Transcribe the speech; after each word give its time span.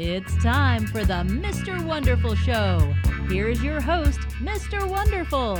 It's 0.00 0.40
time 0.40 0.86
for 0.86 1.04
the 1.04 1.24
Mr. 1.24 1.84
Wonderful 1.84 2.36
Show. 2.36 2.78
Here's 3.28 3.60
your 3.64 3.80
host, 3.80 4.20
Mr. 4.40 4.88
Wonderful. 4.88 5.56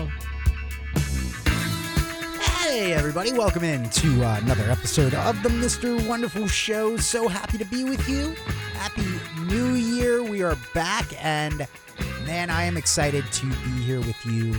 Hey, 2.41 2.93
everybody, 2.93 3.33
welcome 3.33 3.65
in 3.65 3.91
to 3.91 4.25
uh, 4.25 4.39
another 4.41 4.71
episode 4.71 5.13
of 5.15 5.43
the 5.43 5.49
Mr. 5.49 6.07
Wonderful 6.07 6.47
Show. 6.47 6.97
So 6.99 7.27
happy 7.27 7.59
to 7.59 7.65
be 7.65 7.83
with 7.83 8.09
you. 8.09 8.37
Happy 8.75 9.03
New 9.53 9.75
Year. 9.75 10.23
We 10.23 10.45
are 10.45 10.57
back, 10.73 11.07
and 11.21 11.67
man, 12.25 12.49
I 12.49 12.63
am 12.63 12.77
excited 12.77 13.25
to 13.33 13.47
be 13.47 13.83
here 13.83 13.99
with 13.99 14.25
you 14.25 14.55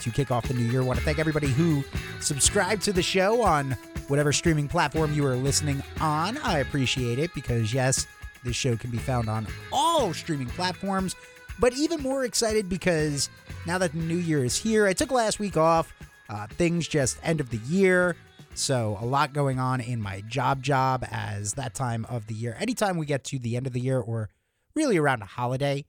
to 0.00 0.10
kick 0.10 0.32
off 0.32 0.48
the 0.48 0.54
new 0.54 0.64
year. 0.64 0.80
I 0.80 0.84
want 0.84 0.98
to 0.98 1.04
thank 1.04 1.20
everybody 1.20 1.50
who 1.50 1.84
subscribed 2.18 2.82
to 2.82 2.92
the 2.92 3.02
show 3.02 3.42
on 3.42 3.76
whatever 4.08 4.32
streaming 4.32 4.66
platform 4.66 5.14
you 5.14 5.24
are 5.24 5.36
listening 5.36 5.84
on. 6.00 6.36
I 6.38 6.58
appreciate 6.58 7.20
it 7.20 7.32
because, 7.32 7.72
yes, 7.72 8.08
this 8.44 8.56
show 8.56 8.76
can 8.76 8.90
be 8.90 8.98
found 8.98 9.28
on 9.28 9.46
all 9.72 10.12
streaming 10.14 10.48
platforms, 10.48 11.14
but 11.58 11.74
even 11.74 12.00
more 12.00 12.24
excited 12.24 12.68
because 12.68 13.28
now 13.66 13.78
that 13.78 13.92
the 13.92 13.98
new 13.98 14.16
year 14.16 14.44
is 14.44 14.56
here, 14.56 14.86
I 14.86 14.92
took 14.92 15.10
last 15.10 15.38
week 15.38 15.56
off. 15.56 15.92
Uh, 16.28 16.46
things 16.46 16.86
just 16.86 17.18
end 17.22 17.40
of 17.40 17.50
the 17.50 17.58
year. 17.68 18.16
So, 18.54 18.98
a 19.00 19.04
lot 19.04 19.32
going 19.32 19.58
on 19.58 19.80
in 19.80 20.00
my 20.00 20.22
job 20.22 20.62
job 20.62 21.04
as 21.10 21.54
that 21.54 21.74
time 21.74 22.06
of 22.08 22.26
the 22.26 22.34
year. 22.34 22.56
Anytime 22.58 22.98
we 22.98 23.06
get 23.06 23.24
to 23.24 23.38
the 23.38 23.56
end 23.56 23.66
of 23.66 23.72
the 23.72 23.80
year 23.80 23.98
or 23.98 24.28
really 24.74 24.96
around 24.96 25.22
a 25.22 25.26
holiday 25.26 25.86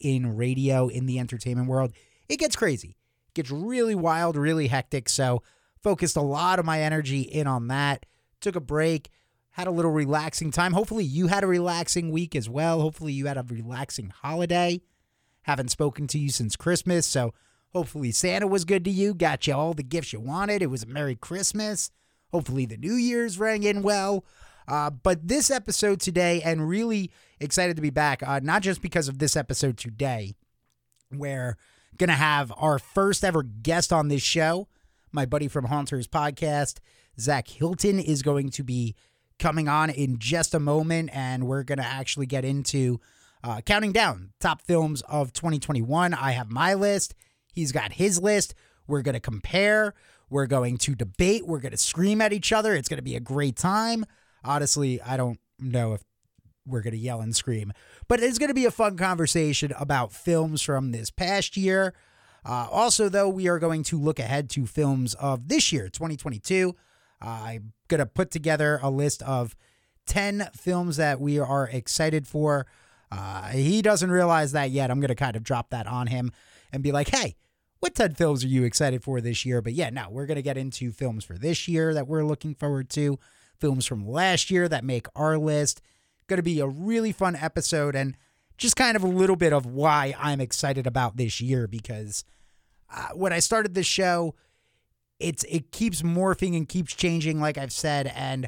in 0.00 0.36
radio, 0.36 0.88
in 0.88 1.06
the 1.06 1.18
entertainment 1.18 1.68
world, 1.68 1.92
it 2.28 2.38
gets 2.38 2.56
crazy. 2.56 2.96
It 3.28 3.34
gets 3.34 3.50
really 3.50 3.94
wild, 3.94 4.36
really 4.36 4.68
hectic. 4.68 5.08
So, 5.08 5.42
focused 5.82 6.16
a 6.16 6.22
lot 6.22 6.58
of 6.58 6.64
my 6.64 6.80
energy 6.80 7.20
in 7.20 7.46
on 7.46 7.68
that. 7.68 8.06
Took 8.40 8.56
a 8.56 8.60
break, 8.60 9.10
had 9.54 9.68
a 9.68 9.72
little 9.72 9.92
relaxing 9.92 10.50
time. 10.50 10.72
Hopefully, 10.72 11.04
you 11.04 11.28
had 11.28 11.44
a 11.44 11.46
relaxing 11.46 12.10
week 12.10 12.34
as 12.34 12.50
well. 12.50 12.80
Hopefully, 12.80 13.12
you 13.12 13.26
had 13.26 13.36
a 13.36 13.44
relaxing 13.48 14.10
holiday. 14.10 14.80
Haven't 15.42 15.70
spoken 15.70 16.08
to 16.08 16.18
you 16.18 16.30
since 16.30 16.56
Christmas. 16.56 17.06
So, 17.06 17.32
hopefully, 17.72 18.10
Santa 18.10 18.48
was 18.48 18.64
good 18.64 18.84
to 18.84 18.90
you, 18.90 19.14
got 19.14 19.46
you 19.46 19.54
all 19.54 19.72
the 19.72 19.84
gifts 19.84 20.12
you 20.12 20.18
wanted. 20.18 20.60
It 20.60 20.70
was 20.70 20.82
a 20.82 20.86
Merry 20.86 21.14
Christmas. 21.14 21.92
Hopefully, 22.32 22.66
the 22.66 22.76
New 22.76 22.94
Year's 22.94 23.38
rang 23.38 23.62
in 23.62 23.82
well. 23.82 24.24
Uh, 24.66 24.90
but 24.90 25.28
this 25.28 25.52
episode 25.52 26.00
today, 26.00 26.42
and 26.42 26.68
really 26.68 27.12
excited 27.38 27.76
to 27.76 27.82
be 27.82 27.90
back, 27.90 28.24
uh, 28.26 28.40
not 28.42 28.60
just 28.60 28.82
because 28.82 29.06
of 29.06 29.20
this 29.20 29.36
episode 29.36 29.76
today, 29.76 30.34
where 31.10 31.56
we're 31.92 31.98
going 31.98 32.08
to 32.08 32.14
have 32.14 32.52
our 32.56 32.80
first 32.80 33.22
ever 33.22 33.44
guest 33.44 33.92
on 33.92 34.08
this 34.08 34.22
show. 34.22 34.66
My 35.12 35.26
buddy 35.26 35.46
from 35.46 35.66
Haunters 35.66 36.08
podcast, 36.08 36.78
Zak 37.20 37.46
Hilton, 37.46 38.00
is 38.00 38.22
going 38.22 38.48
to 38.50 38.64
be 38.64 38.96
coming 39.38 39.68
on 39.68 39.90
in 39.90 40.18
just 40.18 40.54
a 40.54 40.60
moment, 40.60 41.10
and 41.12 41.46
we're 41.46 41.62
going 41.62 41.78
to 41.78 41.84
actually 41.84 42.26
get 42.26 42.44
into 42.44 43.00
uh, 43.42 43.60
counting 43.60 43.92
down 43.92 44.32
top 44.40 44.62
films 44.62 45.02
of 45.02 45.32
2021. 45.32 46.14
I 46.14 46.32
have 46.32 46.50
my 46.50 46.74
list, 46.74 47.14
he's 47.52 47.72
got 47.72 47.92
his 47.92 48.20
list. 48.20 48.54
We're 48.86 49.02
going 49.02 49.14
to 49.14 49.20
compare, 49.20 49.94
we're 50.28 50.46
going 50.46 50.76
to 50.78 50.94
debate, 50.94 51.46
we're 51.46 51.60
going 51.60 51.72
to 51.72 51.78
scream 51.78 52.20
at 52.20 52.32
each 52.32 52.52
other. 52.52 52.74
It's 52.74 52.88
going 52.88 52.98
to 52.98 53.02
be 53.02 53.16
a 53.16 53.20
great 53.20 53.56
time. 53.56 54.04
Honestly, 54.44 55.00
I 55.00 55.16
don't 55.16 55.38
know 55.58 55.94
if 55.94 56.02
we're 56.66 56.82
going 56.82 56.92
to 56.92 56.98
yell 56.98 57.20
and 57.20 57.34
scream, 57.34 57.72
but 58.08 58.20
it's 58.20 58.38
going 58.38 58.48
to 58.48 58.54
be 58.54 58.66
a 58.66 58.70
fun 58.70 58.96
conversation 58.96 59.72
about 59.78 60.12
films 60.12 60.62
from 60.62 60.92
this 60.92 61.10
past 61.10 61.56
year. 61.56 61.94
Uh, 62.46 62.66
also, 62.70 63.08
though, 63.08 63.28
we 63.28 63.48
are 63.48 63.58
going 63.58 63.82
to 63.84 63.98
look 63.98 64.18
ahead 64.18 64.50
to 64.50 64.66
films 64.66 65.14
of 65.14 65.48
this 65.48 65.72
year, 65.72 65.88
2022. 65.88 66.74
I'm 67.24 67.72
going 67.88 68.00
to 68.00 68.06
put 68.06 68.30
together 68.30 68.78
a 68.82 68.90
list 68.90 69.22
of 69.22 69.56
10 70.06 70.50
films 70.54 70.96
that 70.96 71.20
we 71.20 71.38
are 71.38 71.68
excited 71.68 72.26
for. 72.26 72.66
Uh, 73.10 73.48
he 73.48 73.80
doesn't 73.82 74.10
realize 74.10 74.52
that 74.52 74.70
yet. 74.70 74.90
I'm 74.90 75.00
going 75.00 75.08
to 75.08 75.14
kind 75.14 75.36
of 75.36 75.42
drop 75.42 75.70
that 75.70 75.86
on 75.86 76.08
him 76.08 76.32
and 76.72 76.82
be 76.82 76.92
like, 76.92 77.08
hey, 77.08 77.36
what 77.80 77.94
10 77.94 78.14
films 78.14 78.44
are 78.44 78.48
you 78.48 78.64
excited 78.64 79.02
for 79.02 79.20
this 79.20 79.44
year? 79.44 79.62
But 79.62 79.74
yeah, 79.74 79.90
no, 79.90 80.08
we're 80.10 80.26
going 80.26 80.36
to 80.36 80.42
get 80.42 80.56
into 80.56 80.92
films 80.92 81.24
for 81.24 81.36
this 81.38 81.68
year 81.68 81.94
that 81.94 82.06
we're 82.06 82.24
looking 82.24 82.54
forward 82.54 82.88
to, 82.90 83.18
films 83.58 83.86
from 83.86 84.06
last 84.06 84.50
year 84.50 84.68
that 84.68 84.84
make 84.84 85.06
our 85.14 85.38
list. 85.38 85.80
Going 86.26 86.38
to 86.38 86.42
be 86.42 86.60
a 86.60 86.66
really 86.66 87.12
fun 87.12 87.36
episode 87.36 87.94
and 87.94 88.16
just 88.56 88.76
kind 88.76 88.96
of 88.96 89.02
a 89.02 89.08
little 89.08 89.36
bit 89.36 89.52
of 89.52 89.66
why 89.66 90.14
I'm 90.18 90.40
excited 90.40 90.86
about 90.86 91.16
this 91.16 91.40
year 91.40 91.66
because 91.66 92.24
uh, 92.94 93.08
when 93.14 93.32
I 93.32 93.40
started 93.40 93.74
this 93.74 93.86
show, 93.86 94.34
it's 95.18 95.44
it 95.44 95.70
keeps 95.72 96.02
morphing 96.02 96.56
and 96.56 96.68
keeps 96.68 96.94
changing, 96.94 97.40
like 97.40 97.58
I've 97.58 97.72
said, 97.72 98.12
and 98.14 98.46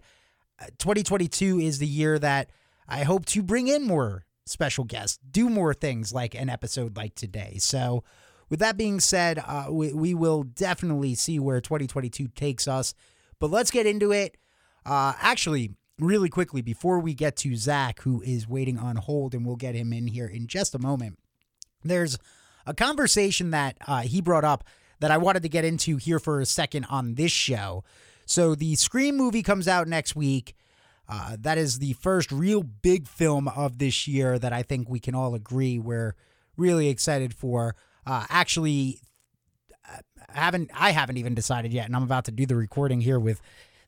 uh, 0.61 0.67
2022 0.79 1.59
is 1.59 1.79
the 1.79 1.87
year 1.87 2.19
that 2.19 2.51
I 2.89 3.05
hope 3.05 3.27
to 3.27 3.43
bring 3.43 3.69
in 3.69 3.87
more 3.87 4.25
special 4.47 4.85
guests, 4.85 5.19
do 5.31 5.49
more 5.51 5.75
things 5.75 6.13
like 6.13 6.35
an 6.35 6.49
episode 6.49 6.97
like 6.97 7.15
today. 7.15 7.57
So, 7.59 8.05
with 8.49 8.61
that 8.61 8.77
being 8.77 9.01
said, 9.01 9.43
uh, 9.45 9.67
we, 9.71 9.93
we 9.93 10.15
will 10.15 10.45
definitely 10.45 11.17
see 11.17 11.39
where 11.41 11.61
2022 11.61 12.29
takes 12.29 12.69
us. 12.69 12.95
But 13.41 13.51
let's 13.51 13.73
get 13.73 13.87
into 13.87 14.13
it. 14.13 14.37
Uh, 14.85 15.15
actually, 15.21 15.75
really 15.99 16.29
quickly, 16.29 16.63
before 16.63 17.01
we 17.01 17.13
get 17.13 17.37
to 17.39 17.57
Zak, 17.57 18.03
who 18.03 18.23
is 18.23 18.49
waiting 18.49 18.79
on 18.79 18.97
hold, 18.97 19.35
and 19.35 19.45
we'll 19.45 19.57
get 19.57 19.75
him 19.75 19.93
in 19.93 20.07
here 20.07 20.29
in 20.29 20.47
just 20.47 20.77
a 20.77 20.79
moment, 20.79 21.19
there's 21.83 22.19
a 22.67 22.73
conversation 22.73 23.51
that 23.51 23.77
uh, 23.87 24.03
he 24.03 24.21
brought 24.21 24.45
up 24.45 24.63
that 25.01 25.11
I 25.11 25.19
wanted 25.19 25.43
to 25.43 25.49
get 25.49 25.65
into 25.65 25.97
here 25.97 26.19
for 26.19 26.41
a 26.41 26.47
second 26.47 26.85
on 26.87 27.15
this 27.15 27.33
show. 27.33 27.85
So, 28.25 28.55
the 28.55 28.75
Scream 28.75 29.17
movie 29.17 29.43
comes 29.43 29.69
out 29.69 29.87
next 29.87 30.17
week. 30.17 30.55
Uh, 31.09 31.37
that 31.41 31.59
is 31.59 31.79
the 31.79 31.93
first 31.95 32.33
real 32.33 32.63
big 32.63 33.07
film 33.07 33.47
of 33.49 33.79
this 33.79 34.09
year 34.09 34.39
that 34.39 34.53
I 34.53 34.63
think 34.63 34.89
we 34.89 34.99
can 34.99 35.15
all 35.15 35.35
agree 35.35 35.79
we're 35.79 36.17
really 36.57 36.89
excited 36.89 37.33
for. 37.33 37.77
Uh, 38.05 38.27
actually, 38.29 39.01
I 39.85 40.01
haven't 40.41 40.71
I 40.75 40.91
haven't 40.91 41.17
even 41.19 41.35
decided 41.35 41.73
yet, 41.73 41.87
and 41.87 41.95
I'm 41.95 42.03
about 42.03 42.25
to 42.25 42.33
do 42.33 42.47
the 42.47 42.57
recording 42.57 43.01
here 43.01 43.21
with 43.21 43.41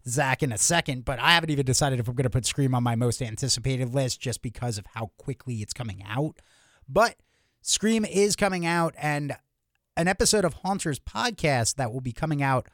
Zak 0.06 0.42
in 0.42 0.52
a 0.52 0.58
second, 0.58 1.04
but 1.04 1.18
I 1.18 1.32
haven't 1.32 1.50
even 1.50 1.66
decided 1.66 1.98
if 1.98 2.08
I'm 2.08 2.14
going 2.14 2.24
to 2.24 2.30
put 2.30 2.46
Scream 2.46 2.74
on 2.74 2.82
my 2.82 2.94
most 2.94 3.20
anticipated 3.20 3.94
list 3.94 4.20
just 4.20 4.42
because 4.42 4.78
of 4.78 4.86
how 4.94 5.10
quickly 5.18 5.56
it's 5.56 5.72
coming 5.72 6.02
out. 6.08 6.40
But 6.88 7.16
Scream 7.62 8.04
is 8.04 8.36
coming 8.36 8.64
out, 8.64 8.94
and 8.96 9.36
an 9.98 10.06
episode 10.06 10.44
of 10.44 10.54
Haunters 10.54 11.00
podcast 11.00 11.74
that 11.74 11.92
will 11.92 12.00
be 12.00 12.12
coming 12.12 12.40
out 12.40 12.68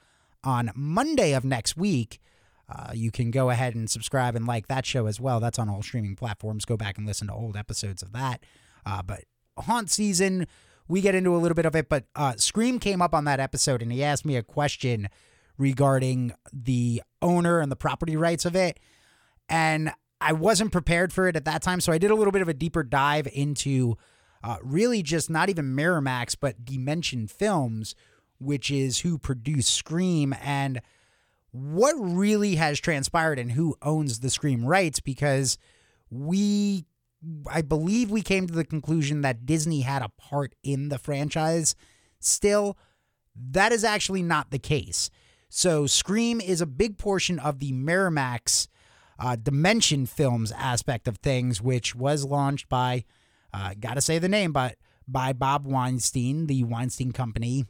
on 0.45 0.71
Monday 0.77 1.33
of 1.33 1.43
next 1.43 1.75
week. 1.75 2.21
Uh, 2.69 2.91
you 2.93 3.11
can 3.11 3.31
go 3.31 3.49
ahead 3.49 3.75
and 3.75 3.89
subscribe 3.89 4.37
and 4.37 4.47
like 4.47 4.69
that 4.69 4.85
show 4.85 5.07
as 5.07 5.19
well. 5.19 5.41
That's 5.41 5.59
on 5.59 5.71
all 5.71 5.83
streaming 5.83 6.17
platforms. 6.17 6.67
Go 6.67 6.77
back 6.77 6.99
and 6.99 7.07
listen 7.07 7.29
to 7.29 7.33
old 7.33 7.57
episodes 7.57 8.03
of 8.03 8.13
that. 8.13 8.43
Uh, 8.85 9.03
but 9.03 9.25
Haunt 9.59 9.91
season, 9.91 10.47
we 10.87 11.01
get 11.01 11.15
into 11.15 11.35
a 11.35 11.39
little 11.39 11.55
bit 11.55 11.65
of 11.65 11.75
it. 11.75 11.89
But 11.89 12.05
uh, 12.15 12.35
Scream 12.37 12.79
came 12.79 13.01
up 13.01 13.15
on 13.15 13.25
that 13.25 13.41
episode 13.41 13.81
and 13.81 13.91
he 13.91 14.05
asked 14.05 14.27
me 14.27 14.37
a 14.37 14.43
question 14.43 15.09
regarding 15.57 16.35
the 16.53 17.03
owner 17.23 17.61
and 17.61 17.73
the 17.73 17.77
property 17.77 18.17
rights 18.17 18.45
of 18.45 18.55
it. 18.55 18.79
And 19.49 19.93
I 20.21 20.33
wasn't 20.35 20.73
prepared 20.73 21.11
for 21.11 21.27
it 21.27 21.37
at 21.37 21.47
that 21.47 21.63
time. 21.63 21.81
So 21.81 21.91
I 21.91 21.97
did 21.97 22.11
a 22.11 22.15
little 22.15 22.33
bit 22.33 22.43
of 22.43 22.49
a 22.49 22.55
deeper 22.55 22.83
dive 22.83 23.27
into 23.33 23.97
uh, 24.45 24.59
really 24.63 25.03
just 25.03 25.31
not 25.31 25.49
even 25.49 25.75
Miramax, 25.75 26.37
but 26.39 26.65
Dimension 26.65 27.27
Films, 27.27 27.95
which 28.39 28.71
is 28.71 29.01
who 29.01 29.17
produced 29.17 29.73
Scream. 29.73 30.35
And 30.43 30.83
what 31.51 31.95
really 31.99 32.57
has 32.57 32.79
transpired 32.79 33.39
and 33.39 33.53
who 33.53 33.77
owns 33.81 34.21
the 34.21 34.29
Scream 34.29 34.65
rights 34.67 35.01
because 35.01 35.57
we 36.11 36.85
I 37.51 37.63
believe 37.63 38.11
we 38.11 38.21
came 38.21 38.47
to 38.47 38.53
the 38.53 38.67
conclusion 38.67 39.23
that 39.23 39.47
Disney 39.47 39.81
had 39.81 40.03
a 40.03 40.11
part 40.11 40.55
in 40.63 40.91
the 40.91 40.99
franchise. 40.99 41.75
Still, 42.21 42.77
that 43.35 43.73
is 43.73 43.83
actually 43.83 44.23
not 44.23 44.51
the 44.51 44.59
case. 44.59 45.09
So, 45.49 45.87
Scream 45.87 46.41
is 46.41 46.61
a 46.61 46.67
big 46.67 46.99
portion 46.99 47.39
of 47.39 47.61
the 47.61 47.73
Miramax 47.73 48.69
uh, 49.19 49.37
Dimension 49.37 50.05
Films 50.05 50.53
aspect 50.53 51.09
of 51.09 51.19
things, 51.19 51.63
which 51.63 51.95
was 51.95 52.25
launched 52.25 52.69
by, 52.69 53.05
uh, 53.55 53.75
gotta 53.79 54.01
say 54.01 54.19
the 54.19 54.29
name, 54.29 54.53
but 54.53 54.77
by 55.07 55.33
Bob 55.33 55.65
Weinstein, 55.67 56.49
the 56.49 56.65
Weinstein 56.65 57.13
Company, 57.13 57.67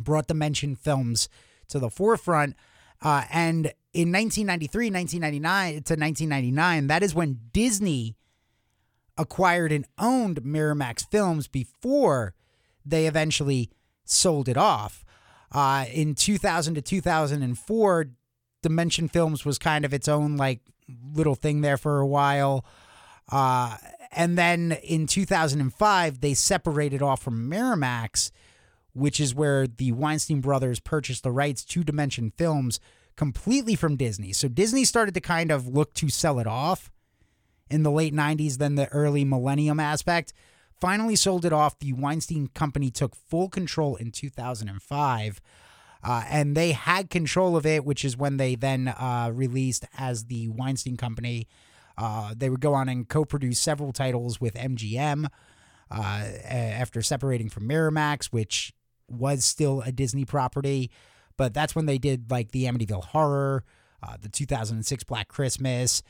brought 0.00 0.28
Dimension 0.28 0.74
Films 0.74 1.28
to 1.68 1.78
the 1.78 1.90
forefront. 1.90 2.56
Uh, 3.02 3.24
and 3.30 3.66
in 3.92 4.10
1993, 4.10 4.90
1999 4.90 5.72
to 5.82 5.94
1999, 5.94 6.86
that 6.86 7.02
is 7.02 7.14
when 7.14 7.40
Disney 7.52 8.16
acquired 9.18 9.72
and 9.72 9.86
owned 9.98 10.42
Miramax 10.42 11.08
Films 11.10 11.48
before 11.48 12.34
they 12.84 13.06
eventually 13.06 13.70
sold 14.04 14.48
it 14.48 14.56
off. 14.56 15.04
Uh, 15.52 15.84
in 15.92 16.14
2000 16.14 16.74
to 16.74 16.82
2004, 16.82 18.06
Dimension 18.62 19.08
Films 19.08 19.44
was 19.44 19.58
kind 19.58 19.84
of 19.84 19.92
its 19.92 20.08
own 20.08 20.36
like 20.36 20.60
little 21.12 21.34
thing 21.34 21.60
there 21.60 21.76
for 21.76 22.00
a 22.00 22.06
while. 22.06 22.64
Uh, 23.30 23.76
and 24.14 24.38
then 24.38 24.78
in 24.82 25.06
2005, 25.06 26.20
they 26.20 26.34
separated 26.34 27.02
off 27.02 27.22
from 27.22 27.50
Miramax, 27.50 28.30
which 28.92 29.20
is 29.20 29.34
where 29.34 29.66
the 29.66 29.92
Weinstein 29.92 30.40
brothers 30.40 30.80
purchased 30.80 31.22
the 31.22 31.32
rights 31.32 31.64
to 31.64 31.84
Dimension 31.84 32.32
Films 32.36 32.80
completely 33.16 33.74
from 33.74 33.96
Disney. 33.96 34.32
So 34.32 34.48
Disney 34.48 34.84
started 34.84 35.14
to 35.14 35.20
kind 35.20 35.50
of 35.50 35.68
look 35.68 35.94
to 35.94 36.08
sell 36.08 36.38
it 36.38 36.46
off 36.46 36.90
in 37.70 37.82
the 37.82 37.90
late 37.90 38.14
90s, 38.14 38.58
then 38.58 38.74
the 38.74 38.88
early 38.88 39.24
millennium 39.24 39.80
aspect. 39.80 40.32
Finally 40.80 41.16
sold 41.16 41.44
it 41.44 41.52
off. 41.52 41.78
The 41.78 41.92
Weinstein 41.92 42.48
Company 42.48 42.90
took 42.90 43.14
full 43.14 43.48
control 43.48 43.96
in 43.96 44.10
2005. 44.10 45.40
Uh, 46.02 46.24
and 46.28 46.54
they 46.54 46.72
had 46.72 47.08
control 47.08 47.56
of 47.56 47.64
it, 47.64 47.84
which 47.84 48.04
is 48.04 48.16
when 48.16 48.36
they 48.36 48.54
then 48.54 48.88
uh, 48.88 49.30
released 49.32 49.86
as 49.96 50.26
the 50.26 50.48
Weinstein 50.48 50.96
Company. 50.96 51.48
Uh, 51.96 52.34
they 52.36 52.50
would 52.50 52.60
go 52.60 52.74
on 52.74 52.88
and 52.88 53.08
co 53.08 53.24
produce 53.24 53.58
several 53.58 53.92
titles 53.92 54.40
with 54.40 54.54
MGM 54.54 55.26
uh, 55.90 56.24
after 56.48 57.02
separating 57.02 57.48
from 57.48 57.68
Miramax, 57.68 58.26
which 58.26 58.72
was 59.08 59.44
still 59.44 59.82
a 59.82 59.92
Disney 59.92 60.24
property. 60.24 60.90
But 61.36 61.54
that's 61.54 61.74
when 61.74 61.86
they 61.86 61.98
did 61.98 62.30
like 62.30 62.52
the 62.52 62.64
Amityville 62.64 63.04
Horror, 63.04 63.64
uh, 64.02 64.16
the 64.20 64.28
2006 64.28 65.04
Black 65.04 65.28
Christmas. 65.28 66.02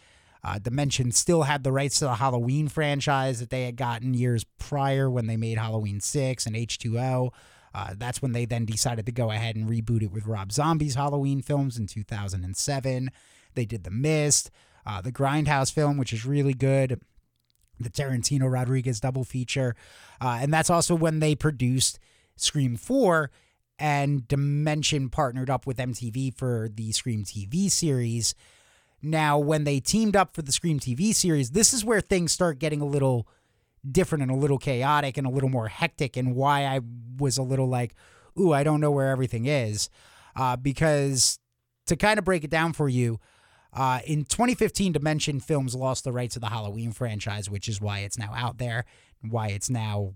Uh, 0.43 0.59
Dimension 0.59 1.11
still 1.11 1.45
had 1.45 1.65
the 1.65 1.73
rights 1.73 1.99
to 2.01 2.05
the 2.05 2.15
Halloween 2.17 2.69
franchise 2.69 3.41
that 3.41 3.49
they 3.49 3.65
had 3.65 3.77
gotten 3.77 4.13
years 4.13 4.45
prior 4.59 5.11
when 5.11 5.27
they 5.27 5.39
made 5.39 5.57
Halloween 5.57 6.01
6 6.01 6.47
and 6.47 6.55
H2O. 6.55 7.31
Uh, 7.75 7.95
that's 7.97 8.21
when 8.21 8.33
they 8.33 8.45
then 8.45 8.67
decided 8.67 9.07
to 9.07 9.13
go 9.13 9.31
ahead 9.31 9.57
and 9.57 9.69
reboot 9.69 10.03
it 10.03 10.13
with 10.13 10.27
Rob 10.27 10.53
Zombie's 10.53 10.95
Halloween 10.95 11.41
films 11.41 11.79
in 11.79 11.87
2007. 11.87 13.11
They 13.55 13.65
did 13.65 13.85
The 13.85 13.91
Mist, 13.91 14.51
uh, 14.87 15.01
the 15.01 15.13
Grindhouse 15.13 15.73
film, 15.73 15.97
which 15.97 16.13
is 16.13 16.25
really 16.25 16.55
good, 16.55 17.01
the 17.81 17.91
Tarantino 17.91 18.51
Rodriguez 18.51 19.01
double 19.01 19.25
feature. 19.25 19.75
Uh, 20.21 20.39
and 20.41 20.53
that's 20.53 20.71
also 20.71 20.95
when 20.95 21.21
they 21.21 21.35
produced 21.35 21.99
Scream 22.37 22.77
4 22.77 23.31
and 23.79 24.27
Dimension 24.29 25.09
partnered 25.09 25.51
up 25.51 25.67
with 25.67 25.79
MTV 25.79 26.37
for 26.37 26.69
the 26.73 26.93
Scream 26.93 27.25
TV 27.25 27.71
series. 27.71 28.35
Now, 29.03 29.39
when 29.39 29.65
they 29.65 29.81
teamed 29.81 30.17
up 30.17 30.35
for 30.35 30.43
the 30.43 30.53
Scream 30.53 30.79
TV 30.79 31.15
series, 31.15 31.51
this 31.51 31.75
is 31.75 31.85
where 31.85 32.01
things 32.01 32.33
start 32.33 32.59
getting 32.59 32.81
a 32.81 32.87
little 32.87 33.29
different 33.89 34.23
and 34.23 34.31
a 34.31 34.37
little 34.37 34.59
chaotic 34.59 35.19
and 35.19 35.27
a 35.27 35.31
little 35.31 35.51
more 35.51 35.69
hectic, 35.69 36.17
and 36.17 36.35
why 36.35 36.65
I 36.65 36.81
was 37.19 37.37
a 37.37 37.43
little 37.43 37.69
like, 37.69 37.95
ooh, 38.41 38.53
I 38.53 38.63
don't 38.65 38.81
know 38.81 38.91
where 38.91 39.11
everything 39.11 39.47
is. 39.47 39.91
Uh, 40.35 40.57
because 40.57 41.39
to 41.87 41.97
kind 41.97 42.19
of 42.19 42.25
break 42.25 42.45
it 42.45 42.51
down 42.51 42.73
for 42.73 42.89
you, 42.89 43.21
uh, 43.75 44.01
in 44.07 44.25
2015, 44.25 44.93
Dimension 44.93 45.41
Films 45.41 45.75
lost 45.75 46.05
the 46.05 46.13
rights 46.13 46.35
to 46.35 46.41
the 46.41 46.47
Halloween 46.49 46.93
franchise, 46.93 47.51
which 47.51 47.69
is 47.69 47.81
why 47.81 48.01
it's 48.01 48.19
now 48.19 48.33
out 48.35 48.59
there, 48.59 48.85
why 49.21 49.49
it's 49.49 49.69
now 49.69 50.15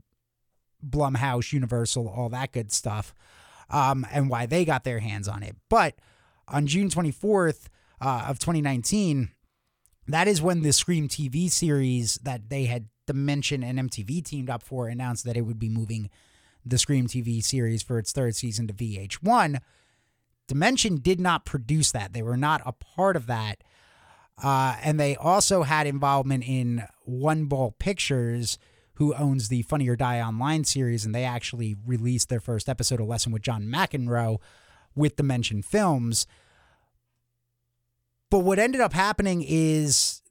Blumhouse, 0.86 1.52
Universal, 1.52 2.08
all 2.08 2.28
that 2.28 2.52
good 2.52 2.70
stuff, 2.70 3.12
um, 3.70 4.06
and 4.12 4.30
why 4.30 4.46
they 4.46 4.64
got 4.64 4.84
their 4.84 5.00
hands 5.00 5.26
on 5.26 5.42
it. 5.42 5.56
But 5.68 5.96
on 6.46 6.66
June 6.66 6.88
24th 6.88 7.66
uh, 8.00 8.26
of 8.28 8.38
2019, 8.38 9.30
that 10.06 10.28
is 10.28 10.40
when 10.40 10.62
the 10.62 10.72
Scream 10.72 11.08
TV 11.08 11.50
series 11.50 12.14
that 12.22 12.48
they 12.48 12.64
had 12.64 12.86
Dimension 13.06 13.64
and 13.64 13.90
MTV 13.90 14.24
teamed 14.24 14.50
up 14.50 14.62
for 14.62 14.86
announced 14.86 15.24
that 15.24 15.36
it 15.36 15.40
would 15.42 15.58
be 15.58 15.68
moving 15.68 16.10
the 16.64 16.78
Scream 16.78 17.06
TV 17.06 17.42
series 17.42 17.82
for 17.82 17.98
its 17.98 18.12
third 18.12 18.36
season 18.36 18.66
to 18.68 18.74
VH1. 18.74 19.60
Dimension 20.48 20.96
did 20.96 21.20
not 21.20 21.44
produce 21.44 21.92
that. 21.92 22.12
They 22.12 22.22
were 22.22 22.36
not 22.36 22.62
a 22.66 22.72
part 22.72 23.14
of 23.14 23.26
that. 23.26 23.62
Uh, 24.42 24.76
and 24.82 24.98
they 24.98 25.14
also 25.14 25.62
had 25.62 25.86
involvement 25.86 26.44
in 26.46 26.84
One 27.04 27.44
Ball 27.44 27.74
Pictures, 27.78 28.58
who 28.94 29.14
owns 29.14 29.48
the 29.48 29.62
Funny 29.62 29.88
or 29.88 29.96
Die 29.96 30.20
Online 30.20 30.64
series, 30.64 31.04
and 31.04 31.14
they 31.14 31.24
actually 31.24 31.76
released 31.86 32.28
their 32.28 32.40
first 32.40 32.68
episode 32.68 33.00
of 33.00 33.06
Lesson 33.06 33.30
with 33.30 33.42
John 33.42 33.64
McEnroe 33.64 34.38
with 34.94 35.16
Dimension 35.16 35.62
Films. 35.62 36.26
But 38.30 38.40
what 38.40 38.58
ended 38.58 38.80
up 38.80 38.92
happening 38.92 39.44
is 39.46 40.22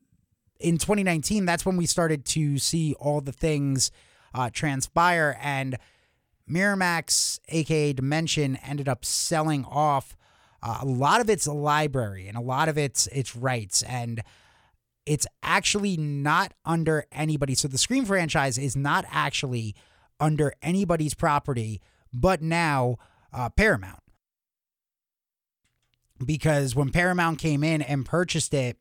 in 0.60 0.78
2019, 0.78 1.46
that's 1.46 1.66
when 1.66 1.78
we 1.78 1.86
started 1.86 2.26
to 2.26 2.58
see 2.58 2.94
all 3.00 3.22
the 3.22 3.32
things 3.32 3.92
uh, 4.34 4.50
transpire, 4.52 5.38
and 5.42 5.78
Miramax, 6.50 7.40
aka 7.50 7.94
Dimension, 7.94 8.58
ended 8.58 8.88
up 8.88 9.04
selling 9.04 9.66
off 9.66 10.16
uh, 10.64 10.80
a 10.82 10.86
lot 10.86 11.22
of 11.22 11.30
its 11.30 11.48
library 11.48 12.28
and 12.28 12.38
a 12.38 12.42
lot 12.42 12.70
of 12.70 12.78
its 12.78 13.08
its 13.08 13.36
rights 13.36 13.84
and 13.84 14.24
it's 15.08 15.26
actually 15.42 15.96
not 15.96 16.54
under 16.66 17.06
anybody. 17.14 17.56
So 17.56 17.70
the 17.70 17.78
Scream 17.78 18.04
franchise 18.04 18.58
is 18.58 18.76
not 18.76 19.06
actually 19.10 19.74
under 20.20 20.54
anybody's 20.62 21.14
property, 21.14 21.82
but 22.12 22.42
now 22.42 22.98
uh, 23.32 23.50
Paramount. 23.50 24.02
Because 26.24 26.76
when 26.76 26.90
Paramount 26.90 27.40
came 27.40 27.64
in 27.64 27.82
and 27.82 28.06
purchased 28.06 28.54
it, 28.54 28.78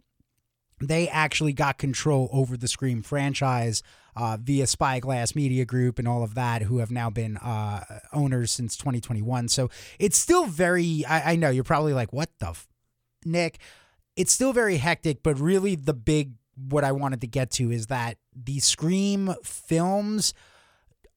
they 0.80 1.08
actually 1.08 1.52
got 1.52 1.78
control 1.78 2.28
over 2.32 2.56
the 2.56 2.68
Scream 2.68 3.02
franchise 3.02 3.82
uh, 4.16 4.38
via 4.40 4.66
Spyglass 4.66 5.34
Media 5.34 5.64
Group 5.64 5.98
and 5.98 6.08
all 6.08 6.22
of 6.22 6.34
that, 6.34 6.62
who 6.62 6.78
have 6.78 6.90
now 6.90 7.10
been 7.10 7.36
uh, 7.36 7.84
owners 8.12 8.52
since 8.52 8.76
2021. 8.76 9.48
So 9.48 9.70
it's 9.98 10.16
still 10.16 10.46
very, 10.46 11.04
I, 11.06 11.32
I 11.32 11.36
know 11.36 11.50
you're 11.50 11.64
probably 11.64 11.92
like, 11.92 12.12
what 12.12 12.30
the 12.38 12.48
f-? 12.48 12.66
Nick? 13.24 13.58
It's 14.16 14.32
still 14.32 14.52
very 14.52 14.78
hectic, 14.78 15.22
but 15.22 15.38
really 15.38 15.74
the 15.74 15.92
big, 15.92 16.32
what 16.56 16.84
I 16.84 16.92
wanted 16.92 17.20
to 17.20 17.26
get 17.26 17.50
to 17.52 17.70
is 17.70 17.88
that 17.88 18.16
the 18.34 18.60
Scream 18.60 19.34
films 19.44 20.32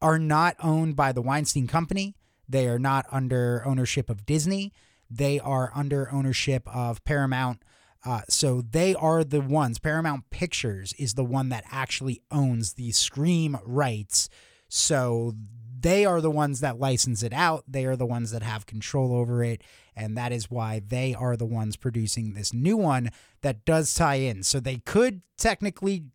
are 0.01 0.19
not 0.19 0.55
owned 0.61 0.95
by 0.95 1.11
the 1.11 1.21
Weinstein 1.21 1.67
Company. 1.67 2.15
They 2.47 2.67
are 2.67 2.79
not 2.79 3.05
under 3.11 3.63
ownership 3.65 4.09
of 4.09 4.25
Disney. 4.25 4.73
They 5.09 5.39
are 5.39 5.71
under 5.73 6.11
ownership 6.11 6.67
of 6.73 7.03
Paramount 7.03 7.63
uh, 8.05 8.21
so 8.29 8.61
they 8.61 8.95
are 8.95 9.23
the 9.23 9.41
ones, 9.41 9.79
Paramount 9.79 10.29
Pictures 10.29 10.93
is 10.97 11.15
the 11.15 11.25
one 11.25 11.49
that 11.49 11.65
actually 11.71 12.21
owns 12.31 12.73
the 12.73 12.91
Scream 12.91 13.57
rights. 13.65 14.29
So 14.69 15.33
they 15.81 16.05
are 16.05 16.21
the 16.21 16.31
ones 16.31 16.61
that 16.61 16.79
license 16.79 17.23
it 17.23 17.33
out. 17.33 17.63
They 17.67 17.85
are 17.85 17.95
the 17.95 18.05
ones 18.05 18.31
that 18.31 18.43
have 18.43 18.65
control 18.65 19.13
over 19.13 19.43
it. 19.43 19.63
And 19.95 20.17
that 20.17 20.31
is 20.31 20.49
why 20.49 20.81
they 20.85 21.13
are 21.13 21.35
the 21.35 21.45
ones 21.45 21.75
producing 21.75 22.33
this 22.33 22.53
new 22.53 22.77
one 22.77 23.11
that 23.41 23.65
does 23.65 23.93
tie 23.93 24.15
in. 24.15 24.43
So 24.43 24.59
they 24.59 24.77
could 24.77 25.21
technically 25.37 26.05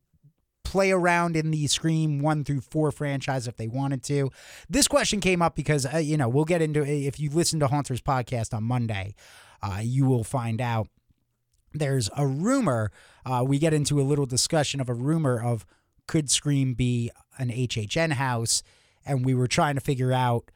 play 0.64 0.90
around 0.90 1.36
in 1.36 1.50
the 1.50 1.66
Scream 1.66 2.20
1 2.20 2.44
through 2.44 2.62
4 2.62 2.90
franchise 2.92 3.46
if 3.46 3.56
they 3.56 3.68
wanted 3.68 4.02
to. 4.04 4.30
This 4.68 4.88
question 4.88 5.20
came 5.20 5.42
up 5.42 5.54
because, 5.54 5.86
uh, 5.86 5.98
you 5.98 6.16
know, 6.16 6.28
we'll 6.28 6.46
get 6.46 6.62
into. 6.62 6.82
If 6.82 7.20
you 7.20 7.30
listen 7.30 7.60
to 7.60 7.66
Haunters 7.66 8.00
podcast 8.00 8.54
on 8.54 8.64
Monday, 8.64 9.14
uh, 9.62 9.80
you 9.82 10.06
will 10.06 10.24
find 10.24 10.60
out 10.60 10.88
there's 11.74 12.08
a 12.16 12.26
rumor. 12.26 12.90
Uh, 13.26 13.44
we 13.46 13.58
get 13.58 13.74
into 13.74 14.00
a 14.00 14.02
little 14.04 14.26
discussion 14.26 14.80
of 14.80 14.88
a 14.88 14.94
rumor 14.94 15.42
of 15.42 15.66
could 16.06 16.30
Scream 16.30 16.74
be 16.74 17.10
an 17.38 17.50
HHN 17.50 18.12
house, 18.12 18.62
and 19.04 19.24
we 19.24 19.34
were 19.34 19.48
trying 19.48 19.74
to 19.74 19.80
figure 19.80 20.12
out 20.12 20.50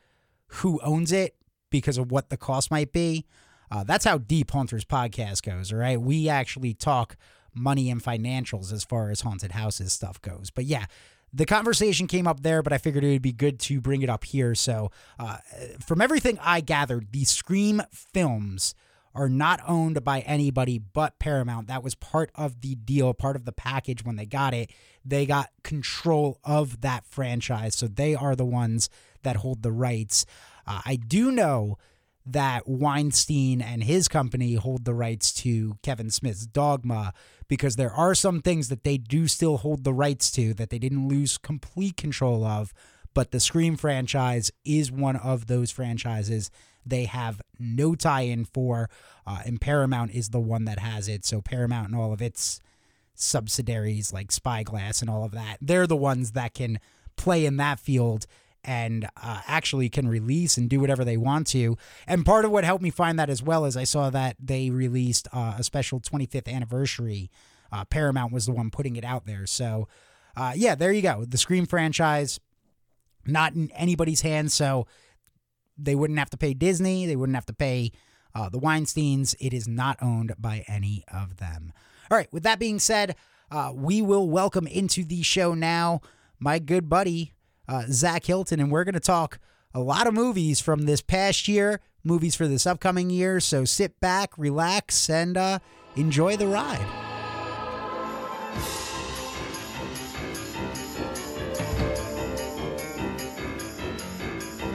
who 0.47 0.81
owns 0.83 1.12
it 1.12 1.37
because 1.71 1.99
of 1.99 2.11
what 2.11 2.31
the 2.31 2.37
cost 2.37 2.71
might 2.71 2.92
be. 2.92 3.26
Uh, 3.71 3.85
that's 3.85 4.04
how 4.04 4.16
deep 4.16 4.50
Haunters 4.50 4.85
podcast 4.85 5.42
goes. 5.42 5.73
All 5.73 5.78
right, 5.78 6.00
we 6.00 6.28
actually 6.28 6.73
talk 6.73 7.16
money 7.54 7.90
and 7.90 8.02
financials 8.02 8.73
as 8.73 8.85
far 8.85 9.11
as 9.11 9.23
haunted 9.23 9.52
houses 9.52 9.92
stuff 9.92 10.21
goes. 10.23 10.50
But 10.50 10.64
yeah, 10.64 10.87
the 11.33 11.45
conversation 11.45 12.07
came 12.07 12.26
up 12.26 12.42
there, 12.42 12.62
but 12.62 12.73
I 12.73 12.78
figured 12.78 13.04
it 13.04 13.11
would 13.11 13.23
be 13.23 13.33
good 13.33 13.59
to 13.61 13.81
bring 13.81 14.02
it 14.02 14.09
up 14.09 14.25
here. 14.25 14.54
So, 14.54 14.90
uh, 15.19 15.38
from 15.85 16.00
everything 16.00 16.38
I 16.42 16.61
gathered, 16.61 17.12
the 17.12 17.25
Scream 17.25 17.83
films 17.92 18.75
are 19.15 19.29
not 19.29 19.61
owned 19.67 20.05
by 20.05 20.21
anybody 20.21 20.79
but 20.79 21.19
Paramount. 21.19 21.67
That 21.69 21.83
was 21.83 21.95
part 21.95 22.31
of 22.35 22.61
the 22.61 22.75
deal, 22.75 23.12
part 23.15 23.37
of 23.37 23.45
the 23.45 23.53
package 23.53 24.05
when 24.05 24.17
they 24.17 24.27
got 24.27 24.55
it. 24.55 24.71
They 25.05 25.27
got 25.27 25.50
control 25.62 26.38
of 26.45 26.81
that 26.83 27.05
franchise. 27.05 27.75
So 27.75 27.87
they 27.87 28.15
are 28.15 28.37
the 28.37 28.45
ones 28.45 28.88
that 29.23 29.37
hold 29.37 29.62
the 29.62 29.73
rights. 29.73 30.27
Uh, 30.67 30.81
I 30.85 30.97
do 30.97 31.31
know 31.31 31.79
that 32.27 32.69
Weinstein 32.69 33.62
and 33.62 33.83
his 33.83 34.07
company 34.07 34.55
hold 34.55 34.85
the 34.85 34.95
rights 34.95 35.33
to 35.33 35.79
Kevin 35.83 36.11
Smith's 36.11 36.47
Dogma 36.47 37.15
because 37.49 37.77
there 37.77 37.93
are 37.93 38.15
some 38.15 38.43
things 38.43 38.69
that 38.69 38.85
they 38.85 38.99
do 38.99 39.27
still 39.27 39.57
hold 39.59 39.85
the 39.85 39.95
rights 39.95 40.31
to 40.33 40.53
that 40.55 40.69
they 40.69 40.79
didn't 40.79 41.09
lose 41.09 41.38
complete 41.38 41.97
control 41.97 42.45
of. 42.45 42.75
But 43.15 43.31
the 43.31 43.41
Scream 43.41 43.77
franchise 43.77 44.50
is 44.65 44.93
one 44.93 45.17
of 45.17 45.47
those 45.47 45.71
franchises 45.71 46.50
they 46.88 47.04
have 47.04 47.40
no 47.59 47.95
tie 47.95 48.23
in 48.23 48.45
for. 48.45 48.88
Uh, 49.26 49.40
and 49.45 49.61
Paramount 49.61 50.12
is 50.12 50.30
the 50.30 50.40
one 50.40 50.64
that 50.64 50.78
has 50.78 51.09
it. 51.09 51.25
So 51.25 51.40
Paramount 51.40 51.88
and 51.88 51.97
all 51.97 52.12
of 52.12 52.23
its 52.23 52.61
subsidiaries 53.14 54.12
like 54.12 54.30
Spyglass 54.30 55.00
and 55.00 55.11
all 55.11 55.25
of 55.25 55.33
that, 55.33 55.59
they're 55.61 55.87
the 55.87 55.97
ones 55.97 56.33
that 56.33 56.54
can 56.54 56.78
play 57.16 57.45
in 57.45 57.57
that 57.57 57.80
field 57.80 58.26
and 58.64 59.09
uh, 59.23 59.40
actually 59.47 59.88
can 59.88 60.09
release 60.09 60.57
and 60.57 60.68
do 60.68 60.80
whatever 60.80 61.04
they 61.04 61.16
want 61.16 61.47
to. 61.49 61.76
And 62.07 62.25
part 62.25 62.45
of 62.45 62.50
what 62.50 62.64
helped 62.64 62.83
me 62.83 62.90
find 62.90 63.18
that 63.18 63.30
as 63.30 63.42
well 63.42 63.64
is 63.64 63.76
I 63.76 63.85
saw 63.85 64.11
that 64.11 64.37
they 64.38 64.71
released 64.71 65.28
uh, 65.33 65.54
a 65.59 65.62
special 65.62 66.00
25th 66.00 66.52
anniversary. 66.52 67.30
Uh, 67.71 67.85
Paramount 67.85 68.33
was 68.33 68.47
the 68.47 68.52
one 68.52 68.71
putting 68.71 68.97
it 68.97 69.04
out 69.04 69.26
there. 69.26 69.47
So, 69.47 69.88
uh, 70.37 70.52
yeah, 70.57 70.75
there 70.75 70.92
you 70.92 71.02
go. 71.02 71.25
The 71.25 71.38
Scream 71.38 71.66
franchise, 71.66 72.40
not 73.26 73.54
in 73.54 73.71
anybody's 73.73 74.23
hands. 74.23 74.54
So, 74.54 74.87
they 75.78 75.94
wouldn't 75.94 76.18
have 76.18 76.30
to 76.30 76.37
pay 76.37 76.54
Disney. 76.54 77.06
They 77.06 77.16
wouldn't 77.16 77.37
have 77.37 77.47
to 77.47 77.54
pay 77.54 77.92
uh, 78.35 78.49
the 78.49 78.58
Weinsteins. 78.58 79.35
It 79.40 79.52
is 79.54 79.68
not 79.68 79.97
owned 80.02 80.35
by 80.38 80.64
any 80.68 81.04
of 81.12 81.37
them. 81.37 81.73
All 82.11 82.16
right. 82.16 82.32
With 82.32 82.42
that 82.42 82.58
being 82.58 82.78
said, 82.78 83.16
uh, 83.50 83.73
we 83.75 84.02
will 84.02 84.28
welcome 84.28 84.66
into 84.66 85.04
the 85.04 85.23
show 85.23 85.54
now 85.54 86.00
my 86.40 86.58
good 86.58 86.88
buddy, 86.88 87.32
uh, 87.66 87.85
Zak 87.90 88.26
Hilton, 88.26 88.61
and 88.61 88.70
we're 88.70 88.85
going 88.85 88.94
to 88.94 89.00
talk 89.00 89.38
a 89.75 89.80
lot 89.80 90.06
of 90.06 90.14
movies 90.14 90.61
from 90.61 90.82
this 90.82 91.00
past 91.00 91.49
year, 91.49 91.80
movies 92.04 92.35
for 92.35 92.47
this 92.47 92.66
upcoming 92.66 93.11
year. 93.11 93.40
So 93.40 93.64
sit 93.64 93.99
back, 94.00 94.37
relax, 94.38 95.11
and 95.11 95.37
uh, 95.37 95.58
enjoy 95.97 96.37
the 96.37 96.47
ride. 96.47 97.08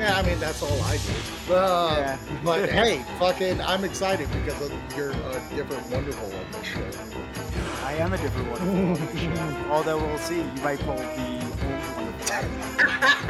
Yeah, 0.04 0.18
I 0.18 0.22
mean 0.22 0.38
that's 0.38 0.62
all 0.62 0.82
I 0.82 0.98
do. 0.98 1.54
Uh, 1.54 1.96
Yeah. 1.98 2.18
But 2.44 2.70
hey, 2.80 3.06
fucking, 3.20 3.62
I'm 3.62 3.86
excited 3.86 4.28
because 4.34 4.60
of, 4.70 4.74
you're 4.98 5.12
a 5.12 5.42
different, 5.56 5.90
wonderful 5.90 6.26
on 6.26 6.52
this 6.52 6.68
show. 6.68 7.86
I 7.86 7.94
am 7.94 8.12
a 8.12 8.18
different 8.18 8.50
wonderful 8.50 9.08
one. 9.08 9.66
Although 9.72 10.06
we'll 10.06 10.18
see, 10.18 10.40
you 10.40 10.62
might 10.62 10.80
pull 10.80 10.98
the 10.98 11.04
old 11.08 11.54
one 11.56 12.14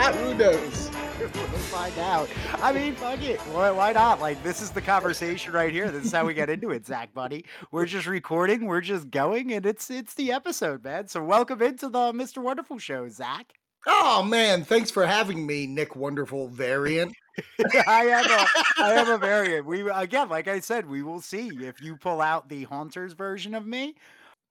out 0.02 0.16
of 0.16 0.20
me. 0.20 0.32
Who 0.32 0.34
knows? 0.34 0.90
We'll 1.20 1.30
find 1.70 1.96
out. 2.00 2.28
I 2.56 2.72
mean, 2.72 2.96
fuck 2.96 3.22
it. 3.22 3.40
Why, 3.42 3.70
why 3.70 3.92
not? 3.94 4.20
Like, 4.20 4.42
this 4.42 4.60
is 4.60 4.72
the 4.72 4.82
conversation 4.82 5.54
right 5.54 5.72
here. 5.72 5.92
This 5.92 6.06
is 6.06 6.12
how 6.12 6.26
we 6.26 6.34
get 6.34 6.50
into 6.50 6.72
it, 6.72 6.88
Zak, 6.88 7.14
buddy. 7.14 7.46
We're 7.72 7.86
just 7.86 8.08
recording, 8.08 8.66
we're 8.66 8.82
just 8.82 9.12
going, 9.12 9.54
and 9.54 9.64
it's 9.68 9.92
it's 9.92 10.16
the 10.16 10.32
episode, 10.32 10.84
man. 10.84 11.08
So 11.08 11.24
welcome 11.24 11.62
into 11.62 11.88
the 11.88 12.12
Mr. 12.14 12.40
Wonderful 12.42 12.80
show, 12.80 13.08
Zak. 13.10 13.54
Oh 13.86 14.24
man, 14.24 14.64
thanks 14.64 14.92
for 14.92 15.06
having 15.06 15.46
me, 15.46 15.68
Nick. 15.68 15.96
Wonderful 15.96 16.48
variant. 16.48 17.14
I 17.88 18.06
am 18.06 18.26
a 18.26 18.84
I 18.84 19.14
a 19.14 19.18
variant. 19.18 19.66
We 19.66 19.90
again, 19.90 20.30
like 20.30 20.48
I 20.48 20.60
said, 20.60 20.88
we 20.88 21.04
will 21.04 21.22
see 21.22 21.50
if 21.62 21.82
you 21.82 21.98
pull 21.98 22.22
out 22.22 22.48
the 22.48 22.64
Haunters 22.64 23.14
version 23.14 23.56
of 23.56 23.66
me. 23.66 23.96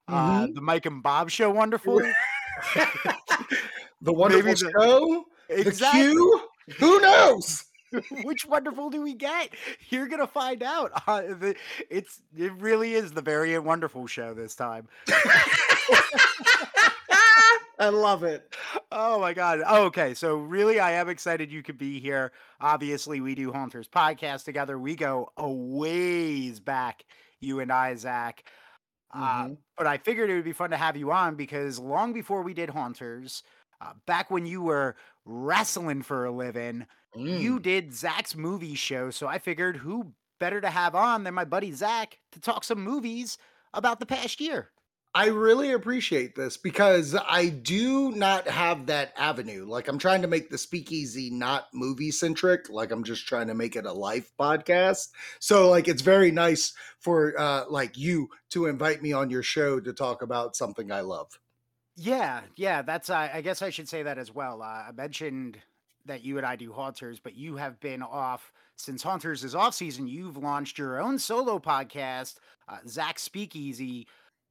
Uh, 0.08 0.48
the 0.52 0.60
Mike 0.60 0.84
and 0.86 1.02
Bob 1.02 1.30
show, 1.30 1.50
wonderful. 1.50 1.96
the 4.02 4.12
wonderful 4.12 4.52
the- 4.52 4.72
show. 4.78 5.24
The 5.48 5.60
Exactly. 5.60 6.02
Q. 6.10 6.40
Who 6.78 7.00
knows? 7.00 7.64
Which 8.24 8.46
wonderful 8.46 8.90
do 8.90 9.02
we 9.02 9.14
get? 9.14 9.50
You're 9.90 10.08
gonna 10.08 10.26
find 10.26 10.62
out. 10.62 10.92
Uh, 11.06 11.20
the, 11.22 11.54
it's 11.90 12.20
it 12.36 12.52
really 12.54 12.94
is 12.94 13.12
the 13.12 13.20
variant 13.20 13.64
wonderful 13.64 14.06
show 14.06 14.34
this 14.34 14.54
time. 14.54 14.88
I 17.82 17.88
love 17.88 18.22
it. 18.22 18.54
Oh 18.92 19.18
my 19.18 19.32
god. 19.34 19.60
Okay, 19.60 20.14
so 20.14 20.36
really, 20.36 20.78
I 20.78 20.92
am 20.92 21.08
excited 21.08 21.50
you 21.50 21.62
could 21.64 21.78
be 21.78 21.98
here. 21.98 22.30
Obviously, 22.60 23.20
we 23.20 23.34
do 23.34 23.50
Haunters 23.52 23.88
podcast 23.88 24.44
together. 24.44 24.78
We 24.78 24.94
go 24.94 25.32
a 25.36 25.50
ways 25.50 26.60
back, 26.60 27.04
you 27.40 27.58
and 27.58 27.72
I, 27.72 27.96
Zak. 27.96 28.44
Uh, 29.12 29.46
Mhm. 29.46 29.58
but 29.76 29.88
I 29.88 29.98
figured 29.98 30.30
it 30.30 30.34
would 30.34 30.44
be 30.44 30.52
fun 30.52 30.70
to 30.70 30.76
have 30.76 30.96
you 30.96 31.10
on 31.10 31.34
because 31.34 31.80
long 31.80 32.12
before 32.12 32.42
we 32.42 32.54
did 32.54 32.70
Haunters, 32.70 33.42
uh, 33.80 33.94
back 34.06 34.30
when 34.30 34.46
you 34.46 34.62
were 34.62 34.94
wrestling 35.24 36.02
for 36.02 36.24
a 36.24 36.30
living, 36.30 36.86
Mm. 37.16 37.40
you 37.40 37.58
did 37.58 37.92
Zak's 37.92 38.36
movie 38.36 38.76
show. 38.76 39.10
So 39.10 39.26
I 39.26 39.38
figured 39.40 39.78
who 39.78 40.14
better 40.38 40.60
to 40.60 40.70
have 40.70 40.94
on 40.94 41.24
than 41.24 41.34
my 41.34 41.44
buddy 41.44 41.72
Zak 41.72 42.20
to 42.30 42.40
talk 42.40 42.62
some 42.62 42.80
movies 42.80 43.38
about 43.74 43.98
the 43.98 44.06
past 44.06 44.40
year. 44.40 44.70
I 45.14 45.26
really 45.26 45.72
appreciate 45.72 46.34
this 46.34 46.56
because 46.56 47.14
I 47.14 47.48
do 47.48 48.12
not 48.12 48.48
have 48.48 48.86
that 48.86 49.12
avenue. 49.16 49.66
Like 49.66 49.88
I'm 49.88 49.98
trying 49.98 50.22
to 50.22 50.28
make 50.28 50.48
the 50.48 50.56
speakeasy 50.56 51.28
not 51.28 51.66
movie 51.74 52.10
centric. 52.10 52.70
Like 52.70 52.90
I'm 52.90 53.04
just 53.04 53.26
trying 53.26 53.48
to 53.48 53.54
make 53.54 53.76
it 53.76 53.84
a 53.84 53.92
life 53.92 54.32
podcast. 54.40 55.08
So 55.38 55.68
like 55.68 55.86
it's 55.86 56.00
very 56.00 56.30
nice 56.30 56.72
for 56.98 57.38
uh 57.38 57.64
like 57.68 57.98
you 57.98 58.28
to 58.50 58.66
invite 58.66 59.02
me 59.02 59.12
on 59.12 59.28
your 59.28 59.42
show 59.42 59.80
to 59.80 59.92
talk 59.92 60.22
about 60.22 60.56
something 60.56 60.90
I 60.90 61.00
love. 61.00 61.38
Yeah, 61.96 62.40
yeah, 62.56 62.80
that's. 62.80 63.10
I 63.10 63.42
guess 63.42 63.60
I 63.60 63.68
should 63.68 63.88
say 63.88 64.02
that 64.02 64.16
as 64.16 64.34
well. 64.34 64.62
Uh, 64.62 64.84
I 64.88 64.90
mentioned 64.94 65.58
that 66.06 66.24
you 66.24 66.38
and 66.38 66.46
I 66.46 66.56
do 66.56 66.72
Haunters, 66.72 67.20
but 67.20 67.36
you 67.36 67.56
have 67.56 67.78
been 67.80 68.02
off 68.02 68.50
since 68.76 69.02
Haunters 69.02 69.44
is 69.44 69.54
off 69.54 69.74
season. 69.74 70.08
You've 70.08 70.38
launched 70.38 70.78
your 70.78 71.00
own 71.00 71.18
solo 71.18 71.58
podcast, 71.58 72.36
uh, 72.66 72.78
Zak 72.88 73.18
Speakeasy, 73.18 74.06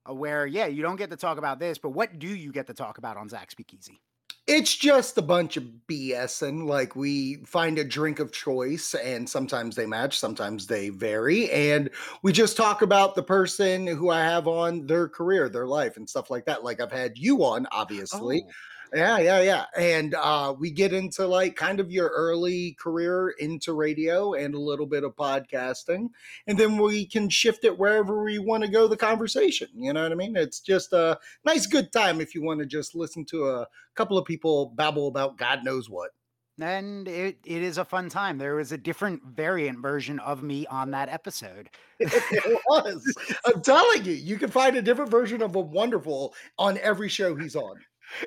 Uh, 0.08 0.14
where 0.14 0.48
yeah, 0.48 0.66
you 0.66 0.82
don't 0.82 0.96
get 0.96 1.10
to 1.12 1.18
talk 1.18 1.38
about 1.38 1.60
this, 1.60 1.78
but 1.78 1.90
what 1.90 2.18
do 2.18 2.28
you 2.28 2.52
get 2.52 2.68
to 2.68 2.74
talk 2.74 2.98
about 2.98 3.18
on 3.18 3.30
Zak 3.30 3.52
Speakeasy? 3.52 4.02
It's 4.48 4.76
just 4.76 5.18
a 5.18 5.22
bunch 5.22 5.56
of 5.56 5.64
BS 5.88 6.42
and 6.42 6.66
like 6.66 6.96
we 6.96 7.36
find 7.46 7.78
a 7.78 7.84
drink 7.84 8.20
of 8.20 8.32
choice 8.32 8.96
and 8.96 9.30
sometimes 9.30 9.76
they 9.76 9.86
match, 9.86 10.18
sometimes 10.18 10.66
they 10.66 10.90
vary. 10.90 11.50
And 11.52 11.90
we 12.24 12.32
just 12.32 12.58
talk 12.58 12.82
about 12.82 13.14
the 13.14 13.24
person 13.24 13.86
who 13.86 14.10
I 14.10 14.22
have 14.22 14.48
on 14.48 14.88
their 14.88 15.08
career, 15.08 15.48
their 15.48 15.68
life, 15.68 15.96
and 15.96 16.10
stuff 16.10 16.32
like 16.32 16.46
that. 16.46 16.64
Like 16.64 16.82
I've 16.82 16.92
had 16.92 17.18
you 17.18 17.44
on, 17.44 17.68
obviously. 17.72 18.44
Oh, 18.46 18.52
Yeah, 18.94 19.20
yeah, 19.20 19.42
yeah. 19.42 19.66
And 19.78 20.16
uh, 20.16 20.54
we 20.60 20.70
get 20.70 20.92
into 20.92 21.26
like 21.26 21.56
kind 21.56 21.80
of 21.80 21.92
your 21.92 22.10
early 22.10 22.74
career 22.74 23.30
into 23.40 23.74
radio 23.74 24.34
and 24.34 24.54
a 24.54 24.60
little 24.60 24.86
bit 24.86 25.06
of 25.06 25.16
podcasting. 25.16 26.10
And 26.46 26.58
then 26.58 26.78
we 26.78 27.06
can 27.06 27.30
shift 27.30 27.64
it 27.64 27.78
wherever 27.80 28.22
we 28.22 28.38
want 28.38 28.64
to 28.64 28.70
go 28.70 28.88
the 28.90 28.98
conversation. 28.98 29.70
You 29.76 29.94
know 29.94 30.04
what 30.04 30.12
I 30.12 30.16
mean? 30.16 30.36
It's 30.36 30.60
just 30.60 30.92
a 30.92 31.18
nice, 31.46 31.68
good 31.68 31.94
time 31.94 32.20
if 32.20 32.36
you 32.36 32.42
want 32.44 32.60
to 32.60 32.66
just 32.66 32.94
listen 32.94 33.24
to 33.28 33.50
a 33.50 33.68
couple 33.96 34.18
of 34.18 34.26
people 34.26 34.74
babble 34.76 35.08
about 35.08 35.38
God 35.38 35.64
knows 35.64 35.90
what. 35.90 36.12
and 36.60 37.08
it, 37.08 37.40
it 37.46 37.62
is 37.64 37.78
a 37.78 37.86
fun 37.86 38.10
time. 38.10 38.38
There 38.38 38.56
was 38.56 38.72
a 38.72 38.78
different 38.78 39.24
variant 39.26 39.80
version 39.80 40.20
of 40.20 40.44
me 40.44 40.68
on 40.68 40.92
that 40.92 41.10
episode. 41.10 41.70
it 42.00 42.62
was. 42.68 43.04
I'm 43.46 43.62
telling 43.62 44.06
you, 44.06 44.14
you 44.14 44.38
can 44.38 44.50
find 44.52 44.76
a 44.76 44.82
different 44.82 45.10
version 45.12 45.42
of 45.42 45.56
a 45.56 45.60
wonderful 45.62 46.36
on 46.60 46.78
every 46.80 47.10
show 47.10 47.36
he's 47.36 47.56
on. 47.56 47.78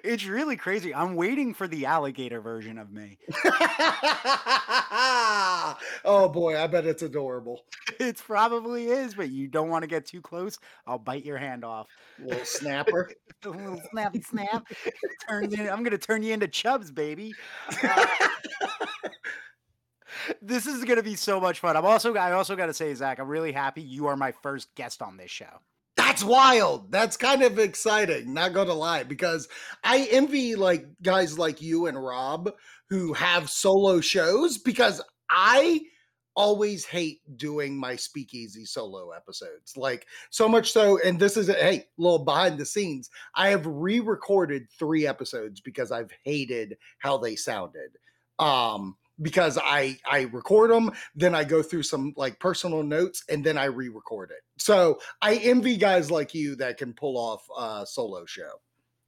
It's 0.03 0.25
really 0.25 0.57
crazy. 0.57 0.95
I'm 0.95 1.15
waiting 1.15 1.55
for 1.55 1.69
the 1.69 1.87
alligator 1.87 2.41
version 2.41 2.79
of 2.79 2.93
me. 2.93 3.19
oh 6.05 6.29
boy, 6.33 6.59
I 6.59 6.67
bet 6.67 6.87
it's 6.87 7.03
adorable. 7.03 7.65
It 8.01 8.19
probably 8.19 8.87
is, 8.87 9.15
but 9.15 9.31
you 9.31 9.47
don't 9.47 9.69
want 9.69 9.83
to 9.83 9.87
get 9.87 10.05
too 10.07 10.21
close. 10.21 10.59
I'll 10.87 10.99
bite 10.99 11.25
your 11.25 11.37
hand 11.37 11.65
off. 11.65 11.87
Little 12.19 12.45
snapper. 12.45 13.13
A 13.45 13.49
little 13.49 13.81
snappy 13.91 14.21
snap. 14.23 14.67
Turns 15.29 15.55
in, 15.55 15.69
I'm 15.69 15.85
gonna 15.85 15.99
turn 15.99 16.23
you 16.23 16.33
into 16.33 16.49
chubs, 16.49 16.91
baby. 16.91 17.35
Uh, 17.83 18.07
this 20.43 20.67
is 20.67 20.85
gonna 20.85 21.03
be 21.03 21.15
so 21.15 21.39
much 21.39 21.61
fun. 21.61 21.77
I'm 21.77 21.85
also 21.85 22.15
I 22.17 22.33
also 22.33 22.57
gotta 22.57 22.75
say, 22.75 22.93
Zak, 22.95 23.19
I'm 23.21 23.29
really 23.29 23.53
happy 23.53 23.83
you 23.83 24.07
are 24.07 24.17
my 24.17 24.33
first 24.33 24.75
guest 24.75 25.03
on 25.03 25.17
this 25.17 25.31
show. 25.31 25.61
That's 26.07 26.23
wild. 26.23 26.93
That's 26.93 27.17
kind 27.17 27.43
of 27.43 27.59
exciting, 27.59 28.35
not 28.35 28.53
gonna 28.53 28.75
lie, 28.75 29.05
because 29.05 29.49
I 29.83 30.07
envy 30.11 30.55
like 30.55 30.87
guys 31.03 31.39
like 31.39 31.63
you 31.63 31.87
and 31.87 32.03
Rob 32.03 32.53
who 32.91 33.15
have 33.15 33.49
solo 33.49 34.03
shows 34.03 34.59
because 34.59 35.01
I 35.31 35.81
always 36.37 36.85
hate 36.85 37.21
doing 37.39 37.75
my 37.79 37.97
speakeasy 37.97 38.67
solo 38.67 39.13
episodes. 39.13 39.79
Like 39.79 40.07
so 40.29 40.47
much 40.47 40.73
so, 40.73 41.01
and 41.03 41.19
this 41.19 41.39
is 41.39 41.49
a 41.49 41.55
hey, 41.55 41.87
little 41.97 42.23
behind 42.23 42.59
the 42.59 42.67
scenes. 42.67 43.09
I 43.35 43.49
have 43.49 43.67
re-recorded 43.67 44.67
three 44.79 45.07
episodes 45.07 45.61
because 45.61 45.91
I've 45.91 46.13
hated 46.23 46.77
how 46.99 47.17
they 47.17 47.35
sounded. 47.35 47.97
Um 48.39 48.97
because 49.23 49.59
I 49.63 49.99
I 50.11 50.23
record 50.33 50.71
them, 50.71 50.91
then 51.15 51.35
I 51.35 51.45
go 51.45 51.63
through 51.63 51.85
some 51.85 52.13
like 52.17 52.39
personal 52.41 52.83
notes, 52.83 53.25
and 53.29 53.45
then 53.45 53.57
I 53.59 53.65
re-record 53.65 54.31
it. 54.31 54.43
So 54.59 54.99
I 55.23 55.37
envy 55.37 55.77
guys 55.77 56.11
like 56.11 56.35
you 56.35 56.57
that 56.57 56.79
can 56.79 56.93
pull 56.95 57.17
off 57.17 57.47
a 57.57 57.87
solo 57.87 58.25
show. 58.27 58.61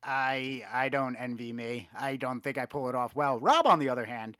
I 0.02 0.64
I 0.72 0.88
don't 0.88 1.16
envy 1.16 1.52
me. 1.52 1.88
I 1.98 2.16
don't 2.16 2.40
think 2.40 2.58
I 2.58 2.66
pull 2.66 2.88
it 2.88 2.94
off 2.94 3.16
well. 3.16 3.38
Rob, 3.40 3.66
on 3.66 3.78
the 3.78 3.88
other 3.88 4.04
hand, 4.04 4.36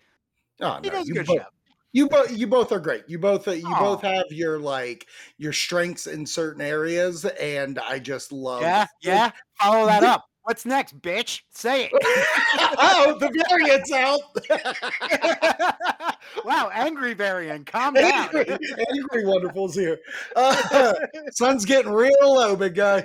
Oh, 0.60 0.78
he 0.82 0.88
no, 0.88 0.94
does 0.94 1.08
good 1.10 1.26
both, 1.26 1.36
show. 1.36 1.44
you 1.92 2.08
both 2.08 2.30
you 2.36 2.46
both 2.46 2.72
are 2.72 2.80
great. 2.80 3.04
You 3.08 3.18
both 3.18 3.46
you 3.48 3.66
Aw. 3.66 3.78
both 3.78 4.02
have 4.02 4.26
your 4.30 4.58
like 4.58 5.06
your 5.38 5.52
strengths 5.52 6.06
in 6.06 6.24
certain 6.24 6.62
areas, 6.62 7.24
and 7.24 7.78
I 7.80 7.98
just 7.98 8.32
love. 8.32 8.62
Yeah, 8.62 8.86
yeah. 9.02 9.32
Follow 9.60 9.86
that 9.86 10.02
up. 10.04 10.24
What's 10.46 10.64
next, 10.64 11.02
bitch? 11.02 11.40
Say 11.50 11.86
it. 11.86 11.92
oh, 12.78 13.16
the 13.18 13.44
variant's 13.50 13.90
out. 13.90 14.20
wow, 16.44 16.70
angry 16.72 17.14
variant. 17.14 17.66
Calm 17.66 17.94
down. 17.94 18.28
angry, 18.28 18.56
angry 18.96 19.26
wonderful's 19.26 19.74
here. 19.74 19.98
Uh, 20.36 20.94
sun's 21.32 21.64
getting 21.64 21.90
real 21.90 22.14
low, 22.22 22.54
big 22.54 22.76
guy. 22.76 23.04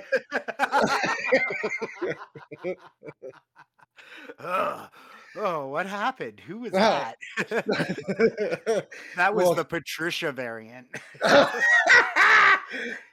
Ugh. 4.38 4.88
Oh, 5.36 5.68
what 5.68 5.86
happened? 5.86 6.40
Who 6.40 6.58
was 6.58 6.72
Oh. 6.74 6.78
that? 6.78 7.16
that 9.16 9.34
was 9.34 9.44
Well- 9.46 9.54
the 9.54 9.64
Patricia 9.64 10.30
variant. 10.32 10.88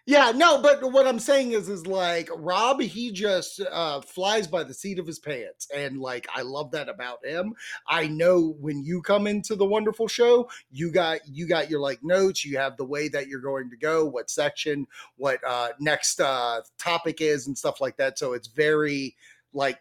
yeah, 0.06 0.32
no, 0.36 0.62
but 0.62 0.92
what 0.92 1.06
I'm 1.08 1.20
saying 1.20 1.52
is, 1.52 1.70
is 1.70 1.86
like 1.88 2.30
Rob, 2.36 2.82
he 2.82 3.12
just 3.12 3.62
uh, 3.72 4.02
flies 4.02 4.48
by 4.48 4.64
the 4.64 4.74
seat 4.74 5.00
of 5.00 5.08
his 5.08 5.20
pants, 5.20 5.68
and 5.74 6.00
like 6.00 6.28
I 6.34 6.42
love 6.42 6.72
that 6.72 6.90
about 6.90 7.24
him. 7.26 7.54
I 7.88 8.08
know 8.08 8.56
when 8.60 8.84
you 8.84 9.02
come 9.02 9.28
into 9.28 9.56
the 9.56 9.66
wonderful 9.66 10.08
show, 10.08 10.50
you 10.72 10.92
got 10.92 11.20
you 11.28 11.48
got 11.48 11.70
your 11.70 11.80
like 11.80 12.00
notes, 12.04 12.44
you 12.46 12.58
have 12.58 12.78
the 12.78 12.86
way 12.86 13.08
that 13.10 13.28
you're 13.28 13.40
going 13.42 13.70
to 13.70 13.78
go, 13.78 14.06
what 14.06 14.30
section, 14.30 14.88
what 15.18 15.40
uh, 15.46 15.70
next 15.80 16.20
uh, 16.20 16.62
topic 16.78 17.22
is, 17.22 17.48
and 17.48 17.58
stuff 17.58 17.80
like 17.82 17.98
that. 17.98 18.18
So 18.18 18.34
it's 18.34 18.48
very 18.48 19.16
like 19.54 19.80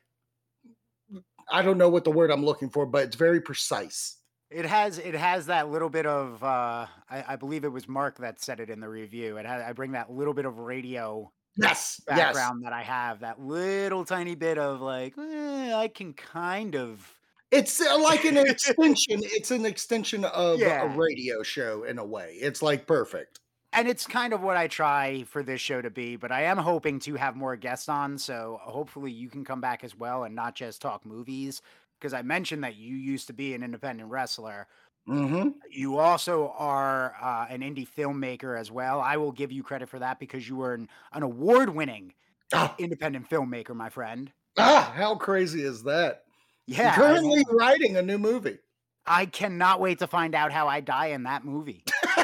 I 1.51 1.63
don't 1.63 1.79
know 1.79 1.89
what 1.89 2.05
the 2.05 2.11
word 2.11 2.31
I'm 2.31 2.45
looking 2.45 2.71
for, 2.71 2.87
but 2.87 3.05
it's 3.05 3.17
very 3.17 3.41
precise. 3.41 4.17
It 4.51 4.65
has 4.65 4.99
it 4.99 5.15
has 5.15 5.47
that 5.47 5.71
little 5.71 5.91
bit 5.91 6.07
of 6.07 6.43
uh 6.43 6.87
I, 7.11 7.25
I 7.29 7.37
believe 7.37 7.65
it 7.65 7.73
was 7.73 7.87
Mark 7.89 8.19
that 8.19 8.41
said 8.41 8.61
it 8.61 8.71
in 8.71 8.81
the 8.81 8.89
review. 8.89 9.37
It 9.37 9.45
had 9.47 9.61
I 9.61 9.73
bring 9.73 9.93
that 9.93 10.11
little 10.11 10.35
bit 10.35 10.45
of 10.47 10.59
radio 10.59 11.31
Yes, 11.61 12.01
yes. 12.09 12.17
background 12.19 12.65
that 12.65 12.73
I 12.73 12.83
have, 12.83 13.21
that 13.21 13.41
little 13.41 14.05
tiny 14.05 14.37
bit 14.37 14.59
of 14.59 14.81
like 14.81 15.15
eh, 15.19 15.75
I 15.75 15.89
can 15.89 16.13
kind 16.15 16.77
of 16.77 17.15
It's 17.51 17.81
uh, 17.81 17.99
like 18.01 18.25
an 18.25 18.37
extension. 18.47 19.21
It's 19.25 19.51
an 19.51 19.67
extension 19.67 20.25
of 20.25 20.61
Yeah. 20.61 20.85
a 20.93 20.97
radio 20.97 21.43
show 21.43 21.85
in 21.85 21.99
a 21.99 22.05
way. 22.05 22.37
It's 22.41 22.63
like 22.63 22.87
perfect. 22.87 23.41
And 23.73 23.89
it's 23.89 24.07
kind 24.07 24.33
of 24.33 24.43
what 24.43 24.57
I 24.57 24.67
try 24.69 25.25
for 25.25 25.43
this 25.43 25.61
show 25.61 25.81
to 25.83 25.91
be, 25.91 26.17
but 26.17 26.33
I 26.33 26.43
am 26.45 26.59
hoping 26.59 26.99
to 27.01 27.15
have 27.17 27.37
more 27.37 27.57
guests 27.57 27.89
on, 27.89 28.19
so 28.19 28.59
hopefully 28.63 29.11
you 29.13 29.29
can 29.29 29.45
come 29.45 29.61
back 29.61 29.85
as 29.85 29.97
well 29.97 30.25
and 30.25 30.35
not 30.35 30.55
just 30.55 30.81
talk 30.83 31.05
movies. 31.05 31.63
Because 31.99 32.15
I 32.15 32.23
mentioned 32.23 32.63
that 32.63 32.77
you 32.77 32.95
used 32.95 33.27
to 33.27 33.33
be 33.33 33.55
an 33.55 33.63
independent 33.65 34.09
wrestler. 34.09 34.69
Mm-hmm. 35.09 35.49
You 35.71 35.99
also 35.99 36.55
are 36.57 37.15
uh, 37.21 37.47
an 37.49 37.61
indie 37.63 37.89
filmmaker 37.89 38.59
as 38.59 38.71
well. 38.71 39.01
I 39.01 39.17
will 39.17 39.33
give 39.33 39.51
you 39.51 39.63
credit 39.65 39.89
for 39.89 39.99
that 39.99 40.21
because 40.21 40.49
you 40.49 40.57
were 40.57 40.75
an, 40.75 40.89
an 41.13 41.23
award 41.23 41.71
winning 41.71 42.13
Ah, 42.53 42.75
independent 42.79 43.29
filmmaker, 43.29 43.75
my 43.75 43.89
friend. 43.91 44.33
ah, 44.59 44.93
how 44.97 45.15
crazy 45.17 45.63
is 45.63 45.83
that? 45.83 46.25
Yeah. 46.67 46.91
I'm 46.91 46.95
Currently 46.95 47.45
writing 47.51 47.97
a 47.97 48.03
new 48.03 48.19
movie. 48.19 48.59
I 49.07 49.27
cannot 49.27 49.81
wait 49.81 49.99
to 50.01 50.07
find 50.07 50.35
out 50.35 50.53
how 50.53 50.69
I 50.69 50.81
die 50.81 51.07
in 51.09 51.25
that 51.25 51.45
movie. 51.45 51.83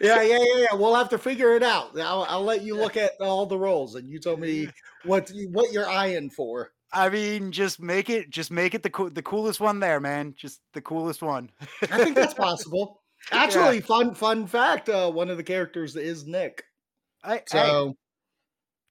yeah, 0.00 0.22
yeah, 0.22 0.38
yeah, 0.38 0.66
yeah. 0.70 0.74
We'll 0.74 0.94
have 0.94 1.08
to 1.10 1.18
figure 1.18 1.54
it 1.54 1.62
out. 1.62 1.98
I'll, 1.98 2.26
I'll 2.28 2.44
let 2.44 2.62
you 2.62 2.76
look 2.76 2.96
at 2.96 3.12
all 3.20 3.46
the 3.46 3.58
roles, 3.58 3.94
and 3.94 4.08
you 4.08 4.18
tell 4.18 4.36
me 4.36 4.68
what 5.04 5.30
you, 5.30 5.48
what 5.50 5.72
you're 5.72 5.88
eyeing 5.88 6.30
for. 6.30 6.72
I 6.92 7.08
mean, 7.08 7.50
just 7.50 7.80
make 7.80 8.08
it, 8.08 8.30
just 8.30 8.50
make 8.50 8.74
it 8.74 8.82
the 8.82 8.90
cool, 8.90 9.10
the 9.10 9.22
coolest 9.22 9.60
one 9.60 9.80
there, 9.80 10.00
man. 10.00 10.34
Just 10.36 10.60
the 10.72 10.80
coolest 10.80 11.22
one. 11.22 11.50
I 11.82 12.04
think 12.04 12.14
that's 12.14 12.34
possible. 12.34 13.02
Actually, 13.32 13.80
fun 13.80 14.14
fun 14.14 14.46
fact: 14.46 14.88
uh, 14.88 15.10
one 15.10 15.30
of 15.30 15.36
the 15.36 15.42
characters 15.42 15.96
is 15.96 16.26
Nick. 16.26 16.62
I, 17.22 17.42
So 17.46 17.96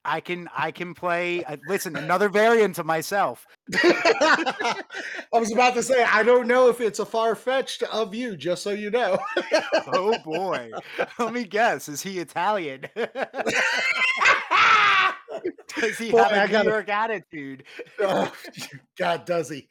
I 0.04 0.20
can, 0.20 0.48
I 0.56 0.70
can 0.70 0.92
play. 0.94 1.42
Uh, 1.44 1.56
listen, 1.68 1.96
another 1.96 2.28
variant 2.28 2.78
of 2.78 2.86
myself. 2.86 3.46
I 3.74 4.74
was 5.32 5.50
about 5.52 5.74
to 5.74 5.82
say, 5.82 6.02
I 6.04 6.22
don't 6.22 6.46
know 6.46 6.68
if 6.68 6.80
it's 6.80 6.98
a 6.98 7.06
far 7.06 7.34
fetched 7.34 7.82
of 7.84 8.14
you, 8.14 8.36
just 8.36 8.62
so 8.62 8.70
you 8.70 8.90
know. 8.90 9.18
Oh 9.88 10.16
boy, 10.24 10.70
let 11.18 11.32
me 11.32 11.44
guess. 11.44 11.88
Is 11.88 12.02
he 12.02 12.18
Italian? 12.18 12.86
Does 15.76 15.98
he 15.98 16.10
Boy, 16.12 16.18
have 16.22 16.32
a 16.32 16.40
I 16.42 16.46
New 16.46 16.52
gotta- 16.52 16.68
York 16.70 16.88
attitude? 16.88 17.64
oh, 18.00 18.32
God, 18.96 19.24
does 19.24 19.50
he? 19.50 19.68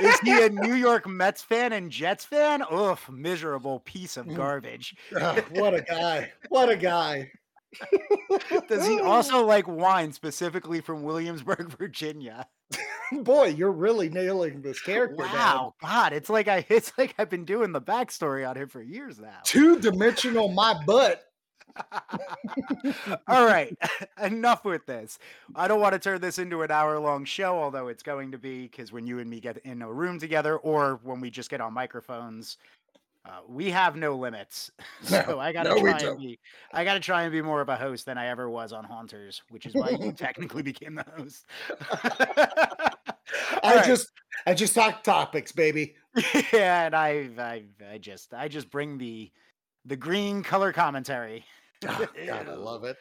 Is 0.00 0.18
he 0.20 0.42
a 0.44 0.48
New 0.50 0.74
York 0.74 1.06
Mets 1.08 1.42
fan 1.42 1.72
and 1.72 1.90
Jets 1.90 2.24
fan? 2.24 2.62
Oof, 2.72 3.08
miserable 3.08 3.80
piece 3.80 4.16
of 4.16 4.32
garbage. 4.34 4.96
Oh, 5.16 5.40
what 5.52 5.74
a 5.74 5.82
guy! 5.82 6.32
What 6.48 6.68
a 6.68 6.76
guy! 6.76 7.30
Does 8.68 8.86
he 8.86 9.00
also 9.00 9.44
like 9.44 9.66
wine 9.68 10.12
specifically 10.12 10.80
from 10.80 11.02
Williamsburg, 11.02 11.70
Virginia? 11.78 12.46
Boy, 13.12 13.48
you're 13.48 13.72
really 13.72 14.08
nailing 14.08 14.62
this 14.62 14.80
character. 14.80 15.24
down. 15.24 15.32
Wow, 15.32 15.74
God, 15.82 16.12
it's 16.12 16.30
like 16.30 16.48
I 16.48 16.64
it's 16.68 16.92
like 16.98 17.14
I've 17.18 17.30
been 17.30 17.44
doing 17.44 17.72
the 17.72 17.80
backstory 17.80 18.48
on 18.48 18.56
him 18.56 18.68
for 18.68 18.82
years 18.82 19.18
now. 19.18 19.38
Two 19.44 19.78
dimensional 19.78 20.48
my 20.48 20.74
butt. 20.86 21.24
All 23.28 23.46
right, 23.46 23.76
enough 24.20 24.64
with 24.64 24.86
this. 24.86 25.18
I 25.54 25.68
don't 25.68 25.80
want 25.80 25.92
to 25.92 25.98
turn 25.98 26.20
this 26.20 26.38
into 26.38 26.62
an 26.62 26.70
hour 26.70 26.98
long 26.98 27.24
show, 27.24 27.58
although 27.58 27.88
it's 27.88 28.02
going 28.02 28.32
to 28.32 28.38
be 28.38 28.62
because 28.62 28.92
when 28.92 29.06
you 29.06 29.18
and 29.18 29.30
me 29.30 29.40
get 29.40 29.58
in 29.58 29.82
a 29.82 29.92
room 29.92 30.18
together 30.18 30.56
or 30.56 31.00
when 31.02 31.20
we 31.20 31.30
just 31.30 31.50
get 31.50 31.60
on 31.60 31.72
microphones, 31.72 32.56
uh, 33.26 33.40
we 33.48 33.70
have 33.70 33.96
no 33.96 34.16
limits. 34.16 34.70
so 35.02 35.22
No, 35.28 35.38
I 35.38 35.52
gotta 35.52 35.70
no, 35.70 35.80
try 35.80 35.98
and 35.98 36.18
be 36.18 36.38
I 36.72 36.84
gotta 36.84 37.00
try 37.00 37.22
and 37.22 37.32
be 37.32 37.42
more 37.42 37.60
of 37.60 37.68
a 37.68 37.76
host 37.76 38.06
than 38.06 38.16
I 38.18 38.28
ever 38.28 38.48
was 38.48 38.72
on 38.72 38.84
Haunters, 38.84 39.42
which 39.50 39.66
is 39.66 39.74
why 39.74 39.90
you 39.90 40.12
technically 40.16 40.62
became 40.62 40.94
the 40.94 41.04
host. 41.16 41.46
I 43.62 43.76
right. 43.76 43.86
just, 43.86 44.10
I 44.46 44.54
just 44.54 44.74
talk 44.74 45.02
topics, 45.02 45.52
baby. 45.52 45.94
yeah, 46.52 46.86
and 46.86 46.96
I, 46.96 47.28
I, 47.38 47.62
I 47.92 47.98
just, 47.98 48.32
I 48.34 48.48
just 48.48 48.70
bring 48.70 48.98
the, 48.98 49.30
the 49.84 49.96
green 49.96 50.42
color 50.42 50.72
commentary. 50.72 51.44
Oh, 51.86 52.06
God, 52.26 52.48
I 52.48 52.54
love 52.54 52.84
it. 52.84 52.96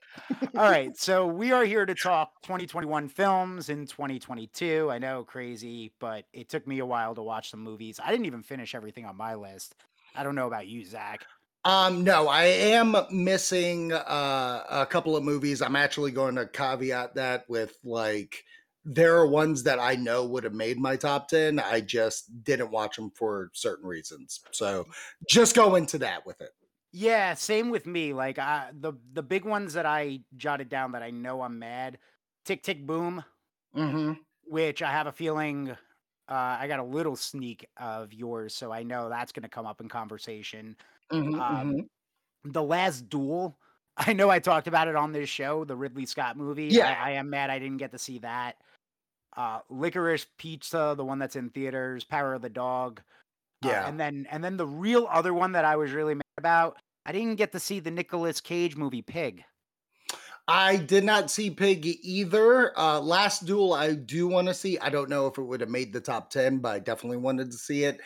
All 0.55 0.69
right, 0.69 0.95
so 0.95 1.27
we 1.27 1.51
are 1.51 1.65
here 1.65 1.85
to 1.85 1.95
talk 1.95 2.41
2021 2.43 3.09
films 3.09 3.69
in 3.69 3.85
2022. 3.85 4.89
I 4.89 4.99
know, 4.99 5.23
crazy, 5.23 5.91
but 5.99 6.25
it 6.31 6.47
took 6.47 6.65
me 6.65 6.79
a 6.79 6.85
while 6.85 7.15
to 7.15 7.21
watch 7.21 7.51
some 7.51 7.61
movies. 7.61 7.99
I 8.03 8.11
didn't 8.11 8.25
even 8.25 8.43
finish 8.43 8.75
everything 8.75 9.05
on 9.05 9.17
my 9.17 9.35
list. 9.35 9.75
I 10.15 10.23
don't 10.23 10.35
know 10.35 10.47
about 10.47 10.67
you, 10.67 10.83
Zak. 10.85 11.25
Um, 11.65 12.03
no, 12.03 12.27
I 12.27 12.45
am 12.45 12.95
missing 13.11 13.91
uh, 13.91 14.63
a 14.69 14.85
couple 14.85 15.15
of 15.17 15.23
movies. 15.23 15.61
I'm 15.61 15.75
actually 15.75 16.11
going 16.11 16.35
to 16.35 16.47
caveat 16.47 17.15
that 17.15 17.45
with 17.49 17.77
like 17.83 18.43
there 18.85 19.17
are 19.17 19.27
ones 19.27 19.63
that 19.63 19.77
I 19.77 19.95
know 19.95 20.25
would 20.25 20.45
have 20.45 20.53
made 20.53 20.79
my 20.79 20.95
top 20.95 21.27
10. 21.27 21.59
I 21.59 21.81
just 21.81 22.43
didn't 22.43 22.71
watch 22.71 22.95
them 22.95 23.11
for 23.11 23.51
certain 23.53 23.85
reasons. 23.85 24.39
So 24.51 24.87
just 25.27 25.53
go 25.55 25.75
into 25.75 25.97
that 25.99 26.25
with 26.25 26.39
it. 26.41 26.51
Yeah, 26.91 27.33
same 27.35 27.69
with 27.69 27.85
me. 27.85 28.13
Like 28.13 28.39
I, 28.39 28.69
the 28.73 28.93
the 29.13 29.21
big 29.21 29.45
ones 29.45 29.73
that 29.73 29.85
I 29.85 30.21
jotted 30.37 30.69
down 30.69 30.93
that 30.93 31.03
I 31.03 31.11
know 31.11 31.41
I'm 31.41 31.59
mad. 31.59 31.99
Tick 32.45 32.63
Tick 32.63 32.83
Boom, 32.87 33.23
Mm-hmm. 33.75 34.13
which 34.45 34.81
I 34.81 34.89
have 34.91 35.05
a 35.05 35.11
feeling 35.11 35.75
uh, 36.29 36.57
I 36.59 36.67
got 36.67 36.79
a 36.79 36.83
little 36.83 37.15
sneak 37.15 37.67
of 37.77 38.13
yours, 38.13 38.53
so 38.53 38.71
I 38.71 38.83
know 38.83 39.09
that's 39.09 39.31
going 39.31 39.43
to 39.43 39.49
come 39.49 39.65
up 39.65 39.81
in 39.81 39.89
conversation. 39.89 40.75
Mm-hmm, 41.11 41.39
Um, 41.39 41.89
The 42.43 42.63
Last 42.63 43.09
Duel. 43.09 43.57
I 43.97 44.13
know 44.13 44.29
I 44.29 44.39
talked 44.39 44.67
about 44.67 44.87
it 44.87 44.95
on 44.95 45.11
this 45.11 45.27
show, 45.29 45.65
the 45.65 45.75
Ridley 45.75 46.05
Scott 46.05 46.37
movie. 46.37 46.67
Yeah. 46.67 46.95
I, 47.01 47.09
I 47.09 47.11
am 47.13 47.29
mad 47.29 47.49
I 47.49 47.59
didn't 47.59 47.77
get 47.77 47.91
to 47.91 47.97
see 47.97 48.19
that. 48.19 48.55
Uh, 49.35 49.59
Licorice 49.69 50.25
Pizza, 50.37 50.93
the 50.95 51.03
one 51.05 51.19
that's 51.19 51.35
in 51.35 51.49
theaters, 51.49 52.03
Power 52.03 52.33
of 52.33 52.41
the 52.41 52.49
Dog. 52.49 53.01
Uh, 53.63 53.69
Yeah. 53.69 53.87
and 53.87 53.99
then 53.99 54.25
and 54.31 54.41
then 54.43 54.55
the 54.55 54.65
real 54.67 55.07
other 55.11 55.33
one 55.33 55.51
that 55.51 55.65
I 55.65 55.75
was 55.75 55.91
really 55.91 56.15
mad 56.15 56.21
about, 56.37 56.77
I 57.05 57.11
didn't 57.11 57.35
get 57.35 57.51
to 57.51 57.59
see 57.59 57.79
the 57.79 57.91
Nicolas 57.91 58.39
Cage 58.39 58.75
movie 58.77 59.01
Pig. 59.01 59.43
I 60.51 60.77
did 60.77 61.03
not 61.03 61.29
see 61.29 61.51
Pig 61.51 61.85
either. 62.01 62.77
Uh, 62.77 62.99
Last 62.99 63.45
Duel, 63.45 63.71
I 63.71 63.93
do 63.93 64.27
want 64.27 64.47
to 64.47 64.55
see. 64.55 64.79
I 64.79 64.89
don't 64.89 65.07
know 65.07 65.27
if 65.27 65.37
it 65.37 65.43
would 65.43 65.61
have 65.61 65.69
made 65.69 65.93
the 65.93 66.01
top 66.01 66.31
10, 66.31 66.57
but 66.57 66.69
I 66.69 66.79
definitely 66.79 67.17
wanted 67.17 67.51
to 67.51 67.57
see 67.57 67.83
it. 67.83 67.99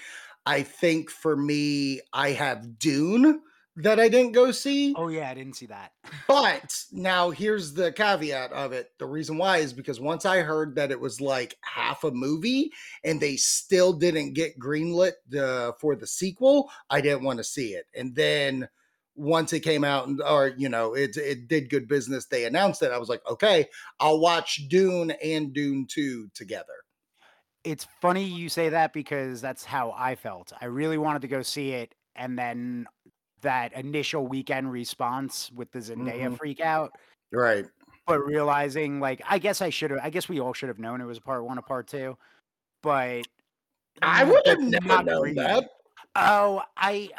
I 0.45 0.63
think 0.63 1.09
for 1.09 1.37
me, 1.37 2.01
I 2.11 2.31
have 2.31 2.77
Dune 2.77 3.39
that 3.77 3.97
I 3.97 4.09
didn't 4.09 4.33
go 4.33 4.51
see. 4.51 4.93
Oh 4.97 5.07
yeah, 5.07 5.29
I 5.29 5.33
didn't 5.33 5.55
see 5.55 5.67
that. 5.67 5.93
But 6.27 6.83
now 6.91 7.29
here's 7.29 7.73
the 7.73 7.93
caveat 7.93 8.51
of 8.51 8.73
it. 8.73 8.91
The 8.99 9.05
reason 9.05 9.37
why 9.37 9.59
is 9.59 9.71
because 9.71 10.01
once 10.01 10.25
I 10.25 10.39
heard 10.39 10.75
that 10.75 10.91
it 10.91 10.99
was 10.99 11.21
like 11.21 11.57
half 11.61 12.03
a 12.03 12.11
movie 12.11 12.71
and 13.05 13.21
they 13.21 13.37
still 13.37 13.93
didn't 13.93 14.33
get 14.33 14.59
greenlit 14.59 15.13
the, 15.29 15.73
for 15.79 15.95
the 15.95 16.07
sequel, 16.07 16.69
I 16.89 16.99
didn't 16.99 17.23
want 17.23 17.37
to 17.37 17.43
see 17.45 17.69
it. 17.69 17.85
And 17.95 18.13
then 18.15 18.67
once 19.15 19.53
it 19.53 19.61
came 19.61 19.83
out 19.83 20.07
and 20.07 20.21
or 20.21 20.49
you 20.57 20.69
know 20.69 20.93
it 20.95 21.17
it 21.17 21.47
did 21.47 21.69
good 21.69 21.87
business, 21.87 22.25
they 22.27 22.45
announced 22.45 22.81
it. 22.81 22.91
I 22.91 22.97
was 22.97 23.09
like, 23.09 23.21
okay, 23.29 23.67
I'll 23.99 24.19
watch 24.19 24.67
Dune 24.69 25.11
and 25.11 25.53
Dune 25.53 25.87
2 25.89 26.29
together. 26.33 26.73
It's 27.63 27.85
funny 28.01 28.25
you 28.25 28.49
say 28.49 28.69
that 28.69 28.91
because 28.91 29.39
that's 29.39 29.63
how 29.63 29.91
I 29.95 30.15
felt. 30.15 30.51
I 30.59 30.65
really 30.65 30.97
wanted 30.97 31.21
to 31.21 31.27
go 31.29 31.41
see 31.41 31.71
it, 31.71 31.95
and 32.15 32.37
then 32.37 32.87
that 33.41 33.73
initial 33.73 34.27
weekend 34.27 34.71
response 34.71 35.51
with 35.51 35.71
the 35.71 35.79
Zendaya 35.79 36.29
Mhm. 36.29 36.37
freak 36.37 36.59
out, 36.59 36.93
Right. 37.31 37.65
but 38.07 38.19
realizing 38.19 38.99
like 38.99 39.21
I 39.25 39.39
guess 39.39 39.61
I 39.61 39.69
should 39.69 39.91
have. 39.91 39.99
I 40.03 40.09
guess 40.09 40.27
we 40.29 40.39
all 40.39 40.53
should 40.53 40.69
have 40.69 40.79
known 40.79 41.01
it 41.01 41.05
was 41.05 41.17
a 41.17 41.21
part 41.21 41.45
one 41.45 41.57
a 41.57 41.61
part 41.61 41.87
two, 41.87 42.17
but 42.83 43.27
I 44.01 44.23
would 44.25 44.41
have 44.47 44.59
never 44.61 44.87
not 44.87 45.05
known 45.05 45.35
that. 45.35 45.69
Oh, 46.15 46.63
I 46.77 47.09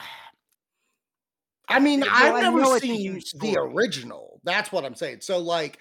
I 1.68 1.80
mean, 1.80 2.00
Well, 2.00 2.10
I've 2.12 2.42
never 2.42 2.58
know 2.60 2.74
it's 2.74 2.84
a 2.84 2.88
seen 2.88 3.20
the 3.40 3.56
original. 3.58 4.40
That's 4.44 4.70
what 4.72 4.84
I'm 4.84 4.94
saying. 4.94 5.22
So, 5.22 5.38
like, 5.38 5.78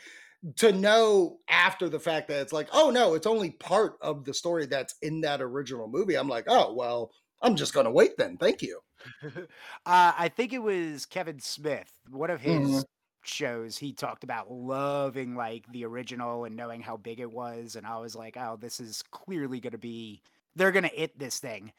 to 0.57 0.71
know 0.71 1.39
after 1.49 1.89
the 1.89 1.99
fact 1.99 2.27
that 2.29 2.41
it's 2.41 2.53
like, 2.53 2.67
oh 2.73 2.89
no, 2.89 3.13
it's 3.13 3.27
only 3.27 3.51
part 3.51 3.93
of 4.01 4.25
the 4.25 4.33
story 4.33 4.65
that's 4.65 4.95
in 5.01 5.21
that 5.21 5.41
original 5.41 5.87
movie. 5.87 6.15
I'm 6.15 6.27
like, 6.29 6.45
oh 6.47 6.73
well, 6.73 7.11
I'm 7.41 7.55
just 7.55 7.73
going 7.73 7.85
to 7.85 7.91
wait 7.91 8.17
then. 8.17 8.37
Thank 8.37 8.61
you. 8.61 8.79
uh, 9.23 9.37
I 9.85 10.29
think 10.35 10.53
it 10.53 10.59
was 10.61 11.05
Kevin 11.05 11.39
Smith, 11.39 11.91
one 12.09 12.29
of 12.29 12.41
his 12.41 12.69
Mhm. 12.69 12.83
shows. 13.23 13.77
He 13.77 13.93
talked 13.93 14.23
about 14.23 14.51
loving 14.51 15.35
like 15.35 15.65
the 15.71 15.85
original 15.85 16.45
and 16.45 16.55
knowing 16.55 16.81
how 16.81 16.97
big 16.97 17.19
it 17.19 17.31
was, 17.31 17.75
and 17.75 17.85
I 17.85 17.97
was 17.99 18.15
like, 18.15 18.37
oh, 18.37 18.57
this 18.59 18.79
is 18.79 19.03
clearly 19.11 19.59
going 19.59 19.71
to 19.71 19.77
be. 19.77 20.21
They're 20.55 20.71
going 20.71 20.83
to 20.83 21.01
it 21.01 21.17
this 21.17 21.39
thing. 21.39 21.71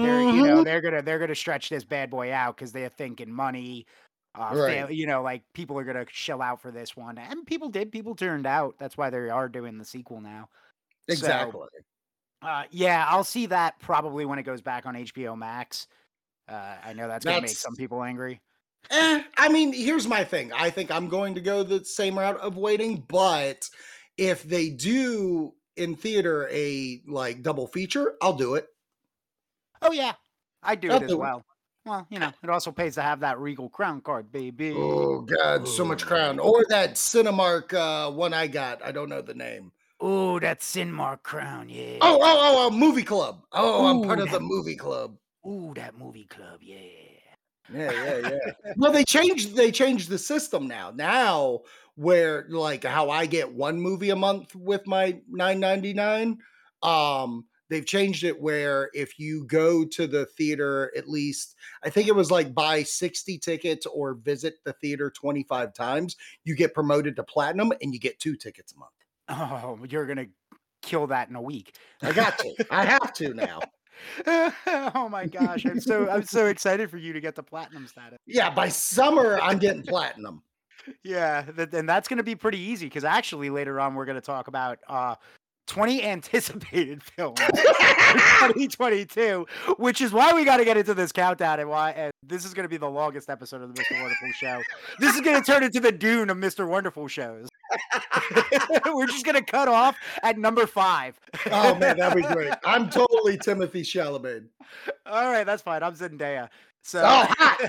They're 0.00 0.22
you 0.22 0.42
know 0.42 0.60
Mhm. 0.60 0.64
they're 0.64 0.80
gonna 0.80 1.02
they're 1.02 1.18
gonna 1.18 1.34
stretch 1.34 1.68
this 1.68 1.84
bad 1.84 2.10
boy 2.10 2.32
out 2.32 2.56
because 2.56 2.72
they're 2.72 2.88
thinking 2.88 3.32
money. 3.32 3.86
Uh, 4.34 4.54
Right. 4.54 4.90
you 4.90 5.06
know, 5.06 5.22
like 5.22 5.42
people 5.54 5.78
are 5.78 5.84
gonna 5.84 6.06
shell 6.10 6.42
out 6.42 6.60
for 6.62 6.70
this 6.70 6.96
one, 6.96 7.18
and 7.18 7.46
people 7.46 7.68
did. 7.68 7.92
People 7.92 8.14
turned 8.14 8.46
out. 8.46 8.76
That's 8.78 8.96
why 8.96 9.10
they 9.10 9.28
are 9.30 9.48
doing 9.48 9.78
the 9.78 9.84
sequel 9.84 10.20
now. 10.20 10.48
So, 11.10 11.12
Exactly. 11.12 11.68
uh, 12.42 12.64
yeah, 12.70 13.06
I'll 13.08 13.24
see 13.24 13.46
that 13.46 13.78
probably 13.80 14.24
when 14.26 14.38
it 14.38 14.44
goes 14.44 14.62
back 14.62 14.86
on 14.86 14.96
HBO 14.96 15.36
Max. 15.36 15.86
Uh, 16.48 16.78
I 16.84 16.92
know 16.94 17.08
that's 17.08 17.24
gonna 17.24 17.40
make 17.40 17.58
some 17.58 17.76
people 17.76 18.02
angry. 18.02 18.40
Eh, 18.90 19.22
I 19.36 19.48
mean, 19.48 19.72
here's 19.72 20.06
my 20.08 20.24
thing. 20.24 20.52
I 20.52 20.70
think 20.70 20.90
I'm 20.90 21.08
going 21.08 21.34
to 21.34 21.40
go 21.40 21.62
the 21.62 21.84
same 21.84 22.18
route 22.18 22.38
of 22.40 22.56
waiting, 22.56 23.04
but 23.08 23.68
if 24.16 24.42
they 24.42 24.70
do 24.70 25.54
in 25.76 25.94
theater 25.96 26.48
a 26.50 27.02
like 27.06 27.42
double 27.42 27.66
feature, 27.68 28.16
I'll 28.22 28.32
do 28.36 28.54
it. 28.54 28.66
Oh 29.82 29.92
yeah, 29.92 30.12
I 30.62 30.74
do 30.74 30.90
I'll 30.90 30.96
it 30.96 31.02
as 31.04 31.08
do 31.10 31.14
it. 31.14 31.18
well. 31.18 31.44
Well, 31.86 32.06
you 32.10 32.18
know, 32.18 32.30
it 32.42 32.50
also 32.50 32.72
pays 32.72 32.96
to 32.96 33.02
have 33.02 33.20
that 33.20 33.38
Regal 33.38 33.70
Crown 33.70 34.02
card, 34.02 34.30
baby. 34.30 34.74
Oh 34.76 35.20
God, 35.20 35.66
so 35.66 35.84
much 35.84 36.04
crown. 36.04 36.38
Or 36.38 36.64
that 36.68 36.94
Cinemark 36.94 37.72
uh, 37.72 38.12
one 38.12 38.34
I 38.34 38.48
got. 38.48 38.84
I 38.84 38.92
don't 38.92 39.08
know 39.08 39.22
the 39.22 39.34
name. 39.34 39.72
Oh, 39.98 40.38
that 40.40 40.60
Cinemark 40.60 41.22
Crown, 41.22 41.68
yeah. 41.68 41.98
Oh, 42.00 42.18
oh, 42.20 42.20
oh, 42.22 42.66
oh, 42.66 42.70
movie 42.70 43.02
club. 43.02 43.44
Oh, 43.52 43.86
I'm 43.86 44.02
part 44.02 44.20
of 44.20 44.30
the 44.30 44.40
movie 44.40 44.76
club. 44.76 45.16
Ooh, 45.46 45.72
that 45.74 45.96
movie 45.96 46.26
club, 46.26 46.60
yeah. 46.60 46.76
Yeah, 47.72 47.92
yeah, 47.92 48.28
yeah. 48.28 48.72
well, 48.76 48.92
they 48.92 49.04
changed 49.04 49.54
they 49.54 49.70
changed 49.70 50.08
the 50.08 50.18
system 50.18 50.66
now. 50.68 50.92
Now 50.94 51.60
where 51.94 52.46
like 52.48 52.84
how 52.84 53.10
I 53.10 53.26
get 53.26 53.52
one 53.52 53.80
movie 53.80 54.10
a 54.10 54.16
month 54.16 54.54
with 54.54 54.86
my 54.86 55.20
9.99, 55.32 56.38
um 56.82 57.44
they've 57.70 57.86
changed 57.86 58.24
it 58.24 58.38
where 58.38 58.90
if 58.92 59.18
you 59.18 59.44
go 59.44 59.84
to 59.84 60.06
the 60.06 60.26
theater 60.26 60.92
at 60.96 61.08
least 61.08 61.54
I 61.82 61.88
think 61.88 62.08
it 62.08 62.14
was 62.14 62.30
like 62.30 62.54
buy 62.54 62.82
60 62.82 63.38
tickets 63.38 63.86
or 63.86 64.14
visit 64.14 64.56
the 64.64 64.74
theater 64.74 65.10
25 65.10 65.72
times, 65.72 66.16
you 66.44 66.54
get 66.54 66.74
promoted 66.74 67.16
to 67.16 67.22
platinum 67.22 67.72
and 67.80 67.94
you 67.94 68.00
get 68.00 68.18
two 68.18 68.36
tickets 68.36 68.74
a 68.74 68.78
month. 68.78 68.92
Oh, 69.28 69.78
you're 69.88 70.06
gonna 70.06 70.26
kill 70.82 71.06
that 71.06 71.28
in 71.28 71.36
a 71.36 71.42
week. 71.42 71.76
I 72.02 72.12
got 72.12 72.38
to. 72.38 72.66
I 72.70 72.84
have 72.86 73.12
to 73.14 73.32
now. 73.32 73.60
oh 74.26 75.08
my 75.10 75.26
gosh, 75.26 75.64
I'm 75.64 75.80
so 75.80 76.08
I'm 76.08 76.24
so 76.24 76.46
excited 76.46 76.90
for 76.90 76.96
you 76.96 77.12
to 77.12 77.20
get 77.20 77.34
the 77.34 77.42
platinum 77.42 77.86
status. 77.86 78.18
Yeah, 78.26 78.50
by 78.50 78.68
summer 78.68 79.38
I'm 79.40 79.58
getting 79.58 79.82
platinum. 79.82 80.42
Yeah, 81.04 81.44
and 81.74 81.86
that's 81.86 82.08
gonna 82.08 82.22
be 82.22 82.34
pretty 82.34 82.58
easy 82.58 82.86
because 82.86 83.04
actually 83.04 83.50
later 83.50 83.78
on 83.78 83.94
we're 83.94 84.06
gonna 84.06 84.20
talk 84.22 84.48
about 84.48 84.78
uh 84.88 85.14
20 85.70 86.02
anticipated 86.02 87.00
films 87.16 87.38
for 87.38 87.52
2022, 87.52 89.46
which 89.78 90.00
is 90.00 90.12
why 90.12 90.32
we 90.32 90.44
got 90.44 90.56
to 90.56 90.64
get 90.64 90.76
into 90.76 90.94
this 90.94 91.12
countdown 91.12 91.60
and 91.60 91.68
why 91.68 91.92
and 91.92 92.10
this 92.24 92.44
is 92.44 92.54
going 92.54 92.64
to 92.64 92.68
be 92.68 92.76
the 92.76 92.90
longest 92.90 93.30
episode 93.30 93.62
of 93.62 93.72
the 93.72 93.80
Mr. 93.80 94.00
Wonderful 94.00 94.32
show. 94.32 94.62
This 94.98 95.14
is 95.14 95.20
going 95.20 95.40
to 95.40 95.46
turn 95.46 95.62
into 95.62 95.78
the 95.78 95.92
Dune 95.92 96.28
of 96.28 96.36
Mr. 96.38 96.66
Wonderful 96.66 97.06
shows. 97.06 97.48
We're 98.86 99.06
just 99.06 99.24
going 99.24 99.36
to 99.36 99.44
cut 99.44 99.68
off 99.68 99.96
at 100.24 100.38
number 100.38 100.66
five. 100.66 101.18
Oh 101.52 101.76
man, 101.76 101.96
that'd 101.98 102.16
be 102.20 102.28
great. 102.34 102.52
I'm 102.64 102.90
totally 102.90 103.38
Timothée 103.38 103.82
Chalamet. 103.82 104.46
All 105.06 105.30
right, 105.30 105.44
that's 105.44 105.62
fine. 105.62 105.84
I'm 105.84 105.94
Zendaya. 105.94 106.48
So 106.82 107.02
Oh, 107.04 107.66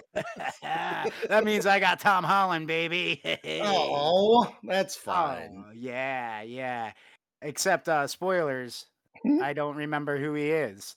that 0.63 1.43
means 1.43 1.67
I 1.67 1.79
got 1.79 1.99
Tom 1.99 2.23
Holland, 2.23 2.65
baby. 2.65 3.21
Oh, 3.63 4.51
that's 4.63 4.97
oh, 4.97 5.11
fine. 5.11 5.65
Oh, 5.67 5.71
yeah, 5.75 6.41
yeah. 6.41 6.93
Except 7.41 7.89
uh 7.89 8.07
spoilers. 8.07 8.85
Hmm? 9.23 9.41
I 9.43 9.53
don't 9.53 9.75
remember 9.75 10.17
who 10.17 10.33
he 10.33 10.49
is. 10.49 10.95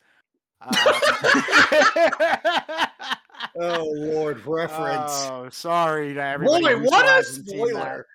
Um, 0.60 0.72
Oh, 3.56 3.84
Lord, 3.94 4.40
reference. 4.46 5.12
oh, 5.26 5.48
sorry 5.50 6.14
to 6.14 6.22
everybody. 6.22 6.64
Boy, 6.64 6.78
what 6.80 7.04
a 7.04 7.08
hasn't 7.08 7.46
seen 7.48 7.58
that. 7.58 7.68
spoiler! 7.68 8.06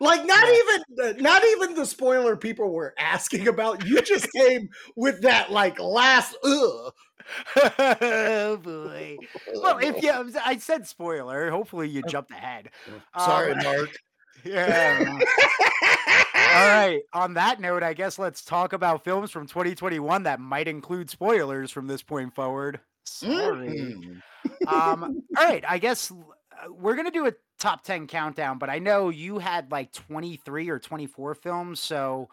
Like 0.00 0.26
not 0.26 0.46
even 0.48 1.22
not 1.22 1.42
even 1.44 1.74
the 1.74 1.86
spoiler 1.86 2.36
people 2.36 2.72
were 2.72 2.94
asking 2.98 3.48
about. 3.48 3.84
You 3.86 4.02
just 4.02 4.30
came 4.32 4.68
with 4.96 5.22
that 5.22 5.50
like 5.50 5.78
last 5.80 6.36
ugh. 6.44 6.92
oh 7.56 8.56
boy. 8.62 9.16
Well, 9.54 9.78
if 9.78 10.02
you, 10.02 10.10
I 10.44 10.58
said 10.58 10.86
spoiler. 10.86 11.50
Hopefully 11.50 11.88
you 11.88 12.02
jumped 12.08 12.32
ahead. 12.32 12.70
Sorry, 13.18 13.52
Um, 13.52 13.58
Mark. 13.64 13.90
Yeah. 14.44 15.18
All 16.54 16.66
right. 16.68 17.02
On 17.12 17.34
that 17.34 17.60
note, 17.60 17.82
I 17.82 17.94
guess 17.94 18.18
let's 18.18 18.44
talk 18.44 18.72
about 18.72 19.04
films 19.04 19.30
from 19.30 19.46
2021 19.46 20.22
that 20.24 20.40
might 20.40 20.68
include 20.68 21.10
spoilers 21.10 21.70
from 21.70 21.86
this 21.86 22.02
point 22.02 22.34
forward. 22.34 22.80
Sorry. 23.04 23.68
Mhm. 23.68 24.22
um, 24.72 25.22
all 25.36 25.44
right. 25.44 25.64
I 25.68 25.78
guess 25.78 26.10
uh, 26.10 26.72
we're 26.72 26.94
gonna 26.96 27.10
do 27.10 27.26
a 27.26 27.32
top 27.58 27.82
10 27.84 28.06
countdown, 28.06 28.58
but 28.58 28.70
I 28.70 28.78
know 28.78 29.08
you 29.10 29.38
had 29.38 29.70
like 29.72 29.92
23 29.92 30.68
or 30.70 30.78
24 30.78 31.34
films. 31.34 31.80
So, 31.80 32.28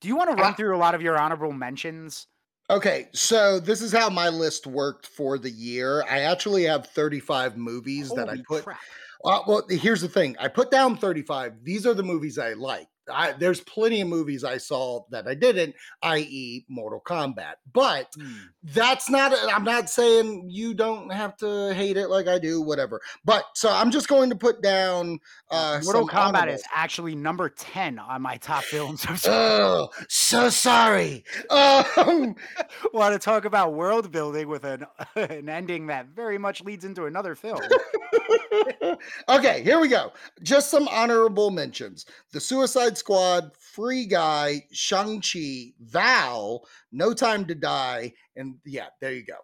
do 0.00 0.08
you 0.08 0.16
want 0.16 0.30
to 0.30 0.36
run 0.42 0.52
Uh, 0.52 0.54
through 0.54 0.76
a 0.76 0.78
lot 0.78 0.94
of 0.94 1.02
your 1.02 1.18
honorable 1.18 1.52
mentions? 1.52 2.26
Okay, 2.68 3.08
so 3.12 3.60
this 3.60 3.80
is 3.80 3.92
how 3.92 4.10
my 4.10 4.28
list 4.28 4.66
worked 4.66 5.06
for 5.06 5.38
the 5.38 5.50
year. 5.50 6.02
I 6.10 6.20
actually 6.20 6.64
have 6.64 6.86
35 6.88 7.56
movies 7.56 8.10
that 8.14 8.28
I 8.28 8.38
put 8.48 8.64
crap. 8.64 8.80
Uh, 9.24 9.40
well, 9.46 9.62
here's 9.70 10.00
the 10.00 10.08
thing. 10.08 10.36
I 10.38 10.48
put 10.48 10.70
down 10.72 10.96
35. 10.96 11.62
These 11.64 11.86
are 11.86 11.94
the 11.94 12.02
movies 12.02 12.38
I 12.38 12.54
like. 12.54 12.88
I, 13.12 13.32
there's 13.32 13.60
plenty 13.60 14.00
of 14.00 14.08
movies 14.08 14.44
I 14.44 14.58
saw 14.58 15.04
that 15.10 15.26
I 15.28 15.34
didn't, 15.34 15.74
i.e., 16.02 16.64
Mortal 16.68 17.00
Kombat. 17.04 17.54
But 17.72 18.12
Hmm. 18.16 18.32
that's 18.62 19.08
not. 19.10 19.32
I'm 19.52 19.64
not 19.64 19.88
saying 19.90 20.48
you 20.50 20.74
don't 20.74 21.10
have 21.12 21.36
to 21.38 21.72
hate 21.74 21.96
it 21.96 22.08
like 22.08 22.26
I 22.28 22.38
do. 22.38 22.60
Whatever. 22.62 23.00
But 23.24 23.44
so 23.54 23.70
I'm 23.70 23.90
just 23.90 24.08
going 24.08 24.30
to 24.30 24.36
put 24.36 24.62
down. 24.62 25.18
Uh, 25.50 25.80
Mortal 25.84 26.08
Kombat 26.08 26.34
honorable- 26.34 26.54
is 26.54 26.64
actually 26.74 27.14
number 27.14 27.48
10 27.48 27.98
on 27.98 28.22
my 28.22 28.36
top 28.38 28.64
films. 28.64 29.06
Oh, 29.26 29.90
so 30.08 30.48
sorry. 30.48 31.24
Um, 31.50 32.34
want 32.92 33.12
to 33.12 33.18
talk 33.18 33.44
about 33.44 33.74
world 33.74 34.10
building 34.10 34.48
with 34.48 34.64
an 34.64 34.86
an 35.16 35.48
ending 35.48 35.86
that 35.88 36.06
very 36.08 36.38
much 36.38 36.62
leads 36.62 36.84
into 36.84 37.04
another 37.06 37.34
film. 37.34 37.60
okay, 39.28 39.62
here 39.62 39.78
we 39.80 39.88
go. 39.88 40.12
Just 40.42 40.70
some 40.70 40.88
honorable 40.88 41.50
mentions: 41.50 42.06
The 42.32 42.40
Suicide 42.40 42.95
Squad, 42.96 43.50
Free 43.58 44.06
Guy, 44.06 44.62
Shang 44.72 45.20
Chi, 45.20 45.72
Val, 45.80 46.66
No 46.92 47.14
Time 47.14 47.44
to 47.46 47.54
Die, 47.54 48.12
and 48.36 48.56
yeah, 48.64 48.86
there 49.00 49.12
you 49.12 49.24
go. 49.24 49.36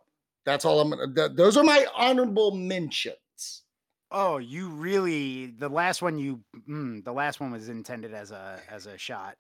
That's 0.45 0.65
all 0.65 0.81
I'm 0.81 0.91
gonna. 0.91 1.15
th- 1.15 1.37
those 1.37 1.57
are 1.57 1.65
my 1.65 1.87
honorable 1.95 2.55
mentions. 2.57 3.17
Oh, 4.11 4.39
you 4.39 4.69
really 4.69 5.47
the 5.47 5.69
last 5.69 6.03
one 6.03 6.19
you 6.19 6.41
mm, 6.69 7.03
the 7.05 7.13
last 7.13 7.41
one 7.41 7.51
was 7.51 7.69
intended 7.69 8.13
as 8.13 8.31
a 8.31 8.59
as 8.71 8.87
a 8.87 8.99
shot. 8.99 9.37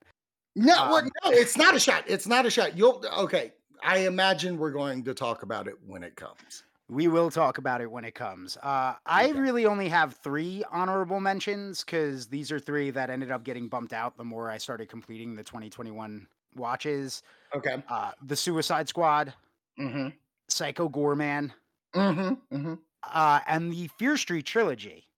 No, 0.54 0.74
Um, 0.76 0.90
what, 0.90 1.04
no, 1.04 1.30
it's 1.30 1.56
not 1.56 1.74
a 1.74 1.80
shot. 1.80 2.04
It's 2.06 2.26
not 2.26 2.46
a 2.46 2.50
shot. 2.50 2.76
You'll 2.76 3.04
okay. 3.18 3.52
I 3.84 3.98
imagine 4.06 4.58
we're 4.58 4.70
going 4.70 5.02
to 5.04 5.14
talk 5.14 5.42
about 5.42 5.66
it 5.66 5.74
when 5.84 6.02
it 6.04 6.14
comes. 6.14 6.62
We 6.92 7.08
will 7.08 7.30
talk 7.30 7.58
about 7.58 7.80
it 7.80 7.90
when 7.90 8.04
it 8.04 8.14
comes. 8.14 8.56
Uh, 8.58 8.94
I 9.06 9.30
Okay. 9.30 9.40
really 9.40 9.64
only 9.66 9.88
have 9.88 10.16
three 10.16 10.62
honorable 10.70 11.20
mentions 11.20 11.82
because 11.84 12.26
these 12.26 12.52
are 12.52 12.58
three 12.60 12.90
that 12.90 13.08
ended 13.10 13.30
up 13.30 13.44
getting 13.44 13.68
bumped 13.68 13.92
out 13.92 14.16
the 14.16 14.24
more 14.24 14.50
I 14.50 14.58
started 14.58 14.88
completing 14.88 15.34
the 15.34 15.42
2021 15.42 16.26
watches. 16.54 17.22
Okay. 17.54 17.82
Uh, 17.88 18.12
the 18.22 18.36
Suicide 18.36 18.88
Squad, 18.88 19.32
Mm-hmm. 19.78 20.08
Psycho 20.48 20.88
Goreman, 20.88 21.52
Mm-hmm. 21.94 22.56
Mm-hmm. 22.56 22.74
uh, 23.10 23.40
and 23.46 23.72
the 23.72 23.88
Fear 23.98 24.16
Street 24.18 24.44
trilogy. 24.44 25.08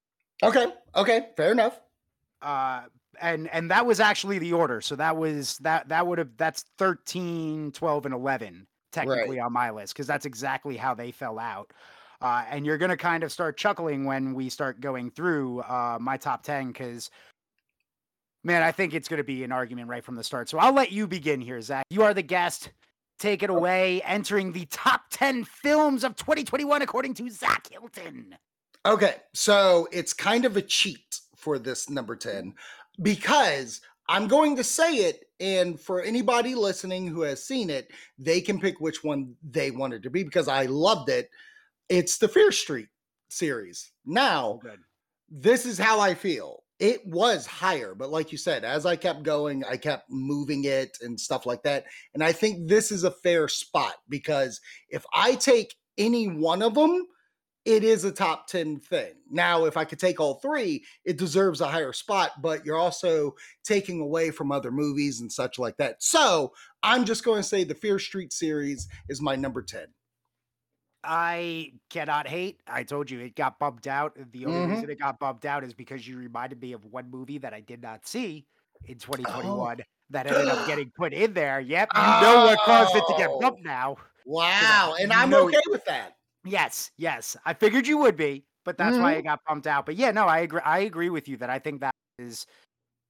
Okay. 0.42 0.66
Okay. 0.94 1.28
Fair 1.36 1.52
enough. 1.52 1.80
uh 2.42 2.82
and 3.20 3.48
and 3.50 3.70
that 3.70 3.86
was 3.86 4.00
actually 4.00 4.40
the 4.40 4.52
order 4.52 4.80
so 4.80 4.96
that 4.96 5.16
was 5.16 5.56
that 5.58 5.88
that 5.88 6.04
would 6.04 6.18
have 6.18 6.36
that's 6.36 6.64
13 6.78 7.70
12 7.70 8.06
and 8.06 8.14
11 8.14 8.66
technically 8.94 9.38
on 9.38 9.52
my 9.52 9.70
list 9.70 9.92
because 9.92 10.06
that's 10.06 10.26
exactly 10.26 10.76
how 10.76 10.94
they 10.94 11.10
fell 11.10 11.38
out 11.38 11.72
uh 12.22 12.44
and 12.48 12.64
you're 12.64 12.78
gonna 12.78 12.96
kind 12.96 13.22
of 13.22 13.32
start 13.32 13.56
chuckling 13.56 14.04
when 14.04 14.34
we 14.34 14.48
start 14.48 14.80
going 14.80 15.10
through 15.10 15.60
uh 15.60 15.98
my 16.00 16.16
top 16.16 16.42
10 16.42 16.68
because 16.68 17.10
man 18.44 18.62
i 18.62 18.72
think 18.72 18.94
it's 18.94 19.08
gonna 19.08 19.24
be 19.24 19.44
an 19.44 19.52
argument 19.52 19.88
right 19.88 20.04
from 20.04 20.16
the 20.16 20.24
start 20.24 20.48
so 20.48 20.58
i'll 20.58 20.72
let 20.72 20.92
you 20.92 21.06
begin 21.06 21.40
here 21.40 21.60
zak. 21.60 21.84
You 21.90 22.02
are 22.02 22.14
the 22.14 22.22
guest. 22.22 22.70
Take 23.18 23.42
it 23.42 23.50
away 23.50 24.02
entering 24.02 24.52
the 24.52 24.66
top 24.66 25.02
10 25.10 25.44
films 25.44 26.02
of 26.02 26.16
2021 26.16 26.82
according 26.82 27.14
to 27.14 27.30
zak 27.30 27.68
hilton. 27.70 28.36
Okay, 28.84 29.14
so 29.32 29.88
it's 29.92 30.12
kind 30.12 30.44
of 30.44 30.56
a 30.56 30.62
cheat 30.62 31.20
for 31.36 31.58
this 31.58 31.88
number 31.88 32.16
10 32.16 32.54
because 33.00 33.80
I'm 34.08 34.28
going 34.28 34.56
to 34.56 34.64
say 34.64 34.96
it 34.96 35.24
and 35.40 35.80
for 35.80 36.02
anybody 36.02 36.54
listening 36.54 37.06
who 37.06 37.22
has 37.22 37.44
seen 37.44 37.70
it, 37.70 37.90
they 38.18 38.40
can 38.40 38.60
pick 38.60 38.80
which 38.80 39.02
one 39.02 39.34
they 39.42 39.70
wanted 39.70 40.02
to 40.04 40.10
be 40.10 40.22
because 40.22 40.48
I 40.48 40.66
loved 40.66 41.08
it. 41.08 41.30
It's 41.88 42.18
the 42.18 42.28
Fear 42.28 42.52
Street 42.52 42.88
series. 43.28 43.90
Now, 44.06 44.46
oh, 44.46 44.60
Good. 44.62 44.80
this 45.30 45.66
is 45.66 45.78
how 45.78 46.00
I 46.00 46.14
feel. 46.14 46.62
It 46.80 47.06
was 47.06 47.46
higher, 47.46 47.94
but 47.94 48.10
like 48.10 48.32
you 48.32 48.38
said, 48.38 48.64
as 48.64 48.84
I 48.84 48.96
kept 48.96 49.22
going, 49.22 49.64
I 49.64 49.76
kept 49.76 50.10
moving 50.10 50.64
it 50.64 50.98
and 51.02 51.18
stuff 51.18 51.46
like 51.46 51.62
that. 51.62 51.84
And 52.14 52.22
I 52.22 52.32
think 52.32 52.68
this 52.68 52.90
is 52.90 53.04
a 53.04 53.10
fair 53.10 53.48
spot 53.48 53.94
because 54.08 54.60
if 54.88 55.04
I 55.14 55.34
take 55.34 55.74
any 55.98 56.26
one 56.28 56.62
of 56.62 56.74
them, 56.74 57.06
it 57.64 57.82
is 57.84 58.04
a 58.04 58.12
top 58.12 58.46
10 58.46 58.80
thing. 58.80 59.14
Now, 59.30 59.64
if 59.64 59.76
I 59.76 59.84
could 59.84 59.98
take 59.98 60.20
all 60.20 60.34
three, 60.34 60.84
it 61.04 61.16
deserves 61.16 61.60
a 61.60 61.68
higher 61.68 61.92
spot, 61.92 62.42
but 62.42 62.64
you're 62.66 62.76
also 62.76 63.34
taking 63.64 64.00
away 64.00 64.30
from 64.30 64.52
other 64.52 64.70
movies 64.70 65.20
and 65.20 65.32
such 65.32 65.58
like 65.58 65.76
that. 65.78 66.02
So 66.02 66.52
I'm 66.82 67.04
just 67.04 67.24
going 67.24 67.40
to 67.42 67.48
say 67.48 67.64
the 67.64 67.74
Fear 67.74 67.98
Street 67.98 68.32
series 68.32 68.88
is 69.08 69.22
my 69.22 69.34
number 69.36 69.62
10. 69.62 69.86
I 71.06 71.72
cannot 71.90 72.26
hate. 72.28 72.60
I 72.66 72.82
told 72.82 73.10
you 73.10 73.20
it 73.20 73.34
got 73.34 73.58
bumped 73.58 73.86
out. 73.86 74.16
The 74.32 74.46
only 74.46 74.60
Mhm. 74.60 74.68
reason 74.68 74.88
it 74.90 74.98
got 74.98 75.18
bumped 75.18 75.44
out 75.44 75.62
is 75.62 75.74
because 75.74 76.06
you 76.08 76.16
reminded 76.16 76.60
me 76.62 76.72
of 76.72 76.84
one 76.86 77.10
movie 77.10 77.38
that 77.38 77.52
I 77.52 77.60
did 77.60 77.82
not 77.82 78.06
see 78.06 78.46
in 78.86 78.98
2021 78.98 79.80
that 80.10 80.26
ended 80.26 80.48
up 80.48 80.62
getting 80.64 80.90
put 80.96 81.12
in 81.12 81.34
there. 81.34 81.60
Yep, 81.60 81.90
you 81.94 82.00
know 82.02 82.44
what 82.44 82.58
caused 82.62 82.94
it 82.96 83.04
to 83.06 83.14
get 83.14 83.28
Oh. 83.30 83.38
bumped 83.38 83.62
now. 83.62 83.96
Wow. 84.24 84.94
And 84.98 85.12
I'm 85.12 85.34
okay 85.34 85.60
with 85.68 85.84
that. 85.84 86.16
Yes, 86.44 86.90
yes. 86.98 87.36
I 87.44 87.54
figured 87.54 87.86
you 87.86 87.98
would 87.98 88.16
be, 88.16 88.44
but 88.64 88.76
that's 88.78 88.98
why 88.98 89.14
Mhm. 89.14 89.18
it 89.18 89.22
got 89.22 89.44
pumped 89.44 89.66
out. 89.66 89.86
But 89.86 89.96
yeah, 89.96 90.10
no, 90.10 90.26
I 90.26 90.40
agree. 90.40 90.60
I 90.64 90.80
agree 90.80 91.10
with 91.10 91.28
you 91.28 91.36
that 91.38 91.50
I 91.50 91.58
think 91.58 91.80
that 91.80 91.94
is. 92.18 92.46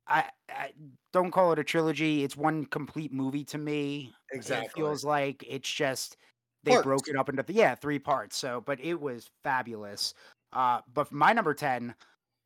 I, 0.06 0.30
I 0.50 0.72
don't 1.12 1.30
call 1.30 1.52
it 1.52 1.58
a 1.58 1.64
trilogy. 1.64 2.24
It's 2.24 2.36
one 2.36 2.66
complete 2.66 3.12
movie 3.12 3.44
to 3.46 3.58
me. 3.58 4.14
Exactly. 4.32 4.66
It 4.66 4.72
feels 4.74 5.04
like 5.04 5.44
it's 5.48 5.72
just 5.72 6.16
they 6.62 6.72
broke 6.82 7.06
Parts. 7.06 7.08
it 7.08 7.16
up 7.16 7.28
into 7.28 7.44
yeah 7.52 7.74
three 7.74 7.98
parts. 7.98 8.36
So, 8.36 8.60
but 8.60 8.80
it 8.80 9.00
was 9.00 9.30
fabulous. 9.42 10.14
Uh, 10.52 10.82
but 10.92 11.10
my 11.12 11.32
number 11.32 11.54
ten, 11.54 11.94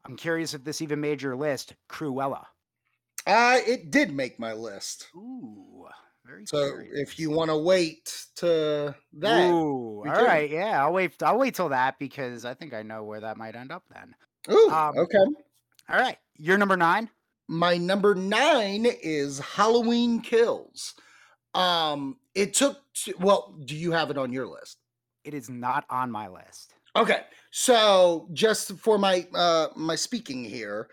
I'm 0.04 0.16
curious 0.16 0.54
if 0.54 0.64
this 0.64 0.80
even 0.82 1.00
made 1.00 1.20
your 1.22 1.36
list. 1.36 1.74
Cruella. 1.90 2.46
Uh, 3.26 3.58
it 3.66 3.90
did 3.90 4.12
make 4.12 4.38
my 4.38 4.52
list. 4.54 5.08
Ooh, 5.14 5.77
very. 6.28 6.46
So 6.46 6.80
if 6.92 7.18
you 7.18 7.30
want 7.30 7.50
to 7.50 7.56
wait 7.56 8.26
to 8.36 8.94
that, 9.14 9.50
Ooh, 9.50 10.04
all 10.06 10.14
can. 10.14 10.24
right, 10.24 10.50
yeah, 10.50 10.84
I'll 10.84 10.92
wait. 10.92 11.20
I'll 11.22 11.38
wait 11.38 11.54
till 11.54 11.70
that 11.70 11.98
because 11.98 12.44
I 12.44 12.54
think 12.54 12.74
I 12.74 12.82
know 12.82 13.02
where 13.04 13.20
that 13.20 13.36
might 13.36 13.56
end 13.56 13.72
up. 13.72 13.84
Then, 13.92 14.14
ooh, 14.50 14.70
um, 14.70 14.98
okay. 14.98 15.24
all 15.88 15.98
right, 15.98 16.18
you're 16.36 16.58
number 16.58 16.76
nine. 16.76 17.08
My 17.48 17.78
number 17.78 18.14
nine 18.14 18.86
is 19.02 19.38
Halloween 19.38 20.20
Kills. 20.20 20.94
Um, 21.54 22.18
it 22.34 22.54
took. 22.54 22.78
t- 22.94 23.14
Well, 23.18 23.56
do 23.64 23.74
you 23.74 23.92
have 23.92 24.10
it 24.10 24.18
on 24.18 24.32
your 24.32 24.46
list? 24.46 24.78
It 25.24 25.34
is 25.34 25.48
not 25.48 25.84
on 25.88 26.10
my 26.10 26.28
list. 26.28 26.74
Okay, 26.94 27.22
so 27.50 28.28
just 28.32 28.72
for 28.78 28.98
my 28.98 29.26
uh 29.34 29.68
my 29.76 29.94
speaking 29.94 30.44
here, 30.44 30.88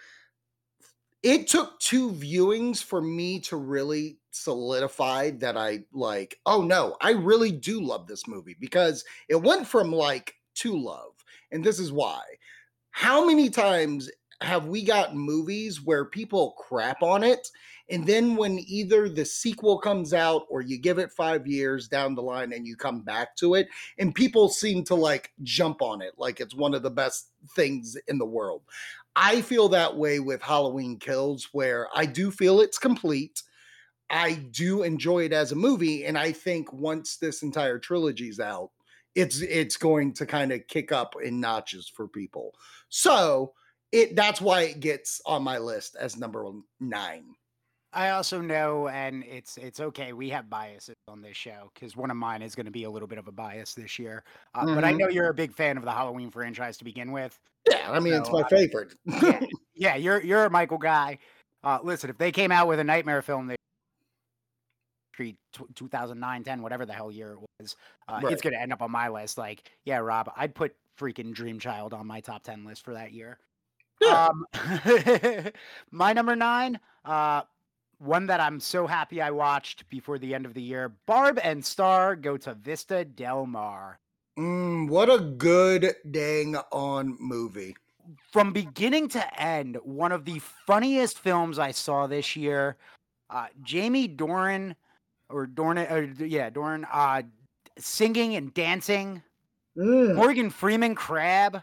it 1.25 1.47
took 1.47 1.79
two 1.79 2.11
viewings 2.11 2.83
for 2.83 3.01
me 3.01 3.39
to 3.39 3.57
really 3.57 4.19
solidify 4.29 5.31
that 5.31 5.57
I 5.57 5.79
like, 5.91 6.39
oh 6.45 6.61
no, 6.61 6.95
I 7.01 7.13
really 7.13 7.51
do 7.51 7.81
love 7.81 8.05
this 8.05 8.27
movie 8.27 8.55
because 8.59 9.03
it 9.27 9.41
went 9.41 9.65
from 9.65 9.91
like 9.91 10.35
to 10.57 10.77
love. 10.77 11.13
And 11.51 11.63
this 11.63 11.79
is 11.79 11.91
why. 11.91 12.21
How 12.91 13.25
many 13.25 13.49
times 13.49 14.11
have 14.41 14.67
we 14.67 14.83
gotten 14.83 15.17
movies 15.17 15.81
where 15.81 16.05
people 16.05 16.51
crap 16.59 17.01
on 17.01 17.23
it? 17.23 17.49
And 17.89 18.05
then 18.05 18.35
when 18.35 18.59
either 18.67 19.09
the 19.09 19.25
sequel 19.25 19.79
comes 19.79 20.13
out 20.13 20.43
or 20.47 20.61
you 20.61 20.77
give 20.77 20.99
it 20.99 21.11
five 21.11 21.47
years 21.47 21.87
down 21.87 22.13
the 22.13 22.21
line 22.21 22.53
and 22.53 22.67
you 22.67 22.75
come 22.75 23.01
back 23.01 23.35
to 23.37 23.55
it, 23.55 23.67
and 23.97 24.13
people 24.13 24.49
seem 24.49 24.83
to 24.85 24.95
like 24.95 25.31
jump 25.41 25.81
on 25.81 26.03
it 26.03 26.13
like 26.17 26.39
it's 26.39 26.55
one 26.55 26.75
of 26.75 26.83
the 26.83 26.91
best 26.91 27.31
things 27.55 27.97
in 28.07 28.19
the 28.19 28.25
world. 28.25 28.61
I 29.15 29.41
feel 29.41 29.69
that 29.69 29.95
way 29.95 30.19
with 30.19 30.41
Halloween 30.41 30.99
Kills, 30.99 31.49
where 31.51 31.87
I 31.95 32.05
do 32.05 32.31
feel 32.31 32.59
it's 32.59 32.77
complete. 32.77 33.41
I 34.09 34.33
do 34.33 34.83
enjoy 34.83 35.25
it 35.25 35.33
as 35.33 35.51
a 35.51 35.55
movie, 35.55 36.05
and 36.05 36.17
I 36.17 36.31
think 36.31 36.71
once 36.73 37.17
this 37.17 37.41
entire 37.41 37.79
trilogy's 37.79 38.39
out, 38.39 38.71
it's 39.15 39.41
it's 39.41 39.77
going 39.77 40.13
to 40.13 40.25
kind 40.25 40.51
of 40.51 40.67
kick 40.67 40.91
up 40.91 41.15
in 41.23 41.39
notches 41.39 41.89
for 41.89 42.07
people. 42.07 42.53
So 42.89 43.53
it 43.91 44.15
that's 44.15 44.41
why 44.41 44.63
it 44.63 44.81
gets 44.81 45.21
on 45.25 45.43
my 45.43 45.57
list 45.57 45.95
as 45.99 46.17
number 46.17 46.45
nine. 46.79 47.35
I 47.95 48.09
also 48.09 48.41
know, 48.41 48.89
and 48.89 49.23
it's 49.23 49.57
it's 49.57 49.79
okay. 49.79 50.13
We 50.13 50.29
have 50.29 50.49
biases 50.49 50.95
on 51.07 51.21
this 51.21 51.37
show 51.37 51.71
because 51.73 51.95
one 51.95 52.11
of 52.11 52.17
mine 52.17 52.41
is 52.41 52.53
going 52.53 52.65
to 52.65 52.71
be 52.71 52.83
a 52.83 52.89
little 52.89 53.07
bit 53.07 53.17
of 53.17 53.27
a 53.27 53.31
bias 53.31 53.73
this 53.73 53.97
year. 53.97 54.23
Uh, 54.53 54.65
But 54.65 54.83
I 54.83 54.91
Mhm. 54.91 54.97
know 54.99 55.09
you're 55.09 55.29
a 55.29 55.33
big 55.33 55.53
fan 55.53 55.77
of 55.77 55.85
the 55.85 55.91
Halloween 55.91 56.29
franchise 56.29 56.77
to 56.77 56.83
begin 56.83 57.11
with. 57.11 57.39
Yeah, 57.69 57.89
I 57.91 57.99
mean 57.99 58.13
it's 58.13 58.29
my 58.31 58.41
uh, 58.41 58.47
favorite. 58.49 58.95
Yeah, 59.05 59.39
yeah, 59.75 59.95
you're 59.95 60.21
you're 60.21 60.45
a 60.45 60.49
Michael 60.49 60.77
guy. 60.77 61.19
Uh, 61.63 61.79
listen, 61.81 62.09
if 62.09 62.17
they 62.17 62.31
came 62.31 62.51
out 62.51 62.67
with 62.67 62.79
a 62.79 62.83
nightmare 62.83 63.21
film, 63.21 63.47
they 63.47 63.55
Street 65.13 65.37
2009, 65.75 66.43
10, 66.43 66.61
whatever 66.61 66.85
the 66.85 66.91
hell 66.93 67.09
year 67.09 67.33
it 67.33 67.39
was, 67.61 67.75
uh, 68.09 68.19
Right. 68.21 68.33
it's 68.33 68.41
going 68.41 68.53
to 68.53 68.61
end 68.61 68.73
up 68.73 68.81
on 68.81 68.91
my 68.91 69.07
list. 69.07 69.37
Like, 69.37 69.71
yeah, 69.85 69.97
Rob, 69.99 70.29
I'd 70.35 70.53
put 70.53 70.75
freaking 70.99 71.33
Dream 71.33 71.57
Child 71.57 71.93
on 71.93 72.05
my 72.05 72.19
top 72.19 72.43
10 72.43 72.65
list 72.65 72.83
for 72.83 72.93
that 72.93 73.13
year. 73.13 73.39
Yeah. 74.01 74.27
Um, 74.27 74.45
my 75.91 76.11
number 76.11 76.35
nine, 76.35 76.79
uh, 77.05 77.43
one 77.99 78.27
that 78.27 78.39
I'm 78.39 78.59
so 78.59 78.87
happy 78.87 79.21
I 79.21 79.31
watched 79.31 79.89
before 79.89 80.17
the 80.17 80.33
end 80.33 80.45
of 80.45 80.53
the 80.53 80.61
year. 80.61 80.89
Barb 81.05 81.39
and 81.43 81.63
Star 81.63 82.15
go 82.15 82.37
to 82.37 82.53
Vista 82.53 83.05
Del 83.05 83.45
Mar. 83.45 83.99
Mm, 84.37 84.89
what 84.89 85.09
a 85.09 85.19
good 85.19 85.95
dang 86.11 86.57
on 86.71 87.17
movie. 87.19 87.75
From 88.31 88.53
beginning 88.53 89.07
to 89.09 89.41
end, 89.41 89.77
one 89.83 90.11
of 90.11 90.25
the 90.25 90.39
funniest 90.67 91.19
films 91.19 91.57
I 91.57 91.71
saw 91.71 92.05
this 92.05 92.35
year. 92.35 92.77
Uh, 93.29 93.47
Jamie 93.63 94.07
Doran, 94.07 94.75
or 95.29 95.47
Dorn, 95.47 95.79
or, 95.79 96.03
yeah, 96.03 96.49
Doran, 96.49 96.85
uh, 96.91 97.23
singing 97.79 98.35
and 98.35 98.53
dancing. 98.53 99.23
Mm. 99.77 100.15
Morgan 100.15 100.49
Freeman 100.49 100.95
Crab. 100.95 101.61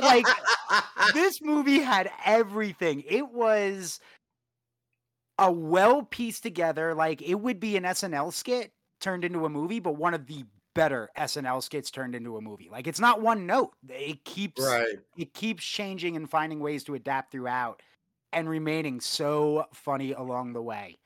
like, 0.00 0.26
this 1.14 1.40
movie 1.42 1.80
had 1.80 2.10
everything. 2.24 3.04
It 3.06 3.30
was 3.30 4.00
a 5.40 5.50
well 5.50 6.02
pieced 6.04 6.42
together, 6.44 6.94
like 6.94 7.22
it 7.22 7.34
would 7.34 7.58
be 7.58 7.76
an 7.76 7.82
SNL 7.84 8.32
skit 8.32 8.72
turned 9.00 9.24
into 9.24 9.46
a 9.46 9.48
movie, 9.48 9.80
but 9.80 9.96
one 9.96 10.14
of 10.14 10.26
the 10.26 10.44
better 10.74 11.10
SNL 11.18 11.62
skits 11.62 11.90
turned 11.90 12.14
into 12.14 12.36
a 12.36 12.40
movie. 12.40 12.68
Like 12.70 12.86
it's 12.86 13.00
not 13.00 13.20
one 13.20 13.46
note. 13.46 13.72
It 13.88 14.24
keeps 14.24 14.62
right. 14.62 14.98
it 15.16 15.34
keeps 15.34 15.64
changing 15.64 16.14
and 16.16 16.30
finding 16.30 16.60
ways 16.60 16.84
to 16.84 16.94
adapt 16.94 17.32
throughout 17.32 17.82
and 18.32 18.48
remaining 18.48 19.00
so 19.00 19.66
funny 19.72 20.12
along 20.12 20.52
the 20.52 20.62
way. 20.62 20.98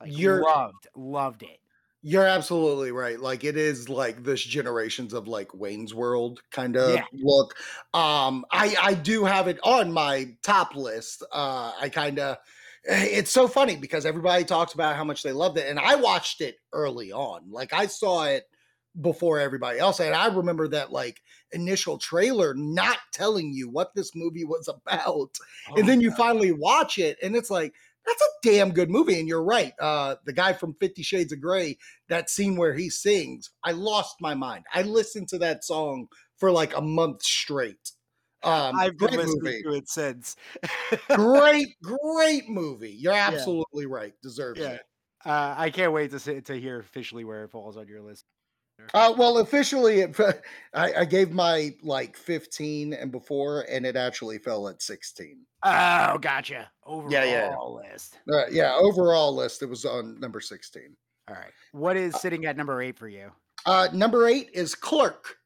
Like, 0.00 0.16
You're- 0.16 0.40
loved, 0.42 0.86
loved 0.96 1.42
it. 1.42 1.58
You're 2.06 2.26
absolutely 2.26 2.92
right. 2.92 3.18
Like 3.18 3.44
it 3.44 3.56
is 3.56 3.88
like 3.88 4.22
this 4.24 4.42
generations 4.42 5.14
of 5.14 5.26
like 5.26 5.54
Wayne's 5.54 5.94
World 5.94 6.42
kind 6.50 6.76
of 6.76 6.94
Yeah. 6.94 7.04
look. 7.14 7.54
Um 7.94 8.44
I 8.50 8.76
I 8.80 8.92
do 8.94 9.24
have 9.24 9.48
it 9.48 9.58
on 9.64 9.90
my 9.90 10.36
top 10.42 10.76
list. 10.76 11.22
Uh 11.32 11.72
I 11.80 11.88
kind 11.88 12.18
of 12.18 12.36
it's 12.88 13.30
so 13.30 13.48
funny 13.48 13.76
because 13.76 14.06
everybody 14.06 14.44
talks 14.44 14.74
about 14.74 14.96
how 14.96 15.04
much 15.04 15.22
they 15.22 15.32
loved 15.32 15.58
it 15.58 15.68
and 15.68 15.78
I 15.78 15.94
watched 15.94 16.40
it 16.40 16.56
early 16.72 17.12
on. 17.12 17.50
Like 17.50 17.72
I 17.72 17.86
saw 17.86 18.24
it 18.24 18.44
before 19.00 19.40
everybody 19.40 19.78
else 19.78 19.98
and 19.98 20.14
I 20.14 20.26
remember 20.26 20.68
that 20.68 20.92
like 20.92 21.20
initial 21.52 21.98
trailer 21.98 22.54
not 22.54 22.98
telling 23.12 23.52
you 23.52 23.68
what 23.68 23.94
this 23.94 24.14
movie 24.14 24.44
was 24.44 24.68
about 24.86 25.30
Oh 25.68 25.74
and 25.76 25.88
then 25.88 26.00
you 26.00 26.10
God. 26.10 26.18
finally 26.18 26.52
watch 26.52 26.98
it 26.98 27.18
and 27.22 27.34
it's 27.34 27.50
like 27.50 27.74
that's 28.06 28.22
a 28.22 28.48
damn 28.48 28.70
good 28.70 28.90
movie 28.90 29.18
and 29.18 29.26
you're 29.26 29.42
right 29.42 29.72
uh 29.80 30.14
the 30.26 30.32
guy 30.32 30.52
from 30.52 30.76
50 30.78 31.02
shades 31.02 31.32
of 31.32 31.40
gray 31.40 31.76
that 32.08 32.30
scene 32.30 32.54
where 32.54 32.74
he 32.74 32.88
sings 32.88 33.50
i 33.64 33.72
lost 33.72 34.16
my 34.20 34.34
mind 34.34 34.64
i 34.72 34.82
listened 34.82 35.26
to 35.28 35.38
that 35.38 35.64
song 35.64 36.06
for 36.36 36.52
like 36.52 36.76
a 36.76 36.82
month 36.82 37.22
straight 37.22 37.92
um 38.44 38.78
I've 38.78 38.96
been 38.98 39.10
listening 39.12 39.42
movie 39.42 39.62
to 39.62 39.72
it 39.74 39.88
since. 39.88 40.36
great 41.10 41.74
great 41.82 42.48
movie 42.48 42.90
you're 42.92 43.12
absolutely 43.12 43.86
right 43.86 44.14
deserves 44.22 44.60
Yeah. 44.60 44.70
it 44.72 44.82
Uh, 45.24 45.54
I 45.56 45.70
can't 45.70 45.92
wait 45.92 46.10
to 46.10 46.18
see, 46.18 46.40
to 46.42 46.54
hear 46.60 46.78
officially 46.80 47.24
where 47.24 47.44
it 47.44 47.50
falls 47.50 47.76
on 47.78 47.88
your 47.88 48.02
list. 48.02 48.24
uh, 48.92 49.14
well, 49.16 49.38
officially, 49.38 50.00
it, 50.00 50.20
I, 50.74 50.92
I 50.98 51.04
gave 51.06 51.30
my 51.32 51.74
like 51.82 52.14
15 52.16 52.92
and 52.92 53.10
before, 53.10 53.62
and 53.70 53.86
it 53.86 53.96
actually 53.96 54.36
fell 54.38 54.68
at 54.68 54.82
16. 54.82 55.38
Oh, 55.62 56.18
gotcha. 56.18 56.70
Overall 56.84 57.10
Yeah, 57.10 57.24
yeah. 57.24 57.56
list. 57.58 58.18
Uh, 58.30 58.46
yeah, 58.50 58.74
overall 58.74 59.34
list, 59.34 59.62
it 59.62 59.66
was 59.70 59.86
on 59.86 60.20
number 60.20 60.40
16. 60.42 60.94
All 61.28 61.36
right. 61.36 61.52
What 61.72 61.96
is 61.96 62.20
sitting 62.20 62.44
at 62.44 62.56
number 62.58 62.82
eight 62.82 62.98
for 62.98 63.08
you? 63.08 63.30
Uh, 63.64 63.88
number 63.94 64.26
eight 64.28 64.50
is 64.52 64.74
Clerk. 64.74 65.38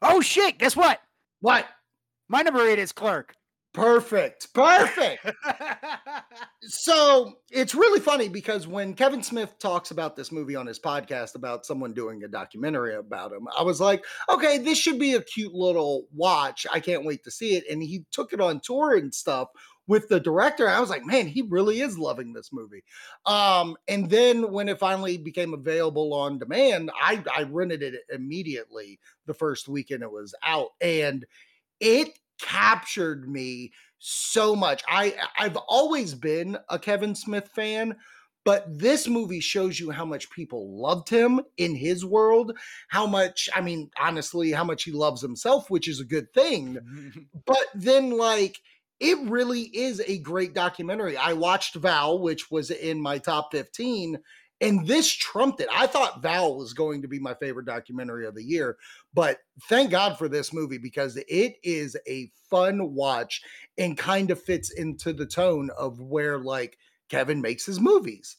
Oh 0.00 0.22
shit! 0.22 0.56
Guess 0.56 0.74
what? 0.74 1.00
What? 1.40 1.66
My 2.32 2.40
number 2.40 2.66
eight 2.66 2.78
is 2.78 2.92
Clerk. 2.92 3.34
Perfect. 3.74 4.54
Perfect. 4.54 5.30
so 6.62 7.34
it's 7.50 7.74
really 7.74 8.00
funny 8.00 8.30
because 8.30 8.66
when 8.66 8.94
Kevin 8.94 9.22
Smith 9.22 9.58
talks 9.58 9.90
about 9.90 10.16
this 10.16 10.32
movie 10.32 10.56
on 10.56 10.66
his 10.66 10.80
podcast 10.80 11.34
about 11.34 11.66
someone 11.66 11.92
doing 11.92 12.24
a 12.24 12.28
documentary 12.28 12.94
about 12.94 13.32
him, 13.32 13.46
I 13.54 13.62
was 13.62 13.82
like, 13.82 14.02
okay, 14.30 14.56
this 14.56 14.78
should 14.78 14.98
be 14.98 15.12
a 15.12 15.20
cute 15.20 15.52
little 15.52 16.06
watch. 16.14 16.66
I 16.72 16.80
can't 16.80 17.04
wait 17.04 17.22
to 17.24 17.30
see 17.30 17.54
it. 17.54 17.64
And 17.70 17.82
he 17.82 18.06
took 18.10 18.32
it 18.32 18.40
on 18.40 18.60
tour 18.60 18.96
and 18.96 19.14
stuff 19.14 19.48
with 19.86 20.08
the 20.08 20.18
director. 20.18 20.66
I 20.66 20.80
was 20.80 20.88
like, 20.88 21.04
man, 21.04 21.26
he 21.26 21.42
really 21.42 21.82
is 21.82 21.98
loving 21.98 22.32
this 22.32 22.48
movie. 22.50 22.82
Um, 23.26 23.76
and 23.88 24.08
then 24.08 24.52
when 24.52 24.70
it 24.70 24.78
finally 24.78 25.18
became 25.18 25.52
available 25.52 26.14
on 26.14 26.38
demand, 26.38 26.92
I, 26.98 27.22
I 27.36 27.42
rented 27.42 27.82
it 27.82 28.00
immediately 28.10 29.00
the 29.26 29.34
first 29.34 29.68
weekend 29.68 30.02
it 30.02 30.10
was 30.10 30.34
out. 30.42 30.70
And 30.80 31.26
it 31.82 32.16
captured 32.42 33.28
me 33.28 33.72
so 33.98 34.54
much. 34.54 34.82
I 34.88 35.14
I've 35.38 35.56
always 35.56 36.14
been 36.14 36.58
a 36.68 36.78
Kevin 36.78 37.14
Smith 37.14 37.48
fan, 37.54 37.96
but 38.44 38.66
this 38.68 39.06
movie 39.06 39.40
shows 39.40 39.78
you 39.78 39.90
how 39.90 40.04
much 40.04 40.30
people 40.30 40.80
loved 40.80 41.08
him 41.08 41.40
in 41.56 41.74
his 41.74 42.04
world, 42.04 42.58
how 42.88 43.06
much, 43.06 43.48
I 43.54 43.60
mean, 43.60 43.90
honestly, 43.98 44.50
how 44.50 44.64
much 44.64 44.82
he 44.84 44.92
loves 44.92 45.22
himself, 45.22 45.70
which 45.70 45.88
is 45.88 46.00
a 46.00 46.04
good 46.04 46.32
thing. 46.34 46.78
but 47.46 47.66
then 47.74 48.10
like 48.10 48.58
it 48.98 49.18
really 49.28 49.62
is 49.62 50.00
a 50.06 50.18
great 50.18 50.54
documentary. 50.54 51.16
I 51.16 51.32
watched 51.32 51.74
Val, 51.74 52.20
which 52.20 52.52
was 52.52 52.70
in 52.70 53.00
my 53.00 53.18
top 53.18 53.50
15, 53.50 54.18
and 54.62 54.86
this 54.86 55.10
trumped 55.10 55.60
it. 55.60 55.68
I 55.72 55.86
thought 55.86 56.22
Val 56.22 56.56
was 56.56 56.72
going 56.72 57.02
to 57.02 57.08
be 57.08 57.18
my 57.18 57.34
favorite 57.34 57.66
documentary 57.66 58.26
of 58.26 58.34
the 58.34 58.44
year, 58.44 58.76
but 59.12 59.38
thank 59.68 59.90
God 59.90 60.16
for 60.16 60.28
this 60.28 60.52
movie 60.52 60.78
because 60.78 61.16
it 61.16 61.56
is 61.62 61.96
a 62.08 62.30
fun 62.48 62.94
watch 62.94 63.42
and 63.76 63.98
kind 63.98 64.30
of 64.30 64.40
fits 64.40 64.70
into 64.70 65.12
the 65.12 65.26
tone 65.26 65.70
of 65.76 66.00
where 66.00 66.38
like 66.38 66.78
Kevin 67.08 67.40
makes 67.40 67.66
his 67.66 67.80
movies. 67.80 68.36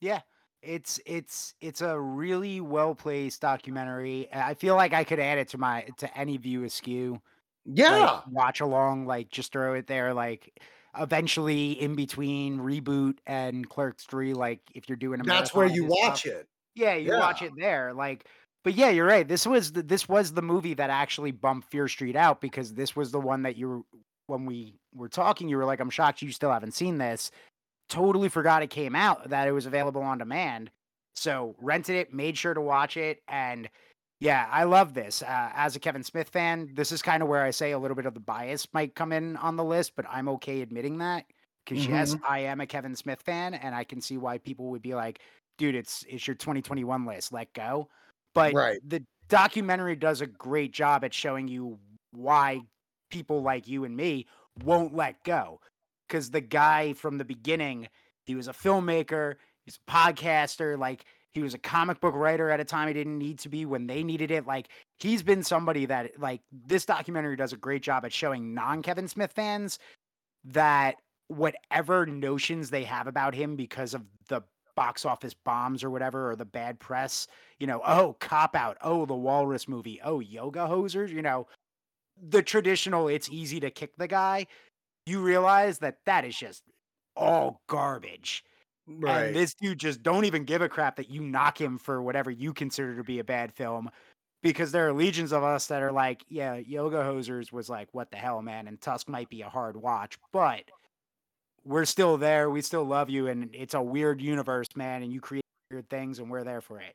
Yeah. 0.00 0.20
It's 0.62 0.98
it's 1.04 1.54
it's 1.60 1.82
a 1.82 1.98
really 2.00 2.62
well 2.62 2.94
placed 2.94 3.42
documentary. 3.42 4.28
I 4.32 4.54
feel 4.54 4.76
like 4.76 4.94
I 4.94 5.04
could 5.04 5.20
add 5.20 5.36
it 5.36 5.48
to 5.48 5.58
my 5.58 5.86
to 5.98 6.18
any 6.18 6.38
view 6.38 6.64
askew. 6.64 7.20
Yeah. 7.66 7.98
Like, 7.98 8.22
watch 8.30 8.60
along, 8.60 9.06
like 9.06 9.28
just 9.30 9.52
throw 9.52 9.74
it 9.74 9.86
there. 9.86 10.14
Like 10.14 10.58
eventually 10.98 11.72
in 11.72 11.94
between 11.94 12.58
reboot 12.58 13.18
and 13.26 13.68
Clerks 13.68 14.04
3, 14.04 14.34
like 14.34 14.60
if 14.74 14.88
you're 14.88 14.96
doing 14.96 15.20
a 15.20 15.24
That's 15.24 15.54
where 15.54 15.66
you 15.66 15.84
watch 15.84 16.20
stuff, 16.20 16.32
it. 16.32 16.48
Yeah, 16.74 16.94
you 16.94 17.12
yeah. 17.12 17.18
watch 17.18 17.42
it 17.42 17.52
there. 17.56 17.92
Like 17.92 18.26
but 18.64 18.74
yeah, 18.74 18.88
you're 18.88 19.06
right. 19.06 19.28
This 19.28 19.46
was 19.46 19.72
the, 19.72 19.82
this 19.82 20.08
was 20.08 20.32
the 20.32 20.42
movie 20.42 20.74
that 20.74 20.88
actually 20.88 21.32
bumped 21.32 21.70
Fear 21.70 21.86
Street 21.86 22.16
out 22.16 22.40
because 22.40 22.72
this 22.72 22.96
was 22.96 23.12
the 23.12 23.20
one 23.20 23.42
that 23.42 23.56
you 23.56 23.68
were 23.68 23.80
when 24.26 24.46
we 24.46 24.74
were 24.94 25.08
talking, 25.08 25.50
you 25.50 25.58
were 25.58 25.66
like, 25.66 25.80
I'm 25.80 25.90
shocked 25.90 26.22
you 26.22 26.32
still 26.32 26.50
haven't 26.50 26.72
seen 26.72 26.96
this. 26.96 27.30
Totally 27.90 28.30
forgot 28.30 28.62
it 28.62 28.70
came 28.70 28.96
out, 28.96 29.28
that 29.28 29.46
it 29.46 29.52
was 29.52 29.66
available 29.66 30.02
on 30.02 30.16
demand. 30.16 30.70
So 31.14 31.54
rented 31.60 31.96
it, 31.96 32.14
made 32.14 32.38
sure 32.38 32.54
to 32.54 32.60
watch 32.60 32.96
it, 32.96 33.22
and 33.28 33.68
yeah, 34.20 34.48
I 34.50 34.64
love 34.64 34.94
this. 34.94 35.22
Uh, 35.22 35.50
as 35.54 35.76
a 35.76 35.80
Kevin 35.80 36.02
Smith 36.02 36.28
fan, 36.28 36.70
this 36.74 36.92
is 36.92 37.02
kind 37.02 37.22
of 37.22 37.28
where 37.28 37.42
I 37.42 37.50
say 37.50 37.72
a 37.72 37.78
little 37.78 37.94
bit 37.94 38.06
of 38.06 38.14
the 38.14 38.20
bias 38.20 38.66
might 38.72 38.94
come 38.94 39.12
in 39.12 39.36
on 39.36 39.56
the 39.56 39.64
list, 39.64 39.92
but 39.96 40.06
I'm 40.10 40.28
okay 40.30 40.62
admitting 40.62 40.98
that 40.98 41.26
because 41.64 41.84
mm-hmm. 41.84 41.94
yes, 41.94 42.16
I 42.28 42.40
am 42.40 42.60
a 42.60 42.66
Kevin 42.66 42.94
Smith 42.94 43.20
fan, 43.22 43.54
and 43.54 43.74
I 43.74 43.84
can 43.84 44.00
see 44.00 44.16
why 44.16 44.38
people 44.38 44.66
would 44.70 44.82
be 44.82 44.94
like, 44.94 45.20
"Dude, 45.58 45.74
it's 45.74 46.04
it's 46.08 46.26
your 46.26 46.36
2021 46.36 47.06
list. 47.06 47.32
Let 47.32 47.52
go." 47.52 47.88
But 48.34 48.54
right. 48.54 48.80
the 48.86 49.04
documentary 49.28 49.96
does 49.96 50.20
a 50.20 50.26
great 50.26 50.72
job 50.72 51.04
at 51.04 51.14
showing 51.14 51.48
you 51.48 51.78
why 52.12 52.60
people 53.10 53.42
like 53.42 53.68
you 53.68 53.84
and 53.84 53.96
me 53.96 54.26
won't 54.64 54.94
let 54.94 55.22
go. 55.24 55.60
Because 56.08 56.30
the 56.30 56.40
guy 56.40 56.92
from 56.92 57.18
the 57.18 57.24
beginning, 57.24 57.88
he 58.24 58.34
was 58.34 58.48
a 58.48 58.52
filmmaker, 58.52 59.36
he's 59.64 59.78
a 59.86 59.90
podcaster, 59.90 60.78
like 60.78 61.04
he 61.34 61.42
was 61.42 61.52
a 61.52 61.58
comic 61.58 62.00
book 62.00 62.14
writer 62.14 62.48
at 62.48 62.60
a 62.60 62.64
time 62.64 62.86
he 62.88 62.94
didn't 62.94 63.18
need 63.18 63.40
to 63.40 63.48
be 63.48 63.66
when 63.66 63.88
they 63.88 64.04
needed 64.04 64.30
it. 64.30 64.46
Like 64.46 64.68
he's 65.00 65.22
been 65.22 65.42
somebody 65.42 65.86
that 65.86 66.18
like 66.20 66.40
this 66.52 66.86
documentary 66.86 67.36
does 67.36 67.52
a 67.52 67.56
great 67.56 67.82
job 67.82 68.04
at 68.04 68.12
showing 68.12 68.54
non-Kevin 68.54 69.08
Smith 69.08 69.32
fans 69.32 69.80
that 70.44 70.96
whatever 71.28 72.06
notions 72.06 72.70
they 72.70 72.84
have 72.84 73.08
about 73.08 73.34
him 73.34 73.56
because 73.56 73.94
of 73.94 74.02
the 74.28 74.42
box 74.76 75.04
office 75.04 75.34
bombs 75.34 75.82
or 75.82 75.90
whatever 75.90 76.30
or 76.30 76.36
the 76.36 76.44
bad 76.44 76.78
press, 76.78 77.26
you 77.58 77.66
know, 77.66 77.80
oh, 77.84 78.16
cop 78.20 78.54
out, 78.54 78.76
oh, 78.82 79.04
the 79.04 79.14
walrus 79.14 79.66
movie, 79.68 80.00
oh, 80.04 80.20
yoga 80.20 80.60
hosers, 80.60 81.10
you 81.10 81.22
know, 81.22 81.46
the 82.28 82.42
traditional 82.42 83.08
it's 83.08 83.28
easy 83.30 83.58
to 83.58 83.70
kick 83.70 83.96
the 83.96 84.08
guy. 84.08 84.46
You 85.06 85.20
realize 85.20 85.78
that 85.80 85.98
that 86.06 86.24
is 86.24 86.36
just 86.36 86.62
all 87.16 87.60
garbage. 87.68 88.44
Right. 88.86 89.26
And 89.26 89.36
this 89.36 89.54
dude 89.54 89.78
just 89.78 90.02
don't 90.02 90.24
even 90.24 90.44
give 90.44 90.62
a 90.62 90.68
crap 90.68 90.96
that 90.96 91.10
you 91.10 91.22
knock 91.22 91.60
him 91.60 91.78
for 91.78 92.02
whatever 92.02 92.30
you 92.30 92.52
consider 92.52 92.96
to 92.96 93.04
be 93.04 93.18
a 93.18 93.24
bad 93.24 93.52
film. 93.52 93.90
Because 94.42 94.72
there 94.72 94.86
are 94.86 94.92
legions 94.92 95.32
of 95.32 95.42
us 95.42 95.68
that 95.68 95.82
are 95.82 95.90
like, 95.90 96.22
yeah, 96.28 96.56
Yoga 96.56 96.98
Hosers 96.98 97.50
was 97.50 97.70
like, 97.70 97.88
what 97.92 98.10
the 98.10 98.18
hell, 98.18 98.42
man? 98.42 98.68
And 98.68 98.78
Tusk 98.78 99.08
might 99.08 99.30
be 99.30 99.40
a 99.40 99.48
hard 99.48 99.74
watch, 99.74 100.18
but 100.34 100.64
we're 101.64 101.86
still 101.86 102.18
there. 102.18 102.50
We 102.50 102.60
still 102.60 102.84
love 102.84 103.08
you. 103.08 103.28
And 103.28 103.48
it's 103.54 103.72
a 103.72 103.80
weird 103.80 104.20
universe, 104.20 104.68
man. 104.76 105.02
And 105.02 105.10
you 105.10 105.22
create 105.22 105.44
weird 105.70 105.88
things, 105.88 106.18
and 106.18 106.30
we're 106.30 106.44
there 106.44 106.60
for 106.60 106.78
it. 106.78 106.94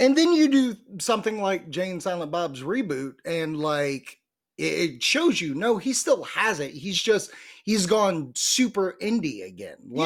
And 0.00 0.18
then 0.18 0.32
you 0.32 0.48
do 0.48 0.76
something 0.98 1.40
like 1.40 1.70
Jay 1.70 1.92
and 1.92 2.02
Silent 2.02 2.32
Bob's 2.32 2.62
reboot, 2.62 3.14
and 3.24 3.56
like 3.56 4.18
it 4.58 5.00
shows 5.00 5.40
you, 5.40 5.54
no, 5.54 5.76
he 5.76 5.92
still 5.92 6.24
has 6.24 6.58
it. 6.58 6.72
He's 6.72 7.00
just, 7.00 7.30
he's 7.64 7.86
gone 7.86 8.32
super 8.34 8.96
indie 9.00 9.46
again. 9.46 9.76
Yeah. 9.88 10.02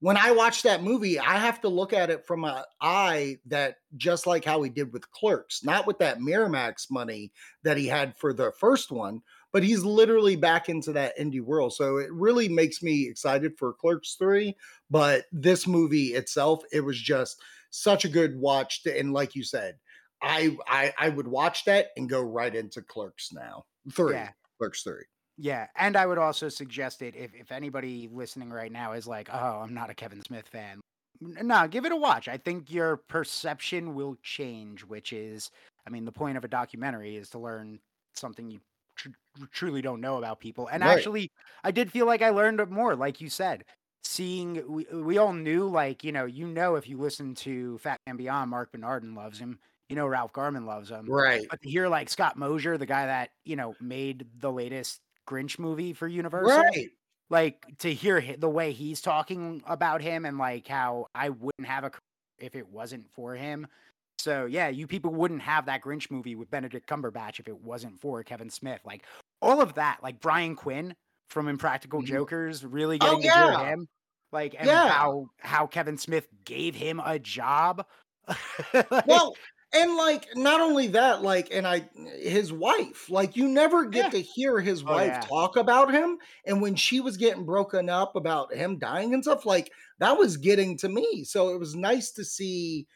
When 0.00 0.16
I 0.16 0.30
watch 0.30 0.62
that 0.62 0.82
movie, 0.82 1.18
I 1.18 1.38
have 1.38 1.60
to 1.62 1.68
look 1.68 1.92
at 1.92 2.10
it 2.10 2.26
from 2.26 2.44
an 2.44 2.62
eye 2.80 3.38
that 3.46 3.76
just 3.96 4.26
like 4.26 4.44
how 4.44 4.62
he 4.62 4.68
did 4.68 4.92
with 4.92 5.10
Clerks, 5.10 5.64
not 5.64 5.86
with 5.86 5.98
that 6.00 6.18
Miramax 6.18 6.90
money 6.90 7.32
that 7.64 7.78
he 7.78 7.86
had 7.86 8.16
for 8.16 8.34
the 8.34 8.52
first 8.52 8.92
one, 8.92 9.22
but 9.52 9.62
he's 9.62 9.84
literally 9.84 10.36
back 10.36 10.68
into 10.68 10.92
that 10.92 11.18
indie 11.18 11.40
world. 11.40 11.72
So 11.72 11.96
it 11.96 12.12
really 12.12 12.46
makes 12.46 12.82
me 12.82 13.08
excited 13.08 13.56
for 13.58 13.72
Clerks 13.72 14.16
3. 14.18 14.54
But 14.90 15.24
this 15.32 15.66
movie 15.66 16.08
itself, 16.08 16.62
it 16.72 16.80
was 16.80 17.00
just 17.00 17.40
such 17.70 18.04
a 18.04 18.10
good 18.10 18.38
watch. 18.38 18.82
To, 18.82 18.98
and 18.98 19.14
like 19.14 19.34
you 19.34 19.44
said, 19.44 19.76
I, 20.22 20.56
I 20.68 20.92
I 20.98 21.08
would 21.08 21.28
watch 21.28 21.64
that 21.64 21.88
and 21.96 22.08
go 22.08 22.20
right 22.20 22.54
into 22.54 22.82
Clerks 22.82 23.32
now. 23.32 23.64
Three. 23.92 24.14
Yeah. 24.14 24.30
Clerks 24.58 24.82
3. 24.82 24.94
Yeah, 25.38 25.66
and 25.76 25.96
I 25.96 26.06
would 26.06 26.18
also 26.18 26.48
suggest 26.48 27.02
it 27.02 27.14
if 27.14 27.34
if 27.34 27.52
anybody 27.52 28.08
listening 28.12 28.50
right 28.50 28.72
now 28.72 28.92
is 28.92 29.06
like, 29.06 29.28
"Oh, 29.30 29.60
I'm 29.62 29.74
not 29.74 29.90
a 29.90 29.94
Kevin 29.94 30.22
Smith 30.22 30.48
fan." 30.48 30.80
No, 31.20 31.66
give 31.68 31.84
it 31.84 31.92
a 31.92 31.96
watch. 31.96 32.28
I 32.28 32.36
think 32.36 32.70
your 32.70 32.98
perception 32.98 33.94
will 33.94 34.16
change, 34.22 34.84
which 34.84 35.12
is 35.12 35.50
I 35.86 35.90
mean, 35.90 36.04
the 36.04 36.12
point 36.12 36.36
of 36.36 36.44
a 36.44 36.48
documentary 36.48 37.16
is 37.16 37.30
to 37.30 37.38
learn 37.38 37.78
something 38.14 38.50
you 38.50 38.60
tr- 38.96 39.08
truly 39.52 39.82
don't 39.82 40.00
know 40.00 40.16
about 40.16 40.40
people. 40.40 40.68
And 40.68 40.82
right. 40.82 40.96
actually, 40.96 41.30
I 41.62 41.70
did 41.70 41.92
feel 41.92 42.06
like 42.06 42.22
I 42.22 42.30
learned 42.30 42.68
more 42.70 42.96
like 42.96 43.20
you 43.20 43.28
said. 43.28 43.64
Seeing 44.04 44.62
we 44.68 44.86
we 44.92 45.18
all 45.18 45.32
knew 45.32 45.68
like, 45.68 46.04
you 46.04 46.12
know, 46.12 46.24
you 46.24 46.46
know 46.46 46.76
if 46.76 46.88
you 46.88 46.96
listen 46.96 47.34
to 47.36 47.76
Fat 47.78 47.98
Man 48.06 48.16
Beyond, 48.16 48.50
Mark 48.50 48.72
Bernardin 48.72 49.14
loves 49.14 49.38
him 49.38 49.58
you 49.88 49.96
know 49.96 50.06
Ralph 50.06 50.32
Garman 50.32 50.66
loves 50.66 50.90
him. 50.90 51.06
Right. 51.06 51.46
But 51.48 51.62
to 51.62 51.68
hear 51.68 51.88
like 51.88 52.08
Scott 52.08 52.36
Mosier, 52.36 52.76
the 52.76 52.86
guy 52.86 53.06
that, 53.06 53.30
you 53.44 53.56
know, 53.56 53.74
made 53.80 54.26
the 54.40 54.50
latest 54.50 55.00
Grinch 55.26 55.58
movie 55.58 55.92
for 55.92 56.08
Universal. 56.08 56.62
Right. 56.62 56.88
Like 57.28 57.66
to 57.78 57.92
hear 57.92 58.22
the 58.38 58.48
way 58.48 58.72
he's 58.72 59.00
talking 59.00 59.62
about 59.66 60.00
him 60.00 60.24
and 60.24 60.38
like 60.38 60.68
how 60.68 61.06
I 61.14 61.30
wouldn't 61.30 61.66
have 61.66 61.84
a 61.84 61.90
if 62.38 62.54
it 62.54 62.68
wasn't 62.68 63.10
for 63.10 63.34
him. 63.34 63.66
So 64.18 64.46
yeah, 64.46 64.68
you 64.68 64.86
people 64.86 65.12
wouldn't 65.12 65.42
have 65.42 65.66
that 65.66 65.82
Grinch 65.82 66.10
movie 66.10 66.36
with 66.36 66.50
Benedict 66.50 66.88
Cumberbatch 66.88 67.40
if 67.40 67.48
it 67.48 67.60
wasn't 67.60 68.00
for 68.00 68.22
Kevin 68.22 68.50
Smith. 68.50 68.80
Like 68.84 69.04
all 69.42 69.60
of 69.60 69.74
that, 69.74 69.98
like 70.02 70.20
Brian 70.20 70.54
Quinn 70.54 70.94
from 71.28 71.48
Impractical 71.48 72.00
mm-hmm. 72.00 72.14
Jokers, 72.14 72.64
really 72.64 72.98
getting 72.98 73.18
oh, 73.18 73.22
yeah. 73.22 73.50
to 73.50 73.58
hear 73.58 73.66
him. 73.66 73.88
Like 74.32 74.54
and 74.58 74.66
yeah. 74.66 74.88
how 74.88 75.30
how 75.40 75.66
Kevin 75.66 75.98
Smith 75.98 76.28
gave 76.44 76.74
him 76.74 77.00
a 77.04 77.18
job. 77.18 77.84
like, 78.74 79.06
well, 79.06 79.34
and 79.76 79.96
like 79.96 80.28
not 80.34 80.60
only 80.60 80.86
that 80.86 81.22
like 81.22 81.48
and 81.52 81.66
i 81.66 81.86
his 82.18 82.52
wife 82.52 83.10
like 83.10 83.36
you 83.36 83.48
never 83.48 83.84
get 83.84 84.06
yeah. 84.06 84.10
to 84.10 84.20
hear 84.20 84.60
his 84.60 84.82
oh, 84.82 84.86
wife 84.86 85.08
yeah. 85.08 85.20
talk 85.20 85.56
about 85.56 85.92
him 85.92 86.18
and 86.46 86.60
when 86.60 86.74
she 86.74 87.00
was 87.00 87.16
getting 87.16 87.44
broken 87.44 87.88
up 87.88 88.16
about 88.16 88.52
him 88.54 88.78
dying 88.78 89.14
and 89.14 89.22
stuff 89.22 89.44
like 89.44 89.70
that 89.98 90.16
was 90.16 90.36
getting 90.36 90.76
to 90.76 90.88
me 90.88 91.24
so 91.24 91.50
it 91.50 91.58
was 91.58 91.74
nice 91.74 92.10
to 92.10 92.24
see 92.24 92.86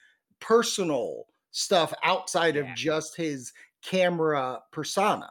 personal 0.41 1.27
stuff 1.51 1.93
outside 2.03 2.55
yeah. 2.55 2.63
of 2.63 2.75
just 2.75 3.17
his 3.17 3.53
camera 3.83 4.61
persona 4.73 5.31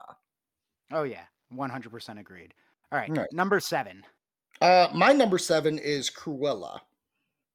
oh 0.91 1.03
yeah 1.03 1.23
100% 1.53 2.19
agreed 2.19 2.53
all 2.91 2.99
right, 2.99 3.09
all 3.09 3.15
right. 3.15 3.33
number 3.33 3.59
seven 3.59 4.03
uh 4.61 4.87
my 4.93 5.11
number 5.11 5.37
seven 5.37 5.79
is 5.79 6.09
cruella 6.09 6.79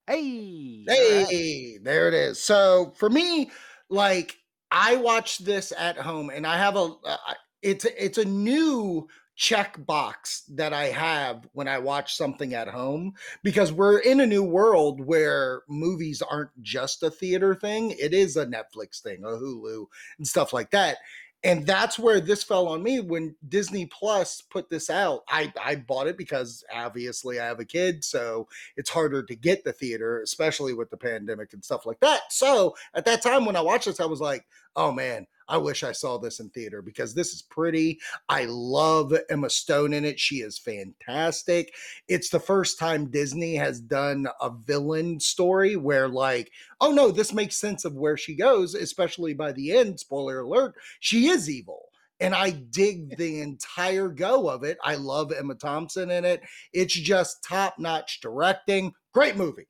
hey 0.07 0.84
hey 0.86 1.74
right. 1.76 1.84
there 1.84 2.09
it 2.09 2.14
is 2.14 2.40
so 2.40 2.92
for 2.97 3.09
me 3.09 3.51
like 3.89 4.37
I 4.70 4.97
watched 4.97 5.45
this 5.45 5.72
at 5.76 5.97
home 5.97 6.30
and 6.30 6.47
I 6.47 6.59
have 6.59 6.76
a 6.76 6.95
uh, 7.05 7.16
it's 7.62 7.85
it's 7.85 8.18
a 8.18 8.24
new 8.24 9.09
check 9.37 9.85
box 9.85 10.45
that 10.49 10.72
I 10.72 10.87
have 10.87 11.49
when 11.53 11.66
I 11.66 11.78
watch 11.78 12.16
something 12.16 12.55
at 12.55 12.68
home 12.68 13.14
because 13.43 13.72
we're 13.72 13.99
in 13.99 14.20
a 14.20 14.26
new 14.26 14.45
world 14.45 15.01
where 15.01 15.62
movies 15.68 16.22
aren't 16.22 16.51
just 16.62 17.03
a 17.03 17.11
theater 17.11 17.55
thing. 17.55 17.91
It 17.93 18.14
is 18.14 18.37
a 18.37 18.47
Netflix 18.47 19.01
thing, 19.03 19.24
a 19.24 19.28
Hulu 19.28 19.87
and 20.18 20.26
stuff 20.26 20.53
like 20.53 20.70
that. 20.70 20.99
And 21.45 21.66
that's 21.66 21.99
where 21.99 22.20
this 22.20 22.42
fell 22.42 22.68
on 22.68 22.82
me 22.82 23.01
when 23.01 23.36
Disney 23.47 23.84
Plus 23.84 24.40
put 24.40 24.70
this 24.70 24.88
out. 24.88 25.24
I, 25.28 25.53
I 25.62 25.76
bought 25.76 26.07
it 26.07 26.16
because 26.16 26.64
obviously 26.74 27.38
I 27.38 27.45
have 27.45 27.61
a 27.61 27.66
kid, 27.66 28.03
so 28.03 28.49
it's 28.78 28.88
harder 28.88 29.22
to 29.22 29.36
get 29.36 29.62
the 29.62 29.74
theater, 29.74 30.22
especially 30.22 30.72
with 30.72 30.88
the 30.88 30.97
pandemic 30.97 31.53
and 31.53 31.62
stuff 31.62 31.84
like 31.84 32.01
that. 32.01 32.22
So 32.30 32.74
at 32.95 33.05
that 33.05 33.20
time 33.20 33.45
when 33.45 33.57
I 33.57 33.61
watched 33.61 33.84
this, 33.84 34.01
I 34.01 34.07
was 34.07 34.22
like, 34.22 34.47
oh 34.74 34.90
man, 34.90 35.26
I 35.49 35.59
wish 35.59 35.82
I 35.82 35.92
saw 35.92 36.18
this 36.18 36.40
in 36.40 36.51
theater 36.51 36.82
because 36.82 37.14
this 37.14 37.32
is 37.32 37.42
pretty. 37.42 38.01
I 38.28 38.47
love 38.49 39.14
Emma 39.28 39.51
Stone 39.51 39.92
in 39.92 40.05
it. 40.05 40.18
She 40.18 40.36
is 40.36 40.59
fantastic. 40.59 41.74
It's 42.09 42.30
the 42.30 42.40
first 42.40 42.78
time 42.78 43.11
Disney 43.11 43.57
has 43.57 43.80
done 43.80 44.26
a 44.40 44.51
villain 44.51 45.20
story 45.20 45.76
where, 45.76 46.09
like, 46.09 46.51
oh 46.80 46.92
no, 46.92 47.11
this 47.11 47.32
makes 47.32 47.57
sense 47.57 47.84
of 47.84 47.95
where 47.95 48.16
she 48.16 48.34
goes, 48.34 48.74
especially 48.74 49.34
by 49.34 49.53
the 49.53 49.76
end. 49.76 50.01
Spoiler 50.01 50.40
alert, 50.40 50.74
she 51.01 51.28
is 51.28 51.51
evil. 51.51 51.88
And 52.20 52.34
I 52.34 52.51
dig 52.51 53.16
the 53.16 53.40
entire 53.40 54.09
go 54.09 54.49
of 54.49 54.62
it. 54.62 54.78
I 54.82 54.95
love 54.95 55.32
Emma 55.32 55.55
Thompson 55.55 56.11
in 56.11 56.24
it. 56.24 56.42
It's 56.72 56.95
just 56.95 57.45
top 57.45 57.78
notch 57.78 58.20
directing. 58.20 58.92
Great 59.12 59.36
movie. 59.36 59.68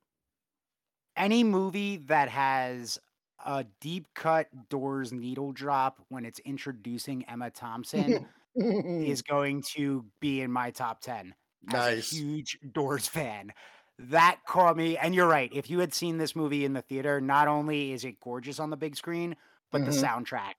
Any 1.16 1.45
movie 1.45 1.99
that 2.07 2.29
has 2.29 2.99
a 3.45 3.65
deep 3.81 4.07
cut 4.15 4.49
doors 4.69 5.13
needle 5.13 5.53
drop 5.53 5.99
when 6.09 6.25
it's 6.25 6.39
introducing 6.41 7.25
Emma 7.29 7.51
Thompson 7.51 8.27
is 8.57 9.23
going 9.23 9.63
to 9.75 10.05
be 10.21 10.41
in 10.41 10.51
my 10.51 10.71
top 10.71 11.01
10. 11.01 11.35
Nice. 11.67 12.11
huge 12.11 12.59
doors 12.73 13.07
fan. 13.09 13.53
That 13.99 14.39
caught 14.47 14.77
me. 14.77 14.97
And 14.99 15.15
you're 15.15 15.29
right. 15.29 15.51
If 15.55 15.71
you 15.71 15.79
had 15.79 15.95
seen 15.95 16.19
this 16.19 16.35
movie 16.37 16.65
in 16.65 16.73
the 16.75 16.83
theater, 16.83 17.21
not 17.21 17.49
only 17.49 17.93
is 17.93 18.05
it 18.05 18.21
gorgeous 18.21 18.59
on 18.61 18.71
the 18.71 18.77
big 18.77 18.97
screen, 18.97 19.37
but 19.71 19.81
Mhm. 19.83 19.85
the 19.87 19.91
soundtrack 19.93 20.55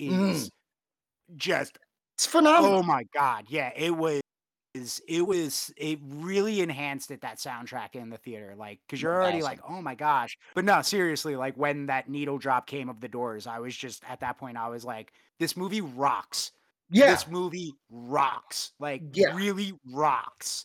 Mm. 0.00 0.30
is 0.30 0.50
just 1.36 1.78
It's 2.16 2.26
phenomenal. 2.26 2.78
oh 2.78 2.82
my 2.82 3.04
god. 3.14 3.46
Yeah, 3.48 3.72
it 3.74 3.96
was 3.96 4.20
it 5.08 5.22
was 5.22 5.72
it 5.76 5.98
really 6.08 6.60
enhanced 6.60 7.10
it 7.10 7.20
that 7.22 7.38
soundtrack 7.38 7.94
in 7.94 8.10
the 8.10 8.18
theater 8.18 8.54
like 8.56 8.78
because 8.86 9.00
you're 9.00 9.14
already 9.14 9.42
like 9.42 9.60
oh 9.68 9.80
my 9.82 9.94
gosh 9.94 10.36
but 10.54 10.64
no 10.64 10.82
seriously 10.82 11.36
like 11.36 11.56
when 11.56 11.86
that 11.86 12.08
needle 12.08 12.38
drop 12.38 12.66
came 12.66 12.88
of 12.88 13.00
the 13.00 13.08
doors 13.08 13.46
i 13.46 13.58
was 13.58 13.76
just 13.76 14.02
at 14.08 14.20
that 14.20 14.38
point 14.38 14.56
i 14.56 14.68
was 14.68 14.84
like 14.84 15.12
this 15.38 15.56
movie 15.56 15.80
rocks 15.80 16.52
yeah. 16.90 17.10
this 17.10 17.26
movie 17.28 17.74
rocks 17.90 18.72
like 18.78 19.02
Yeah. 19.12 19.34
really 19.34 19.72
rocks 19.92 20.64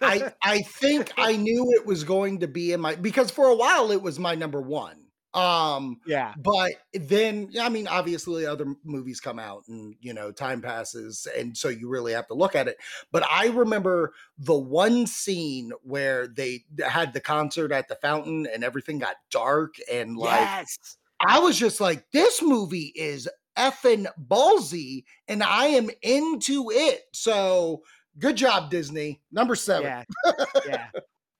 I 0.00 0.32
I 0.42 0.60
think 0.62 1.12
I 1.16 1.36
knew 1.36 1.72
it 1.76 1.86
was 1.86 2.04
going 2.04 2.40
to 2.40 2.48
be 2.48 2.72
in 2.72 2.80
my 2.80 2.96
because 2.96 3.30
for 3.30 3.46
a 3.46 3.54
while 3.54 3.90
it 3.92 4.02
was 4.02 4.18
my 4.18 4.34
number 4.34 4.60
one. 4.60 5.01
Um, 5.34 6.00
yeah 6.06 6.34
but 6.38 6.72
then 6.92 7.50
I 7.60 7.68
mean, 7.68 7.86
obviously 7.86 8.44
other 8.44 8.66
movies 8.84 9.20
come 9.20 9.38
out 9.38 9.64
and 9.68 9.94
you 10.00 10.12
know 10.12 10.30
time 10.32 10.60
passes, 10.60 11.26
and 11.36 11.56
so 11.56 11.68
you 11.68 11.88
really 11.88 12.12
have 12.12 12.26
to 12.28 12.34
look 12.34 12.54
at 12.54 12.68
it. 12.68 12.76
But 13.10 13.24
I 13.30 13.46
remember 13.48 14.12
the 14.38 14.58
one 14.58 15.06
scene 15.06 15.72
where 15.82 16.26
they 16.28 16.64
had 16.84 17.12
the 17.12 17.20
concert 17.20 17.72
at 17.72 17.88
the 17.88 17.96
fountain 17.96 18.46
and 18.52 18.62
everything 18.62 18.98
got 18.98 19.16
dark 19.30 19.74
and 19.90 20.16
like 20.16 20.40
yes 20.40 20.96
I 21.24 21.38
was 21.38 21.58
just 21.58 21.80
like, 21.80 22.04
this 22.12 22.42
movie 22.42 22.92
is 22.94 23.28
effing 23.56 24.06
ballsy, 24.28 25.04
and 25.28 25.42
I 25.42 25.66
am 25.66 25.90
into 26.02 26.70
it. 26.70 27.02
So 27.12 27.82
good 28.18 28.36
job, 28.36 28.70
Disney. 28.70 29.20
Number 29.30 29.54
seven. 29.54 30.04
yeah 30.26 30.32
yeah 30.66 30.86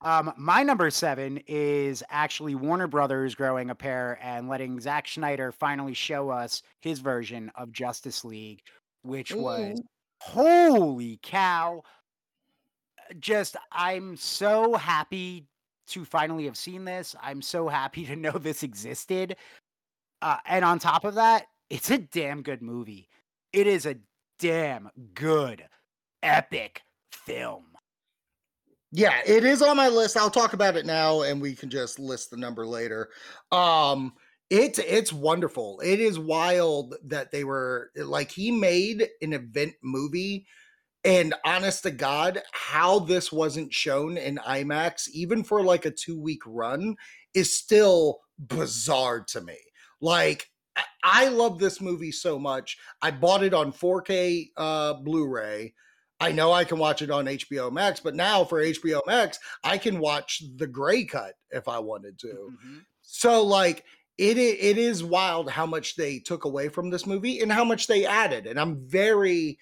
um 0.02 0.32
my 0.36 0.62
number 0.62 0.90
seven 0.90 1.40
is 1.46 2.02
actually 2.10 2.54
warner 2.54 2.86
brothers 2.86 3.34
growing 3.34 3.70
a 3.70 3.74
pair 3.74 4.18
and 4.22 4.48
letting 4.48 4.80
Zack 4.80 5.08
Snyder 5.08 5.52
finally 5.52 5.94
show 5.94 6.30
us 6.30 6.62
his 6.80 6.98
version 7.00 7.50
of 7.54 7.72
justice 7.72 8.24
league 8.24 8.60
which 9.02 9.32
was 9.34 9.80
holy 10.20 11.18
cow. 11.22 11.82
Just 13.18 13.56
i'm 13.70 14.16
so 14.16 14.74
happy 14.74 15.46
to 15.88 16.04
finally 16.04 16.44
have 16.44 16.56
seen 16.56 16.84
this. 16.84 17.14
I'm 17.20 17.42
so 17.42 17.68
happy 17.68 18.06
to 18.06 18.16
know 18.16 18.30
this 18.32 18.62
existed. 18.62 19.36
Uh, 20.22 20.36
and 20.46 20.64
on 20.64 20.78
top 20.78 21.04
of 21.04 21.14
that 21.16 21.46
it's 21.70 21.90
a 21.90 21.98
damn 21.98 22.42
good 22.42 22.62
movie. 22.62 23.08
It 23.52 23.66
is 23.66 23.86
a 23.86 23.96
damn 24.38 24.90
good 25.14 25.64
epic 26.22 26.82
film 27.10 27.71
Yeah, 28.92 29.20
it 29.26 29.44
is 29.44 29.62
on 29.62 29.76
my 29.76 29.88
list. 29.88 30.16
I'll 30.18 30.30
talk 30.30 30.52
about 30.52 30.76
it 30.76 30.84
now 30.84 31.22
and 31.22 31.40
we 31.40 31.54
can 31.54 31.70
just 31.70 31.98
list 31.98 32.30
the 32.30 32.36
number 32.36 32.66
later. 32.66 33.08
Um 33.50 34.12
it's 34.50 34.78
it's 34.78 35.12
wonderful. 35.14 35.80
It 35.82 35.98
is 35.98 36.18
wild 36.18 36.94
that 37.06 37.30
they 37.32 37.42
were 37.44 37.90
like 37.96 38.30
he 38.30 38.50
made 38.50 39.08
an 39.22 39.32
event 39.32 39.72
movie 39.82 40.46
and 41.04 41.34
honest 41.46 41.84
to 41.84 41.92
God, 41.92 42.42
how 42.52 43.00
this 43.00 43.32
wasn't 43.32 43.72
shown 43.74 44.18
in 44.18 44.36
IMAX 44.38 45.08
even 45.14 45.44
for 45.44 45.62
like 45.62 45.86
a 45.86 45.90
2 45.92 46.20
week 46.20 46.42
run 46.46 46.96
is 47.34 47.56
still 47.56 48.20
bizarre 48.38 49.22
to 49.28 49.40
me. 49.42 49.58
Like 50.00 50.50
I- 51.04 51.28
love 51.28 51.58
this 51.58 51.80
movie 51.80 52.12
so 52.12 52.38
much. 52.38 52.78
I 53.02 53.10
bought 53.12 53.42
it 53.44 53.54
on 53.54 53.72
4K 53.72 54.50
uh 54.56 54.94
Blu-ray. 54.94 55.74
I 56.22 56.32
know 56.32 56.52
I 56.52 56.64
can 56.64 56.78
watch 56.78 57.02
it 57.02 57.10
on 57.10 57.26
HBO 57.26 57.70
Max, 57.70 58.00
but 58.00 58.14
now 58.14 58.44
for 58.44 58.60
HBO 58.60 59.00
Max, 59.06 59.38
I 59.64 59.78
can 59.78 59.98
watch 59.98 60.42
the 60.56 60.66
gray 60.66 61.04
cut 61.04 61.34
if 61.50 61.68
I 61.68 61.78
wanted 61.78 62.18
to. 62.20 62.52
Mhm. 62.64 62.84
So 63.02 63.42
like 63.42 63.84
it 64.18 64.38
it 64.38 64.78
is 64.78 65.02
wild 65.02 65.50
how 65.50 65.66
much 65.66 65.96
they 65.96 66.18
took 66.18 66.44
away 66.44 66.68
from 66.68 66.90
this 66.90 67.06
movie 67.06 67.40
and 67.40 67.50
how 67.50 67.64
much 67.64 67.86
they 67.86 68.06
added. 68.06 68.46
And 68.46 68.58
I'm 68.60 68.88
very 68.88 69.58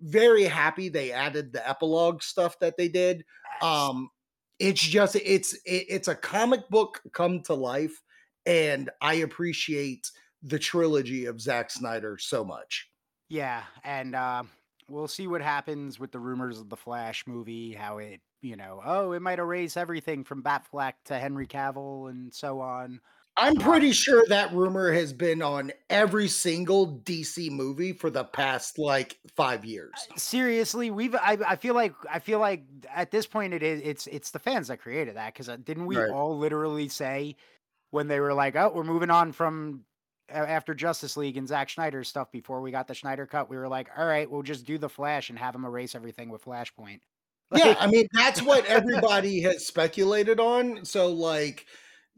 very 0.00 0.44
happy 0.44 0.88
they 0.88 1.10
added 1.10 1.52
the 1.52 1.68
epilogue 1.68 2.22
stuff 2.22 2.58
that 2.60 2.76
they 2.76 2.88
did. 2.88 3.24
Um 3.60 4.10
it's 4.58 4.80
just 4.80 5.16
it's 5.16 5.52
it, 5.64 5.86
it's 5.88 6.08
a 6.08 6.14
comic 6.14 6.68
book 6.70 7.00
come 7.12 7.42
to 7.42 7.54
life 7.54 8.00
and 8.46 8.88
I 9.00 9.14
appreciate 9.14 10.10
the 10.42 10.58
trilogy 10.58 11.26
of 11.26 11.40
Zack 11.40 11.70
Snyder 11.70 12.16
so 12.18 12.44
much. 12.44 12.88
Yeah, 13.28 13.64
and 13.84 14.14
uh, 14.14 14.44
we'll 14.88 15.08
see 15.08 15.26
what 15.26 15.42
happens 15.42 15.98
with 15.98 16.12
the 16.12 16.18
rumors 16.20 16.58
of 16.60 16.68
the 16.68 16.76
Flash 16.76 17.26
movie. 17.26 17.74
How 17.74 17.98
it, 17.98 18.20
you 18.42 18.56
know, 18.56 18.80
oh, 18.84 19.12
it 19.12 19.20
might 19.22 19.38
erase 19.38 19.76
everything 19.76 20.24
from 20.24 20.42
Batfleck 20.42 20.94
to 21.06 21.18
Henry 21.18 21.46
Cavill 21.46 22.10
and 22.10 22.32
so 22.34 22.60
on. 22.60 23.00
I'm 23.36 23.56
uh, 23.56 23.62
pretty 23.62 23.92
sure 23.92 24.24
that 24.28 24.52
rumor 24.52 24.92
has 24.92 25.12
been 25.12 25.42
on 25.42 25.72
every 25.90 26.28
single 26.28 27.00
DC 27.02 27.50
movie 27.50 27.92
for 27.92 28.10
the 28.10 28.24
past 28.24 28.78
like 28.78 29.18
5 29.36 29.64
years. 29.64 30.08
Uh, 30.10 30.16
seriously, 30.16 30.90
we've. 30.90 31.14
I, 31.14 31.38
I 31.46 31.56
feel 31.56 31.74
like. 31.74 31.94
I 32.10 32.18
feel 32.18 32.40
like 32.40 32.64
at 32.88 33.10
this 33.10 33.26
point, 33.26 33.54
it 33.54 33.62
is. 33.62 33.80
It's. 33.84 34.06
It's 34.08 34.30
the 34.30 34.38
fans 34.38 34.68
that 34.68 34.78
created 34.78 35.16
that 35.16 35.34
because 35.34 35.48
uh, 35.48 35.56
didn't 35.56 35.86
we 35.86 35.96
Right. 35.96 36.10
all 36.10 36.36
literally 36.38 36.88
say 36.88 37.36
when 37.90 38.08
they 38.08 38.20
were 38.20 38.34
like, 38.34 38.56
"Oh, 38.56 38.72
we're 38.74 38.84
moving 38.84 39.10
on 39.10 39.32
from." 39.32 39.84
After 40.30 40.74
Justice 40.74 41.16
League 41.16 41.36
and 41.36 41.48
Zack 41.48 41.70
Snyder 41.70 42.04
stuff, 42.04 42.30
before 42.30 42.60
we 42.60 42.70
got 42.70 42.86
the 42.86 42.94
Snyder 42.94 43.26
cut, 43.26 43.48
we 43.48 43.56
were 43.56 43.68
like, 43.68 43.88
"All 43.96 44.06
right, 44.06 44.30
we'll 44.30 44.42
just 44.42 44.66
do 44.66 44.78
the 44.78 44.88
Flash 44.88 45.30
and 45.30 45.38
have 45.38 45.54
him 45.54 45.64
erase 45.64 45.94
everything 45.94 46.28
with 46.28 46.44
Flashpoint." 46.44 47.00
Yeah, 47.56 47.76
I 47.80 47.86
mean 47.86 48.06
that's 48.12 48.42
what 48.42 48.66
everybody 48.66 49.40
has 49.40 49.66
speculated 49.66 50.38
on. 50.38 50.84
So 50.84 51.10
like 51.10 51.64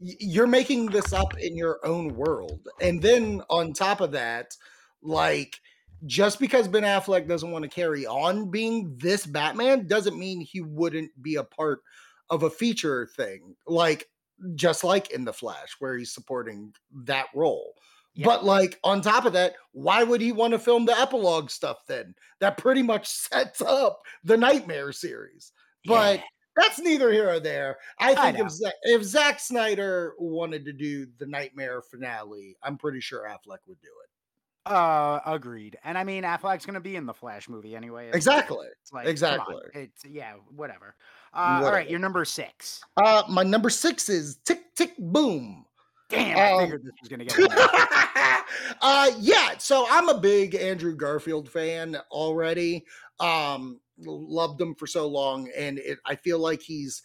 you're 0.01 0.47
making 0.47 0.87
this 0.87 1.13
up 1.13 1.37
in 1.37 1.55
your 1.55 1.79
own 1.85 2.15
world. 2.15 2.67
And 2.81 3.01
then 3.01 3.41
on 3.49 3.73
top 3.73 4.01
of 4.01 4.11
that, 4.11 4.57
like 5.01 5.59
just 6.05 6.39
because 6.39 6.67
Ben 6.67 6.83
Affleck 6.83 7.27
doesn't 7.27 7.51
want 7.51 7.63
to 7.63 7.69
carry 7.69 8.05
on 8.07 8.49
being 8.49 8.97
this 8.97 9.25
Batman 9.25 9.85
doesn't 9.87 10.17
mean 10.17 10.41
he 10.41 10.61
wouldn't 10.61 11.11
be 11.21 11.35
a 11.35 11.43
part 11.43 11.81
of 12.29 12.43
a 12.43 12.49
feature 12.49 13.07
thing. 13.15 13.55
Like 13.67 14.07
just 14.55 14.83
like 14.83 15.11
in 15.11 15.23
The 15.23 15.33
Flash 15.33 15.75
where 15.77 15.95
he's 15.97 16.13
supporting 16.13 16.73
that 17.05 17.27
role. 17.35 17.75
But 18.23 18.43
like 18.43 18.77
on 18.83 19.01
top 19.01 19.25
of 19.25 19.33
that, 19.33 19.55
why 19.71 20.03
would 20.03 20.21
he 20.21 20.31
want 20.31 20.51
to 20.51 20.59
film 20.59 20.85
the 20.85 20.99
epilogue 20.99 21.49
stuff 21.49 21.77
then? 21.87 22.13
That 22.39 22.57
pretty 22.57 22.81
much 22.83 23.07
sets 23.09 23.61
up 23.61 24.01
the 24.23 24.37
Knightmare 24.37 24.91
series. 24.91 25.51
But 25.85 26.17
Yeah. 26.19 26.23
that's 26.57 26.79
neither 26.79 27.11
here 27.11 27.29
or 27.29 27.39
there. 27.39 27.77
I 27.99 28.11
I 28.11 28.15
think 28.15 28.37
know. 28.39 28.45
if 28.45 28.51
Zack, 28.51 28.73
if 28.83 29.03
Zack 29.03 29.39
Snyder 29.39 30.13
wanted 30.19 30.65
to 30.65 30.73
do 30.73 31.07
the 31.19 31.25
Knightmare 31.25 31.81
finale, 31.81 32.57
I'm 32.61 32.77
pretty 32.77 32.99
sure 32.99 33.21
Affleck 33.27 33.59
would 33.67 33.79
do 33.81 33.87
it. 33.87 34.71
Uh, 34.71 35.19
agreed. 35.25 35.75
And 35.83 35.97
I 35.97 36.03
mean, 36.03 36.23
Affleck's 36.23 36.67
gonna 36.67 36.79
be 36.81 36.95
in 36.95 37.07
the 37.07 37.13
Flash 37.15 37.49
movie 37.49 37.75
anyway. 37.75 38.03
It's- 38.09 38.17
Exactly. 38.17 38.67
It's 38.81 38.93
like, 38.93 39.07
exactly. 39.07 39.55
It's 39.73 40.05
yeah, 40.05 40.33
whatever. 40.55 40.95
Uh, 41.33 41.37
all 41.37 41.45
right, 41.53 41.63
Whatever. 41.63 41.89
you're 41.89 41.99
number 41.99 42.25
six. 42.25 42.81
Uh, 42.97 43.23
my 43.27 43.41
number 43.41 43.69
six 43.71 44.07
is 44.09 44.37
Tick 44.45 44.61
Tick 44.75 44.93
Boom. 44.99 45.65
Damn, 46.11 46.37
I 46.37 46.51
Um, 46.51 46.59
figured 46.61 46.83
this 46.83 46.93
was 47.01 47.09
gonna 47.09 47.25
get. 47.25 48.45
uh 48.81 49.11
yeah 49.19 49.57
so 49.57 49.85
i'm 49.89 50.09
a 50.09 50.19
big 50.19 50.55
andrew 50.55 50.95
garfield 50.95 51.49
fan 51.49 51.97
already 52.11 52.85
um 53.19 53.79
loved 53.97 54.59
him 54.59 54.75
for 54.75 54.87
so 54.87 55.07
long 55.07 55.49
and 55.57 55.77
it 55.79 55.99
i 56.05 56.15
feel 56.15 56.39
like 56.39 56.61
he's 56.61 57.01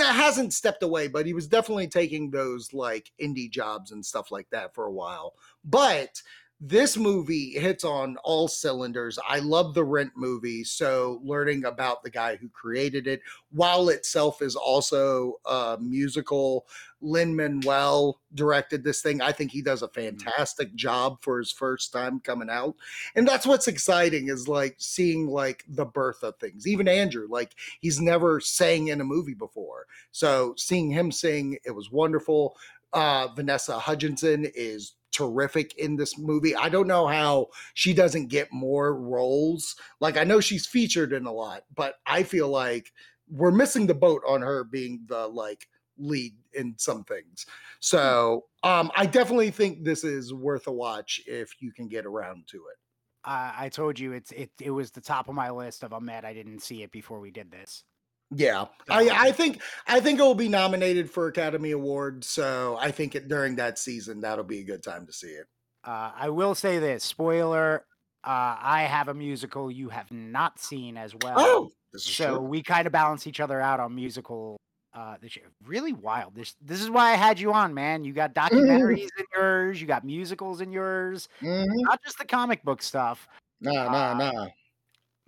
hasn't 0.00 0.52
stepped 0.52 0.82
away 0.82 1.08
but 1.08 1.24
he 1.26 1.32
was 1.32 1.46
definitely 1.46 1.88
taking 1.88 2.30
those 2.30 2.72
like 2.74 3.10
indie 3.20 3.50
jobs 3.50 3.92
and 3.92 4.04
stuff 4.04 4.30
like 4.30 4.48
that 4.50 4.74
for 4.74 4.84
a 4.86 4.92
while 4.92 5.34
but 5.64 6.20
this 6.62 6.98
movie 6.98 7.52
hits 7.52 7.84
on 7.84 8.18
all 8.22 8.46
cylinders. 8.46 9.18
I 9.26 9.38
love 9.38 9.72
the 9.72 9.84
Rent 9.84 10.12
movie, 10.14 10.62
so 10.62 11.18
learning 11.24 11.64
about 11.64 12.02
the 12.02 12.10
guy 12.10 12.36
who 12.36 12.50
created 12.50 13.06
it, 13.06 13.22
while 13.50 13.88
itself 13.88 14.42
is 14.42 14.56
also 14.56 15.40
a 15.46 15.78
musical, 15.80 16.66
Lin 17.00 17.34
Manuel 17.34 18.20
directed 18.34 18.84
this 18.84 19.00
thing. 19.00 19.22
I 19.22 19.32
think 19.32 19.50
he 19.50 19.62
does 19.62 19.80
a 19.80 19.88
fantastic 19.88 20.74
job 20.74 21.22
for 21.22 21.38
his 21.38 21.50
first 21.50 21.94
time 21.94 22.20
coming 22.20 22.50
out, 22.50 22.74
and 23.14 23.26
that's 23.26 23.46
what's 23.46 23.68
exciting 23.68 24.28
is 24.28 24.46
like 24.46 24.76
seeing 24.76 25.28
like 25.28 25.64
the 25.66 25.86
birth 25.86 26.22
of 26.22 26.36
things. 26.36 26.66
Even 26.66 26.88
Andrew, 26.88 27.26
like 27.30 27.54
he's 27.80 28.02
never 28.02 28.38
sang 28.38 28.88
in 28.88 29.00
a 29.00 29.04
movie 29.04 29.32
before, 29.32 29.86
so 30.10 30.54
seeing 30.58 30.90
him 30.90 31.10
sing, 31.10 31.56
it 31.64 31.70
was 31.70 31.90
wonderful. 31.90 32.54
Uh, 32.92 33.28
Vanessa 33.34 33.78
Hudgenson 33.78 34.50
is 34.54 34.94
terrific 35.12 35.76
in 35.76 35.96
this 35.96 36.18
movie. 36.18 36.54
I 36.54 36.68
don't 36.68 36.86
know 36.86 37.06
how 37.06 37.48
she 37.74 37.92
doesn't 37.92 38.28
get 38.28 38.52
more 38.52 38.94
roles. 38.94 39.76
Like 40.00 40.16
I 40.16 40.24
know 40.24 40.40
she's 40.40 40.66
featured 40.66 41.12
in 41.12 41.26
a 41.26 41.32
lot, 41.32 41.64
but 41.74 41.96
I 42.06 42.22
feel 42.22 42.48
like 42.48 42.92
we're 43.28 43.50
missing 43.50 43.86
the 43.86 43.94
boat 43.94 44.22
on 44.26 44.42
her 44.42 44.64
being 44.64 45.04
the 45.06 45.26
like 45.28 45.66
lead 45.98 46.34
in 46.54 46.74
some 46.78 47.04
things. 47.04 47.46
So, 47.80 48.46
um 48.62 48.90
I 48.96 49.06
definitely 49.06 49.50
think 49.50 49.84
this 49.84 50.04
is 50.04 50.32
worth 50.32 50.66
a 50.66 50.72
watch 50.72 51.20
if 51.26 51.60
you 51.60 51.72
can 51.72 51.88
get 51.88 52.06
around 52.06 52.46
to 52.48 52.56
it. 52.56 52.78
Uh, 53.22 53.52
I 53.54 53.68
told 53.68 53.98
you 53.98 54.12
it's 54.12 54.32
it. 54.32 54.50
It 54.60 54.70
was 54.70 54.90
the 54.90 55.02
top 55.02 55.28
of 55.28 55.34
my 55.34 55.50
list 55.50 55.84
of. 55.84 55.92
I'm 55.92 56.06
mad 56.06 56.24
I 56.24 56.32
didn't 56.32 56.60
see 56.60 56.82
it 56.82 56.90
before 56.90 57.20
we 57.20 57.30
did 57.30 57.50
this. 57.50 57.84
Yeah, 58.32 58.66
I, 58.88 59.10
I 59.10 59.32
think 59.32 59.60
I 59.88 59.98
think 59.98 60.20
it 60.20 60.22
will 60.22 60.36
be 60.36 60.48
nominated 60.48 61.10
for 61.10 61.26
Academy 61.26 61.72
Award. 61.72 62.22
So 62.22 62.78
I 62.80 62.92
think 62.92 63.16
it, 63.16 63.26
during 63.26 63.56
that 63.56 63.78
season 63.78 64.20
that'll 64.20 64.44
be 64.44 64.60
a 64.60 64.64
good 64.64 64.82
time 64.82 65.04
to 65.06 65.12
see 65.12 65.28
it. 65.28 65.46
Uh, 65.82 66.12
I 66.16 66.28
will 66.28 66.54
say 66.54 66.78
this 66.78 67.02
spoiler. 67.02 67.84
Uh, 68.22 68.56
I 68.60 68.82
have 68.82 69.08
a 69.08 69.14
musical 69.14 69.70
you 69.70 69.88
have 69.88 70.10
not 70.12 70.60
seen 70.60 70.96
as 70.96 71.14
well. 71.22 71.34
Oh, 71.36 71.70
this 71.92 72.06
is 72.06 72.14
so 72.14 72.36
true. 72.36 72.46
we 72.46 72.62
kind 72.62 72.86
of 72.86 72.92
balance 72.92 73.26
each 73.26 73.40
other 73.40 73.60
out 73.60 73.80
on 73.80 73.94
musical. 73.94 74.56
Uh, 74.92 75.14
this 75.22 75.36
year. 75.36 75.46
really 75.64 75.92
wild. 75.92 76.34
This 76.34 76.56
this 76.60 76.82
is 76.82 76.90
why 76.90 77.12
I 77.12 77.14
had 77.14 77.38
you 77.38 77.52
on, 77.52 77.72
man. 77.72 78.02
You 78.02 78.12
got 78.12 78.34
documentaries 78.34 79.08
in 79.18 79.24
yours. 79.36 79.80
You 79.80 79.86
got 79.86 80.04
musicals 80.04 80.60
in 80.60 80.72
yours. 80.72 81.28
Mhm. 81.40 81.66
Not 81.68 82.02
just 82.04 82.18
the 82.18 82.24
comic 82.24 82.64
book 82.64 82.82
stuff. 82.82 83.28
Nah, 83.60 83.88
nah, 83.88 84.14
nah. 84.14 84.48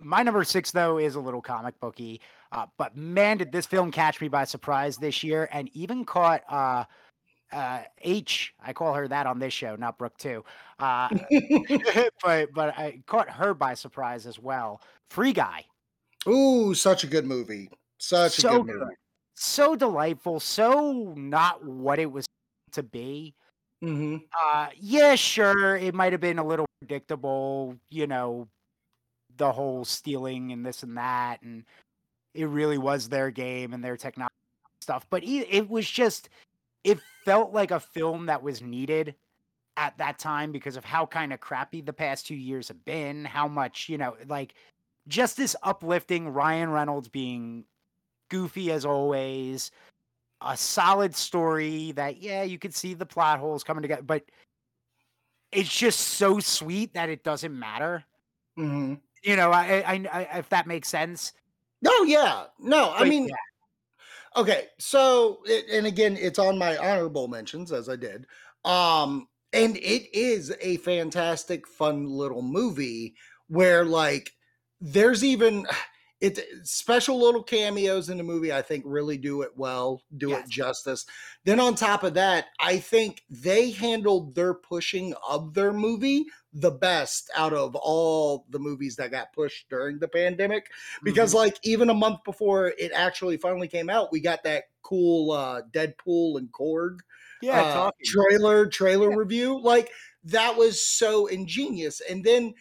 My 0.01 0.21
number 0.21 0.43
six, 0.43 0.71
though, 0.71 0.97
is 0.97 1.15
a 1.15 1.19
little 1.21 1.41
comic 1.41 1.79
booky. 1.79 2.19
Uh, 2.53 2.67
but 2.77 2.95
man, 2.95 3.37
did 3.37 3.51
this 3.51 3.65
film 3.65 3.91
catch 3.91 4.21
me 4.21 4.27
by 4.27 4.43
surprise 4.43 4.97
this 4.97 5.23
year, 5.23 5.49
and 5.51 5.69
even 5.73 6.05
caught 6.05 6.43
uh, 6.47 6.83
uh, 7.51 7.81
H. 8.01 8.53
I 8.63 8.73
call 8.73 8.93
her 8.93 9.07
that 9.07 9.25
on 9.25 9.39
this 9.39 9.53
show, 9.53 9.75
not 9.75 9.97
Brooke 9.97 10.17
too. 10.17 10.45
Uh, 10.77 11.09
but 12.23 12.53
but 12.53 12.77
I 12.77 13.01
caught 13.07 13.29
her 13.29 13.53
by 13.55 13.73
surprise 13.73 14.27
as 14.27 14.37
well. 14.39 14.81
Free 15.09 15.33
Guy, 15.33 15.65
Ooh, 16.27 16.73
such 16.73 17.03
a 17.03 17.07
good 17.07 17.25
movie. 17.25 17.69
Such 17.97 18.39
So 18.39 18.49
a 18.57 18.59
good 18.59 18.67
movie. 18.67 18.95
so 19.35 19.75
delightful, 19.75 20.39
so 20.39 21.13
not 21.17 21.65
what 21.65 21.99
it 21.99 22.11
was 22.11 22.25
to 22.71 22.83
be. 22.83 23.33
hmm 23.81 24.17
Uh, 24.39 24.69
yeah, 24.79 25.15
sure, 25.15 25.75
it 25.75 25.93
might 25.93 26.11
have 26.11 26.21
been 26.21 26.39
a 26.39 26.45
little 26.45 26.65
predictable, 26.81 27.75
you 27.89 28.07
know, 28.07 28.47
the 29.37 29.51
whole 29.51 29.83
stealing 29.85 30.51
and 30.51 30.65
this 30.65 30.83
and 30.83 30.97
that, 30.97 31.41
and 31.41 31.65
it 32.33 32.45
really 32.45 32.77
was 32.77 33.09
their 33.09 33.31
game 33.31 33.73
and 33.73 33.83
their 33.83 33.97
technology 33.97 34.33
stuff. 34.81 35.05
But 35.09 35.23
it, 35.23 35.47
it 35.49 35.69
was 35.69 35.89
just, 35.89 36.29
it 36.83 36.99
felt 37.25 37.53
like 37.53 37.71
a 37.71 37.79
film 37.79 38.25
that 38.27 38.43
was 38.43 38.61
needed 38.61 39.15
at 39.77 39.97
that 39.97 40.19
time 40.19 40.51
because 40.51 40.75
of 40.77 40.85
how 40.85 41.05
kind 41.05 41.33
of 41.33 41.39
crappy 41.39 41.81
the 41.81 41.93
past 41.93 42.27
two 42.27 42.35
years 42.35 42.67
have 42.67 42.83
been, 42.85 43.25
how 43.25 43.47
much, 43.47 43.89
you 43.89 43.97
know, 43.97 44.15
like 44.27 44.53
just 45.07 45.37
this 45.37 45.55
uplifting 45.63 46.29
Ryan 46.29 46.69
Reynolds 46.69 47.07
being 47.07 47.65
goofy 48.29 48.71
as 48.71 48.85
always, 48.85 49.71
a 50.41 50.55
solid 50.57 51.15
story 51.15 51.91
that, 51.93 52.21
yeah, 52.21 52.43
you 52.43 52.59
could 52.59 52.75
see 52.75 52.93
the 52.93 53.05
plot 53.05 53.39
holes 53.39 53.63
coming 53.63 53.81
together, 53.81 54.03
but 54.03 54.23
it's 55.51 55.75
just 55.75 55.99
so 55.99 56.39
sweet 56.39 56.93
that 56.93 57.09
it 57.09 57.23
doesn't 57.23 57.57
matter. 57.57 58.03
hmm 58.57 58.95
You 59.23 59.35
know, 59.35 59.51
I, 59.51 59.83
I, 59.85 60.05
I 60.11 60.37
if 60.39 60.49
that 60.49 60.67
makes 60.67 60.87
sense. 60.87 61.33
Oh 61.85 62.05
yeah, 62.07 62.45
no, 62.59 62.93
I 62.93 63.07
mean, 63.07 63.27
yeah. 63.27 63.35
okay, 64.41 64.67
so 64.79 65.39
it, 65.45 65.65
and 65.71 65.85
again, 65.85 66.17
it's 66.19 66.39
on 66.39 66.57
my 66.57 66.77
honorable 66.77 67.27
mentions 67.27 67.71
as 67.71 67.89
I 67.89 67.95
did, 67.95 68.25
um, 68.65 69.27
and 69.51 69.77
it 69.77 70.15
is 70.17 70.53
a 70.61 70.77
fantastic, 70.77 71.67
fun 71.67 72.07
little 72.07 72.41
movie 72.41 73.15
where 73.47 73.85
like 73.85 74.31
there's 74.79 75.23
even 75.23 75.65
it 76.23 76.39
special 76.67 77.19
little 77.19 77.43
cameos 77.43 78.09
in 78.09 78.17
the 78.17 78.23
movie. 78.23 78.53
I 78.53 78.61
think 78.61 78.83
really 78.87 79.17
do 79.17 79.41
it 79.41 79.57
well, 79.57 80.03
do 80.15 80.35
Yes. 80.35 80.39
it 80.39 80.47
justice. 80.47 81.05
Then 81.43 81.59
on 81.59 81.75
top 81.75 82.03
of 82.03 82.13
that, 82.13 82.47
I 82.59 82.77
think 82.79 83.23
they 83.29 83.71
handled 83.71 84.35
their 84.35 84.53
pushing 84.53 85.13
of 85.27 85.53
their 85.53 85.73
movie 85.73 86.25
the 86.53 86.71
best 86.71 87.29
out 87.35 87.53
of 87.53 87.75
all 87.75 88.45
the 88.49 88.59
movies 88.59 88.95
that 88.97 89.11
got 89.11 89.33
pushed 89.33 89.69
during 89.69 89.99
the 89.99 90.07
pandemic 90.07 90.71
because 91.03 91.33
Mhm. 91.33 91.33
like 91.33 91.57
even 91.63 91.89
a 91.89 91.93
month 91.95 92.23
before 92.23 92.67
it 92.77 92.91
actually 92.93 93.37
finally 93.37 93.67
came 93.67 93.89
out 93.89 94.11
we 94.11 94.19
got 94.19 94.43
that 94.43 94.65
cool 94.83 95.31
uh 95.31 95.63
deadpool 95.71 96.37
and 96.37 96.51
korg 96.51 96.99
yeah, 97.41 97.63
uh, 97.73 97.89
trailer 98.03 98.67
trailer 98.67 99.09
Yeah. 99.09 99.15
review 99.15 99.59
like 99.61 99.91
that 100.23 100.55
was 100.55 100.85
so 100.85 101.27
ingenious 101.27 102.01
and 102.01 102.23
then 102.23 102.53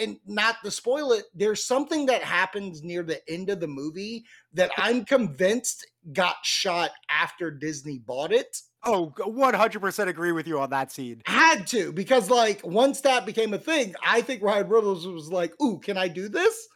and 0.00 0.18
not 0.26 0.56
to 0.64 0.70
spoil 0.70 1.12
it 1.12 1.24
there's 1.34 1.64
something 1.64 2.06
that 2.06 2.22
happens 2.22 2.82
near 2.82 3.02
the 3.02 3.20
end 3.30 3.48
of 3.50 3.60
the 3.60 3.66
movie 3.68 4.24
that 4.52 4.70
i'm 4.78 5.04
convinced 5.04 5.86
got 6.12 6.36
shot 6.42 6.90
after 7.08 7.50
disney 7.50 7.98
bought 7.98 8.32
it 8.32 8.56
Oh, 8.82 9.12
Oh, 9.20 9.28
one 9.28 9.52
hundred 9.52 9.80
percent 9.80 10.08
agree 10.08 10.32
with 10.32 10.46
you 10.46 10.58
on 10.58 10.70
that 10.70 10.90
scene. 10.90 11.20
had 11.26 11.66
to 11.66 11.92
because 11.92 12.30
like 12.30 12.60
once 12.64 13.02
that 13.02 13.26
became 13.26 13.52
a 13.52 13.58
thing 13.58 13.94
i 14.04 14.22
think 14.22 14.42
ryan 14.42 14.68
reynolds 14.68 15.06
was 15.06 15.28
like 15.30 15.52
ooh 15.62 15.78
can 15.80 15.98
i 15.98 16.08
do 16.08 16.28
this 16.30 16.66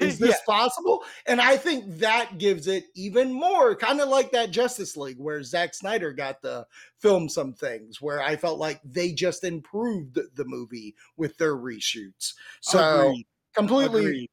is 0.00 0.18
this 0.20 0.40
possible? 0.46 1.02
And 1.26 1.40
I 1.40 1.56
think 1.56 1.98
that 1.98 2.38
gives 2.38 2.66
it 2.66 2.84
even 2.94 3.32
more, 3.32 3.74
kind 3.76 4.00
of 4.00 4.08
like 4.08 4.30
that 4.32 4.50
Justice 4.50 4.96
League, 4.96 5.18
where 5.18 5.42
Zack 5.42 5.74
Snyder 5.74 6.12
got 6.12 6.42
to 6.42 6.66
film 6.98 7.28
some 7.28 7.52
things, 7.52 8.00
where 8.00 8.22
I 8.22 8.36
felt 8.36 8.58
like 8.58 8.80
they 8.84 9.12
just 9.12 9.44
improved 9.44 10.14
the- 10.34 10.44
movie 10.44 10.94
with 11.16 11.36
their 11.38 11.56
reshoots. 11.56 12.32
So 12.60 13.08
Agreed, 13.08 13.26
completely 13.54 14.00
agreed. 14.06 14.30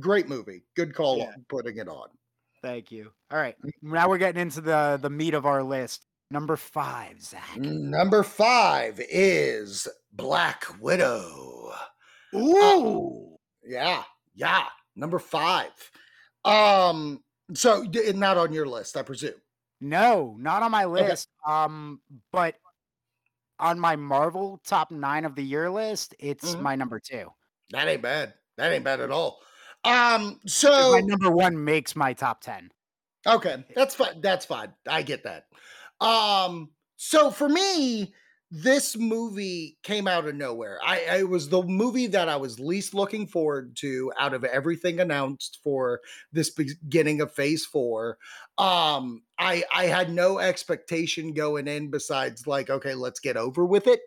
great 0.00 0.28
movie. 0.28 0.62
Good 0.76 0.94
call 0.94 1.18
Yeah. 1.18 1.28
on 1.28 1.44
putting 1.48 1.78
it 1.78 1.88
on. 1.88 2.08
Thank 2.62 2.90
you. 2.92 3.10
All 3.30 3.38
right, 3.38 3.56
mm. 3.62 3.70
now 3.82 4.08
we're 4.08 4.18
getting 4.18 4.40
into 4.42 4.60
the 4.60 4.98
the 5.00 5.10
meat 5.10 5.34
of 5.34 5.46
our 5.46 5.62
list. 5.62 6.06
Number 6.30 6.56
five, 6.56 7.22
Zak. 7.22 7.42
Mm, 7.56 7.80
number 7.90 8.22
five 8.22 8.98
is 9.10 9.86
Black 10.12 10.64
Widow. 10.80 11.72
Uh, 12.34 12.38
Ooh, 12.38 13.36
Yeah, 13.62 14.02
yeah. 14.34 14.64
Number 14.96 15.18
five. 15.18 15.90
Um, 16.44 17.22
so 17.54 17.82
not 17.82 18.36
on 18.36 18.52
your 18.52 18.66
list, 18.66 18.96
I 18.96 19.02
presume. 19.02 19.40
no, 19.80 20.36
not 20.38 20.62
on 20.62 20.70
my 20.70 20.84
Okay. 20.84 21.08
list. 21.08 21.28
Um, 21.46 22.00
but 22.32 22.56
on 23.58 23.78
my 23.78 23.96
Marvel 23.96 24.60
top 24.64 24.90
nine 24.90 25.24
of 25.24 25.34
the 25.34 25.42
year 25.42 25.70
list, 25.70 26.14
it's 26.18 26.54
Mhm. 26.54 26.60
my 26.60 26.74
number 26.76 27.00
two. 27.00 27.30
That 27.70 27.88
ain't 27.88 28.02
bad. 28.02 28.34
That 28.56 28.72
ain't 28.72 28.84
bad 28.84 29.00
at 29.00 29.10
all. 29.10 29.40
Um, 29.84 30.40
so 30.46 30.90
my 30.90 31.00
number 31.04 31.30
one 31.30 31.62
makes 31.64 31.94
my 31.94 32.14
top 32.14 32.40
ten. 32.40 32.70
okay, 33.26 33.64
that's 33.74 33.94
fine. 33.94 34.20
That's 34.20 34.46
fine. 34.46 34.74
I 34.88 35.02
get 35.02 35.24
that. 35.24 35.46
Um, 36.00 36.70
so 36.96 37.30
for 37.30 37.48
me, 37.48 38.14
this 38.56 38.96
movie 38.96 39.76
came 39.82 40.06
out 40.06 40.28
of 40.28 40.36
nowhere. 40.36 40.78
I, 40.80 40.98
it 41.18 41.28
was 41.28 41.48
the 41.48 41.64
movie 41.64 42.06
that 42.06 42.28
I 42.28 42.36
was 42.36 42.60
least 42.60 42.94
looking 42.94 43.26
forward 43.26 43.74
to 43.78 44.12
out 44.16 44.32
of 44.32 44.44
everything 44.44 45.00
announced 45.00 45.58
for 45.64 46.00
this 46.32 46.50
beginning 46.50 47.20
of 47.20 47.32
phase 47.32 47.64
four. 47.66 48.16
Um, 48.56 49.22
I 49.40 49.64
I 49.74 49.86
had 49.86 50.12
no 50.12 50.38
expectation 50.38 51.34
going 51.34 51.66
in 51.66 51.90
besides 51.90 52.46
like, 52.46 52.70
okay, 52.70 52.94
let's 52.94 53.18
get 53.18 53.36
over 53.36 53.66
with 53.66 53.88
it. 53.88 54.02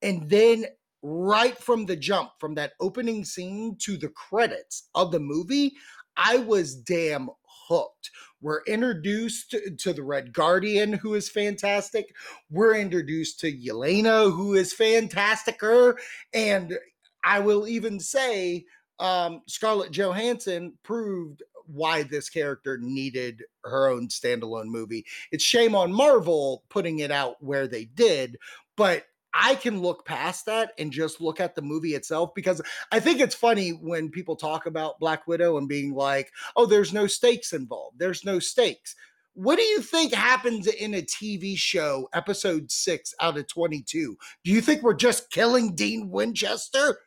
And 0.00 0.30
then 0.30 0.66
right 1.02 1.58
from 1.58 1.86
the 1.86 1.96
jump, 1.96 2.30
from 2.38 2.54
that 2.54 2.74
opening 2.80 3.24
scene 3.24 3.76
to 3.80 3.96
the 3.96 4.10
credits 4.10 4.90
of 4.94 5.10
the 5.10 5.18
movie, 5.18 5.74
I 6.16 6.38
was 6.38 6.76
damn 6.76 7.30
hooked. 7.68 8.10
We're 8.40 8.62
introduced 8.64 9.54
to 9.78 9.92
the 9.92 10.02
Red 10.02 10.32
Guardian, 10.32 10.92
who 10.92 11.14
is 11.14 11.28
fantastic. 11.28 12.14
We're 12.50 12.76
introduced 12.76 13.40
to 13.40 13.52
Yelena, 13.52 14.32
who 14.32 14.54
is 14.54 14.72
fantasticer. 14.72 15.98
And 16.32 16.78
I 17.24 17.40
will 17.40 17.66
even 17.66 17.98
say, 17.98 18.64
um, 19.00 19.42
Scarlett 19.46 19.90
Johansson 19.90 20.74
proved 20.82 21.42
why 21.66 22.02
this 22.02 22.30
character 22.30 22.78
needed 22.80 23.42
her 23.64 23.88
own 23.88 24.08
standalone 24.08 24.66
movie. 24.66 25.04
It's 25.30 25.44
shame 25.44 25.74
on 25.74 25.92
Marvel 25.92 26.62
putting 26.68 27.00
it 27.00 27.10
out 27.10 27.42
where 27.42 27.66
they 27.66 27.84
did, 27.84 28.38
but 28.76 29.04
I 29.40 29.54
can 29.54 29.80
look 29.80 30.04
past 30.04 30.46
that 30.46 30.72
and 30.78 30.92
just 30.92 31.20
look 31.20 31.40
at 31.40 31.54
the 31.54 31.62
movie 31.62 31.94
itself 31.94 32.34
because 32.34 32.60
I 32.90 32.98
think 32.98 33.20
it's 33.20 33.34
funny 33.34 33.70
when 33.70 34.10
people 34.10 34.34
talk 34.34 34.66
about 34.66 34.98
Black 34.98 35.28
Widow 35.28 35.58
and 35.58 35.68
being 35.68 35.94
like, 35.94 36.32
oh, 36.56 36.66
there's 36.66 36.92
no 36.92 37.06
stakes 37.06 37.52
involved. 37.52 37.98
There's 37.98 38.24
no 38.24 38.40
stakes. 38.40 38.96
What 39.34 39.56
do 39.56 39.62
you 39.62 39.80
think 39.80 40.12
happens 40.12 40.66
in 40.66 40.94
a 40.94 41.02
TV 41.02 41.56
show, 41.56 42.08
episode 42.12 42.72
six 42.72 43.14
out 43.20 43.38
of 43.38 43.46
22? 43.46 44.16
Do 44.42 44.50
you 44.50 44.60
think 44.60 44.82
we're 44.82 44.94
just 44.94 45.30
killing 45.30 45.76
Dean 45.76 46.10
Winchester? 46.10 46.98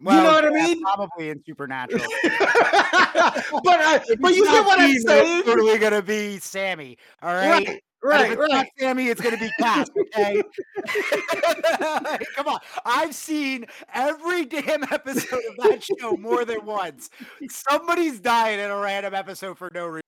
Well, 0.00 0.16
you 0.16 0.22
know 0.22 0.32
what 0.32 0.44
I 0.46 0.66
mean? 0.66 0.82
Probably 0.82 1.30
in 1.30 1.42
Supernatural. 1.44 2.04
but 2.24 2.32
I, 2.32 4.02
If 4.08 4.20
but 4.20 4.34
you 4.34 4.44
get 4.44 4.64
what 4.64 4.78
I'm 4.78 4.86
Dean, 4.88 4.96
it's 4.96 5.04
saying? 5.06 5.42
Totally 5.44 5.78
gonna 5.78 6.02
be 6.02 6.38
Sammy. 6.38 6.98
All 7.22 7.34
right. 7.34 7.66
Right, 7.66 7.82
right, 8.08 8.32
if 8.32 8.38
it's 8.38 8.52
not. 8.52 8.66
Sammy, 8.78 9.08
it's 9.08 9.20
gonna 9.20 9.36
be 9.36 9.50
Cass. 9.58 9.88
Okay. 9.98 10.42
Come 12.36 12.48
on. 12.48 12.58
I've 12.84 13.14
seen 13.14 13.66
every 13.94 14.44
damn 14.44 14.84
episode 14.84 15.42
of 15.50 15.56
that 15.58 15.82
show 15.82 16.16
more 16.16 16.44
than 16.44 16.64
once. 16.64 17.10
Somebody's 17.48 18.20
dying 18.20 18.60
in 18.60 18.70
a 18.70 18.76
random 18.76 19.14
episode 19.14 19.58
for 19.58 19.70
no 19.74 19.86
reason. 19.86 20.02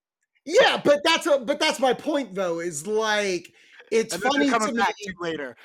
Yeah, 0.44 0.80
but 0.82 1.00
that's 1.04 1.26
a 1.26 1.38
but 1.38 1.60
that's 1.60 1.78
my 1.78 1.92
point 1.92 2.34
though. 2.34 2.60
Is 2.60 2.86
like 2.86 3.52
it's 3.90 4.16
funny 4.16 4.48
to 4.50 4.72
me. 4.72 4.82
to 4.82 5.14
later. 5.20 5.56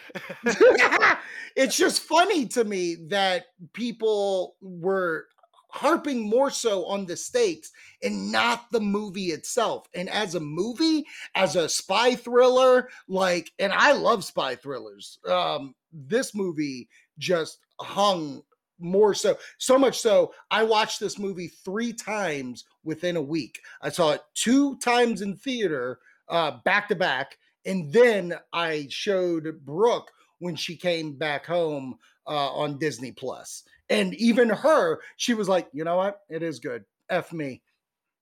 it's 1.56 1.76
just 1.76 2.02
funny 2.02 2.48
to 2.48 2.64
me 2.64 2.96
that 3.10 3.46
people 3.74 4.56
were 4.62 5.28
harping 5.74 6.30
more 6.30 6.52
so 6.52 6.86
on 6.86 7.04
the 7.04 7.18
stakes 7.18 7.72
and 8.04 8.32
not 8.32 8.70
the 8.72 8.80
movie 8.80 9.32
itself. 9.32 9.88
And 9.96 10.08
as 10.08 10.36
a 10.36 10.40
movie, 10.40 11.04
as 11.34 11.56
a 11.56 11.68
spy 11.68 12.14
thriller, 12.14 12.90
like, 13.08 13.52
and 13.58 13.74
I 13.74 13.94
love 13.94 14.24
spy 14.24 14.56
thrillers. 14.56 15.18
Um, 15.28 15.74
this 15.92 16.36
movie 16.36 16.90
just 17.18 17.58
hung 17.82 18.44
more 18.78 19.16
so, 19.16 19.36
so 19.58 19.80
much 19.80 20.00
so. 20.00 20.32
I 20.52 20.64
watched 20.64 21.00
this 21.00 21.18
movie 21.18 21.48
three 21.66 21.92
times 21.92 22.66
within 22.84 23.16
a 23.16 23.22
week. 23.22 23.60
I 23.82 23.90
saw 23.90 24.12
it 24.12 24.22
two 24.36 24.78
times 24.78 25.24
in 25.24 25.36
theater, 25.38 25.98
uh, 26.30 26.60
back 26.64 26.88
to 26.90 26.96
back, 26.96 27.40
and 27.66 27.92
then 27.92 28.36
I 28.52 28.86
showed 28.92 29.66
Brooke 29.66 30.12
when 30.38 30.56
she 30.56 30.76
came 30.76 31.14
back 31.14 31.48
home 31.48 31.98
uh, 32.28 32.54
on 32.54 32.78
Disney 32.78 33.12
Plus. 33.12 33.64
And 33.90 34.14
even 34.16 34.50
her, 34.50 35.02
she 35.18 35.34
was 35.34 35.50
like, 35.50 35.68
you 35.74 35.84
know 35.84 35.98
what? 35.98 36.20
It 36.30 36.42
is 36.44 36.60
good. 36.60 36.86
F 37.10 37.34
me. 37.34 37.62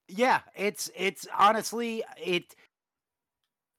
Yeah, 0.07 0.41
it's 0.55 0.89
it's 0.95 1.25
honestly 1.37 2.03
it 2.17 2.55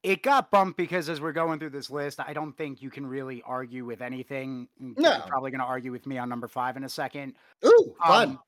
it 0.02 0.22
got 0.22 0.50
bumped 0.50 0.76
because 0.76 1.08
as 1.08 1.20
we're 1.20 1.32
going 1.32 1.58
through 1.58 1.70
this 1.70 1.90
list, 1.90 2.18
I 2.20 2.32
don't 2.32 2.56
think 2.56 2.82
you 2.82 2.90
can 2.90 3.06
really 3.06 3.42
argue 3.46 3.84
with 3.84 4.00
anything. 4.00 4.68
Mm, 4.82 4.98
No. 4.98 5.10
You're 5.12 5.20
probably 5.28 5.50
gonna 5.50 5.64
argue 5.64 5.92
with 5.92 6.06
me 6.06 6.18
on 6.18 6.28
number 6.28 6.48
five 6.48 6.76
in 6.76 6.84
a 6.84 6.88
second. 6.88 7.34
Ooh, 7.64 7.94
fun. 8.04 8.30
Um, 8.30 8.40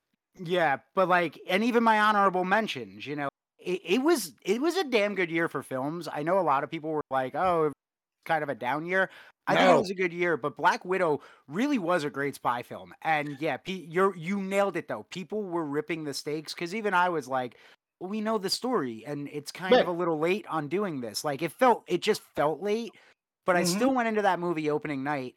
yeah, 0.43 0.79
but 0.95 1.09
like, 1.09 1.39
and 1.49 1.63
even 1.63 1.85
my 1.85 2.01
honorable 2.01 2.45
mentions, 2.45 3.07
you 3.07 3.15
know, 3.15 3.29
it, 3.59 3.81
it 3.85 3.99
was 4.03 4.33
it 4.43 4.61
was 4.61 4.77
a 4.77 4.85
damn 4.85 5.15
good 5.15 5.31
year 5.31 5.49
for 5.49 5.63
films. 5.63 6.09
I 6.13 6.23
know 6.23 6.39
a 6.39 6.43
lot 6.43 6.65
of 6.65 6.71
people 6.71 6.91
were 6.91 7.05
like, 7.11 7.35
"Oh, 7.35 7.73
kind 8.25 8.43
of 8.43 8.49
a 8.49 8.55
down 8.55 8.87
year." 8.87 9.11
I 9.47 9.57
think 9.57 9.69
it 9.71 9.79
was 9.79 9.91
a 9.91 9.95
good 9.95 10.13
year, 10.13 10.37
but 10.39 10.57
Black 10.57 10.85
Widow 10.87 11.21
really 11.49 11.79
was 11.79 12.05
a 12.05 12.11
great 12.11 12.35
spy 12.35 12.63
film. 12.63 12.95
And 13.03 13.37
yeah, 13.41 13.59
Pete, 13.59 13.89
you're 13.91 14.17
you 14.17 14.41
nailed 14.41 14.77
it 14.77 14.89
though. 14.89 15.05
People 15.11 15.43
were 15.43 15.67
ripping 15.67 16.05
the 16.05 16.15
stakes 16.15 16.55
because 16.55 16.75
even 16.75 16.95
I 16.95 17.11
was 17.11 17.29
like, 17.29 17.59
well, 18.01 18.09
"We 18.11 18.21
know 18.23 18.39
the 18.39 18.49
story, 18.51 19.05
and 19.07 19.29
it's 19.29 19.53
kind 19.53 19.75
of 19.75 19.89
a 19.89 19.93
little 19.93 20.19
late 20.19 20.47
on 20.49 20.69
doing 20.69 21.01
this." 21.01 21.25
Like 21.25 21.43
it 21.43 21.53
felt, 21.53 21.85
it 21.87 22.01
just 22.01 22.23
felt 22.35 22.63
late. 22.63 22.93
But 23.47 23.57
I 23.57 23.63
Mhm. 23.63 23.67
still 23.77 23.95
went 23.95 24.09
into 24.09 24.23
that 24.23 24.41
movie 24.41 24.71
opening 24.71 25.05
night 25.05 25.35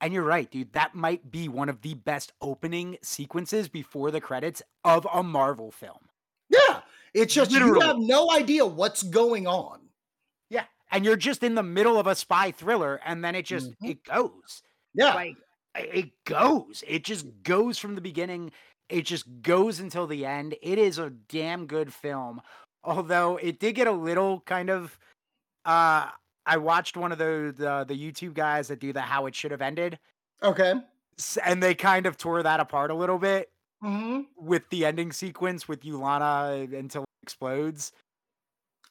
and 0.00 0.12
you're 0.12 0.24
right, 0.24 0.50
dude. 0.50 0.72
That 0.72 0.94
might 0.94 1.30
be 1.30 1.48
one 1.48 1.68
of 1.68 1.80
the 1.80 1.94
best 1.94 2.32
opening 2.42 2.98
sequences 3.02 3.68
before 3.68 4.10
the 4.10 4.20
credits 4.20 4.60
of 4.84 5.06
a 5.12 5.22
Marvel 5.22 5.70
film. 5.70 6.08
yeah. 6.50 6.82
It's 7.14 7.32
just 7.32 7.52
you 7.52 7.80
have 7.80 7.96
no 7.98 8.32
idea 8.32 8.66
what's 8.66 9.04
going 9.04 9.46
on. 9.46 9.88
And 10.94 11.04
you're 11.04 11.16
just 11.16 11.42
in 11.42 11.54
the 11.56 11.62
middle 11.62 11.98
of 11.98 12.06
a 12.06 12.14
spy 12.14 12.50
thriller, 12.52 13.00
and 13.04 13.24
then 13.24 13.34
it 13.34 13.44
just 13.44 13.72
Mhm. 13.82 13.90
it 13.90 14.04
goes. 14.04 14.62
Yeah. 14.94 15.14
Like 15.14 15.36
it 15.76 16.12
goes. 16.24 16.84
It 16.86 17.04
just 17.04 17.26
goes 17.42 17.78
from 17.78 17.96
the 17.96 18.00
beginning. 18.00 18.52
It 18.88 19.02
just 19.02 19.26
goes 19.42 19.80
until 19.80 20.06
the 20.06 20.24
end. 20.24 20.54
It 20.62 20.78
is 20.78 20.98
a 20.98 21.10
damn 21.10 21.66
good 21.66 21.92
film. 21.92 22.40
Although 22.84 23.38
it 23.38 23.58
did 23.58 23.74
get 23.74 23.86
a 23.88 23.92
little 23.92 24.40
kind 24.42 24.70
of 24.70 24.98
uh 25.64 26.10
I 26.46 26.56
watched 26.58 26.96
one 26.96 27.10
of 27.10 27.18
the 27.18 27.52
the, 27.56 27.84
the 27.84 27.94
YouTube 28.12 28.34
guys 28.34 28.68
that 28.68 28.78
do 28.78 28.92
the 28.92 29.00
how 29.00 29.26
it 29.26 29.34
should 29.34 29.50
have 29.50 29.62
ended. 29.62 29.98
Okay. 30.42 30.74
And 31.44 31.62
they 31.62 31.74
kind 31.74 32.06
of 32.06 32.16
tore 32.18 32.42
that 32.42 32.60
apart 32.60 32.90
a 32.90 32.94
little 32.94 33.18
bit. 33.18 33.50
hmm 33.82 34.22
with 34.36 34.68
the 34.70 34.84
ending 34.86 35.10
sequence 35.12 35.66
with 35.66 35.80
Yelena 35.82 36.72
until 36.78 37.02
it 37.02 37.08
explodes. 37.22 37.92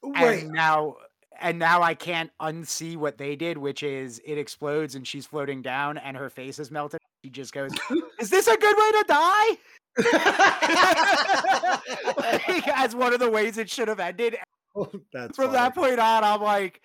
Wait. 0.02 0.44
And 0.44 0.52
now 0.52 0.98
and 1.40 1.60
now 1.60 1.82
I 1.82 1.94
can't 1.94 2.32
unsee 2.42 2.98
what 2.98 3.18
they 3.18 3.36
did, 3.36 3.58
which 3.58 3.84
is 3.84 4.22
it 4.26 4.38
explodes 4.38 4.96
and 4.96 5.08
she's 5.08 5.26
floating 5.26 5.62
down 5.62 5.98
and 5.98 6.18
her 6.18 6.30
face 6.30 6.60
is 6.60 6.72
melted. 6.72 7.00
She 7.24 7.30
just 7.30 7.54
goes, 7.54 7.72
Is 8.20 8.30
this 8.30 8.48
a 8.48 8.58
good 8.58 8.76
way 8.78 8.92
to 8.92 9.06
die? 9.08 9.58
like, 12.18 12.68
as 12.68 12.96
one 12.96 13.14
of 13.14 13.20
the 13.20 13.30
ways 13.30 13.58
it 13.58 13.70
should 13.70 13.88
have 13.88 14.00
ended. 14.00 14.38
That's 15.14 15.36
From 15.36 15.52
that 15.54 15.76
point 15.76 16.00
on, 16.00 16.24
I'm 16.24 16.42
like, 16.42 16.82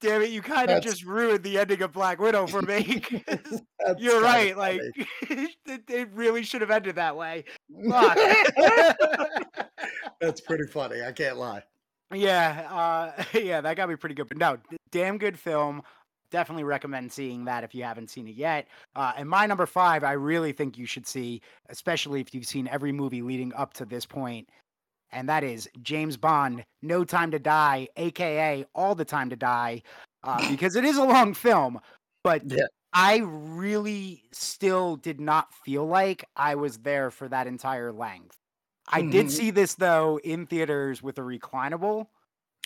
damn 0.00 0.22
it, 0.22 0.30
you 0.30 0.42
kind 0.42 0.70
of 0.70 0.82
just 0.82 1.04
ruined 1.04 1.44
the 1.44 1.58
ending 1.58 1.82
of 1.82 1.92
Black 1.92 2.18
Widow 2.18 2.46
for 2.46 2.62
me. 2.62 3.02
You're 3.98 4.22
right. 4.22 4.56
Like 4.56 4.80
funny. 5.26 5.48
it, 5.66 5.82
it 5.88 6.08
really 6.12 6.42
should 6.42 6.60
have 6.60 6.70
ended 6.70 6.96
that 6.96 7.16
way. 7.16 7.44
That's 10.20 10.40
pretty 10.40 10.66
funny. 10.66 11.02
I 11.02 11.12
can't 11.12 11.36
lie. 11.36 11.62
Yeah, 12.12 12.68
uh, 12.70 13.24
yeah, 13.38 13.60
that 13.60 13.76
got 13.76 13.88
me 13.88 13.96
pretty 13.96 14.14
good. 14.14 14.28
But 14.28 14.38
no, 14.38 14.58
damn 14.90 15.18
good 15.18 15.38
film. 15.38 15.82
Definitely 16.30 16.64
recommend 16.64 17.12
seeing 17.12 17.44
that 17.44 17.62
if 17.62 17.74
you 17.74 17.84
haven't 17.84 18.10
seen 18.10 18.26
it 18.26 18.34
yet. 18.34 18.66
Uh, 18.96 19.12
and 19.16 19.28
my 19.28 19.46
number 19.46 19.66
five, 19.66 20.02
I 20.02 20.12
really 20.12 20.52
think 20.52 20.76
you 20.76 20.86
should 20.86 21.06
see, 21.06 21.40
especially 21.68 22.20
if 22.20 22.34
you've 22.34 22.46
seen 22.46 22.66
every 22.68 22.90
movie 22.92 23.22
leading 23.22 23.52
up 23.54 23.72
to 23.74 23.84
this 23.84 24.04
point, 24.04 24.48
and 25.12 25.28
that 25.28 25.44
is 25.44 25.68
James 25.82 26.16
Bond: 26.16 26.64
No 26.82 27.04
Time 27.04 27.30
to 27.30 27.38
Die, 27.38 27.88
aka 27.96 28.64
All 28.74 28.94
the 28.94 29.04
Time 29.04 29.30
to 29.30 29.36
Die, 29.36 29.82
uh, 30.24 30.48
because 30.50 30.76
it 30.76 30.84
is 30.84 30.96
a 30.96 31.04
long 31.04 31.34
film. 31.34 31.80
But 32.24 32.42
Yeah. 32.50 32.66
I 32.92 33.18
really 33.24 34.22
still 34.32 34.96
did 34.96 35.20
not 35.20 35.52
feel 35.52 35.84
like 35.86 36.24
I 36.36 36.54
was 36.54 36.78
there 36.78 37.10
for 37.10 37.28
that 37.28 37.46
entire 37.48 37.92
length. 37.92 38.36
I 38.88 39.02
did 39.02 39.30
Mhm. 39.30 39.30
see 39.30 39.50
this 39.50 39.74
though 39.74 40.18
in 40.20 40.46
theaters 40.46 41.02
with 41.02 41.18
a 41.18 41.22
reclinable 41.22 42.08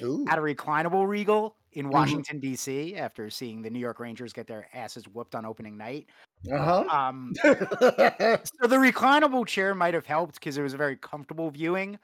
Ooh. 0.03 0.29
at 0.29 0.39
a 0.39 0.43
reclinable 0.43 1.09
Regal 1.09 1.57
in 1.73 1.91
Mhm. 1.93 2.29
Washington 2.29 2.41
D.C. 2.41 2.97
after 2.97 3.31
seeing 3.31 3.63
the 3.63 3.71
New 3.71 3.81
York 3.81 4.01
Rangers 4.01 4.33
get 4.33 4.47
their 4.49 4.69
asses 4.77 5.09
whooped 5.09 5.35
on 5.35 5.47
opening 5.47 5.77
night. 5.79 6.09
Uh 6.51 6.85
Um, 6.89 7.41
so 8.45 8.67
the 8.67 8.77
reclinable 8.77 9.47
chair 9.47 9.75
might 9.75 9.95
have 9.95 10.07
helped 10.07 10.35
because 10.35 10.57
it 10.59 10.63
was 10.63 10.75
a 10.75 10.77
very 10.77 10.97
comfortable 10.97 11.51
viewing. 11.51 11.99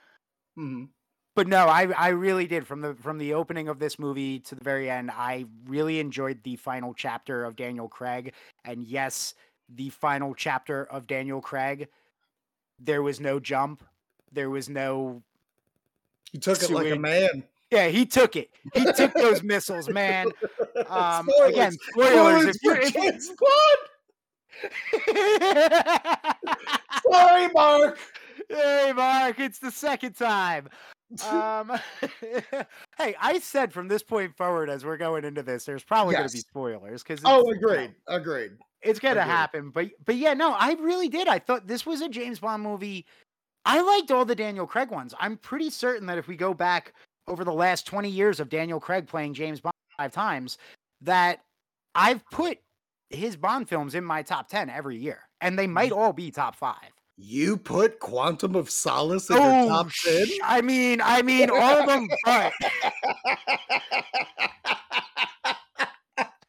Mhm. 0.56 0.94
But 1.36 1.48
no, 1.48 1.66
I 1.66 1.86
I 1.92 2.08
really 2.10 2.46
did 2.46 2.64
from 2.66 2.80
the 2.80 2.94
from 2.94 3.18
the 3.18 3.34
opening 3.34 3.68
of 3.68 3.80
this 3.80 3.98
movie 3.98 4.38
to 4.40 4.54
the 4.54 4.62
very 4.62 4.88
end. 4.88 5.10
I 5.10 5.46
really 5.64 5.98
enjoyed 5.98 6.42
the 6.44 6.54
final 6.56 6.94
chapter 6.94 7.44
of 7.44 7.56
Daniel 7.56 7.88
Craig, 7.88 8.34
and 8.64 8.84
yes, 8.84 9.34
the 9.68 9.90
final 9.90 10.34
chapter 10.34 10.84
of 10.84 11.06
Daniel 11.08 11.40
Craig. 11.40 11.88
There 12.78 13.02
was 13.02 13.20
no 13.20 13.40
jump. 13.40 13.84
There 14.34 14.50
was 14.50 14.68
no 14.68 15.22
He 16.32 16.38
took 16.38 16.62
it 16.62 16.70
like 16.70 16.90
a 16.92 16.96
man. 16.96 17.44
Yeah, 17.70 17.88
he 17.88 18.04
took 18.06 18.36
it. 18.36 18.50
He 18.74 18.84
took 18.92 19.14
those 19.14 19.42
missiles, 19.42 19.88
man. 19.88 20.28
Um, 20.88 21.28
Spoilers. 21.30 21.52
again, 21.52 21.72
spoilers. 21.72 22.44
If 22.46 22.56
you're, 22.64 22.76
if 22.78 22.92
James 22.92 23.28
Bond. 23.28 23.78
you- 25.16 27.12
Sorry, 27.12 27.48
Mark. 27.54 27.98
hey, 28.48 28.92
Mark, 28.94 29.38
it's 29.38 29.58
the 29.60 29.70
second 29.70 30.14
time. 30.14 30.68
Um, 31.30 31.70
hey, 32.98 33.14
I 33.20 33.38
said 33.38 33.72
from 33.72 33.86
this 33.86 34.02
point 34.02 34.36
forward, 34.36 34.68
as 34.68 34.84
we're 34.84 34.96
going 34.96 35.24
into 35.24 35.44
this, 35.44 35.64
there's 35.64 35.84
probably 35.84 36.16
going 36.16 36.26
to 36.26 36.32
be 36.32 36.40
spoilers 36.40 37.04
because 37.04 37.20
oh, 37.24 37.48
agreed. 37.52 37.94
Agreed. 38.08 38.52
it's 38.82 38.98
gonna 38.98 39.20
Agreed. 39.20 39.30
happen. 39.30 39.70
But 39.70 39.90
but 40.04 40.16
yeah, 40.16 40.34
no, 40.34 40.54
I 40.54 40.72
really 40.72 41.08
did. 41.08 41.28
I 41.28 41.38
thought 41.38 41.68
this 41.68 41.86
was 41.86 42.00
a 42.00 42.08
James 42.08 42.40
Bond 42.40 42.64
movie. 42.64 43.06
I 43.66 43.80
liked 43.80 44.10
all 44.10 44.24
the 44.24 44.34
Daniel 44.34 44.66
Craig 44.66 44.90
ones. 44.90 45.14
I'm 45.18 45.36
pretty 45.38 45.70
certain 45.70 46.06
that 46.06 46.18
if 46.18 46.28
we 46.28 46.36
go 46.36 46.52
back 46.54 46.92
over 47.26 47.44
the 47.44 47.52
last 47.52 47.86
20 47.86 48.08
years 48.10 48.40
of 48.40 48.48
Daniel 48.50 48.78
Craig 48.80 49.06
playing 49.06 49.34
James 49.34 49.60
Bond 49.60 49.72
five 49.96 50.12
times 50.12 50.58
that 51.00 51.40
I've 51.94 52.24
put 52.30 52.58
his 53.10 53.36
Bond 53.36 53.68
films 53.68 53.94
in 53.94 54.04
my 54.04 54.22
top 54.22 54.48
10 54.48 54.68
every 54.68 54.96
year, 54.96 55.20
and 55.40 55.58
they 55.58 55.66
might 55.66 55.92
all 55.92 56.12
be 56.12 56.30
top 56.30 56.56
five. 56.56 56.90
You 57.16 57.56
put 57.56 58.00
Quantum 58.00 58.56
of 58.56 58.68
Solace 58.68 59.30
in 59.30 59.36
your 59.36 59.68
top 59.68 59.86
10? 60.04 60.26
sh- 60.26 60.38
I 60.42 60.60
mean, 60.60 61.00
I 61.00 61.22
mean, 61.22 61.48
all 61.48 61.78
of 61.80 61.86
them, 61.86 62.08
but 62.24 62.52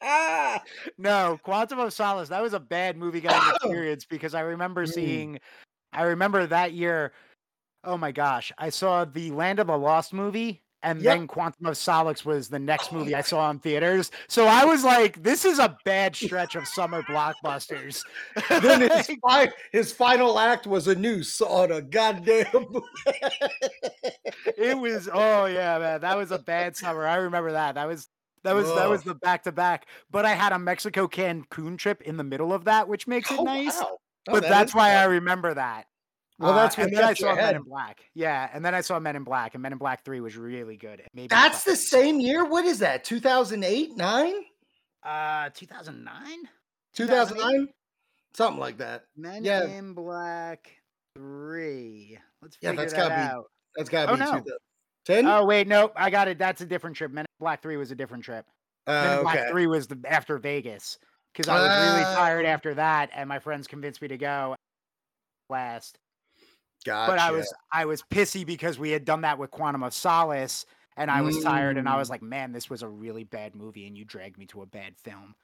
no, 0.98 1.40
Quantum 1.44 1.80
of 1.80 1.94
Solace. 1.94 2.30
That 2.30 2.42
was 2.42 2.54
a 2.54 2.60
bad 2.60 2.98
movie 2.98 3.22
going 3.22 3.40
experience 3.56 4.06
because 4.06 4.34
I 4.34 4.42
remember 4.42 4.86
Mm. 4.86 4.94
seeing, 4.94 5.40
I 5.96 6.04
remember 6.04 6.46
that 6.48 6.74
year. 6.74 7.14
Oh 7.84 7.98
my 7.98 8.12
gosh, 8.12 8.52
I 8.58 8.70
saw 8.70 9.06
the 9.06 9.32
Land 9.32 9.60
of 9.60 9.68
the 9.68 9.78
Lost 9.78 10.12
movie, 10.12 10.64
and 10.82 11.02
Yep. 11.02 11.14
then 11.18 11.28
Quantum 11.28 11.66
of 11.68 11.78
Solace 11.78 12.26
was 12.26 12.48
the 12.50 12.60
next 12.60 12.92
movie 12.92 13.14
I 13.16 13.20
oh. 13.20 13.24
saw 13.24 13.50
in 13.52 13.60
theaters. 13.60 14.12
So 14.28 14.46
I 14.46 14.66
was 14.66 14.84
like, 14.84 15.22
this 15.22 15.46
is 15.46 15.60
a 15.60 15.78
bad 15.86 16.16
stretch 16.16 16.56
of 16.56 16.68
summer 16.68 17.04
blockbusters. 17.04 18.02
then 18.50 18.90
his, 18.90 19.12
fi- 19.28 19.52
his 19.72 19.92
final 19.92 20.40
act 20.40 20.66
was 20.68 20.88
a 20.88 20.96
noose 20.96 21.42
on 21.42 21.72
a 21.72 21.82
goddamn. 21.82 22.46
it 24.58 24.78
was 24.78 25.10
oh 25.12 25.46
yeah 25.46 25.78
man 25.80 26.02
that 26.02 26.18
was 26.18 26.32
a 26.32 26.40
bad 26.40 26.76
summer 26.76 27.06
i 27.06 27.16
remember 27.16 27.52
that 27.52 27.76
that 27.76 27.88
was 27.88 28.08
that 28.44 28.54
was 28.54 28.68
that 28.76 28.90
was 28.90 29.04
the 29.04 29.16
back 29.16 29.44
to 29.44 29.52
back 29.52 29.88
but 30.12 30.26
i 30.26 30.34
had 30.34 30.52
a 30.54 30.60
mexico 30.60 31.08
cancun 31.08 31.78
trip 31.78 32.02
in 32.04 32.18
the 32.18 32.24
middle 32.24 32.54
of 32.54 32.64
that 32.66 32.88
which 32.88 33.08
makes 33.08 33.30
it 33.32 33.40
Oh, 33.40 33.44
nice 33.44 33.80
wow. 33.82 33.98
Oh, 34.28 34.34
but 34.34 34.44
that 34.44 34.50
that's 34.50 34.74
why 34.76 34.92
i 34.94 35.04
remember 35.06 35.54
that 35.54 35.86
Well, 36.40 36.52
Uh, 36.52 36.56
that's 36.56 36.78
what 36.78 36.88
and 36.88 36.96
then 36.98 37.04
i 37.04 37.14
saw 37.14 37.36
men 37.36 37.56
in 37.56 37.62
black 37.64 38.02
yeah 38.14 38.50
and 38.54 38.64
then 38.66 38.74
i 38.76 38.82
saw 38.82 39.00
men 39.00 39.16
in 39.16 39.24
black 39.24 39.54
and 39.56 39.62
men 39.62 39.72
in 39.72 39.78
black 39.78 40.04
3 40.04 40.20
was 40.22 40.36
really 40.38 40.78
good 40.78 41.04
Maybe 41.14 41.28
That's 41.28 41.64
the 41.64 41.76
same 41.76 42.20
year. 42.20 42.44
What 42.46 42.66
is 42.66 42.80
that? 42.80 43.04
2008, 43.04 43.96
9? 43.96 44.34
uh 45.04 45.50
2009 45.54 46.24
2009? 46.96 47.68
Something 48.34 48.60
like 48.60 48.78
that. 48.80 49.06
men 49.16 49.44
Yeah. 49.46 49.66
in 49.68 49.94
black 49.94 50.72
3 51.16 52.18
let's 52.42 52.58
Yeah, 52.62 52.70
figure 52.72 52.82
that's 52.84 52.94
that 52.94 53.10
gotta 53.10 53.16
be- 53.16 53.22
out 53.38 53.46
That's 53.76 53.90
got 53.90 54.06
to 54.08 54.12
Oh, 54.12 54.16
be 54.16 54.20
no. 54.20 54.44
2010. 55.06 55.26
oh 55.28 55.46
wait 55.46 55.68
no 55.68 55.92
i 55.96 56.10
got 56.10 56.28
it 56.28 56.38
that's 56.40 56.62
a 56.62 56.66
different 56.66 56.96
trip 56.96 57.12
men 57.12 57.22
in 57.24 57.36
black 57.40 57.62
3 57.62 57.78
was 57.78 57.92
a 57.92 57.96
different 57.96 58.24
trip 58.24 58.46
Men 58.88 59.08
Uh, 59.10 59.18
in 59.18 59.22
Black 59.24 59.38
okay. 59.40 59.50
Three 59.52 59.66
was 59.68 59.88
the 59.88 60.00
after 60.08 60.38
Vegas 60.38 60.98
because 61.36 61.50
I 61.50 61.60
was 61.60 61.92
really 61.92 62.16
tired 62.16 62.46
Oh. 62.46 62.50
after 62.50 62.74
that, 62.76 63.10
and 63.14 63.28
my 63.28 63.40
friends 63.40 63.68
convinced 63.68 64.02
me 64.02 64.08
to 64.08 64.18
go 64.18 64.56
last. 65.50 65.98
Gotcha. 66.86 67.12
But 67.12 67.20
I 67.20 67.32
was 67.32 67.54
I 67.72 67.86
was 67.86 68.04
pissy 68.04 68.46
because 68.46 68.78
we 68.80 68.92
had 68.92 69.06
done 69.06 69.22
that 69.22 69.38
with 69.38 69.52
Quantum 69.52 69.84
of 69.84 69.94
Solace, 69.94 70.66
and 70.98 71.10
I 71.12 71.22
was 71.22 71.42
tired, 71.44 71.78
and 71.78 71.90
I 71.90 71.98
was 71.98 72.08
Mm. 72.08 72.12
like, 72.12 72.22
man, 72.22 72.52
this 72.52 72.70
was 72.70 72.84
a 72.84 72.88
really 72.88 73.24
bad 73.24 73.56
movie, 73.56 73.88
and 73.88 73.98
you 73.98 74.06
dragged 74.06 74.38
me 74.38 74.46
to 74.48 74.62
a 74.62 74.66
bad 74.66 74.98
film 74.98 75.36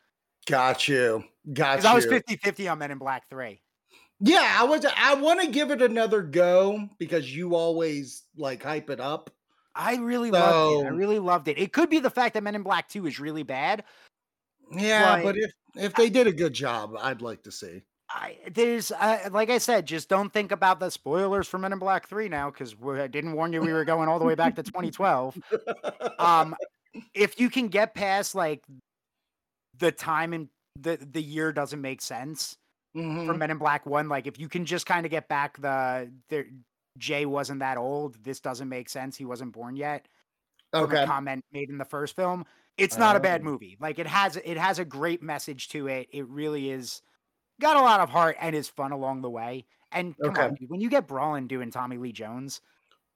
Got 0.48 0.88
you. 0.88 1.24
Got 1.54 1.84
you. 1.84 1.90
I 1.90 1.94
was 1.94 2.08
50-50 2.08 2.68
on 2.72 2.80
Men 2.80 2.90
in 2.90 2.98
Black 2.98 3.30
Three. 3.30 3.62
Yeah, 4.20 4.56
I 4.60 4.64
was. 4.64 4.86
I 4.98 5.14
want 5.16 5.40
to 5.42 5.48
give 5.48 5.70
it 5.72 5.82
another 5.84 6.22
go 6.24 6.90
because 6.98 7.36
you 7.36 7.56
always 7.56 8.24
like 8.36 8.64
hype 8.64 8.90
it 8.90 9.00
up. 9.00 9.30
I 9.76 9.96
really 9.98 10.32
loved 10.32 10.84
it. 10.84 10.88
I 10.88 10.90
really 10.90 11.20
loved 11.20 11.48
it. 11.48 11.58
It 11.60 11.74
could 11.74 11.90
be 11.90 12.00
the 12.00 12.10
fact 12.10 12.34
that 12.34 12.44
Men 12.44 12.56
in 12.56 12.64
Black 12.64 12.88
Two 12.90 13.06
is 13.06 13.20
really 13.20 13.44
bad. 13.44 13.84
Yeah, 14.72 15.18
But- 15.18 15.24
but 15.24 15.38
if 15.38 15.52
if 15.76 15.94
they 15.96 16.10
did 16.10 16.28
a 16.28 16.32
good 16.32 16.54
job, 16.54 16.96
I'd 17.00 17.22
like 17.22 17.44
to 17.44 17.52
see. 17.52 17.82
I 18.10 18.38
there's 18.52 18.92
uh, 18.92 19.30
like 19.32 19.50
I 19.50 19.58
said, 19.58 19.86
just 19.86 20.10
don't 20.10 20.32
think 20.34 20.52
about 20.52 20.80
the 20.80 20.90
spoilers 20.90 21.48
for 21.48 21.58
Men 21.58 21.72
in 21.74 21.80
Black 21.80 22.08
Three 22.08 22.28
now 22.28 22.50
because 22.52 22.76
I 22.86 23.08
didn't 23.08 23.34
warn 23.34 23.54
you 23.54 23.62
we 23.62 23.72
were 23.72 23.86
going 23.86 24.10
all 24.10 24.20
the 24.20 24.26
way 24.26 24.36
back 24.36 24.56
to 24.56 24.64
2012. 24.64 25.38
um 26.20 26.56
if 27.14 27.40
you 27.40 27.50
can 27.50 27.70
get 27.70 27.94
past 27.94 28.36
like 28.36 28.64
the 29.80 29.92
time 29.94 30.34
and 30.34 30.50
the 30.80 30.98
the 31.12 31.22
year 31.22 31.54
doesn't 31.54 31.80
make 31.82 32.02
sense 32.02 32.58
for 32.94 33.00
Mhm. 33.02 33.38
men 33.38 33.52
in 33.52 33.58
black 33.58 33.86
one 33.86 34.10
like 34.10 34.28
if 34.28 34.38
you 34.38 34.50
can 34.50 34.66
just 34.66 34.86
kind 34.86 35.06
of 35.06 35.10
get 35.10 35.30
back 35.30 35.58
the 35.62 36.12
the 36.28 36.46
jay 36.98 37.26
wasn't 37.26 37.60
that 37.60 37.78
old 37.78 38.22
this 38.22 38.42
doesn't 38.42 38.68
make 38.68 38.90
sense 38.90 39.16
he 39.16 39.24
wasn't 39.24 39.54
born 39.54 39.78
yet 39.78 40.08
Okay. 40.74 41.06
comment 41.06 41.44
made 41.54 41.70
in 41.70 41.78
the 41.78 41.86
first 41.86 42.16
film 42.18 42.46
it's 42.78 42.98
not 42.98 43.16
a 43.16 43.20
bad 43.20 43.44
Oh. 43.44 43.46
movie 43.46 43.78
like 43.80 44.00
it 44.00 44.08
has 44.08 44.38
it 44.38 44.58
has 44.58 44.80
a 44.80 44.86
great 44.86 45.22
message 45.22 45.70
to 45.70 45.88
it 45.88 46.08
it 46.12 46.28
really 46.28 46.70
is 46.72 47.02
got 47.62 47.78
a 47.78 47.82
lot 47.82 48.02
of 48.02 48.10
heart 48.10 48.38
and 48.42 48.56
is 48.56 48.70
fun 48.70 48.92
along 48.94 49.22
the 49.22 49.30
way 49.30 49.66
and 49.92 50.16
come 50.24 50.38
Okay. 50.38 50.42
on 50.42 50.56
dude, 50.56 50.70
when 50.70 50.82
you 50.82 50.90
get 50.90 51.08
Brolin 51.08 51.48
doing 51.48 51.72
tommy 51.72 51.98
lee 51.98 52.14
jones 52.14 52.62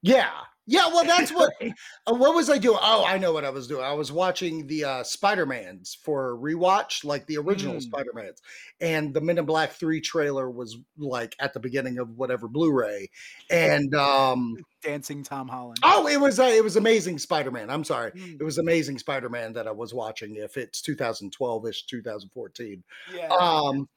Yeah. 0.01 0.45
Yeah, 0.68 0.88
well 0.88 1.05
that's 1.05 1.32
what 1.32 1.51
uh, 1.61 2.13
what 2.13 2.34
was 2.34 2.49
I 2.49 2.57
doing? 2.57 2.80
Oh, 2.82 3.05
I 3.05 3.18
know 3.20 3.32
what 3.34 3.45
I 3.45 3.49
was 3.51 3.68
doing. 3.68 3.84
I 3.84 3.93
was 3.93 4.11
watching 4.11 4.66
the 4.68 4.84
uh 4.86 5.03
Spider-Mans 5.03 5.93
for 6.01 6.36
rewatch, 6.38 7.03
like 7.05 7.28
the 7.28 7.38
original 7.38 7.76
Mm. 7.76 7.82
Spider-Mans. 7.84 8.41
And 8.82 9.13
the 9.13 9.22
Men 9.22 9.38
in 9.38 9.45
Black 9.45 9.72
3 9.74 10.01
trailer 10.01 10.49
was 10.49 10.78
like 10.97 11.36
at 11.39 11.53
the 11.53 11.59
beginning 11.59 11.99
of 11.99 12.18
whatever 12.18 12.47
Blu-ray. 12.47 13.09
And 13.49 13.93
um 13.95 14.57
dancing 14.82 15.24
tom 15.24 15.47
holland 15.47 15.80
oh, 15.82 16.07
it 16.07 16.20
was 16.22 16.39
uh, 16.39 16.43
it 16.43 16.63
was 16.63 16.76
Amazing 16.76 17.18
Spider-Man. 17.20 17.70
I'm 17.70 17.84
sorry. 17.84 18.11
Mm, 18.11 18.39
It 18.39 18.43
was 18.43 18.57
Amazing 18.57 18.97
Spider-Man 18.99 19.53
that 19.53 19.68
I 19.68 19.72
was 19.72 19.93
watching 19.93 20.36
if 20.36 20.57
it's 20.57 20.82
2012ish 20.82 21.86
2014. 21.88 22.84
yeah 23.16 23.28
Um 23.30 23.88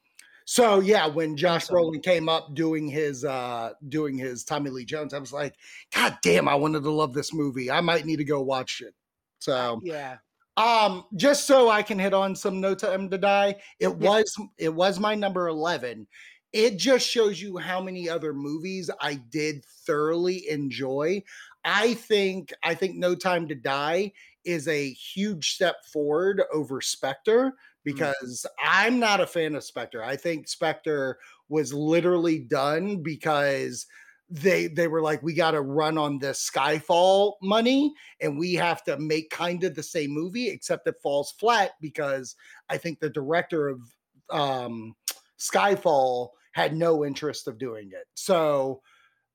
so 0.49 0.79
yeah, 0.79 1.05
when 1.05 1.37
Josh 1.37 1.65
Awesome. 1.65 1.75
Brolin 1.75 2.01
came 2.01 2.27
up 2.27 2.55
doing 2.55 2.87
his 2.87 3.23
uh 3.23 3.73
doing 3.87 4.17
his 4.17 4.43
Tommy 4.43 4.71
Lee 4.71 4.83
Jones, 4.83 5.13
I 5.13 5.19
was 5.19 5.31
like, 5.31 5.53
God 5.93 6.17
damn, 6.23 6.47
I 6.47 6.55
wanted 6.55 6.81
to 6.81 6.89
love 6.89 7.13
this 7.13 7.31
movie. 7.35 7.69
I 7.69 7.81
might 7.81 8.03
need 8.03 8.15
to 8.15 8.23
go 8.23 8.41
watch 8.41 8.81
it. 8.81 8.95
So 9.37 9.79
yeah 9.83 10.17
um 10.57 11.05
just 11.15 11.45
so 11.45 11.69
I 11.69 11.83
can 11.83 11.99
hit 11.99 12.15
on 12.15 12.35
some 12.35 12.59
No 12.59 12.73
Time 12.73 13.11
to 13.11 13.17
Die, 13.19 13.55
it 13.79 13.95
was 13.95 14.35
it 14.57 14.73
was 14.73 14.99
my 14.99 15.13
number 15.13 15.49
11. 15.49 16.07
It 16.51 16.77
just 16.77 17.07
shows 17.07 17.39
you 17.39 17.57
how 17.57 17.79
many 17.79 18.09
other 18.09 18.33
movies 18.33 18.89
I 18.99 19.21
did 19.29 19.63
thoroughly 19.85 20.49
enjoy. 20.49 21.21
I 21.63 21.93
think 21.93 22.51
I 22.63 22.73
think 22.73 22.95
No 22.95 23.13
Time 23.13 23.47
to 23.49 23.55
Die 23.55 24.11
is 24.45 24.67
a 24.67 24.93
huge 24.93 25.51
step 25.51 25.85
forward 25.93 26.41
over 26.51 26.81
Spectre 26.81 27.53
because 27.93 28.45
I'm 28.63 28.99
not 28.99 29.21
a 29.21 29.27
fan 29.27 29.55
of 29.55 29.63
Spectre. 29.63 30.03
I 30.03 30.15
think 30.15 30.47
Spectre 30.47 31.17
was 31.49 31.73
literally 31.73 32.39
done 32.39 33.01
because 33.01 33.85
they 34.29 34.67
they 34.67 34.87
were 34.87 35.01
like 35.01 35.23
we 35.23 35.33
got 35.33 35.51
to 35.51 35.61
run 35.61 35.97
on 35.97 36.19
this 36.19 36.49
Skyfall 36.49 37.33
money 37.41 37.93
and 38.21 38.37
we 38.37 38.53
have 38.53 38.83
to 38.83 38.97
make 38.99 39.31
kind 39.31 39.63
of 39.63 39.73
the 39.73 39.81
same 39.81 40.11
movie 40.11 40.49
except 40.49 40.87
it 40.87 41.01
falls 41.01 41.33
flat 41.39 41.71
because 41.81 42.35
I 42.69 42.77
think 42.77 42.99
the 42.99 43.09
director 43.09 43.67
of 43.69 43.81
um 44.29 44.95
Skyfall 45.39 46.29
had 46.51 46.75
no 46.75 47.05
interest 47.05 47.47
of 47.47 47.57
doing 47.57 47.89
it. 47.91 48.05
So 48.13 48.81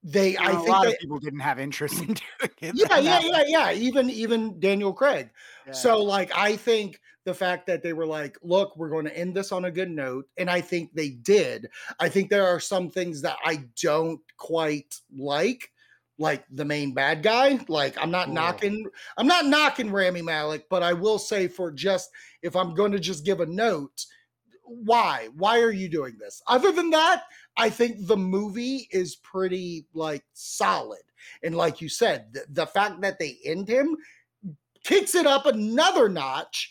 they 0.05 0.37
I 0.37 0.53
Well, 0.53 0.57
think 0.57 0.69
a 0.69 0.71
lot 0.71 0.85
they, 0.85 0.93
of 0.93 0.99
people 0.99 1.19
didn't 1.19 1.41
have 1.41 1.59
interest 1.59 1.99
in 2.01 2.07
doing 2.09 2.51
it. 2.61 2.75
yeah, 2.75 2.99
yeah, 2.99 3.21
yeah, 3.23 3.43
yeah. 3.47 3.73
Even 3.73 4.11
even 4.11 4.61
Daniel 4.61 4.93
Craig. 4.93 5.31
Yeah. 5.67 5.73
So 5.73 6.03
like 6.03 6.31
I 6.37 6.57
think 6.57 7.01
the 7.25 7.35
fact 7.35 7.67
that 7.67 7.83
they 7.83 7.95
were 7.95 8.07
like, 8.07 8.37
look, 8.43 8.77
we're 8.77 8.91
going 8.91 9.07
to 9.07 9.17
end 9.17 9.35
this 9.35 9.51
on 9.51 9.65
a 9.65 9.71
good 9.71 9.91
note, 9.91 10.29
and 10.37 10.51
I 10.51 10.61
think 10.61 10.93
they 10.93 11.09
did. 11.09 11.69
I 11.99 12.11
think 12.11 12.29
there 12.29 12.47
are 12.47 12.61
some 12.61 12.91
things 12.91 13.23
that 13.23 13.39
I 13.47 13.65
don't 13.83 14.21
quite 14.37 15.01
like, 15.17 15.71
like 16.19 16.45
the 16.51 16.67
main 16.67 16.93
bad 16.93 17.23
guy. 17.23 17.59
Like 17.67 17.97
I'm 17.99 18.11
not 18.11 18.31
knocking, 18.31 18.85
I'm 19.17 19.27
not 19.27 19.47
knocking 19.47 19.91
Rami 19.91 20.21
Malek, 20.21 20.67
but 20.69 20.83
I 20.83 20.93
will 20.93 21.19
say 21.19 21.49
for 21.49 21.73
just 21.73 22.11
if 22.43 22.55
I'm 22.55 22.75
going 22.75 22.93
to 22.93 23.01
just 23.01 23.25
give 23.25 23.41
a 23.41 23.47
note, 23.47 24.05
why? 24.65 25.29
Why 25.35 25.61
are 25.61 25.71
you 25.73 25.89
doing 25.89 26.17
this? 26.19 26.43
Other 26.47 26.73
than 26.73 26.91
that, 26.91 27.23
I 27.57 27.71
think 27.71 28.07
the 28.07 28.17
movie 28.17 28.89
is 28.91 29.17
pretty 29.17 29.87
like 29.95 30.25
solid. 30.33 31.03
And 31.43 31.57
like 31.57 31.81
you 31.81 31.89
said, 31.89 32.33
the, 32.33 32.45
the 32.51 32.67
fact 32.67 33.01
that 33.03 33.19
they 33.19 33.39
end 33.45 33.69
him 33.69 33.97
kicks 34.83 35.15
it 35.15 35.27
up 35.27 35.47
another 35.47 36.09
notch 36.09 36.71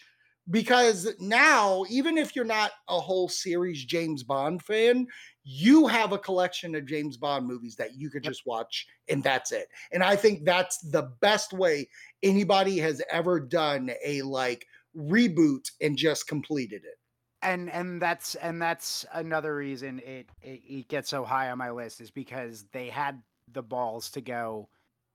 because 0.50 1.08
now, 1.20 1.86
even 1.90 2.18
if 2.18 2.36
you're 2.36 2.44
not 2.44 2.72
a 2.90 3.00
whole 3.00 3.30
series 3.30 3.86
James 3.86 4.24
Bond 4.24 4.62
fan, 4.62 5.08
you 5.46 5.88
have 5.88 6.12
a 6.12 6.18
collection 6.18 6.76
of 6.76 6.86
James 6.86 7.18
Bond 7.18 7.48
movies 7.48 7.76
that 7.78 7.96
you 7.96 8.10
could 8.10 8.24
just 8.24 8.46
watch 8.46 8.86
and 9.08 9.24
that's 9.24 9.52
it. 9.52 9.68
And 9.92 10.04
I 10.04 10.16
think 10.16 10.44
that's 10.44 10.80
the 10.80 11.14
best 11.22 11.54
way 11.54 11.88
anybody 12.22 12.78
has 12.80 13.02
ever 13.10 13.40
done 13.40 13.92
a 14.04 14.22
like 14.22 14.66
reboot 14.96 15.72
and 15.82 15.98
just 15.98 16.28
completed 16.28 16.84
it. 16.84 16.98
And 17.44 17.70
and 17.70 18.02
that's 18.02 18.36
and 18.36 18.62
that's 18.62 19.06
another 19.14 19.56
reason 19.56 20.00
it, 20.00 20.28
it 20.42 20.62
it 20.68 20.88
gets 20.88 21.10
so 21.10 21.24
high 21.24 21.50
on 21.52 21.58
my 21.58 21.70
list 21.72 22.02
is 22.02 22.10
because 22.12 22.66
they 22.72 22.88
had 22.90 23.22
the 23.52 23.62
balls 23.62 24.10
to 24.12 24.22
go 24.22 24.68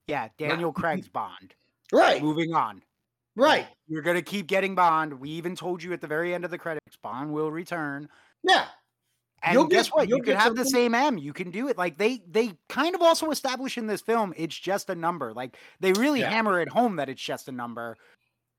yeah 0.07 0.29
daniel 0.39 0.73
craig's 0.73 1.09
bond 1.09 1.55
Right. 1.93 2.23
moving 2.23 2.55
on 2.55 2.83
Right. 3.37 3.67
you're 3.89 4.03
gonna 4.03 4.23
keep 4.23 4.47
getting 4.47 4.75
bond 4.75 5.15
we 5.21 5.31
even 5.31 5.57
told 5.57 5.83
you 5.83 5.93
at 5.93 6.01
the 6.01 6.07
very 6.07 6.35
end 6.35 6.45
of 6.45 6.51
the 6.51 6.59
credits 6.59 6.97
bond 7.03 7.33
will 7.33 7.51
return 7.51 8.09
Yeah. 8.43 8.67
And 9.41 9.55
You'll 9.55 9.67
guess 9.69 9.87
get- 9.87 9.95
what? 9.95 10.09
You 10.09 10.21
can 10.21 10.35
have 10.37 10.57
the 10.57 10.65
same 10.65 10.97
M. 10.97 11.17
You 11.17 11.33
can 11.33 11.53
do 11.53 11.69
it. 11.69 11.79
Like 11.79 11.97
they 11.97 12.21
they 12.29 12.55
kind 12.69 12.97
of 12.97 13.03
also 13.03 13.31
establish 13.31 13.79
in 13.79 13.87
this 13.87 14.01
film 14.01 14.35
it's 14.37 14.59
just 14.59 14.91
a 14.91 14.97
number. 14.97 15.33
Like 15.33 15.57
they 15.79 15.93
really 15.93 16.21
Yeah. 16.21 16.31
hammer 16.31 16.61
it 16.61 16.69
home 16.69 16.97
that 16.97 17.09
it's 17.09 17.23
just 17.23 17.47
a 17.49 17.53
number. 17.53 17.97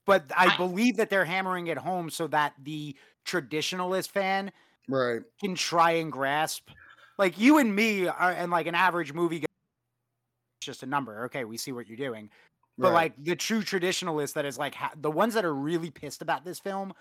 But 0.10 0.26
I, 0.36 0.48
I- 0.54 0.58
believe 0.58 0.98
that 0.98 1.10
they're 1.10 1.26
hammering 1.26 1.68
it 1.68 1.78
home 1.78 2.10
so 2.10 2.28
that 2.28 2.54
the 2.62 2.96
traditionalist 3.26 4.10
fan 4.12 4.52
Right. 4.88 5.22
can 5.40 5.56
try 5.56 5.92
and 5.92 6.12
grasp. 6.12 6.70
Like 7.18 7.38
you 7.40 7.58
and 7.60 7.76
me 7.76 8.08
are 8.08 8.32
and 8.32 8.52
like 8.52 8.66
an 8.68 8.76
average 8.76 9.14
movie 9.14 9.38
it's 9.38 10.66
just 10.66 10.84
a 10.84 10.86
number. 10.86 11.26
Okay, 11.26 11.46
we 11.46 11.58
see 11.58 11.72
what 11.72 11.88
you're 11.88 11.98
doing. 11.98 12.30
But 12.78 12.88
right. 12.90 12.94
like 12.94 13.24
the 13.24 13.36
true 13.36 13.62
traditionalist 13.62 14.34
that 14.34 14.46
is 14.46 14.58
like 14.58 14.74
ha- 14.76 14.92
the 15.00 15.12
ones 15.12 15.34
that 15.36 15.46
are 15.46 15.54
really 15.54 15.90
pissed 15.92 16.22
about 16.22 16.44
this 16.46 16.60
film 16.60 16.94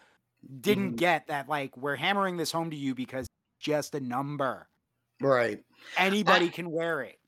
didn't 0.60 0.92
Mhm. 0.94 0.96
get 0.96 1.26
that 1.28 1.48
like 1.48 1.76
we're 1.76 1.96
hammering 1.96 2.36
this 2.36 2.52
home 2.52 2.70
to 2.70 2.76
you 2.76 2.94
because 2.94 3.26
just 3.60 3.94
a 3.94 4.00
number. 4.00 4.68
right. 5.20 5.60
Anybody 5.96 6.48
can 6.48 6.70
wear 6.70 7.02
it. 7.02 7.18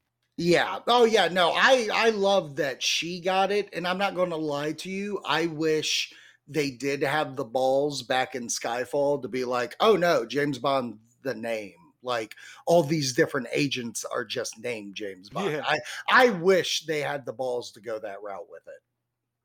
Yeah. 0.41 0.79
Oh 0.87 1.05
yeah. 1.05 1.29
No, 1.29 1.53
I 1.55 1.89
I 1.93 2.11
love 2.11 2.57
that 2.57 2.83
she 2.83 3.21
got 3.21 3.53
it, 3.53 3.69
and 3.75 3.87
I'm 3.87 3.99
not 3.99 4.15
going 4.15 4.31
to 4.31 4.37
lie 4.37 4.73
to 4.73 4.89
you. 4.89 5.21
I 5.27 5.47
wish 5.47 6.15
they 6.49 6.71
did 6.71 7.03
have 7.03 7.37
the 7.37 7.45
balls 7.45 8.03
back 8.03 8.35
in 8.35 8.47
Skyfall 8.47 9.21
to 9.21 9.29
be 9.29 9.45
like, 9.45 9.77
oh 9.81 9.97
no, 9.97 10.25
James 10.25 10.59
Bond, 10.59 10.99
the 11.23 11.35
name. 11.35 11.75
Like 12.03 12.35
all 12.67 12.83
these 12.83 13.13
different 13.13 13.49
agents 13.53 14.07
are 14.07 14.25
just 14.25 14.59
named 14.59 14.95
James 14.95 15.29
Bond. 15.29 15.53
Yeah. 15.53 15.63
I 15.67 15.79
I 16.11 16.31
wish 16.31 16.87
they 16.87 17.01
had 17.03 17.27
the 17.27 17.35
balls 17.35 17.71
to 17.73 17.81
go 17.83 17.99
that 17.99 18.23
route 18.23 18.47
with 18.51 18.67
it. 18.67 18.83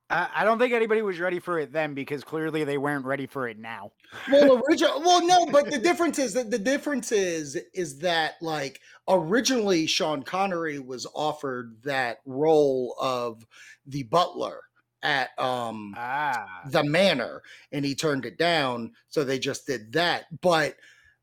I, 0.10 0.30
I 0.36 0.44
don't 0.44 0.60
think 0.60 0.74
anybody 0.74 1.02
was 1.02 1.20
ready 1.20 1.40
for 1.40 1.60
it 1.60 1.72
then 1.74 1.94
because 1.94 2.24
clearly 2.24 2.64
they 2.64 2.78
weren't 2.78 3.06
ready 3.06 3.26
for 3.26 3.48
it 3.48 3.58
now. 3.58 3.92
well 4.32 4.62
original 4.70 5.02
well 5.02 5.26
no 5.26 5.46
but 5.48 5.72
the 5.72 5.80
difference 5.80 6.20
is 6.20 6.34
that 6.34 6.52
the 6.52 6.60
difference 6.60 7.12
is 7.12 7.58
is 7.74 8.00
that 8.00 8.34
like 8.42 8.80
originally 9.08 9.88
sean 9.88 10.22
connery 10.24 10.80
was 10.80 11.08
offered 11.16 11.78
that 11.84 12.20
role 12.26 12.96
of 13.00 13.46
the 13.88 14.04
butler 14.04 14.62
at 15.04 15.30
um 15.40 15.94
Ah. 15.98 16.62
the 16.68 16.84
manor 16.84 17.42
and 17.72 17.84
he 17.86 17.96
turned 17.96 18.26
it 18.26 18.38
down 18.38 18.92
so 19.10 19.24
they 19.24 19.40
just 19.40 19.66
did 19.68 19.94
that 19.94 20.26
but 20.42 20.76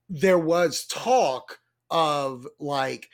there 0.09 0.39
was 0.39 0.85
talk 0.87 1.59
of 1.91 2.47
like 2.59 3.09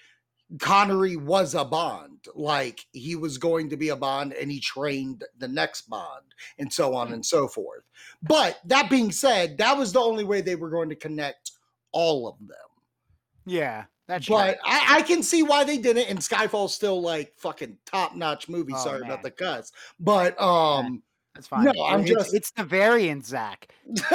Connery 0.58 1.16
was 1.16 1.54
a 1.54 1.64
Bond, 1.64 2.24
like 2.34 2.86
he 2.92 3.16
was 3.16 3.36
going 3.36 3.68
to 3.70 3.76
be 3.76 3.90
a 3.90 3.96
Bond 3.96 4.32
and 4.32 4.50
he 4.50 4.60
trained 4.60 5.24
the 5.38 5.48
next 5.48 5.82
Bond 5.90 6.24
and 6.58 6.72
so 6.72 6.94
on 6.94 7.12
and 7.12 7.24
so 7.24 7.46
forth. 7.46 7.82
But 8.22 8.58
that 8.64 8.88
being 8.88 9.12
said, 9.12 9.58
that 9.58 9.76
was 9.76 9.92
the 9.92 10.00
only 10.00 10.24
way 10.24 10.40
they 10.40 10.56
were 10.56 10.70
going 10.70 10.88
to 10.88 10.96
connect 10.96 11.52
all 11.92 12.26
of 12.28 12.38
them. 12.38 12.56
Yeah, 13.44 13.84
that's 14.06 14.26
But 14.28 14.54
true. 14.54 14.60
I, 14.64 14.96
I 14.98 15.02
can 15.02 15.22
see 15.22 15.42
why 15.42 15.64
they 15.64 15.78
did 15.78 15.96
it, 15.96 16.08
and 16.08 16.18
Skyfall's 16.18 16.74
still 16.74 17.00
like 17.00 17.34
fucking 17.36 17.76
top 17.84 18.14
notch 18.16 18.48
movie. 18.48 18.72
Oh, 18.74 18.82
Sorry 18.82 19.00
man. 19.00 19.10
about 19.10 19.22
the 19.22 19.30
cuss, 19.30 19.70
but 20.00 20.40
um, 20.40 21.02
That's 21.38 21.46
fine. 21.46 21.66
no, 21.66 21.84
I'm 21.84 22.00
it's, 22.00 22.10
just- 22.10 22.34
it's 22.34 22.50
the 22.50 22.64
variant, 22.64 23.24
Zak. 23.24 23.72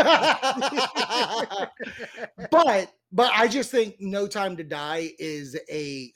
but 2.51 2.91
but 3.13 3.31
I 3.33 3.47
just 3.49 3.71
think 3.71 3.95
No 4.01 4.27
Time 4.27 4.57
to 4.57 4.63
Die 4.65 5.11
is 5.19 5.57
a 5.71 6.11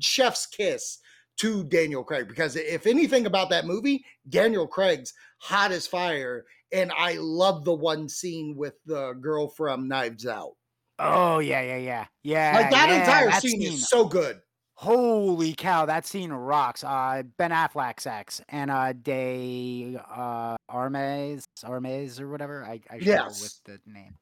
chef's 0.00 0.46
kiss 0.46 0.98
to 1.38 1.62
Daniel 1.62 2.02
Craig 2.02 2.26
because 2.26 2.56
if 2.56 2.88
anything 2.88 3.26
about 3.26 3.50
that 3.50 3.66
movie, 3.66 4.04
Daniel 4.28 4.66
Craig's 4.66 5.14
hot 5.38 5.70
as 5.70 5.86
fire, 5.86 6.44
and 6.72 6.90
I 6.90 7.18
love 7.20 7.64
the 7.64 7.72
one 7.72 8.08
scene 8.08 8.56
with 8.56 8.74
the 8.84 9.12
girl 9.12 9.46
from 9.46 9.86
Knives 9.86 10.26
Out. 10.26 10.54
Oh 10.98 11.38
yeah, 11.38 11.62
yeah, 11.62 11.76
yeah, 11.76 12.06
yeah. 12.24 12.52
Like 12.56 12.70
that 12.72 12.88
yeah, 12.88 12.98
entire 12.98 13.30
that 13.30 13.42
scene, 13.42 13.62
is 13.62 13.88
so 13.88 14.06
good. 14.06 14.40
Holy 14.82 15.54
cow, 15.54 15.86
that 15.86 16.04
scene 16.06 16.32
rocks. 16.32 16.82
Uh, 16.82 17.22
Ben 17.38 17.52
Affleck's 17.52 18.04
ex, 18.04 18.42
Anna 18.48 18.92
De 18.92 19.96
uh, 20.12 20.56
Armes, 20.68 21.44
Armes 21.62 22.18
or 22.18 22.28
whatever. 22.28 22.64
I, 22.64 22.80
I 22.90 22.96
Yes. 22.96 23.40
with 23.40 23.60
the 23.64 23.80
name. 23.88 24.16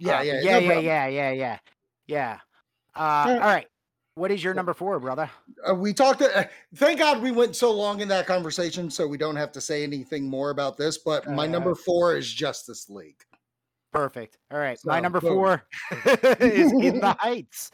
Yeah, 0.00 0.18
Uh, 0.18 0.22
yeah, 0.22 0.32
yeah, 0.42 0.50
no 0.50 0.58
yeah, 0.58 0.66
problem. 0.66 0.84
yeah, 0.86 1.06
yeah, 1.06 1.30
yeah, 1.30 1.58
yeah. 2.08 2.38
Uh, 2.96 2.98
Uh, 2.98 3.32
all 3.34 3.38
right. 3.54 3.68
What 4.16 4.32
is 4.32 4.42
your 4.42 4.52
number 4.52 4.74
four, 4.74 4.98
brother? 4.98 5.30
Uh, 5.64 5.76
we 5.76 5.94
talked. 5.94 6.22
Uh, 6.22 6.42
thank 6.74 6.98
God 6.98 7.22
we 7.22 7.30
went 7.30 7.54
so 7.54 7.70
long 7.70 8.00
in 8.00 8.08
that 8.08 8.26
conversation, 8.26 8.90
so 8.90 9.06
we 9.06 9.16
don't 9.16 9.36
have 9.36 9.52
to 9.52 9.60
say 9.60 9.84
anything 9.84 10.24
more 10.28 10.50
about 10.50 10.76
this. 10.76 10.98
But 10.98 11.28
my 11.30 11.44
Uh, 11.44 11.50
number 11.50 11.76
four 11.76 12.16
is 12.16 12.30
Justice 12.32 12.90
League. 12.90 13.22
Perfect. 13.92 14.38
All 14.50 14.58
right. 14.58 14.78
My 14.84 14.98
number 14.98 15.20
boom. 15.20 15.34
four 15.34 15.64
is 16.40 16.72
In 16.72 16.98
the 16.98 17.14
Heights. 17.20 17.70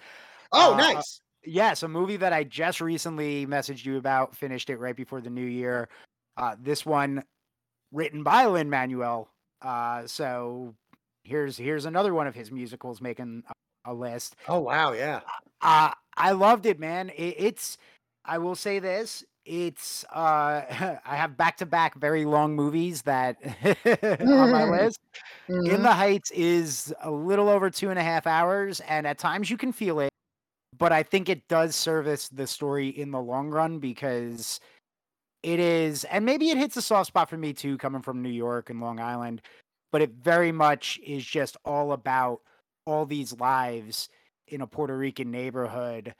Oh, 0.53 0.75
Uh, 0.75 0.77
nice. 0.77 1.23
Yes, 1.47 1.83
a 1.83 1.89
movie 1.89 2.17
that 2.17 2.33
I 2.33 2.45
just 2.45 2.81
recently 2.81 3.47
messaged 3.47 3.85
you 3.85 3.97
about, 3.99 4.35
finished 4.37 4.69
it 4.69 4.79
right 4.79 4.97
before 4.97 5.21
the 5.21 5.31
new 5.31 5.45
year. 5.47 5.89
Uh, 6.37 6.57
this 6.61 6.85
one 6.85 7.23
written 7.93 8.23
by 8.23 8.47
Lin 8.47 8.69
Manuel. 8.69 9.29
Uh, 9.63 10.07
so 10.07 10.75
here's 11.25 11.57
here's 11.57 11.85
another 11.87 12.13
one 12.13 12.27
of 12.27 12.35
his 12.35 12.51
musicals 12.51 13.01
making 13.01 13.43
a, 13.85 13.93
a 13.93 13.95
list. 13.95 14.37
Oh 14.49 14.59
wow, 14.61 14.93
yeah. 14.93 15.21
Uh, 15.63 15.93
I 16.17 16.33
loved 16.33 16.67
it, 16.67 16.79
man. 16.81 17.11
It, 17.11 17.37
it's 17.39 17.79
I 18.25 18.39
will 18.39 18.57
say 18.57 18.81
this. 18.81 19.25
It's 19.45 20.05
uh, 20.13 20.99
I 21.07 21.17
have 21.17 21.37
back 21.37 21.59
to 21.59 21.67
back 21.67 21.95
very 21.97 22.25
long 22.25 22.55
movies 22.57 23.03
that 23.03 23.37
on 24.21 24.51
my 24.51 24.65
list. 24.83 24.99
In 25.49 25.65
Mhm. 25.65 25.83
the 25.85 25.93
Heights 25.95 26.31
is 26.33 26.93
a 27.01 27.11
little 27.11 27.49
over 27.49 27.71
two 27.71 27.91
and 27.91 27.99
a 27.99 28.03
half 28.03 28.27
hours, 28.27 28.81
and 28.81 29.07
at 29.07 29.19
times 29.19 29.49
you 29.49 29.57
can 29.57 29.73
feel 29.73 30.01
it, 30.01 30.11
but 30.79 30.93
I 30.93 31.03
think 31.03 31.29
it 31.29 31.47
does 31.49 31.77
service 31.77 32.29
the 32.29 32.47
story 32.47 32.89
in 32.89 33.11
the 33.11 33.21
long 33.21 33.51
run 33.51 33.79
because 33.79 34.61
it 35.43 35.61
is, 35.61 36.05
and 36.05 36.25
maybe 36.25 36.51
it 36.51 36.59
hits 36.59 36.77
a 36.77 36.83
soft 36.83 37.09
spot 37.09 37.31
for 37.31 37.37
me 37.37 37.53
too, 37.53 37.79
coming 37.79 38.03
from 38.03 38.23
New 38.23 38.31
York 38.31 38.71
and 38.71 38.81
Long 38.81 38.99
Island, 38.99 39.43
but 39.93 40.03
it 40.03 40.11
very 40.11 40.53
much 40.53 40.99
is 41.05 41.25
just 41.25 41.57
all 41.65 41.93
about 41.93 42.41
all 42.87 43.07
these 43.07 43.39
lives 43.39 44.09
in 44.49 44.61
a 44.61 44.67
Puerto 44.67 44.97
Rican 44.97 45.31
neighborhood 45.31 46.15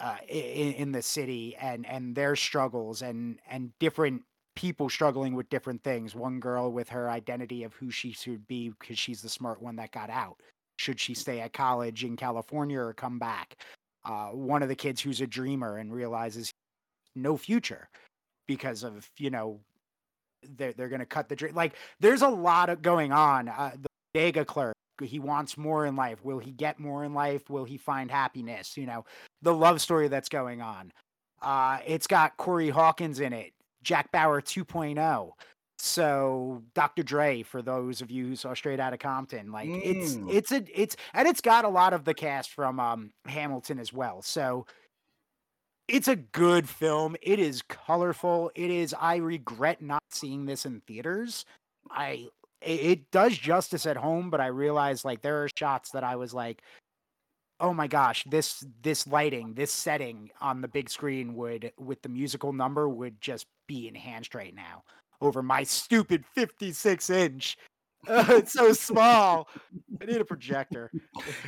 uh, 0.00 0.16
in, 0.28 0.72
in 0.74 0.92
the 0.92 1.02
city 1.02 1.56
and 1.60 1.86
and 1.86 2.14
their 2.14 2.34
struggles 2.34 3.02
and 3.02 3.38
and 3.48 3.70
different 3.78 4.22
people 4.54 4.88
struggling 4.88 5.34
with 5.34 5.48
different 5.48 5.82
things. 5.82 6.14
One 6.14 6.40
girl 6.40 6.72
with 6.72 6.88
her 6.90 7.08
identity 7.10 7.64
of 7.64 7.74
who 7.74 7.90
she 7.90 8.12
should 8.12 8.46
be 8.46 8.70
because 8.70 8.98
she's 8.98 9.22
the 9.22 9.28
smart 9.28 9.62
one 9.62 9.76
that 9.76 9.92
got 9.92 10.10
out. 10.10 10.40
Should 10.78 11.00
she 11.00 11.14
stay 11.14 11.40
at 11.40 11.52
college 11.52 12.04
in 12.04 12.16
California 12.16 12.78
or 12.78 12.92
come 12.92 13.18
back? 13.18 13.56
Uh, 14.04 14.28
one 14.28 14.62
of 14.62 14.68
the 14.68 14.74
kids 14.74 15.00
who's 15.00 15.20
a 15.20 15.26
dreamer 15.26 15.76
and 15.76 15.92
realizes 15.92 16.50
no 17.14 17.36
future 17.36 17.88
because 18.46 18.82
of 18.82 19.08
you 19.18 19.30
know 19.30 19.60
they're 20.56 20.72
they're 20.72 20.88
gonna 20.88 21.06
cut 21.06 21.28
the 21.28 21.36
dream. 21.36 21.54
Like 21.54 21.74
there's 22.00 22.22
a 22.22 22.28
lot 22.28 22.68
of 22.68 22.82
going 22.82 23.12
on. 23.12 23.48
Uh, 23.48 23.72
the 23.80 23.88
bodega 24.14 24.44
clerk 24.44 24.74
he 25.00 25.18
wants 25.18 25.56
more 25.56 25.86
in 25.86 25.96
life. 25.96 26.24
Will 26.24 26.38
he 26.38 26.52
get 26.52 26.78
more 26.78 27.04
in 27.04 27.14
life? 27.14 27.48
Will 27.50 27.64
he 27.64 27.76
find 27.76 28.10
happiness? 28.10 28.76
You 28.76 28.86
know 28.86 29.04
the 29.42 29.54
love 29.54 29.80
story 29.80 30.08
that's 30.08 30.28
going 30.28 30.60
on. 30.60 30.92
Uh, 31.40 31.78
it's 31.86 32.06
got 32.06 32.36
Corey 32.36 32.68
Hawkins 32.68 33.18
in 33.20 33.32
it, 33.32 33.52
Jack 33.82 34.12
Bauer 34.12 34.40
2.0. 34.40 35.32
So 35.84 36.62
Dr. 36.74 37.02
Dre, 37.02 37.42
for 37.42 37.60
those 37.60 38.02
of 38.02 38.08
you 38.08 38.24
who 38.28 38.36
saw 38.36 38.54
Straight 38.54 38.78
Outta 38.78 38.98
Compton, 38.98 39.50
like 39.50 39.68
it's 39.68 40.14
Mm. 40.14 40.32
it's 40.32 40.52
a 40.52 40.80
it's 40.80 40.96
and 41.12 41.26
it's 41.26 41.40
got 41.40 41.64
a 41.64 41.68
lot 41.68 41.92
of 41.92 42.04
the 42.04 42.14
cast 42.14 42.50
from 42.50 42.78
um 42.78 43.12
Hamilton 43.26 43.80
as 43.80 43.92
well. 43.92 44.22
So 44.22 44.64
it's 45.88 46.06
a 46.06 46.14
good 46.14 46.68
film. 46.68 47.16
It 47.20 47.40
is 47.40 47.62
colorful. 47.62 48.52
It 48.54 48.70
is. 48.70 48.94
I 48.96 49.16
regret 49.16 49.82
not 49.82 50.04
seeing 50.08 50.46
this 50.46 50.64
in 50.64 50.82
theaters. 50.82 51.44
I 51.90 52.28
it, 52.60 52.80
it 52.80 53.10
does 53.10 53.36
justice 53.36 53.84
at 53.84 53.96
home, 53.96 54.30
but 54.30 54.40
I 54.40 54.46
realize 54.46 55.04
like 55.04 55.20
there 55.22 55.42
are 55.42 55.48
shots 55.58 55.90
that 55.90 56.04
I 56.04 56.14
was 56.14 56.32
like, 56.32 56.62
oh 57.58 57.74
my 57.74 57.88
gosh, 57.88 58.22
this 58.30 58.64
this 58.82 59.08
lighting, 59.08 59.54
this 59.54 59.72
setting 59.72 60.30
on 60.40 60.60
the 60.60 60.68
big 60.68 60.88
screen 60.88 61.34
would 61.34 61.72
with 61.76 62.02
the 62.02 62.08
musical 62.08 62.52
number 62.52 62.88
would 62.88 63.20
just 63.20 63.46
be 63.66 63.88
enhanced 63.88 64.36
right 64.36 64.54
now 64.54 64.84
over 65.22 65.42
my 65.42 65.62
stupid 65.62 66.24
56 66.34 67.10
inch. 67.10 67.56
it's 68.08 68.52
so 68.52 68.72
small. 68.72 69.48
I 70.00 70.06
need 70.06 70.20
a 70.20 70.24
projector. 70.24 70.90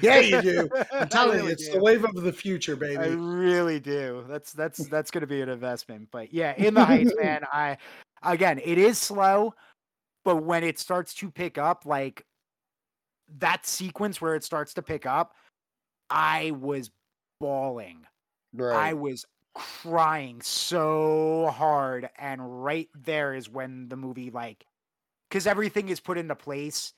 Yeah, 0.00 0.20
you 0.20 0.40
do. 0.40 0.68
I'm 0.92 1.08
telling 1.08 1.42
you, 1.42 1.50
it's 1.50 1.66
do. 1.66 1.72
the 1.72 1.80
wave 1.80 2.04
of 2.04 2.14
the 2.14 2.32
future, 2.32 2.76
baby. 2.76 2.96
I 2.96 3.08
really 3.08 3.80
do. 3.80 4.24
That's 4.28 4.52
that's 4.52 4.86
that's 4.86 5.10
going 5.10 5.22
to 5.22 5.26
be 5.26 5.40
an 5.40 5.48
investment. 5.48 6.08
But 6.12 6.32
yeah, 6.32 6.54
in 6.56 6.74
the 6.74 6.84
heights, 6.84 7.12
man. 7.20 7.42
I 7.52 7.76
again, 8.22 8.60
it 8.64 8.78
is 8.78 8.98
slow, 8.98 9.52
but 10.24 10.44
when 10.44 10.62
it 10.62 10.78
starts 10.78 11.12
to 11.14 11.28
pick 11.28 11.58
up, 11.58 11.86
like 11.86 12.24
that 13.38 13.66
sequence 13.66 14.20
where 14.20 14.36
it 14.36 14.44
starts 14.44 14.74
to 14.74 14.82
pick 14.82 15.06
up, 15.06 15.34
I 16.08 16.52
was 16.52 16.88
bawling. 17.40 18.06
I 18.62 18.92
was 18.92 19.26
crying 19.54 20.40
so 20.42 21.50
hard, 21.54 22.08
and 22.18 22.64
right 22.64 22.88
there 22.94 23.34
is 23.34 23.48
when 23.48 23.88
the 23.88 23.96
movie 23.96 24.30
like, 24.30 24.66
because 25.28 25.46
everything 25.46 25.88
is 25.88 26.00
put 26.00 26.18
into 26.18 26.34
place. 26.36 26.92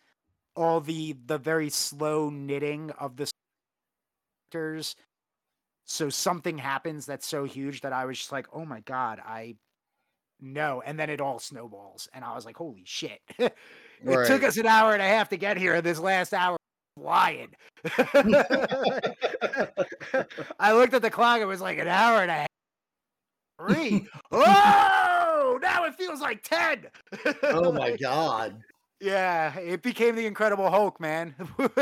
All 0.57 0.81
the 0.81 1.15
the 1.27 1.39
very 1.39 1.71
slow 1.71 2.31
knitting 2.31 2.91
of 2.93 3.17
the 3.17 3.31
characters. 4.51 4.97
So 5.85 6.09
something 6.11 6.59
happens 6.59 7.07
that's 7.07 7.27
so 7.27 7.45
huge 7.45 7.81
that 7.83 7.93
I 7.93 8.05
was 8.07 8.19
just 8.19 8.33
like, 8.33 8.47
oh 8.53 8.65
my 8.65 8.81
god, 8.81 9.21
I 9.25 9.55
know. 10.41 10.83
And 10.85 10.99
then 10.99 11.11
it 11.11 11.21
all 11.21 11.39
snowballs, 11.39 12.09
and 12.15 12.25
I 12.25 12.35
was 12.35 12.45
like, 12.47 12.57
holy 12.57 12.83
shit! 12.85 13.21
it 13.39 13.55
Right. 14.05 14.27
took 14.27 14.43
us 14.45 14.57
an 14.59 14.67
hour 14.67 14.93
and 14.95 15.03
a 15.03 15.07
half 15.07 15.29
to 15.31 15.37
get 15.37 15.57
here, 15.59 15.75
and 15.77 15.85
this 15.87 15.99
last 15.99 16.33
hour 16.35 16.57
flying. 16.99 17.49
I 20.59 20.73
looked 20.73 20.95
at 20.95 21.03
the 21.03 21.11
clock; 21.11 21.41
it 21.41 21.45
was 21.47 21.61
like 21.61 21.79
an 21.79 21.89
hour 21.89 22.23
and 22.23 22.31
a 22.31 22.35
half. 22.35 22.46
Three. 23.61 24.07
oh, 24.33 25.59
now 25.63 25.85
it 25.85 25.95
feels 25.95 26.21
like 26.21 26.43
ten. 26.43 26.87
oh 27.43 27.73
my 27.79 27.97
god. 27.97 28.61
Yeah, 29.01 29.59
it 29.59 29.83
became 29.83 30.17
the 30.17 30.25
Incredible 30.25 30.71
Hulk, 30.71 30.99
man. 31.01 31.35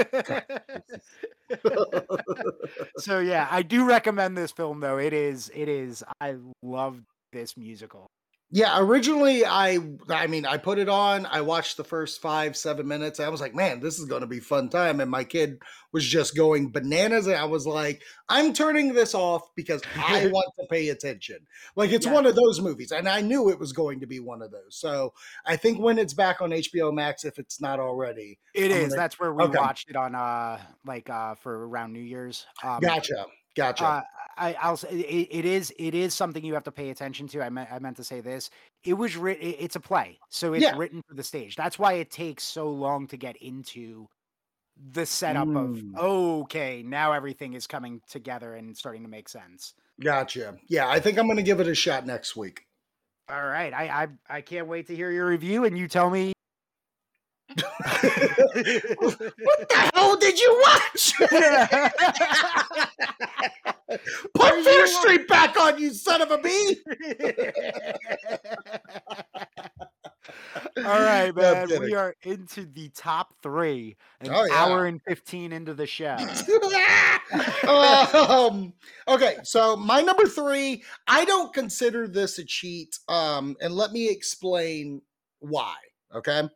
so 2.98 3.20
yeah, 3.20 3.46
I 3.50 3.62
do 3.62 3.86
recommend 3.86 4.36
this 4.36 4.50
film 4.50 4.80
though. 4.80 4.98
It 4.98 5.12
is 5.12 5.50
it 5.54 5.68
is 5.68 6.02
I 6.20 6.36
love 6.62 7.00
this 7.32 7.56
musical. 7.56 8.10
Yeah, 8.56 8.78
originally 8.78 9.44
I 9.44 9.80
I 10.08 10.28
mean 10.28 10.46
I 10.46 10.58
put 10.58 10.78
it 10.78 10.88
on, 10.88 11.26
I 11.26 11.40
watched 11.40 11.76
the 11.76 11.82
first 11.82 12.22
five, 12.22 12.56
seven 12.56 12.86
minutes, 12.86 13.18
I 13.18 13.28
was 13.28 13.40
like, 13.40 13.52
man, 13.52 13.80
this 13.80 13.98
is 13.98 14.04
gonna 14.04 14.28
be 14.28 14.38
fun 14.38 14.68
time. 14.68 15.00
And 15.00 15.10
my 15.10 15.24
kid 15.24 15.58
was 15.90 16.06
just 16.06 16.36
going 16.36 16.70
bananas. 16.70 17.26
And 17.26 17.34
I 17.36 17.46
was 17.46 17.66
like, 17.66 18.04
I'm 18.28 18.52
turning 18.52 18.92
this 18.94 19.12
off 19.12 19.42
because 19.56 19.82
I 19.96 20.26
want 20.32 20.46
to 20.60 20.66
pay 20.70 20.90
attention. 20.90 21.38
Like 21.74 21.90
it's 21.90 22.06
Yeah. 22.06 22.12
one 22.12 22.26
of 22.26 22.36
those 22.36 22.60
movies. 22.60 22.92
And 22.92 23.08
I 23.08 23.22
knew 23.22 23.50
it 23.50 23.58
was 23.58 23.72
going 23.72 23.98
to 23.98 24.06
be 24.06 24.20
one 24.20 24.40
of 24.40 24.52
those. 24.52 24.76
So 24.76 25.14
I 25.44 25.56
think 25.56 25.80
when 25.80 25.98
it's 25.98 26.14
back 26.14 26.40
on 26.40 26.50
HBO 26.50 26.94
Max, 26.94 27.24
if 27.24 27.40
it's 27.40 27.60
not 27.60 27.80
already, 27.80 28.38
It 28.54 28.70
I'm 28.70 28.78
is. 28.78 28.88
gonna- 28.90 29.00
That's 29.00 29.18
where 29.18 29.34
we 29.34 29.42
okay. 29.46 29.58
watched 29.58 29.90
it 29.90 29.96
on 29.96 30.14
uh 30.14 30.60
like 30.86 31.10
uh 31.10 31.34
for 31.34 31.66
around 31.66 31.92
New 31.92 31.98
Year's. 32.02 32.46
Um, 32.62 32.78
gotcha. 32.78 33.26
Gotcha. 33.56 33.84
Uh, 33.84 34.02
I, 34.36 34.54
I'll 34.60 34.76
say 34.76 34.88
it, 34.90 35.28
it 35.30 35.44
is 35.44 35.72
it 35.78 35.94
is 35.94 36.12
something 36.12 36.44
you 36.44 36.54
have 36.54 36.64
to 36.64 36.72
pay 36.72 36.90
attention 36.90 37.28
to. 37.28 37.42
I 37.42 37.50
meant 37.50 37.70
I 37.70 37.78
meant 37.78 37.96
to 37.98 38.04
say 38.04 38.20
this. 38.20 38.50
It 38.82 38.94
was 38.94 39.16
written. 39.16 39.54
It's 39.58 39.76
a 39.76 39.80
play, 39.80 40.18
so 40.28 40.54
it's 40.54 40.62
Yeah. 40.64 40.76
written 40.76 41.02
for 41.08 41.14
the 41.14 41.22
stage. 41.22 41.54
That's 41.54 41.78
why 41.78 41.94
it 41.94 42.10
takes 42.10 42.42
so 42.42 42.68
long 42.68 43.06
to 43.08 43.16
get 43.16 43.36
into 43.36 44.08
the 44.92 45.06
setup 45.06 45.46
Mm. 45.46 45.94
of 45.96 46.04
okay, 46.04 46.82
now 46.84 47.12
everything 47.12 47.54
is 47.54 47.68
coming 47.68 48.00
together 48.10 48.56
and 48.56 48.76
starting 48.76 49.02
to 49.04 49.08
make 49.08 49.28
sense. 49.28 49.74
gotcha. 50.00 50.56
Yeah, 50.66 50.88
I 50.88 50.98
think 50.98 51.16
I'm 51.16 51.28
gonna 51.28 51.42
give 51.42 51.60
it 51.60 51.68
a 51.68 51.74
shot 51.76 52.04
next 52.04 52.34
week. 52.34 52.66
All 53.28 53.46
right, 53.46 53.72
I 53.72 53.84
I, 54.28 54.36
I 54.38 54.40
can't 54.40 54.66
wait 54.66 54.88
to 54.88 54.96
hear 54.96 55.12
your 55.12 55.26
review 55.26 55.64
and 55.64 55.78
you 55.78 55.86
tell 55.86 56.10
me. 56.10 56.33
What 58.98 59.68
the 59.68 59.90
hell 59.94 60.16
did 60.16 60.38
you 60.38 60.62
watch? 60.62 61.14
Put 64.34 64.64
Fear 64.64 64.86
Street 64.86 65.28
back 65.28 65.58
on, 65.58 65.78
you 65.78 65.92
son 65.92 66.22
of 66.22 66.30
a 66.30 66.38
bee! 66.38 66.76
All 70.78 70.82
right, 71.00 71.34
No, 71.34 71.42
man. 71.54 71.68
kidding. 71.68 71.82
we 71.82 71.94
are 71.94 72.14
into 72.22 72.66
the 72.66 72.88
top 72.90 73.34
three, 73.42 73.96
an 74.20 74.30
Oh, 74.32 74.44
yeah. 74.44 74.54
hour 74.54 74.86
and 74.86 75.00
fifteen 75.02 75.52
into 75.52 75.74
the 75.74 75.86
show. 75.86 76.16
um, 77.68 78.72
okay, 79.06 79.36
so 79.44 79.76
my 79.76 80.00
number 80.00 80.26
three, 80.26 80.82
I 81.06 81.24
don't 81.24 81.52
consider 81.52 82.08
this 82.08 82.38
a 82.38 82.44
cheat. 82.44 82.98
Um, 83.08 83.56
and 83.60 83.74
let 83.74 83.92
me 83.92 84.08
explain 84.10 85.02
why. 85.40 85.74
Okay. 86.14 86.48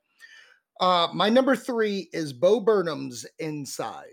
Uh, 0.80 1.08
my 1.12 1.28
number 1.28 1.56
three 1.56 2.08
is 2.12 2.32
Bo 2.32 2.60
Burnham's 2.60 3.26
Inside. 3.38 4.04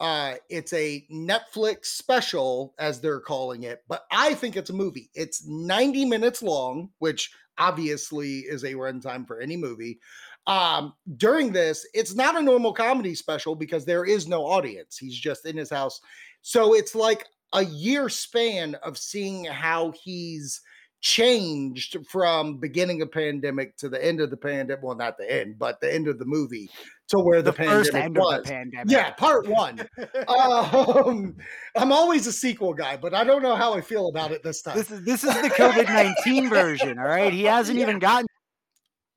Uh, 0.00 0.34
it's 0.50 0.72
a 0.72 1.06
Netflix 1.10 1.86
special, 1.86 2.74
as 2.78 3.00
they're 3.00 3.20
calling 3.20 3.62
it, 3.62 3.84
but 3.88 4.04
I 4.10 4.34
think 4.34 4.56
it's 4.56 4.70
a 4.70 4.74
movie. 4.74 5.08
It's 5.14 5.46
90 5.46 6.04
minutes 6.04 6.42
long, 6.42 6.90
which 6.98 7.30
obviously 7.58 8.40
is 8.40 8.64
a 8.64 8.72
runtime 8.74 9.26
for 9.26 9.40
any 9.40 9.56
movie. 9.56 10.00
Um, 10.46 10.94
during 11.16 11.52
this, 11.52 11.86
it's 11.94 12.14
not 12.14 12.36
a 12.36 12.42
normal 12.42 12.72
comedy 12.72 13.14
special 13.14 13.54
because 13.54 13.84
there 13.84 14.04
is 14.04 14.26
no 14.26 14.44
audience. 14.44 14.98
He's 14.98 15.16
just 15.16 15.46
in 15.46 15.56
his 15.56 15.70
house. 15.70 16.00
So 16.42 16.74
it's 16.74 16.94
like 16.94 17.24
a 17.52 17.64
year 17.64 18.08
span 18.08 18.74
of 18.76 18.98
seeing 18.98 19.44
how 19.44 19.92
he's 19.92 20.60
changed 21.04 21.98
from 22.08 22.56
beginning 22.56 23.02
of 23.02 23.12
pandemic 23.12 23.76
to 23.76 23.90
the 23.90 24.02
end 24.02 24.22
of 24.22 24.30
the 24.30 24.36
pandemic. 24.38 24.82
Well, 24.82 24.96
not 24.96 25.18
the 25.18 25.30
end, 25.30 25.58
but 25.58 25.78
the 25.80 25.92
end 25.92 26.08
of 26.08 26.18
the 26.18 26.24
movie 26.24 26.70
to 27.08 27.18
where 27.18 27.42
the, 27.42 27.52
the 27.52 27.62
first 27.62 27.92
pandemic 27.92 28.04
end 28.04 28.16
was. 28.16 28.38
of 28.38 28.44
the 28.44 28.50
pandemic. 28.50 28.90
Yeah, 28.90 29.10
part 29.12 29.46
one. 29.46 29.86
um, 30.28 31.36
I'm 31.76 31.92
always 31.92 32.26
a 32.26 32.32
sequel 32.32 32.72
guy, 32.72 32.96
but 32.96 33.12
I 33.12 33.22
don't 33.22 33.42
know 33.42 33.54
how 33.54 33.74
I 33.74 33.82
feel 33.82 34.08
about 34.08 34.32
it 34.32 34.42
this 34.42 34.62
time. 34.62 34.78
This 34.78 34.90
is 34.90 35.04
this 35.04 35.24
is 35.24 35.34
the 35.42 35.50
COVID 35.50 35.84
nineteen 35.84 36.48
version. 36.48 36.98
All 36.98 37.04
right, 37.04 37.32
he 37.32 37.44
hasn't 37.44 37.78
even 37.78 37.98
gotten. 37.98 38.26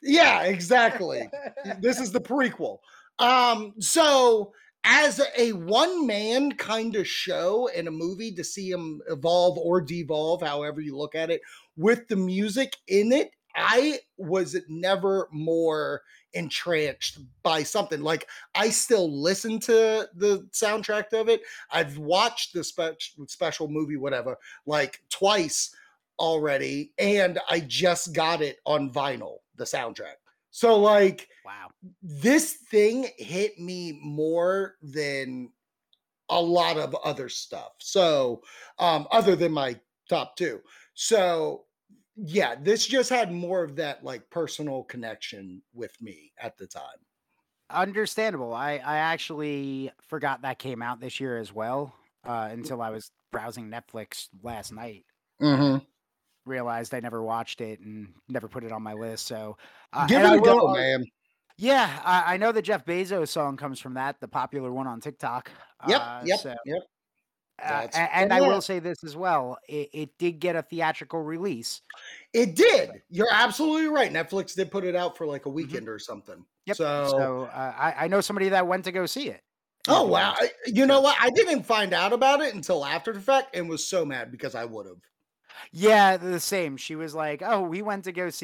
yeah, 0.03 0.43
exactly. 0.43 1.29
this 1.79 2.01
is 2.01 2.11
the 2.11 2.21
prequel. 2.21 2.79
Um, 3.17 3.73
so 3.79 4.51
as 4.83 5.21
a 5.38 5.53
one 5.53 6.05
man 6.05 6.51
kind 6.51 6.95
of 6.95 7.07
show 7.07 7.67
in 7.67 7.88
a 7.88 7.91
movie 7.91 8.33
to 8.33 8.43
see 8.43 8.69
him 8.69 9.01
evolve 9.09 9.57
or 9.57 9.81
devolve, 9.81 10.41
however 10.41 10.81
you 10.81 10.95
look 10.97 11.15
at 11.15 11.29
it, 11.29 11.41
with 11.78 12.07
the 12.07 12.15
music 12.15 12.78
in 12.88 13.11
it, 13.11 13.32
I 13.55 13.99
was 14.17 14.55
never 14.67 15.28
more 15.32 16.03
entranced 16.34 17.19
by 17.41 17.63
something. 17.63 18.01
Like 18.01 18.28
I 18.53 18.69
still 18.69 19.09
listen 19.11 19.59
to 19.61 20.09
the 20.13 20.47
soundtrack 20.51 21.13
of 21.13 21.30
it. 21.30 21.41
I've 21.71 21.97
watched 21.97 22.53
the 22.53 22.63
spe- 22.63 23.01
special 23.28 23.67
movie, 23.67 23.97
whatever, 23.97 24.38
like 24.65 25.01
twice 25.09 25.73
already, 26.19 26.93
and 26.97 27.39
I 27.49 27.61
just 27.61 28.13
got 28.13 28.41
it 28.41 28.59
on 28.65 28.91
vinyl, 28.91 29.38
the 29.55 29.63
soundtrack. 29.65 30.15
So 30.51 30.78
like 30.80 31.30
Wow. 31.45 31.69
this 32.01 32.53
thing 32.69 33.07
hit 33.17 33.57
me 33.59 33.99
more 34.03 34.75
than 34.82 35.51
a 36.30 36.41
lot 36.41 36.78
of 36.78 36.95
other 37.03 37.30
stuff. 37.30 37.73
So, 37.80 38.43
um, 38.80 39.07
other 39.11 39.36
than 39.36 39.51
my 39.53 39.80
top 40.09 40.36
two. 40.36 40.61
So, 40.93 41.66
yeah, 42.18 42.55
this 42.59 42.86
just 42.88 43.09
had 43.09 43.32
more 43.32 43.63
of 43.63 43.76
that 43.78 44.03
like 44.03 44.30
personal 44.30 44.84
connection 44.84 45.61
with 45.74 45.91
me 46.01 46.32
at 46.41 46.57
the 46.57 46.68
time. 46.68 46.84
Understandable. 47.70 48.53
I 48.53 48.74
I 48.84 48.97
actually 48.97 49.91
forgot 50.07 50.41
that 50.41 50.57
came 50.59 50.82
out 50.82 50.99
this 50.99 51.20
year 51.20 51.38
as 51.38 51.53
well. 51.53 51.93
Uh, 52.26 52.49
until 52.51 52.82
I 52.82 52.89
was 52.89 53.11
browsing 53.32 53.70
Netflix 53.70 54.28
last 54.43 54.74
night. 54.74 55.05
Mm-hmm. 55.41 55.78
Realized 56.45 56.93
I 56.93 56.99
never 56.99 57.22
watched 57.24 57.61
it 57.61 57.80
and 57.80 58.09
never 58.28 58.47
put 58.49 58.63
it 58.65 58.72
on 58.74 58.82
my 58.84 58.93
list. 58.93 59.28
So 59.28 59.57
uh, 59.93 60.07
Give 60.07 60.22
it 60.22 60.34
a 60.34 60.39
go, 60.39 60.55
will- 60.68 60.74
man. 60.74 61.05
Yeah, 61.57 61.89
I, 62.03 62.34
I 62.34 62.38
know 62.38 62.51
the 62.51 62.61
Jeff 62.61 62.86
Bezos 62.86 63.30
song 63.30 63.57
comes 63.57 63.80
from 63.80 63.95
that, 63.95 64.20
the 64.20 64.28
popular 64.28 64.72
one 64.72 64.86
on 64.88 64.99
TikTok. 64.99 65.49
Yep, 65.88 66.01
Uh, 66.01 66.22
yep, 66.26 66.39
so- 66.39 66.55
yep. 66.65 66.82
Uh, 67.64 67.88
and 67.95 68.32
I 68.32 68.41
will 68.41 68.62
say 68.62 68.80
this 68.80 69.03
as 69.03 69.16
well: 69.16 69.58
it, 69.68 69.89
it 69.93 70.18
did 70.20 70.39
get 70.39 70.55
a 70.55 70.62
theatrical 70.62 71.22
release. 71.24 71.82
It 72.34 72.55
did. 72.55 73.01
You're 73.10 73.28
absolutely 73.32 73.88
right. 73.88 74.12
Netflix 74.14 74.55
did 74.55 74.70
put 74.72 74.84
it 74.84 74.95
out 74.95 75.18
for 75.18 75.26
like 75.26 75.45
a 75.47 75.49
weekend 75.49 75.89
or 75.89 75.97
something. 75.99 76.36
Mm-hmm. 76.36 76.43
Yep. 76.68 76.78
So, 76.78 77.08
So 77.10 77.43
uh, 77.53 77.74
I, 77.78 78.05
I 78.05 78.08
know 78.10 78.22
somebody 78.22 78.49
that 78.49 78.68
went 78.68 78.84
to 78.86 78.91
go 78.91 79.05
see 79.05 79.30
it. 79.30 79.41
oh 79.88 80.05
wow. 80.05 80.32
uh, 80.34 80.36
I- 80.41 80.51
You 80.68 80.86
know 80.86 81.01
what? 81.01 81.16
I 81.20 81.30
didn't 81.32 81.64
find 81.64 81.93
out 81.93 82.14
about 82.14 82.41
it 82.41 82.53
until 82.53 82.86
after 82.86 83.12
the 83.14 83.22
fact 83.22 83.55
and 83.55 83.68
was 83.70 83.84
so 83.86 84.05
mad 84.05 84.32
because 84.32 84.53
I 84.53 84.66
would 84.66 84.86
have. 84.86 84.97
Yeah, 85.72 86.18
the 86.18 86.39
same. 86.39 86.78
She 86.78 86.95
was 86.95 87.16
like, 87.16 87.41
"Oh, 87.43 87.62
we 87.62 87.82
went 87.82 88.03
to 88.03 88.12
go 88.12 88.30
see," 88.30 88.43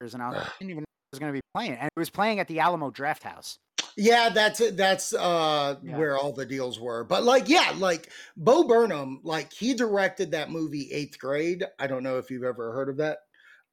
and 0.00 0.22
I, 0.22 0.30
I 0.30 0.48
didn't 0.58 0.70
even 0.70 0.76
know 0.80 0.82
it 0.82 1.12
was 1.12 1.18
going 1.20 1.32
to 1.32 1.36
be 1.36 1.42
playing, 1.54 1.72
and 1.72 1.86
it 1.94 1.98
was 1.98 2.10
playing 2.10 2.40
at 2.40 2.48
the 2.48 2.58
Alamo 2.60 2.90
Drafthouse. 2.90 3.56
Yeah, 4.02 4.30
that's 4.30 4.60
it. 4.62 4.78
That's 4.78 5.12
uh 5.12 5.76
Yeah. 5.82 5.98
where 5.98 6.16
all 6.16 6.32
the 6.32 6.46
deals 6.46 6.80
were. 6.80 7.04
But 7.04 7.22
like, 7.22 7.50
yeah, 7.50 7.74
like 7.76 8.10
Bo 8.34 8.64
Burnham, 8.64 9.20
like 9.24 9.52
he 9.52 9.74
directed 9.74 10.30
that 10.30 10.50
movie 10.50 10.90
Eighth 10.90 11.18
Grade. 11.18 11.66
I 11.78 11.86
don't 11.86 12.02
know 12.02 12.16
if 12.16 12.30
you've 12.30 12.42
ever 12.44 12.72
heard 12.72 12.88
of 12.88 12.96
that. 12.96 13.18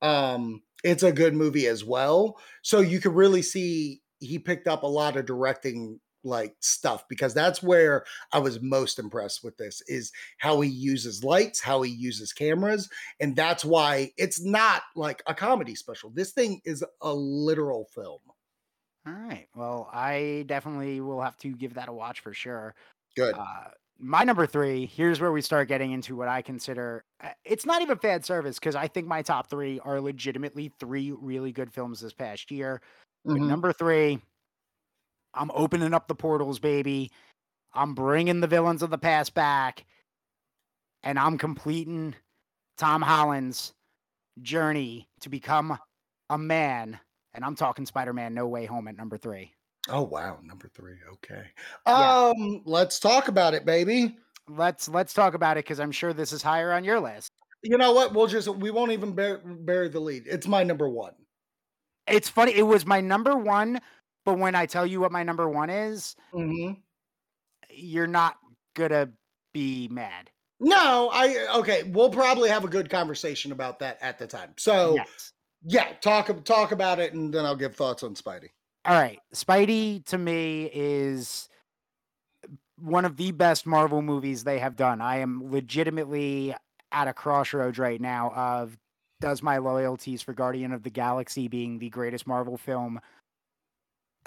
Um, 0.02 0.64
it's 0.84 1.04
a 1.04 1.14
good 1.14 1.34
movie 1.34 1.66
as 1.68 1.86
well. 1.86 2.38
So 2.62 2.82
you 2.82 3.00
could 3.00 3.14
really 3.16 3.42
see 3.42 4.02
he 4.20 4.38
picked 4.38 4.68
up 4.68 4.84
a 4.84 4.88
lot 4.88 5.16
of 5.16 5.26
directing 5.26 6.02
like 6.26 6.56
stuff 6.60 7.06
because 7.08 7.34
that's 7.34 7.64
where 7.64 8.04
I 8.34 8.40
was 8.40 8.62
most 8.62 9.00
impressed 9.00 9.46
with 9.46 9.56
this 9.56 9.82
is 9.88 10.12
how 10.40 10.60
he 10.60 10.70
uses 10.70 11.24
lights, 11.24 11.62
how 11.62 11.84
he 11.84 11.92
uses 11.92 12.34
cameras, 12.34 12.90
and 13.22 13.34
that's 13.34 13.64
why 13.64 14.12
it's 14.18 14.44
not 14.44 14.82
like 14.94 15.24
a 15.26 15.34
comedy 15.34 15.74
special. 15.76 16.10
This 16.10 16.34
thing 16.34 16.60
is 16.66 16.84
a 17.02 17.14
literal 17.14 17.86
film. 17.96 18.20
All 19.08 19.14
right. 19.14 19.48
Well, 19.56 19.90
I 19.94 20.44
definitely 20.48 21.00
will 21.02 21.22
have 21.22 21.38
to 21.40 21.54
give 21.56 21.76
that 21.76 21.90
a 21.90 21.94
watch 21.94 22.20
for 22.20 22.34
sure. 22.34 22.76
Good. 23.16 23.36
Uh, 23.38 23.70
my 24.00 24.24
number 24.24 24.48
three. 24.48 24.86
Here's 24.88 25.22
where 25.22 25.32
we 25.32 25.42
start 25.42 25.68
getting 25.70 25.92
into 25.92 26.16
what 26.16 26.28
I 26.30 26.42
consider. 26.44 27.06
uh, 27.22 27.32
It's 27.46 27.66
not 27.66 27.82
even 27.82 28.00
fan 28.00 28.24
service 28.24 28.60
because 28.60 28.76
I 28.76 28.88
think 28.88 29.08
my 29.08 29.22
top 29.24 29.50
three 29.50 29.80
are 29.82 30.02
legitimately 30.02 30.70
three 30.80 31.12
really 31.14 31.52
good 31.54 31.74
films 31.74 32.02
this 32.02 32.14
past 32.14 32.52
year. 32.52 32.82
But 33.30 33.42
Mhm. 33.42 33.48
number 33.48 33.74
three, 33.74 34.22
I'm 35.34 35.52
opening 35.52 35.94
up 35.94 36.08
the 36.08 36.16
portals, 36.16 36.60
baby. 36.60 37.12
I'm 37.74 37.96
bringing 37.96 38.42
the 38.42 38.48
villains 38.48 38.84
of 38.84 38.90
the 38.92 39.00
past 39.00 39.34
back, 39.36 39.86
and 41.04 41.18
I'm 41.20 41.38
completing 41.38 42.16
Tom 42.78 43.02
Holland's 43.02 43.74
journey 44.42 45.10
to 45.22 45.30
become 45.30 45.80
a 46.30 46.38
man. 46.38 47.00
And 47.34 47.46
I'm 47.46 47.56
talking 47.56 47.86
Spider 47.86 48.14
Man 48.14 48.34
No 48.34 48.48
Way 48.48 48.66
Home 48.66 48.88
at 48.88 48.98
number 48.98 49.18
three. 49.18 49.54
Oh 49.90 50.04
wow, 50.04 50.40
number 50.44 50.68
three. 50.68 50.98
Okay. 51.14 51.44
Yeah. 51.88 52.32
Um, 52.36 52.62
let's 52.66 53.00
talk 53.00 53.28
about 53.28 53.54
it, 53.54 53.66
baby. 53.66 54.18
Let's 54.50 54.90
let's 54.90 55.14
talk 55.14 55.34
about 55.34 55.58
it 55.58 55.66
because 55.66 55.80
I'm 55.80 55.92
sure 55.92 56.14
this 56.14 56.34
is 56.34 56.42
higher 56.42 56.74
on 56.74 56.84
your 56.84 57.00
list. 57.00 57.32
You 57.64 57.78
know 57.78 57.92
what? 57.94 58.14
We'll 58.14 58.28
just 58.28 58.48
we 58.48 58.72
won't 58.72 58.92
even 58.92 59.14
bear, 59.14 59.40
bury 59.40 59.90
the 59.90 60.00
lead. 60.00 60.24
It's 60.26 60.48
my 60.48 60.64
number 60.64 60.90
one. 60.90 61.14
It's 62.08 62.30
funny. 62.30 62.54
It 62.56 62.64
was 62.64 62.86
my 62.86 63.02
number 63.02 63.36
one, 63.36 63.80
but 64.26 64.38
when 64.38 64.56
I 64.56 64.66
tell 64.66 64.86
you 64.86 65.00
what 65.00 65.12
my 65.12 65.24
number 65.24 65.50
one 65.50 65.70
is, 65.70 66.16
hmm 66.32 66.74
you're 67.70 68.08
not 68.08 68.38
gonna 68.76 69.10
be 69.54 69.88
mad. 69.90 70.32
No, 70.60 71.10
I 71.14 71.58
okay. 71.60 71.84
We'll 71.84 72.10
probably 72.10 72.50
have 72.50 72.64
a 72.64 72.70
good 72.70 72.90
conversation 72.90 73.52
about 73.52 73.80
that 73.80 73.98
at 74.02 74.18
the 74.18 74.28
time. 74.28 74.54
So 74.58 74.96
Yes. 74.96 75.34
Yeah, 75.64 75.94
talk 76.02 76.44
talk 76.44 76.72
about 76.72 77.00
it, 77.00 77.14
and 77.14 77.34
then 77.34 77.46
I'll 77.46 77.56
give 77.56 77.76
thoughts 77.76 78.04
on 78.04 78.16
Spidey. 78.16 78.50
All 78.86 78.94
right. 78.96 79.20
Spidey 79.34 80.06
to 80.06 80.18
me 80.18 80.70
is 80.74 81.50
one 82.80 83.06
of 83.06 83.18
the 83.18 83.32
best 83.32 83.66
Marvel 83.66 84.02
movies 84.02 84.44
they 84.44 84.60
have 84.60 84.76
done. 84.76 85.02
I 85.02 85.18
am 85.18 85.52
legitimately 85.52 86.56
at 86.92 87.08
a 87.08 87.14
crossroads 87.14 87.78
right 87.78 88.00
now 88.00 88.32
of 88.32 88.78
does 89.20 89.42
my 89.42 89.58
loyalties 89.58 90.22
for 90.22 90.34
Guardian 90.34 90.72
of 90.72 90.84
the 90.84 90.90
Galaxy 90.90 91.48
being 91.48 91.80
the 91.80 91.90
greatest 91.90 92.28
Marvel 92.28 92.56
film 92.56 93.02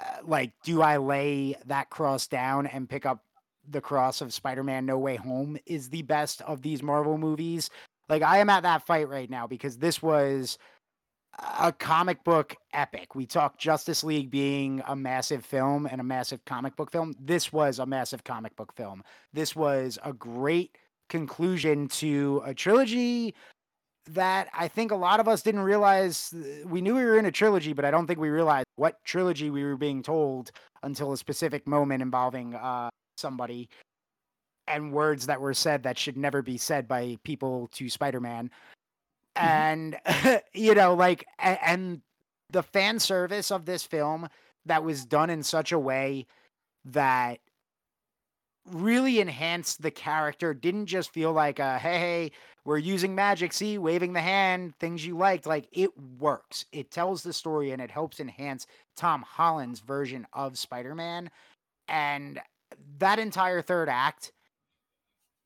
uh, 0.01 0.17
like 0.25 0.51
do 0.63 0.81
I 0.81 0.97
lay 0.97 1.55
that 1.65 1.89
cross 1.89 2.27
down 2.27 2.67
and 2.67 2.89
pick 2.89 3.05
up 3.05 3.23
the 3.69 3.81
cross 3.81 4.21
of 4.21 4.33
Spider-Man 4.33 4.85
No 4.85 4.97
Way 4.97 5.15
Home 5.17 5.57
is 5.65 5.89
the 5.89 6.01
best 6.01 6.41
of 6.41 6.61
these 6.61 6.81
Marvel 6.81 7.17
movies? 7.17 7.69
Like 8.09 8.21
I 8.21 8.39
am 8.39 8.49
at 8.49 8.63
that 8.63 8.85
fight 8.85 9.09
right 9.09 9.29
now 9.29 9.47
because 9.47 9.77
this 9.77 10.01
was 10.01 10.57
a 11.59 11.71
comic 11.71 12.23
book 12.23 12.55
epic. 12.73 13.15
We 13.15 13.25
talked 13.25 13.59
Justice 13.59 14.03
League 14.03 14.29
being 14.29 14.81
a 14.87 14.95
massive 14.95 15.45
film 15.45 15.85
and 15.85 15.99
a 15.99 16.03
massive 16.03 16.43
comic 16.45 16.75
book 16.75 16.91
film. 16.91 17.15
This 17.19 17.51
was 17.51 17.79
a 17.79 17.85
massive 17.85 18.23
comic 18.23 18.55
book 18.55 18.73
film. 18.75 19.03
This 19.33 19.55
was 19.55 19.97
a 20.03 20.13
great 20.13 20.77
conclusion 21.09 21.87
to 21.87 22.41
a 22.45 22.53
trilogy 22.53 23.33
that 24.07 24.49
I 24.53 24.67
think 24.67 24.91
a 24.91 24.95
lot 24.95 25.19
of 25.19 25.27
us 25.27 25.41
didn't 25.41 25.61
realize. 25.61 26.33
We 26.65 26.81
knew 26.81 26.95
we 26.95 27.03
were 27.03 27.17
in 27.17 27.25
a 27.25 27.31
trilogy, 27.31 27.73
but 27.73 27.85
I 27.85 27.91
don't 27.91 28.07
think 28.07 28.19
we 28.19 28.29
realized 28.29 28.65
what 28.75 29.03
trilogy 29.03 29.49
we 29.49 29.63
were 29.63 29.77
being 29.77 30.01
told 30.01 30.51
until 30.83 31.11
a 31.11 31.17
specific 31.17 31.67
moment 31.67 32.01
involving 32.01 32.55
uh, 32.55 32.89
somebody 33.17 33.69
and 34.67 34.91
words 34.91 35.25
that 35.25 35.41
were 35.41 35.53
said 35.53 35.83
that 35.83 35.97
should 35.97 36.17
never 36.17 36.41
be 36.41 36.57
said 36.57 36.87
by 36.87 37.17
people 37.23 37.69
to 37.73 37.89
Spider-Man. 37.89 38.49
Mm-hmm. 39.37 39.47
And 39.47 40.41
you 40.53 40.75
know, 40.75 40.93
like 40.93 41.25
and 41.39 42.01
the 42.49 42.63
fan 42.63 42.99
service 42.99 43.51
of 43.51 43.65
this 43.65 43.83
film 43.83 44.27
that 44.65 44.83
was 44.83 45.05
done 45.05 45.29
in 45.29 45.43
such 45.43 45.71
a 45.71 45.79
way 45.79 46.27
that 46.85 47.39
really 48.69 49.19
enhanced 49.19 49.81
the 49.81 49.91
character 49.91 50.53
didn't 50.53 50.85
just 50.85 51.11
feel 51.11 51.31
like 51.31 51.57
a 51.57 51.79
hey 51.79 51.97
hey 51.97 52.31
we're 52.63 52.77
using 52.77 53.15
magic 53.15 53.51
see 53.51 53.77
waving 53.79 54.13
the 54.13 54.21
hand 54.21 54.77
things 54.79 55.05
you 55.05 55.17
liked 55.17 55.47
like 55.47 55.67
it 55.71 55.89
works. 56.19 56.65
It 56.71 56.91
tells 56.91 57.23
the 57.23 57.33
story 57.33 57.71
and 57.71 57.81
it 57.81 57.89
helps 57.89 58.19
enhance 58.19 58.67
tom 58.95 59.23
holland's 59.23 59.79
version 59.79 60.27
of 60.33 60.59
spider-man. 60.59 61.31
And 61.87 62.39
that 62.99 63.19
entire 63.19 63.61
third 63.61 63.89
act 63.89 64.31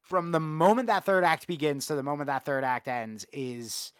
from 0.06 0.32
the 0.32 0.40
moment 0.40 0.88
that 0.88 1.04
third 1.04 1.24
act 1.24 1.48
begins 1.48 1.88
to 1.88 1.96
the 1.96 2.04
moment 2.04 2.28
that 2.28 2.46
third 2.46 2.64
act 2.64 2.88
ends 2.88 3.26
is 3.34 3.92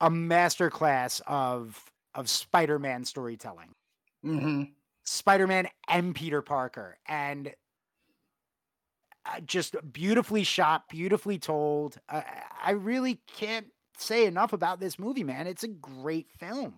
a 0.00 0.10
masterclass 0.10 1.20
of 1.26 1.92
of 2.14 2.28
spider-man 2.28 3.04
storytelling 3.04 3.74
hmm 4.22 4.64
Spider-Man 5.04 5.68
and 5.88 6.14
Peter 6.14 6.42
Parker, 6.42 6.98
and 7.06 7.54
uh, 9.26 9.40
just 9.40 9.76
beautifully 9.92 10.44
shot, 10.44 10.88
beautifully 10.88 11.38
told. 11.38 11.98
Uh, 12.08 12.22
I 12.64 12.72
really 12.72 13.20
can't 13.26 13.66
say 13.98 14.26
enough 14.26 14.52
about 14.52 14.80
this 14.80 14.98
movie, 14.98 15.24
man. 15.24 15.46
It's 15.46 15.64
a 15.64 15.68
great 15.68 16.30
film. 16.38 16.74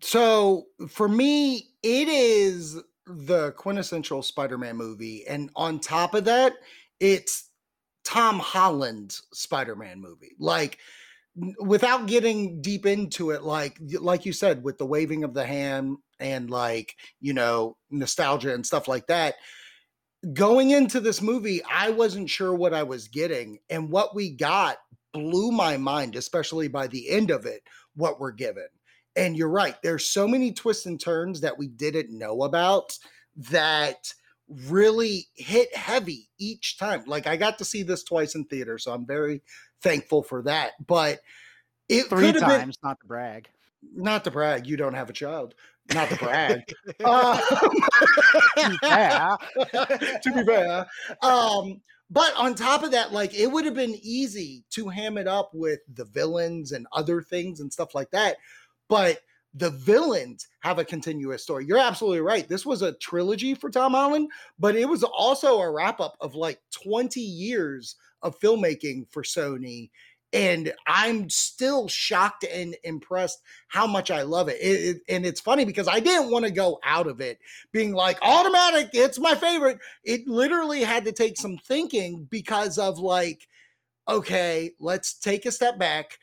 So 0.00 0.66
for 0.88 1.08
me, 1.08 1.68
it 1.82 2.08
is 2.08 2.80
the 3.06 3.52
quintessential 3.52 4.22
Spider-Man 4.22 4.76
movie, 4.76 5.26
and 5.26 5.50
on 5.54 5.78
top 5.78 6.14
of 6.14 6.24
that, 6.24 6.54
it's 7.02 7.50
Tom 8.04 8.38
Holland's 8.38 9.26
Spider-Man 9.32 10.00
movie. 10.00 10.36
Like 10.38 10.78
without 11.58 12.06
getting 12.06 12.62
deep 12.62 12.86
into 12.86 13.30
it, 13.30 13.42
like 13.42 13.76
like 14.00 14.24
you 14.24 14.32
said, 14.32 14.62
with 14.62 14.78
the 14.78 14.86
waving 14.86 15.24
of 15.24 15.34
the 15.34 15.44
hand 15.44 15.98
and 16.20 16.48
like 16.48 16.94
you 17.20 17.34
know 17.34 17.76
nostalgia 17.90 18.54
and 18.54 18.64
stuff 18.64 18.88
like 18.88 19.08
that. 19.08 19.34
Going 20.32 20.70
into 20.70 21.00
this 21.00 21.20
movie, 21.20 21.60
I 21.64 21.90
wasn't 21.90 22.30
sure 22.30 22.54
what 22.54 22.72
I 22.72 22.84
was 22.84 23.08
getting, 23.08 23.58
and 23.68 23.90
what 23.90 24.14
we 24.14 24.30
got 24.30 24.76
blew 25.12 25.50
my 25.50 25.76
mind, 25.76 26.14
especially 26.14 26.68
by 26.68 26.86
the 26.86 27.10
end 27.10 27.32
of 27.32 27.44
it. 27.44 27.62
What 27.96 28.20
we're 28.20 28.32
given. 28.32 28.68
And 29.16 29.36
you're 29.36 29.50
right. 29.50 29.76
There's 29.82 30.06
so 30.06 30.26
many 30.26 30.52
twists 30.52 30.86
and 30.86 30.98
turns 30.98 31.40
that 31.40 31.58
we 31.58 31.66
didn't 31.68 32.16
know 32.16 32.44
about 32.44 32.96
that 33.50 34.14
really 34.66 35.26
hit 35.34 35.74
heavy 35.74 36.28
each 36.38 36.78
time. 36.78 37.04
Like 37.06 37.26
I 37.26 37.36
got 37.36 37.58
to 37.58 37.64
see 37.64 37.82
this 37.82 38.02
twice 38.02 38.34
in 38.34 38.44
theater, 38.44 38.78
so 38.78 38.92
I'm 38.92 39.06
very 39.06 39.42
thankful 39.82 40.22
for 40.22 40.42
that. 40.42 40.72
But 40.86 41.20
it 41.88 42.06
Three 42.08 42.26
have 42.26 42.34
been 42.34 42.42
times, 42.42 42.78
not 42.82 43.00
to 43.00 43.06
brag. 43.06 43.48
not 43.94 44.24
to 44.24 44.30
brag. 44.30 44.66
You 44.66 44.76
don't 44.76 44.94
have 44.94 45.10
a 45.10 45.12
child. 45.12 45.54
Not 45.94 46.08
to 46.10 46.16
brag. 46.16 46.72
Um, 47.04 47.38
Yeah. 48.82 49.36
to 49.72 50.32
be 50.34 50.44
fair. 50.44 50.86
Um, 51.22 51.80
but 52.10 52.32
on 52.36 52.54
top 52.54 52.82
of 52.82 52.90
that, 52.92 53.12
like 53.12 53.34
it 53.34 53.50
would 53.50 53.64
have 53.64 53.74
been 53.74 53.98
easy 54.02 54.64
to 54.70 54.88
ham 54.88 55.18
it 55.18 55.26
up 55.26 55.50
with 55.54 55.80
the 55.94 56.04
villains 56.04 56.72
and 56.72 56.86
other 56.92 57.22
things 57.22 57.60
and 57.60 57.72
stuff 57.72 57.94
like 57.94 58.10
that. 58.10 58.36
But 58.88 59.20
the 59.54 59.70
villains 59.70 60.48
have 60.60 60.78
a 60.78 60.84
continuous 60.84 61.42
story. 61.42 61.66
You're 61.66 61.78
absolutely 61.78 62.20
right. 62.20 62.48
This 62.48 62.64
was 62.64 62.80
a 62.82 62.92
trilogy 62.94 63.54
for 63.54 63.70
Tom 63.70 63.92
Holland, 63.92 64.30
but 64.58 64.76
it 64.76 64.88
was 64.88 65.02
also 65.02 65.58
a 65.58 65.70
wrap 65.70 66.00
up 66.00 66.16
of 66.20 66.34
like 66.34 66.60
20 66.70 67.20
years 67.20 67.96
of 68.22 68.38
filmmaking 68.40 69.10
for 69.10 69.22
Sony. 69.22 69.90
And 70.34 70.72
I'm 70.86 71.28
still 71.28 71.88
shocked 71.88 72.44
and 72.50 72.74
impressed 72.84 73.42
how 73.68 73.86
much 73.86 74.10
I 74.10 74.22
love 74.22 74.48
it. 74.48 74.56
It- 74.62 74.96
it- 74.96 75.02
And 75.10 75.26
it's 75.26 75.40
funny 75.42 75.66
because 75.66 75.88
I 75.88 76.00
didn't 76.00 76.30
want 76.30 76.46
to 76.46 76.50
go 76.50 76.78
out 76.82 77.06
of 77.06 77.20
it 77.20 77.38
being 77.72 77.92
like 77.92 78.18
automatic, 78.22 78.90
it's 78.94 79.18
my 79.18 79.34
favorite. 79.34 79.78
It 80.04 80.26
literally 80.26 80.82
had 80.82 81.04
to 81.04 81.12
take 81.12 81.36
some 81.36 81.58
thinking 81.58 82.24
because 82.30 82.78
of 82.78 82.98
like, 82.98 83.46
okay, 84.08 84.72
let's 84.80 85.14
take 85.14 85.46
a 85.46 85.52
step 85.52 85.78
back. 85.78 86.18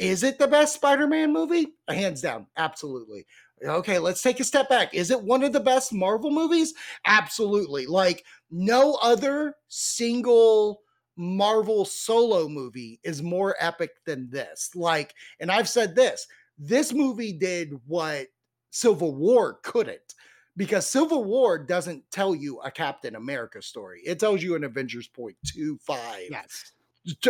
Is 0.00 0.22
it 0.22 0.38
the 0.38 0.48
best 0.48 0.74
Spider 0.74 1.06
Man 1.06 1.32
movie? 1.32 1.74
Hands 1.88 2.20
down, 2.20 2.46
absolutely. 2.56 3.26
Okay, 3.62 3.98
let's 3.98 4.22
take 4.22 4.40
a 4.40 4.44
step 4.44 4.70
back. 4.70 4.94
Is 4.94 5.10
it 5.10 5.22
one 5.22 5.42
of 5.42 5.52
the 5.52 5.60
best 5.60 5.92
Marvel 5.92 6.30
movies? 6.30 6.72
Absolutely. 7.04 7.84
Like, 7.84 8.24
no 8.50 8.94
other 9.02 9.54
single 9.68 10.80
Marvel 11.16 11.84
solo 11.84 12.48
movie 12.48 12.98
is 13.04 13.22
more 13.22 13.54
epic 13.60 13.90
than 14.06 14.30
this. 14.30 14.70
Like, 14.74 15.14
and 15.38 15.52
I've 15.52 15.68
said 15.68 15.94
this 15.94 16.26
this 16.58 16.92
movie 16.92 17.32
did 17.32 17.78
what 17.86 18.28
Civil 18.70 19.14
War 19.14 19.58
couldn't 19.62 20.14
because 20.56 20.86
Civil 20.86 21.24
War 21.24 21.58
doesn't 21.58 22.04
tell 22.10 22.34
you 22.34 22.60
a 22.60 22.70
Captain 22.70 23.16
America 23.16 23.60
story. 23.60 24.00
It 24.04 24.18
tells 24.18 24.42
you 24.42 24.54
an 24.54 24.64
Avengers 24.64 25.08
Point 25.08 25.36
two 25.44 25.78
five 25.84 26.28
yes. 26.30 26.72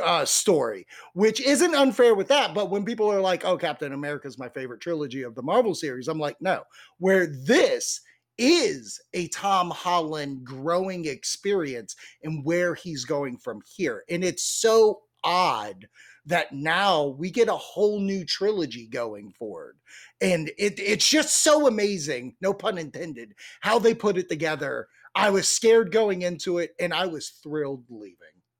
Uh, 0.03 0.25
story, 0.25 0.87
which 1.15 1.41
isn't 1.41 1.75
unfair 1.75 2.15
with 2.15 2.29
that. 2.29 2.55
But 2.55 2.71
when 2.71 2.85
people 2.85 3.11
are 3.11 3.21
like, 3.21 3.45
oh, 3.45 3.57
Captain 3.57 3.93
America 3.93 4.29
is 4.29 4.39
my 4.39 4.49
favorite 4.49 4.81
trilogy 4.81 5.23
of 5.23 5.35
the 5.35 5.43
Marvel 5.43 5.75
series, 5.75 6.09
I'm 6.09 6.19
like, 6.19 6.37
no. 6.41 6.63
Where 6.99 7.27
this 7.27 8.01
is 8.39 9.01
a 9.13 9.29
Tom 9.29 9.71
Holland 9.71 10.45
growing 10.45 11.05
experience 11.05 11.95
and 12.23 12.45
where 12.45 12.75
he's 12.75 13.05
going 13.05 13.37
from 13.37 13.61
here. 13.77 14.03
And 14.09 14.25
it's 14.25 14.43
so 14.43 15.01
odd 15.23 15.87
that 16.27 16.53
now 16.53 17.09
we 17.19 17.31
get 17.31 17.49
a 17.49 17.53
whole 17.53 18.01
new 18.01 18.25
trilogy 18.25 18.87
going 18.87 19.31
forward. 19.33 19.77
And 20.21 20.49
it, 20.59 20.79
it's 20.79 21.09
just 21.09 21.43
so 21.43 21.67
amazing, 21.67 22.35
no 22.41 22.55
pun 22.55 22.79
intended, 22.79 23.35
how 23.61 23.79
they 23.79 23.95
put 23.95 24.17
it 24.17 24.29
together. 24.29 24.89
I 25.15 25.31
was 25.31 25.49
scared 25.49 25.93
going 25.93 26.23
into 26.23 26.59
it 26.59 26.75
and 26.79 26.95
I 26.95 27.07
was 27.07 27.29
thrilled 27.43 27.85
leaving. 27.91 28.17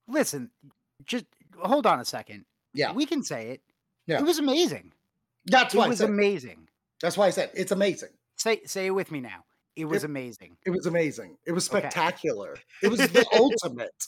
Listen, 0.07 0.51
just 1.05 1.25
hold 1.59 1.85
on 1.85 1.99
a 1.99 2.05
second. 2.05 2.45
Yeah. 2.73 2.91
We 2.93 3.05
can 3.05 3.23
say 3.23 3.49
it. 3.51 3.61
Yeah. 4.07 4.19
It 4.19 4.25
was 4.25 4.39
amazing. 4.39 4.93
That's 5.45 5.73
It 5.73 5.77
why 5.77 5.85
I 5.85 5.87
was 5.89 5.99
said, 5.99 6.09
amazing. 6.09 6.67
that's 7.01 7.17
why 7.17 7.27
I 7.27 7.29
said 7.31 7.51
it's 7.53 7.71
amazing. 7.71 8.09
Say 8.37 8.61
say 8.65 8.87
it 8.87 8.91
with 8.91 9.11
me 9.11 9.19
now. 9.21 9.43
It 9.77 9.85
was 9.85 10.03
amazing. 10.03 10.57
It 10.65 10.71
was 10.71 10.85
amazing. 10.85 11.37
It 11.45 11.53
was 11.53 11.69
Okay. 11.69 11.79
spectacular. 11.79 12.57
It 12.83 12.89
was 12.89 12.99
the 12.99 13.25
ultimate. 13.39 14.05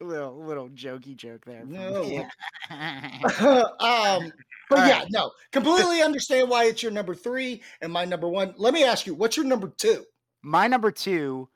little 0.00 0.44
little 0.44 0.68
jokey 0.70 1.16
joke 1.16 1.44
there. 1.44 1.64
No, 1.64 2.02
um, 2.70 4.32
but 4.68 4.78
All 4.78 4.86
yeah, 4.86 4.98
right. 4.98 5.06
no, 5.10 5.30
completely 5.52 6.02
understand 6.02 6.48
why 6.50 6.64
it's 6.64 6.82
your 6.82 6.90
number 6.92 7.14
three 7.14 7.62
and 7.80 7.92
my 7.92 8.04
number 8.04 8.28
one. 8.28 8.54
Let 8.56 8.74
me 8.74 8.82
ask 8.84 9.06
you, 9.06 9.14
what's 9.14 9.36
your 9.36 9.46
number 9.46 9.68
two? 9.68 10.04
My 10.42 10.66
number 10.66 10.90
two, 10.90 11.48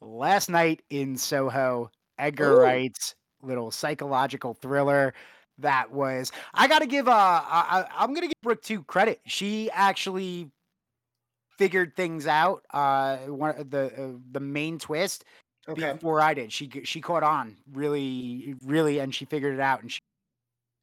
last 0.00 0.48
night 0.50 0.82
in 0.90 1.16
Soho, 1.16 1.90
Edgar 2.18 2.52
Ooh. 2.52 2.60
Wright's 2.60 3.14
little 3.42 3.70
psychological 3.70 4.54
thriller. 4.54 5.14
That 5.58 5.90
was 5.90 6.32
I 6.54 6.68
got 6.68 6.78
to 6.80 6.86
give 6.86 7.06
uh 7.08 7.12
I, 7.12 7.84
I'm 7.94 8.14
gonna 8.14 8.28
give 8.28 8.40
Brooke 8.42 8.62
two 8.62 8.82
credit. 8.84 9.20
She 9.26 9.70
actually 9.72 10.50
figured 11.58 11.94
things 11.94 12.26
out. 12.26 12.64
Uh, 12.72 13.18
one 13.26 13.54
of 13.58 13.70
the 13.70 13.92
uh, 13.96 14.18
the 14.32 14.40
main 14.40 14.78
twist 14.78 15.24
Okay, 15.68 15.92
before 15.92 16.20
I 16.22 16.32
did. 16.32 16.50
She 16.52 16.70
she 16.84 17.00
caught 17.02 17.22
on 17.22 17.56
really 17.72 18.54
really, 18.64 18.98
and 19.00 19.14
she 19.14 19.26
figured 19.26 19.52
it 19.54 19.60
out. 19.60 19.82
And 19.82 19.92
she 19.92 20.00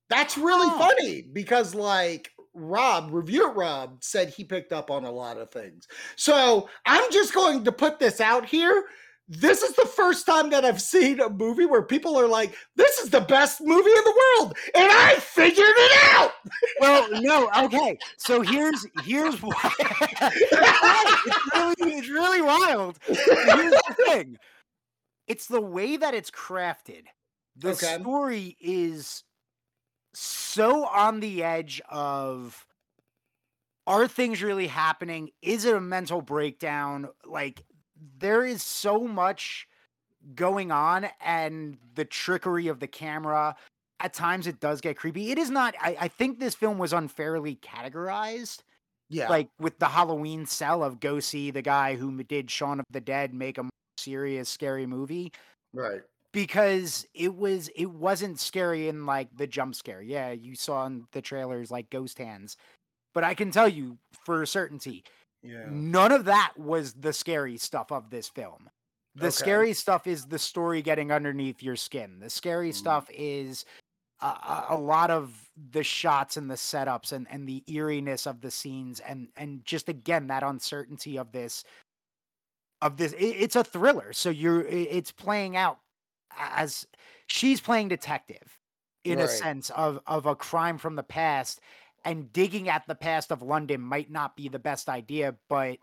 that's 0.09 0.37
really 0.37 0.67
Oh. 0.69 0.77
funny 0.77 1.23
because 1.23 1.73
like 1.73 2.29
Rob, 2.53 3.09
review 3.11 3.51
Rob 3.51 4.03
said 4.03 4.29
he 4.29 4.43
picked 4.43 4.71
up 4.73 4.89
on 4.91 5.05
a 5.05 5.11
lot 5.11 5.37
of 5.37 5.51
things. 5.51 5.87
So 6.15 6.69
I'm 6.85 7.11
just 7.11 7.33
going 7.33 7.63
to 7.65 7.71
put 7.71 7.99
this 7.99 8.21
out 8.21 8.45
here. 8.45 8.85
This 9.29 9.61
is 9.61 9.75
the 9.75 9.85
first 9.85 10.25
time 10.25 10.49
that 10.51 10.63
I've 10.63 10.81
seen 10.81 11.19
a 11.19 11.29
movie 11.29 11.65
where 11.65 11.81
people 11.83 12.17
are 12.17 12.27
like, 12.27 12.55
"This 12.75 12.97
is 12.99 13.09
the 13.09 13.19
best 13.19 13.59
movie 13.59 13.91
in 13.91 14.03
the 14.03 14.21
world," 14.39 14.57
and 14.73 14.89
I 14.89 15.15
figured 15.15 15.65
it 15.67 16.13
out. 16.13 16.31
well 16.79 17.07
no 17.11 17.49
okay. 17.65 17.99
So 18.17 18.41
here's 18.41 18.85
here's 18.93 19.41
why. 19.41 19.71
it's 19.79 21.53
really 21.53 21.93
it's 21.97 22.09
really 22.09 22.41
wild. 22.41 22.99
Here's 23.07 23.73
the 23.87 23.95
thing. 24.05 24.37
It's 25.27 25.47
the 25.47 25.61
way 25.61 25.97
that 25.97 26.13
it's 26.13 26.31
crafted. 26.31 27.03
The 27.57 27.73
Okay. 27.73 27.97
story 27.99 28.55
is 28.61 29.23
so 30.13 30.85
on 30.85 31.19
the 31.19 31.43
edge 31.43 31.81
of 31.89 32.65
are 33.85 34.07
things 34.07 34.41
really 34.43 34.67
happening? 34.67 35.29
Is 35.41 35.65
it 35.65 35.75
a 35.75 35.81
mental 35.81 36.21
breakdown? 36.21 37.09
Like 37.25 37.63
there 38.19 38.45
is 38.45 38.63
so 38.63 39.01
much 39.07 39.67
going 40.35 40.71
on 40.71 41.07
and 41.21 41.77
the 41.95 42.05
trickery 42.05 42.67
of 42.67 42.79
the 42.79 42.87
camera 42.87 43.55
at 43.99 44.13
times 44.13 44.45
it 44.45 44.59
does 44.59 44.81
get 44.81 44.97
creepy. 44.97 45.31
It 45.31 45.37
is 45.37 45.49
not 45.49 45.75
I, 45.81 45.97
I 46.01 46.07
think 46.07 46.39
this 46.39 46.55
film 46.55 46.77
was 46.77 46.93
unfairly 46.93 47.55
categorized 47.57 48.59
Yeah, 49.09 49.29
like 49.29 49.49
with 49.59 49.79
the 49.79 49.87
Halloween 49.87 50.45
sell 50.45 50.83
of 50.83 50.99
go 50.99 51.19
see 51.19 51.51
the 51.51 51.61
guy 51.61 51.95
who 51.95 52.23
did 52.23 52.51
Shaun 52.51 52.79
of 52.79 52.85
the 52.91 53.01
Dead 53.01 53.33
make 53.33 53.57
a 53.57 53.63
more 53.63 53.69
serious, 53.97 54.49
scary 54.49 54.85
movie 54.85 55.31
right. 55.73 56.01
because 56.31 57.07
it 57.13 57.35
was 57.35 57.69
it 57.75 57.89
wasn't 57.89 58.39
scary 58.39 58.87
in 58.87 59.05
like 59.05 59.35
the 59.35 59.47
jump 59.47 59.75
scare. 59.75 60.01
Yeah, 60.01 60.31
you 60.31 60.55
saw 60.55 60.85
in 60.85 61.05
the 61.11 61.21
trailers 61.21 61.71
like 61.71 61.89
ghost 61.89 62.17
hands, 62.19 62.57
but 63.13 63.23
I 63.23 63.33
can 63.33 63.49
tell 63.51 63.67
you 63.67 63.97
for 64.25 64.45
certainty, 64.45 65.03
Yeah. 65.43 65.65
none 65.69 66.11
of 66.11 66.25
that 66.25 66.53
was 66.57 66.93
the 66.93 67.13
scary 67.13 67.57
stuff 67.57 67.91
of 67.91 68.09
this 68.09 68.27
film. 68.27 68.69
The 69.15 69.27
Okay. 69.27 69.31
scary 69.31 69.73
stuff 69.73 70.05
is 70.07 70.25
the 70.25 70.39
story 70.39 70.81
getting 70.81 71.11
underneath 71.11 71.63
your 71.63 71.75
skin. 71.75 72.19
The 72.19 72.29
scary 72.29 72.71
Mm. 72.71 72.75
stuff 72.75 73.09
is 73.11 73.65
a, 74.19 74.75
lot 74.75 75.11
of 75.11 75.47
the 75.71 75.83
shots 75.83 76.37
and 76.37 76.49
the 76.49 76.55
setups 76.55 77.11
and, 77.11 77.27
and 77.29 77.47
the 77.47 77.63
eeriness 77.67 78.25
of 78.25 78.41
the 78.41 78.49
scenes 78.49 78.99
and 79.01 79.27
and 79.35 79.63
just 79.63 79.89
again 79.89 80.25
that 80.27 80.41
uncertainty 80.41 81.17
of 81.19 81.31
this 81.31 81.63
of 82.81 82.97
this 82.97 83.13
it- 83.13 83.17
it's 83.43 83.55
a 83.55 83.63
thriller 83.63 84.13
so 84.13 84.31
you're 84.31 84.61
it's 84.65 85.11
playing 85.11 85.55
out 85.55 85.77
as 86.35 86.87
she's 87.27 87.61
playing 87.61 87.87
detective 87.89 88.57
in 89.03 89.19
a 89.19 89.27
sense 89.27 89.69
of 89.71 89.99
of 90.07 90.25
a 90.25 90.35
crime 90.35 90.79
from 90.79 90.95
the 90.95 91.03
past 91.03 91.61
and 92.07 92.31
digging 92.31 92.69
at 92.69 92.87
the 92.87 92.95
past 92.95 93.31
of 93.31 93.41
London 93.41 93.81
might 93.81 94.09
not 94.09 94.37
be 94.37 94.47
the 94.47 94.57
best 94.57 94.87
idea 94.87 95.35
but 95.49 95.77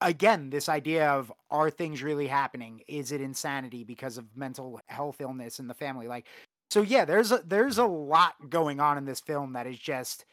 again 0.00 0.48
this 0.48 0.68
idea 0.68 1.08
of 1.10 1.30
are 1.50 1.70
things 1.70 2.02
really 2.02 2.26
happening? 2.26 2.82
Is 2.88 3.12
it 3.12 3.20
insanity 3.20 3.84
because 3.84 4.18
of 4.18 4.24
mental 4.34 4.80
health 4.86 5.20
illness 5.20 5.60
in 5.60 5.68
the 5.68 5.74
family? 5.74 6.08
Like 6.08 6.26
so 6.70 6.82
yeah 6.82 7.04
there's 7.04 7.30
a 7.30 7.42
there's 7.46 7.78
a 7.78 7.84
lot 7.84 8.34
going 8.48 8.80
on 8.80 8.98
in 8.98 9.04
this 9.04 9.20
film 9.20 9.52
that 9.52 9.66
is 9.66 9.78
just 9.78 10.24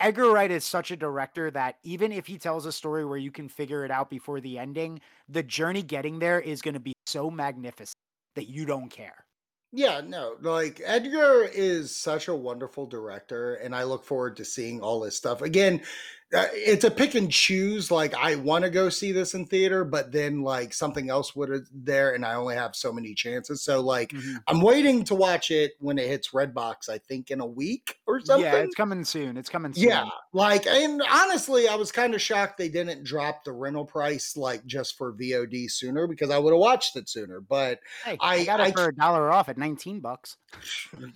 Edgar 0.00 0.30
Wright 0.30 0.50
is 0.50 0.64
such 0.64 0.92
a 0.92 0.96
director 0.96 1.50
that 1.50 1.78
even 1.82 2.12
if 2.12 2.24
he 2.24 2.38
tells 2.38 2.66
a 2.66 2.72
story 2.72 3.04
where 3.04 3.18
you 3.18 3.32
can 3.32 3.48
figure 3.48 3.84
it 3.84 3.90
out 3.90 4.08
before 4.08 4.40
the 4.40 4.58
ending 4.58 5.00
the 5.28 5.42
journey 5.42 5.82
getting 5.82 6.20
there 6.20 6.40
is 6.40 6.62
going 6.62 6.74
to 6.74 6.80
be 6.80 6.92
so 7.06 7.30
magnificent 7.30 7.96
that 8.36 8.46
you 8.46 8.64
don't 8.64 8.90
care 8.90 9.24
Yeah, 9.70 10.00
no, 10.00 10.36
like 10.40 10.80
Edgar 10.82 11.44
is 11.44 11.94
such 11.94 12.28
a 12.28 12.34
wonderful 12.34 12.86
director, 12.86 13.54
and 13.56 13.74
I 13.74 13.82
look 13.82 14.02
forward 14.02 14.36
to 14.38 14.44
seeing 14.44 14.80
all 14.80 15.00
this 15.00 15.16
stuff. 15.16 15.42
Again, 15.42 15.82
Uh, 16.34 16.44
it's 16.52 16.84
a 16.84 16.90
pick 16.90 17.14
and 17.14 17.30
choose. 17.30 17.90
Like, 17.90 18.14
I 18.14 18.34
want 18.34 18.64
to 18.64 18.70
go 18.70 18.90
see 18.90 19.12
this 19.12 19.32
in 19.32 19.46
theater, 19.46 19.82
but 19.84 20.12
then 20.12 20.42
like 20.42 20.74
something 20.74 21.08
else 21.08 21.34
would 21.34 21.48
have 21.48 21.62
there, 21.72 22.14
and 22.14 22.24
I 22.24 22.34
only 22.34 22.54
have 22.54 22.76
so 22.76 22.92
many 22.92 23.14
chances. 23.14 23.62
So, 23.62 23.80
like, 23.80 24.10
mm-hmm. 24.10 24.36
I'm 24.46 24.60
waiting 24.60 25.04
to 25.04 25.14
watch 25.14 25.50
it 25.50 25.72
when 25.78 25.96
it 25.98 26.06
hits 26.06 26.30
Redbox. 26.30 26.90
I 26.90 26.98
think 26.98 27.30
in 27.30 27.40
a 27.40 27.46
week 27.46 27.98
or 28.06 28.20
something. 28.20 28.44
yeah 28.44 28.56
it's 28.56 28.74
coming 28.74 29.04
soon 29.04 29.36
it's 29.36 29.48
coming 29.48 29.72
soon 29.72 29.88
Yeah, 29.88 30.08
like, 30.32 30.66
and 30.66 31.02
honestly, 31.10 31.66
I 31.66 31.76
was 31.76 31.90
kind 31.90 32.14
of 32.14 32.20
shocked 32.20 32.58
they 32.58 32.68
didn't 32.68 33.04
drop 33.04 33.44
the 33.44 33.52
rental 33.52 33.84
price 33.84 34.36
like 34.36 34.66
just 34.66 34.98
for 34.98 35.12
VOD 35.12 35.70
sooner 35.70 36.06
because 36.06 36.30
I 36.30 36.38
would 36.38 36.52
have 36.52 36.60
watched 36.60 36.96
it 36.96 37.08
sooner. 37.08 37.40
But 37.40 37.80
hey, 38.04 38.18
I, 38.20 38.36
I- 38.36 38.44
got 38.44 38.60
it 38.60 38.64
I 38.64 38.70
for 38.72 38.88
a 38.88 38.94
dollar 38.94 39.30
off 39.30 39.48
at 39.48 39.56
19 39.56 40.00
bucks 40.00 40.36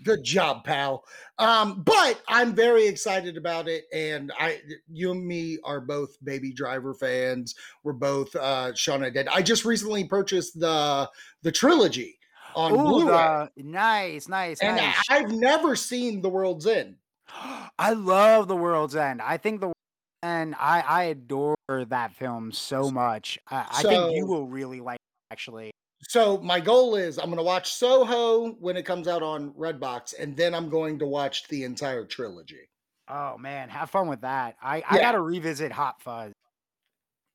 Good 0.05 0.25
job, 0.25 0.65
pal. 0.65 1.05
Um, 1.39 1.83
but 1.83 2.23
I'm 2.29 2.55
very 2.55 2.87
excited 2.87 3.37
about 3.37 3.69
it, 3.69 3.85
and 3.93 4.33
I, 4.39 4.61
you 4.91 5.11
and 5.11 5.27
me 5.27 5.59
are 5.65 5.81
both 5.81 6.17
Baby 6.25 6.53
Driver 6.53 6.95
fans. 6.95 7.55
We're 7.83 7.95
both 7.95 8.35
uh, 8.37 8.75
Shaun 8.75 9.03
of 9.05 9.15
Dead. 9.15 9.29
I 9.29 9.43
just 9.43 9.65
recently 9.65 10.05
purchased 10.05 10.59
the 10.59 11.11
the 11.43 11.53
trilogy 11.53 12.19
on 12.55 12.73
Ooh, 12.73 12.77
Blu-ray, 12.77 13.49
nice 13.57 14.29
nice 14.29 14.61
and 14.61 14.77
nice 14.77 15.01
I've 15.09 15.33
never 15.33 15.75
seen 15.75 16.21
The 16.21 16.29
World's 16.29 16.67
End. 16.67 16.97
I 17.79 17.95
love 17.95 18.49
The 18.49 18.57
World's 18.57 18.97
End. 18.97 19.23
I 19.23 19.39
think 19.39 19.61
the 19.61 19.73
and 20.23 20.55
I 20.57 20.81
I 20.81 21.03
adore 21.05 21.57
that 21.69 22.15
film 22.15 22.53
so 22.53 22.91
much. 22.91 23.39
I, 23.49 23.67
I 23.71 23.83
think 23.83 24.17
you 24.17 24.27
will 24.27 24.47
really 24.47 24.81
like 24.81 24.97
it, 24.97 25.33
actually. 25.33 25.73
So 26.09 26.39
my 26.39 26.61
goal 26.61 26.97
is 26.97 27.19
I'm 27.19 27.27
going 27.27 27.37
to 27.37 27.43
watch 27.43 27.73
Soho 27.73 28.53
when 28.53 28.77
it 28.77 28.85
comes 28.85 29.07
out 29.07 29.23
on 29.23 29.53
Redbox, 29.53 30.15
and 30.19 30.37
then 30.37 30.55
I'm 30.55 30.69
going 30.69 30.99
to 30.99 31.07
watch 31.07 31.49
the 31.49 31.65
entire 31.65 32.05
trilogy. 32.05 32.69
Oh 33.09 33.37
man, 33.39 33.69
have 33.69 33.91
fun 33.91 34.09
with 34.09 34.23
that. 34.23 34.57
I 34.63 34.83
I 34.89 34.99
got 34.99 35.13
to 35.13 35.21
revisit 35.21 35.73
Hot 35.73 36.01
Fuzz. 36.03 36.33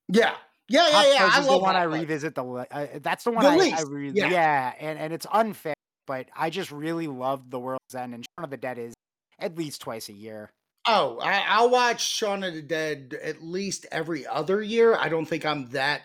Yeah, 0.10 0.34
yeah, 0.68 0.88
yeah, 0.88 0.91
Hot 0.91 1.07
yeah. 1.07 1.26
Fuzz 1.26 1.35
I 1.35 1.39
is 1.41 1.48
love 1.48 1.60
the 1.60 1.64
one 1.64 1.76
I 1.76 1.84
revisit 1.84 2.35
the 2.35 2.44
uh, 2.44 2.88
that's 3.02 3.23
the 3.23 3.31
one 3.31 3.44
The 3.44 3.52
I, 3.52 3.53
I 3.53 3.57
least, 3.57 3.88
re- 3.88 4.11
yeah. 4.14 4.30
yeah. 4.30 4.73
and 4.80 4.99
and 4.99 5.14
it's 5.14 5.27
unfair, 5.31 5.76
but 6.06 6.27
I 6.35 6.49
just 6.49 6.72
really 6.72 7.07
loved 7.07 7.52
The 7.52 7.60
World's 7.60 7.95
End 7.95 8.14
and 8.14 8.26
Shaun 8.26 8.44
of 8.44 8.49
the 8.49 8.57
Dead 8.57 8.77
is 8.77 8.94
at 9.39 9.57
least 9.57 9.81
twice 9.81 10.10
a 10.10 10.14
year. 10.14 10.49
Oh, 10.89 11.19
I, 11.22 11.44
I'll 11.48 11.69
watch 11.69 12.02
Shaun 12.02 12.44
of 12.44 12.53
the 12.53 12.61
Dead 12.61 13.18
at 13.22 13.44
least 13.44 13.85
every 13.91 14.26
other 14.26 14.61
year. 14.61 14.95
I 14.95 15.10
don't 15.10 15.26
think 15.26 15.45
I'm 15.45 15.69
that 15.72 16.02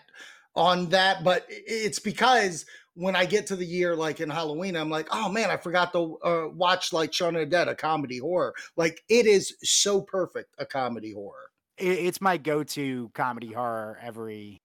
on 0.55 0.89
that, 0.89 1.23
but 1.23 1.45
it's 1.49 1.99
because 1.99 2.65
when 2.95 3.15
I 3.15 3.25
get 3.25 3.47
to 3.47 3.55
the 3.55 3.65
year 3.65 3.95
like 3.95 4.19
in 4.19 4.29
Halloween, 4.29 4.75
I'm 4.75 4.89
like, 4.89 5.07
oh 5.11 5.29
man, 5.29 5.49
I 5.49 5.57
forgot 5.57 5.91
to 5.93 6.17
uh, 6.19 6.47
watch 6.53 6.93
like 6.93 7.11
Shaun 7.13 7.35
of 7.35 7.39
the 7.41 7.45
Dead, 7.47 7.67
a 7.67 7.75
comedy 7.75 8.19
horror. 8.19 8.53
Like 8.77 9.01
it 9.09 9.25
is 9.25 9.55
so 9.63 10.01
perfect, 10.01 10.53
a 10.59 10.65
comedy 10.65 11.11
horror. 11.13 11.49
It's 11.77 12.21
my 12.21 12.37
go-to 12.37 13.09
comedy 13.15 13.51
horror 13.51 13.97
every 14.01 14.61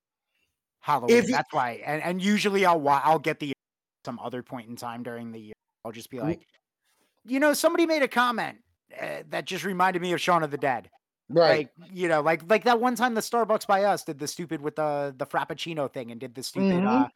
Halloween. 0.80 1.16
You- 1.24 1.32
That's 1.32 1.52
why, 1.52 1.80
and 1.84 2.02
and 2.02 2.20
usually 2.22 2.66
I'll 2.66 2.86
I'll 2.88 3.18
get 3.18 3.40
the 3.40 3.52
some 4.04 4.18
other 4.18 4.42
point 4.42 4.68
in 4.68 4.76
time 4.76 5.02
during 5.02 5.32
the 5.32 5.40
year. 5.40 5.54
I'll 5.84 5.92
just 5.92 6.10
be 6.10 6.20
like, 6.20 6.46
you 7.24 7.40
know, 7.40 7.54
somebody 7.54 7.86
made 7.86 8.02
a 8.02 8.08
comment 8.08 8.58
uh, 9.00 9.22
that 9.30 9.46
just 9.46 9.64
reminded 9.64 10.02
me 10.02 10.12
of 10.12 10.20
Shaun 10.20 10.42
of 10.42 10.50
the 10.50 10.58
Dead. 10.58 10.90
Right. 11.30 11.68
Like 11.78 11.90
you 11.92 12.08
know, 12.08 12.22
like 12.22 12.48
like 12.48 12.64
that 12.64 12.80
one 12.80 12.94
time 12.96 13.14
the 13.14 13.20
Starbucks 13.20 13.66
by 13.66 13.84
us 13.84 14.02
did 14.04 14.18
the 14.18 14.26
stupid 14.26 14.60
with 14.62 14.76
the 14.76 15.14
the 15.16 15.26
Frappuccino 15.26 15.92
thing 15.92 16.10
and 16.10 16.18
did 16.20 16.34
the 16.34 16.42
stupid 16.42 16.82
Mhm. 16.82 17.04
uh 17.04 17.08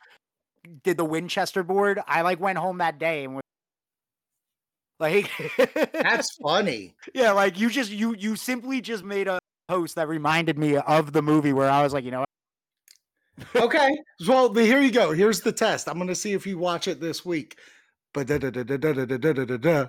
did 0.85 0.97
the 0.97 1.05
Winchester 1.05 1.63
board. 1.63 2.01
I 2.07 2.21
like 2.23 2.39
went 2.41 2.59
home 2.59 2.79
that 2.79 2.99
day 2.99 3.25
and 3.25 3.35
was 3.37 3.43
like 5.01 5.31
That's 5.93 6.37
funny. 6.37 6.95
yeah, 7.15 7.33
like 7.33 7.59
you 7.59 7.71
just 7.71 7.91
you 7.91 8.15
you 8.15 8.37
simply 8.37 8.81
just 8.81 9.03
made 9.03 9.29
a 9.29 9.39
post 9.69 9.95
that 9.97 10.09
reminded 10.09 10.59
me 10.59 10.77
of 10.77 11.13
the 11.13 11.23
movie 11.23 11.53
where 11.55 11.71
I 11.71 11.83
was 11.83 11.93
like, 11.95 12.05
you 12.05 12.11
know, 12.11 12.21
what? 12.21 13.65
Okay. 13.65 13.97
Well, 14.29 14.53
here 14.53 14.81
you 14.83 14.91
go. 14.93 15.13
Here's 15.13 15.41
the 15.41 15.53
test. 15.53 15.89
I'm 15.89 15.97
going 15.97 16.09
to 16.09 16.15
see 16.15 16.33
if 16.35 16.47
you 16.47 16.59
watch 16.59 16.87
it 16.87 17.01
this 17.01 17.25
week. 17.25 17.57
But 18.13 18.27
da 18.27 18.37
da 18.39 18.51
da 18.51 18.63
da 18.63 18.77
da 18.77 18.93
da 18.93 19.05
da 19.07 19.33
da 19.33 19.45
da 19.45 19.57
da. 19.57 19.87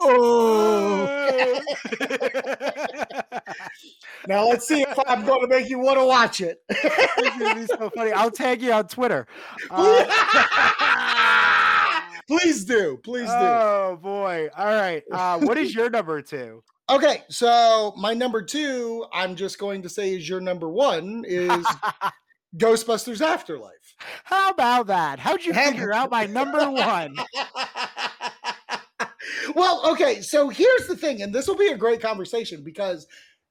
Oh. 0.00 1.60
now 4.28 4.48
let's 4.48 4.66
see 4.66 4.82
if 4.82 4.98
I'm 5.06 5.24
going 5.24 5.42
to 5.42 5.48
make 5.48 5.68
you 5.68 5.78
want 5.78 5.98
to 5.98 6.04
watch 6.04 6.40
it. 6.40 6.62
this 6.68 7.68
so 7.68 7.90
funny. 7.90 8.12
I'll 8.12 8.30
tag 8.30 8.62
you 8.62 8.72
on 8.72 8.88
Twitter. 8.88 9.26
Uh, 12.28 12.32
please 12.38 12.64
do. 12.64 12.98
Please 13.02 13.26
do. 13.26 13.32
Oh 13.34 13.98
boy. 14.02 14.48
All 14.56 14.66
right. 14.66 15.02
Uh, 15.10 15.38
what 15.40 15.58
is 15.58 15.74
your 15.74 15.90
number 15.90 16.22
two? 16.22 16.62
Okay, 16.88 17.24
so 17.28 17.92
my 17.96 18.14
number 18.14 18.42
two, 18.42 19.04
I'm 19.12 19.34
just 19.34 19.58
going 19.58 19.82
to 19.82 19.88
say 19.88 20.14
is 20.14 20.28
your 20.28 20.40
number 20.40 20.68
one 20.68 21.24
is 21.26 21.66
Ghostbusters 22.56 23.20
Afterlife. 23.20 23.72
How 24.24 24.50
about 24.50 24.86
that? 24.86 25.18
How'd 25.18 25.44
you 25.44 25.52
figure 25.52 25.92
out 25.92 26.10
my 26.10 26.26
number 26.26 26.70
one? 26.70 27.16
Well, 29.54 29.82
okay, 29.86 30.20
so 30.20 30.48
here's 30.48 30.86
the 30.86 30.96
thing, 30.96 31.22
and 31.22 31.34
this 31.34 31.46
will 31.46 31.56
be 31.56 31.68
a 31.68 31.76
great 31.76 32.00
conversation 32.00 32.62
because 32.62 33.06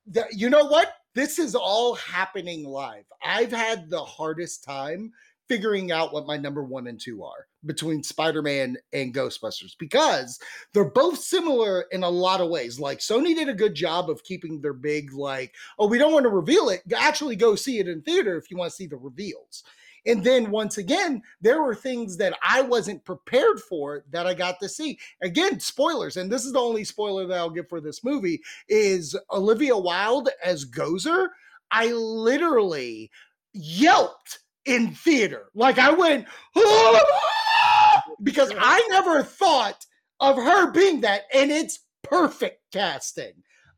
the, 0.07 0.25
you 0.31 0.49
know 0.49 0.65
what? 0.65 0.93
This 1.13 1.39
is 1.39 1.55
all 1.55 1.95
happening 1.95 2.65
live. 2.65 3.05
I've 3.23 3.51
had 3.51 3.89
the 3.89 4.03
hardest 4.03 4.63
time 4.63 5.11
figuring 5.47 5.91
out 5.91 6.11
what 6.11 6.25
my 6.25 6.37
number 6.37 6.63
one 6.63 6.87
and 6.87 6.99
two 6.99 7.23
are 7.23 7.47
between 7.65 8.03
Spider 8.03 8.41
Man 8.41 8.77
and 8.93 9.13
Ghostbusters 9.13 9.73
because 9.79 10.39
they're 10.73 10.89
both 10.89 11.19
similar 11.19 11.85
in 11.91 12.03
a 12.03 12.09
lot 12.09 12.41
of 12.41 12.49
ways. 12.49 12.79
Like, 12.79 12.99
Sony 12.99 13.35
did 13.35 13.49
a 13.49 13.53
good 13.53 13.75
job 13.75 14.09
of 14.09 14.23
keeping 14.23 14.61
their 14.61 14.73
big, 14.73 15.13
like, 15.13 15.53
oh, 15.79 15.87
we 15.87 15.97
don't 15.97 16.13
want 16.13 16.23
to 16.23 16.29
reveal 16.29 16.69
it. 16.69 16.81
Actually, 16.95 17.35
go 17.35 17.55
see 17.55 17.79
it 17.79 17.87
in 17.87 18.01
theater 18.01 18.37
if 18.37 18.51
you 18.51 18.57
want 18.57 18.71
to 18.71 18.75
see 18.75 18.87
the 18.87 18.97
reveals. 18.97 19.63
And 20.05 20.23
then 20.23 20.51
once 20.51 20.77
again, 20.77 21.21
there 21.41 21.61
were 21.61 21.75
things 21.75 22.17
that 22.17 22.37
I 22.43 22.61
wasn't 22.61 23.05
prepared 23.05 23.59
for 23.59 24.03
that 24.11 24.27
I 24.27 24.33
got 24.33 24.59
to 24.61 24.69
see. 24.69 24.99
Again, 25.21 25.59
spoilers, 25.59 26.17
and 26.17 26.31
this 26.31 26.45
is 26.45 26.53
the 26.53 26.59
only 26.59 26.83
spoiler 26.83 27.25
that 27.27 27.37
I'll 27.37 27.49
give 27.49 27.69
for 27.69 27.81
this 27.81 28.03
movie 28.03 28.41
is 28.69 29.15
Olivia 29.31 29.77
Wilde 29.77 30.29
as 30.43 30.65
Gozer. 30.65 31.29
I 31.71 31.91
literally 31.91 33.09
yelped 33.53 34.39
in 34.65 34.91
theater. 34.91 35.45
Like 35.53 35.79
I 35.79 35.91
went 35.91 36.27
"Ah!" 36.57 38.03
because 38.23 38.51
I 38.57 38.85
never 38.89 39.23
thought 39.23 39.85
of 40.19 40.35
her 40.35 40.71
being 40.71 41.01
that 41.01 41.23
and 41.33 41.51
it's 41.51 41.79
perfect 42.03 42.61
casting. 42.71 43.33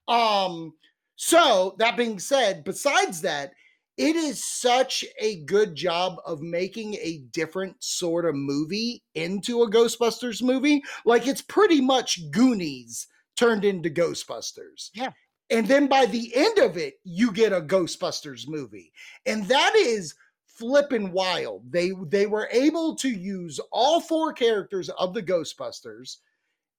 Um 0.08 0.74
so 1.16 1.76
that 1.80 1.98
being 1.98 2.20
said, 2.20 2.64
besides 2.64 3.22
that, 3.22 3.52
it 3.98 4.16
is 4.16 4.46
such 4.46 5.04
a 5.20 5.38
good 5.46 5.74
job 5.74 6.18
of 6.26 6.42
making 6.42 6.96
a 6.96 7.24
different 7.32 7.84
sort 7.84 8.26
of 8.26 8.36
movie 8.36 9.04
into 9.16 9.64
a 9.64 9.70
Ghostbusters 9.70 10.42
movie. 10.44 10.84
Like 11.04 11.28
it's 11.28 11.42
pretty 11.42 11.82
much 11.82 12.20
Goonies 12.32 13.08
turned 13.36 13.66
into 13.66 13.90
Ghostbusters. 13.90 14.92
Yeah. 14.94 15.12
And 15.50 15.68
then 15.68 15.88
by 15.88 16.06
the 16.06 16.36
end 16.36 16.60
of 16.60 16.78
it, 16.78 16.96
you 17.04 17.32
get 17.32 17.54
a 17.54 17.62
Ghostbusters 17.62 18.48
movie. 18.48 18.92
And 19.26 19.48
that 19.48 19.76
is 19.76 20.14
flipping 20.46 21.12
wild. 21.12 21.72
They 21.72 21.92
they 22.08 22.28
were 22.28 22.50
able 22.52 22.96
to 22.98 23.10
use 23.10 23.60
all 23.72 24.00
four 24.00 24.34
characters 24.34 24.90
of 24.90 25.14
the 25.14 25.24
Ghostbusters 25.24 26.18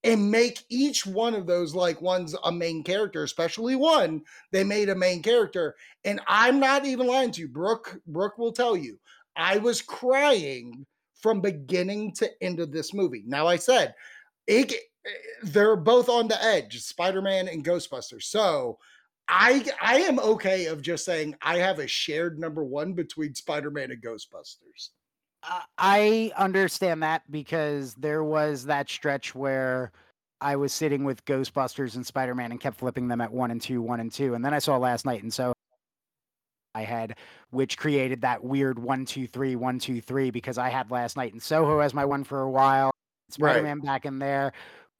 and 0.04 0.30
make 0.30 0.62
each 0.68 1.04
one 1.06 1.34
of 1.34 1.46
those 1.46 1.74
like 1.74 2.00
one's 2.00 2.34
a 2.44 2.52
main 2.52 2.84
character, 2.84 3.24
especially 3.24 3.74
one. 3.74 4.22
They 4.52 4.64
made 4.64 4.88
a 4.88 4.94
main 4.94 5.22
character, 5.22 5.74
and 6.04 6.20
I'm 6.28 6.60
not 6.60 6.86
even 6.86 7.06
lying 7.06 7.32
to 7.32 7.40
you. 7.42 7.48
Brooke 7.48 8.00
Brooke 8.06 8.38
will 8.38 8.52
tell 8.52 8.76
you, 8.76 8.98
I 9.36 9.58
was 9.58 9.82
crying 9.82 10.86
from 11.20 11.40
beginning 11.40 12.12
to 12.14 12.30
end 12.42 12.60
of 12.60 12.70
this 12.72 12.94
movie. 12.94 13.24
Now 13.26 13.46
I 13.46 13.56
said, 13.56 13.94
it, 14.46 14.72
eh, 14.72 15.10
they're 15.42 15.76
both 15.76 16.08
on 16.08 16.28
the 16.28 16.42
edge, 16.42 16.80
Spider-Man 16.80 17.48
and 17.48 17.64
Ghostbusters. 17.64 18.24
So 18.24 18.78
I 19.28 19.64
I 19.80 19.98
am 19.98 20.18
okay 20.20 20.66
of 20.66 20.80
just 20.80 21.04
saying 21.04 21.34
I 21.42 21.58
have 21.58 21.80
a 21.80 21.86
shared 21.88 22.38
number 22.38 22.64
one 22.64 22.92
between 22.92 23.34
Spider-Man 23.34 23.90
and 23.90 24.02
Ghostbusters. 24.02 24.90
I 25.78 26.32
understand 26.36 27.02
that 27.02 27.22
because 27.30 27.94
there 27.94 28.24
was 28.24 28.64
that 28.66 28.90
stretch 28.90 29.34
where 29.34 29.92
I 30.40 30.56
was 30.56 30.72
sitting 30.72 31.04
with 31.04 31.24
Ghostbusters 31.24 31.96
and 31.96 32.06
Spider 32.06 32.34
Man 32.34 32.50
and 32.50 32.60
kept 32.60 32.78
flipping 32.78 33.08
them 33.08 33.20
at 33.20 33.32
one 33.32 33.50
and 33.50 33.60
two, 33.60 33.82
one 33.82 34.00
and 34.00 34.12
two. 34.12 34.34
And 34.34 34.44
then 34.44 34.54
I 34.54 34.58
saw 34.58 34.76
last 34.76 35.04
night, 35.04 35.22
and 35.22 35.32
so 35.32 35.52
I 36.74 36.82
had, 36.82 37.16
which 37.50 37.78
created 37.78 38.20
that 38.22 38.42
weird 38.42 38.78
one, 38.78 39.04
two, 39.04 39.26
three, 39.26 39.56
one, 39.56 39.78
two, 39.78 40.00
three, 40.00 40.30
because 40.30 40.58
I 40.58 40.68
had 40.68 40.90
last 40.90 41.16
night 41.16 41.34
in 41.34 41.40
Soho 41.40 41.80
as 41.80 41.94
my 41.94 42.04
one 42.04 42.24
for 42.24 42.42
a 42.42 42.50
while, 42.50 42.90
Spider 43.30 43.62
Man 43.62 43.80
back 43.80 44.06
in 44.06 44.18
there. 44.18 44.52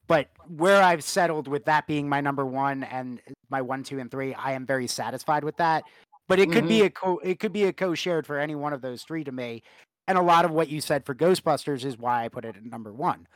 But 0.07 0.29
where 0.47 0.81
I've 0.81 1.03
settled 1.03 1.47
with 1.47 1.65
that 1.65 1.85
being 1.85 2.09
my 2.09 2.19
number 2.19 2.45
one 2.45 2.83
and 2.83 3.21
my 3.49 3.61
one, 3.61 3.83
two, 3.83 3.99
and 3.99 4.09
three, 4.09 4.33
I 4.33 4.53
am 4.53 4.65
very 4.65 4.87
satisfied 4.87 5.43
with 5.43 5.57
that. 5.57 5.83
But 6.27 6.39
it 6.39 6.51
could 6.51 6.67
be 6.67 6.79
mm-hmm. 6.79 6.87
a 6.87 6.89
co 6.89 7.17
it 7.19 7.39
could 7.39 7.53
be 7.53 7.65
a 7.65 7.73
co-shared 7.73 8.25
for 8.27 8.39
any 8.39 8.55
one 8.55 8.73
of 8.73 8.81
those 8.81 9.03
three 9.03 9.23
to 9.23 9.31
me. 9.31 9.63
And 10.09 10.19
a 10.19 10.23
lot 10.23 10.45
of 10.45 10.51
what 10.51 10.69
you 10.69 10.81
said 10.81 11.05
for 11.05 11.15
Ghostbusters 11.15 11.85
is 11.85 11.97
why 11.99 12.25
I 12.25 12.29
put 12.29 12.45
it 12.45 12.57
at 12.57 12.65
number 12.65 12.93
one. 12.93 13.27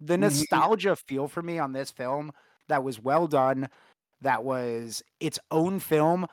The 0.00 0.18
Mhm. 0.18 0.62
nostalgia 0.62 0.96
feel 0.96 1.28
for 1.28 1.42
me 1.42 1.58
on 1.60 1.72
this 1.72 1.90
film 1.92 2.32
that 2.68 2.84
was 2.84 3.00
well 3.00 3.28
done, 3.28 3.70
that 4.22 4.44
was 4.44 5.02
its 5.20 5.38
own 5.52 5.80
film, 5.80 6.26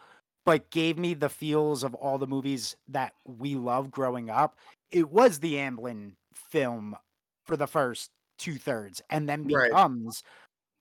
but 0.45 0.71
gave 0.71 0.97
me 0.97 1.13
the 1.15 1.29
feels 1.29 1.83
of 1.83 1.95
all 1.95 2.17
the 2.19 2.27
movies 2.27 2.75
that 2.89 3.13
we 3.25 3.55
love 3.55 3.91
growing 3.91 4.29
up. 4.31 4.57
It 4.91 5.11
was 5.11 5.39
the 5.41 5.55
Amblin 5.55 6.15
film 6.35 6.97
for 7.45 7.57
the 7.57 7.67
first 7.67 8.11
two 8.39 8.57
thirds, 8.57 9.01
and 9.11 9.29
then 9.29 9.45
Right. 9.45 9.77
becomes 9.77 10.23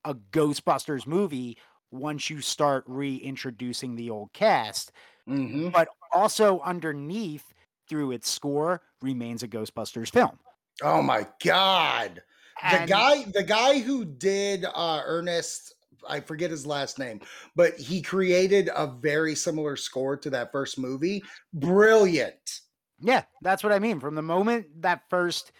a 0.04 0.14
Ghostbusters 0.14 1.06
movie 1.06 1.58
once 1.92 2.30
you 2.30 2.40
start 2.42 2.84
reintroducing 2.88 3.96
the 3.96 4.10
old 4.10 4.32
cast 4.34 4.92
Mm-hmm. 5.28 5.68
but 5.72 5.88
also 6.12 6.60
underneath 6.60 7.53
through 7.88 8.12
its 8.12 8.28
score 8.30 8.82
remains 9.02 9.42
a 9.42 9.48
Ghostbusters 9.48 10.10
film. 10.10 10.38
Oh 10.82 11.02
my 11.02 11.26
god. 11.44 12.22
The 12.70 12.86
guy 12.86 13.24
the 13.34 13.42
guy 13.42 13.80
who 13.80 14.04
did 14.04 14.64
uh 14.64 15.02
Ernest 15.04 15.74
I 16.08 16.20
forget 16.20 16.50
his 16.50 16.66
last 16.66 16.98
name, 16.98 17.20
but 17.56 17.78
he 17.78 18.02
created 18.02 18.68
a 18.74 18.86
very 18.86 19.34
similar 19.34 19.74
score 19.76 20.16
to 20.18 20.30
that 20.30 20.52
first 20.52 20.78
movie. 20.78 21.22
Brilliant. 21.54 22.60
yeah, 23.00 23.22
that's 23.42 23.62
what 23.64 23.72
I 23.72 23.78
mean. 23.78 24.00
From 24.00 24.14
the 24.14 24.22
moment 24.22 24.66
that 24.82 25.02
first 25.08 25.52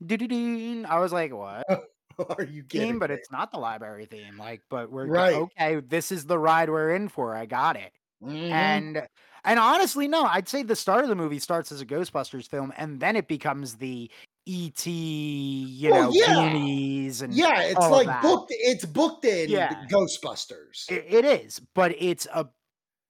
I 0.00 0.98
was 0.98 1.12
like, 1.12 1.34
what? 1.34 1.64
Are 2.38 2.44
you 2.44 2.62
kidding? 2.64 2.88
Theme, 2.92 2.98
but 2.98 3.10
it's 3.10 3.30
not 3.30 3.52
the 3.52 3.58
library 3.58 4.06
theme. 4.06 4.36
Like, 4.38 4.62
but 4.70 4.90
we're 4.90 5.06
Right. 5.06 5.34
okay. 5.34 5.80
This 5.80 6.10
is 6.10 6.26
the 6.26 6.38
ride 6.38 6.68
we're 6.68 6.94
in 6.94 7.08
for. 7.08 7.34
I 7.34 7.46
got 7.46 7.76
it. 7.76 7.92
Mhm. 8.20 8.88
And 8.88 9.06
and 9.44 9.58
honestly, 9.58 10.08
no, 10.08 10.24
I'd 10.24 10.48
say 10.48 10.62
the 10.62 10.76
start 10.76 11.02
of 11.04 11.08
the 11.08 11.14
movie 11.14 11.38
starts 11.38 11.70
as 11.72 11.80
a 11.80 11.86
Ghostbusters 11.86 12.48
film, 12.48 12.72
and 12.76 13.00
then 13.00 13.16
it 13.16 13.28
becomes 13.28 13.76
the 13.76 14.10
ET, 14.46 14.86
you 14.86 15.90
Well, 15.90 16.04
know, 16.04 16.12
yeah. 16.12 16.24
Goonies 16.24 17.22
and 17.22 17.42
yeah, 17.42 17.62
it's 17.64 17.90
like 17.90 18.20
booked 18.20 18.48
it's 18.50 18.84
booked 18.86 19.24
in 19.26 19.50
Yeah. 19.50 19.88
Ghostbusters. 19.90 20.88
It, 20.88 21.04
it 21.08 21.24
is, 21.24 21.60
but 21.74 21.94
it's 21.98 22.26
a 22.32 22.50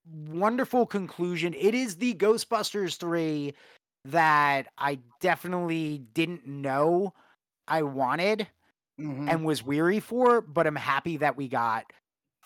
wonderful 0.06 0.86
conclusion. 0.86 1.54
It 1.54 1.74
is 1.74 1.96
the 1.96 2.14
Ghostbusters 2.14 2.98
3 2.98 3.54
that 4.06 4.68
I 4.78 5.00
definitely 5.20 5.98
didn't 6.14 6.46
know 6.46 7.14
I 7.68 7.82
wanted 7.82 8.48
Mhm. 8.98 9.28
and 9.28 9.44
was 9.44 9.62
weary 9.64 10.00
for, 10.00 10.40
but 10.42 10.66
I'm 10.66 10.76
happy 10.76 11.18
that 11.18 11.36
we 11.36 11.48
got. 11.48 11.92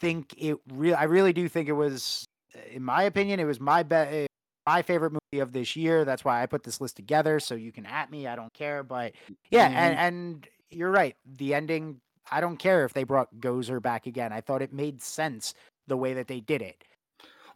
Think 0.01 0.35
it 0.39 0.59
real 0.73 0.97
I 0.97 1.05
really 1.05 1.33
do 1.33 1.49
think 1.49 1.69
it 1.69 1.73
was 1.75 2.27
in 2.71 2.83
my 2.83 3.05
opinion 3.05 3.41
it 3.41 3.45
was 3.45 3.61
my 3.61 3.83
be- 3.83 4.27
my 4.67 4.83
favorite 4.83 5.13
movie 5.13 5.41
of 5.41 5.53
this 5.53 5.75
year. 5.75 6.05
That's 6.05 6.25
why 6.25 6.43
I 6.43 6.47
put 6.47 6.63
this 6.63 6.81
list 6.81 6.97
together 6.97 7.41
so 7.41 7.55
you 7.55 7.73
can 7.73 7.85
at 7.87 8.11
me, 8.11 8.27
I 8.27 8.37
don't 8.37 8.53
care, 8.55 8.83
but 8.83 9.13
yeah, 9.51 9.67
and 9.67 9.99
and 9.99 10.49
you're 10.71 10.91
right. 10.91 11.17
The 11.27 11.55
ending 11.55 12.01
I 12.31 12.41
don't 12.41 12.57
care 12.59 12.85
if 12.85 12.95
they 12.95 13.05
brought 13.05 13.35
Gozer 13.41 13.83
back 13.83 14.07
again. 14.07 14.33
I 14.33 14.41
thought 14.41 14.63
it 14.63 14.73
made 14.73 15.03
sense 15.03 15.55
the 15.89 15.97
way 15.97 16.15
that 16.15 16.29
they 16.29 16.41
did 16.41 16.63
it. 16.63 16.85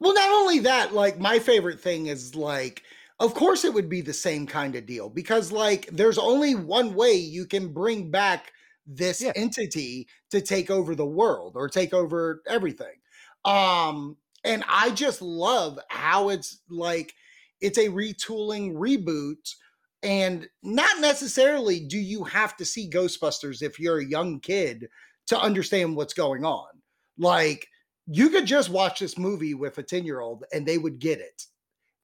Well, 0.01 0.15
not 0.15 0.29
only 0.31 0.59
that, 0.61 0.93
like 0.93 1.19
my 1.19 1.39
favorite 1.39 1.81
thing 1.81 2.07
is 2.09 2.35
like, 2.35 2.83
of 3.21 3.33
course 3.35 3.65
it 3.65 3.73
would 3.73 3.89
be 3.89 4.01
the 4.03 4.13
same 4.13 4.47
kind 4.47 4.75
of 4.75 4.85
deal 4.85 5.09
because 5.09 5.51
like 5.53 5.87
there's 5.87 6.19
only 6.19 6.55
one 6.55 6.95
way 6.95 7.13
you 7.13 7.47
can 7.47 7.73
bring 7.73 8.11
back 8.11 8.53
this 8.87 9.23
Yeah. 9.23 9.33
entity 9.37 10.07
to 10.31 10.41
take 10.41 10.71
over 10.71 10.95
the 10.95 11.07
world 11.07 11.53
or 11.57 11.69
take 11.69 11.95
over 11.95 12.43
everything. 12.47 12.97
Um 13.45 14.17
and 14.47 14.65
I 14.69 14.91
just 14.91 15.21
love 15.21 15.79
how 15.89 16.31
it's 16.31 16.61
like 16.71 17.13
it's 17.61 17.79
a 17.79 17.89
retooling 17.89 18.75
reboot 18.75 19.55
and 20.03 20.49
not 20.63 21.01
necessarily 21.01 21.81
do 21.81 21.99
you 21.99 22.23
have 22.25 22.57
to 22.59 22.65
see 22.65 22.89
Ghostbusters 22.89 23.61
if 23.63 23.81
you're 23.81 23.99
a 23.99 24.05
young 24.07 24.41
kid 24.41 24.89
to 25.27 25.39
understand 25.39 25.97
what's 25.97 26.15
going 26.15 26.45
on. 26.45 26.69
Like 27.19 27.67
you 28.07 28.31
could 28.31 28.47
just 28.47 28.71
watch 28.71 29.01
this 29.01 29.19
movie 29.19 29.55
with 29.55 29.79
a 29.79 29.83
10 29.83 30.05
year 30.05 30.21
old 30.21 30.45
and 30.53 30.65
they 30.65 30.79
would 30.79 31.01
get 31.01 31.19
it. 31.19 31.43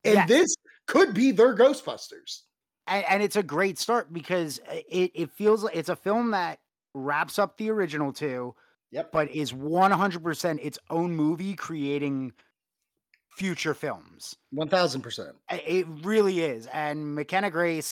And 0.05 0.15
Yes. 0.15 0.29
this 0.29 0.57
could 0.87 1.15
be 1.15 1.31
their 1.31 1.55
Ghostbusters. 1.55 2.41
and, 2.89 3.05
and 3.09 3.23
it's 3.23 3.37
a 3.37 3.43
great 3.43 3.79
start 3.79 4.13
because 4.13 4.59
uh, 4.69 4.81
it, 4.91 5.13
it 5.15 5.31
feels 5.31 5.63
like 5.63 5.77
it's 5.77 5.89
a 5.89 5.97
film 5.97 6.33
that 6.33 6.59
wraps 6.95 7.39
up 7.39 7.57
the 7.57 7.71
original 7.71 8.13
two 8.13 8.55
Yep. 8.93 9.11
but 9.13 9.31
is 9.31 9.53
100% 9.53 10.59
its 10.63 10.79
own 10.91 11.17
movie 11.17 11.55
creating 11.55 12.33
future 13.37 13.73
films. 13.75 14.37
One 14.51 14.69
thousand 14.69 15.01
percent. 15.01 15.31
It 15.51 15.87
really 16.03 16.41
is. 16.41 16.67
And 16.67 17.15
McKenna 17.15 17.51
Grace 17.51 17.91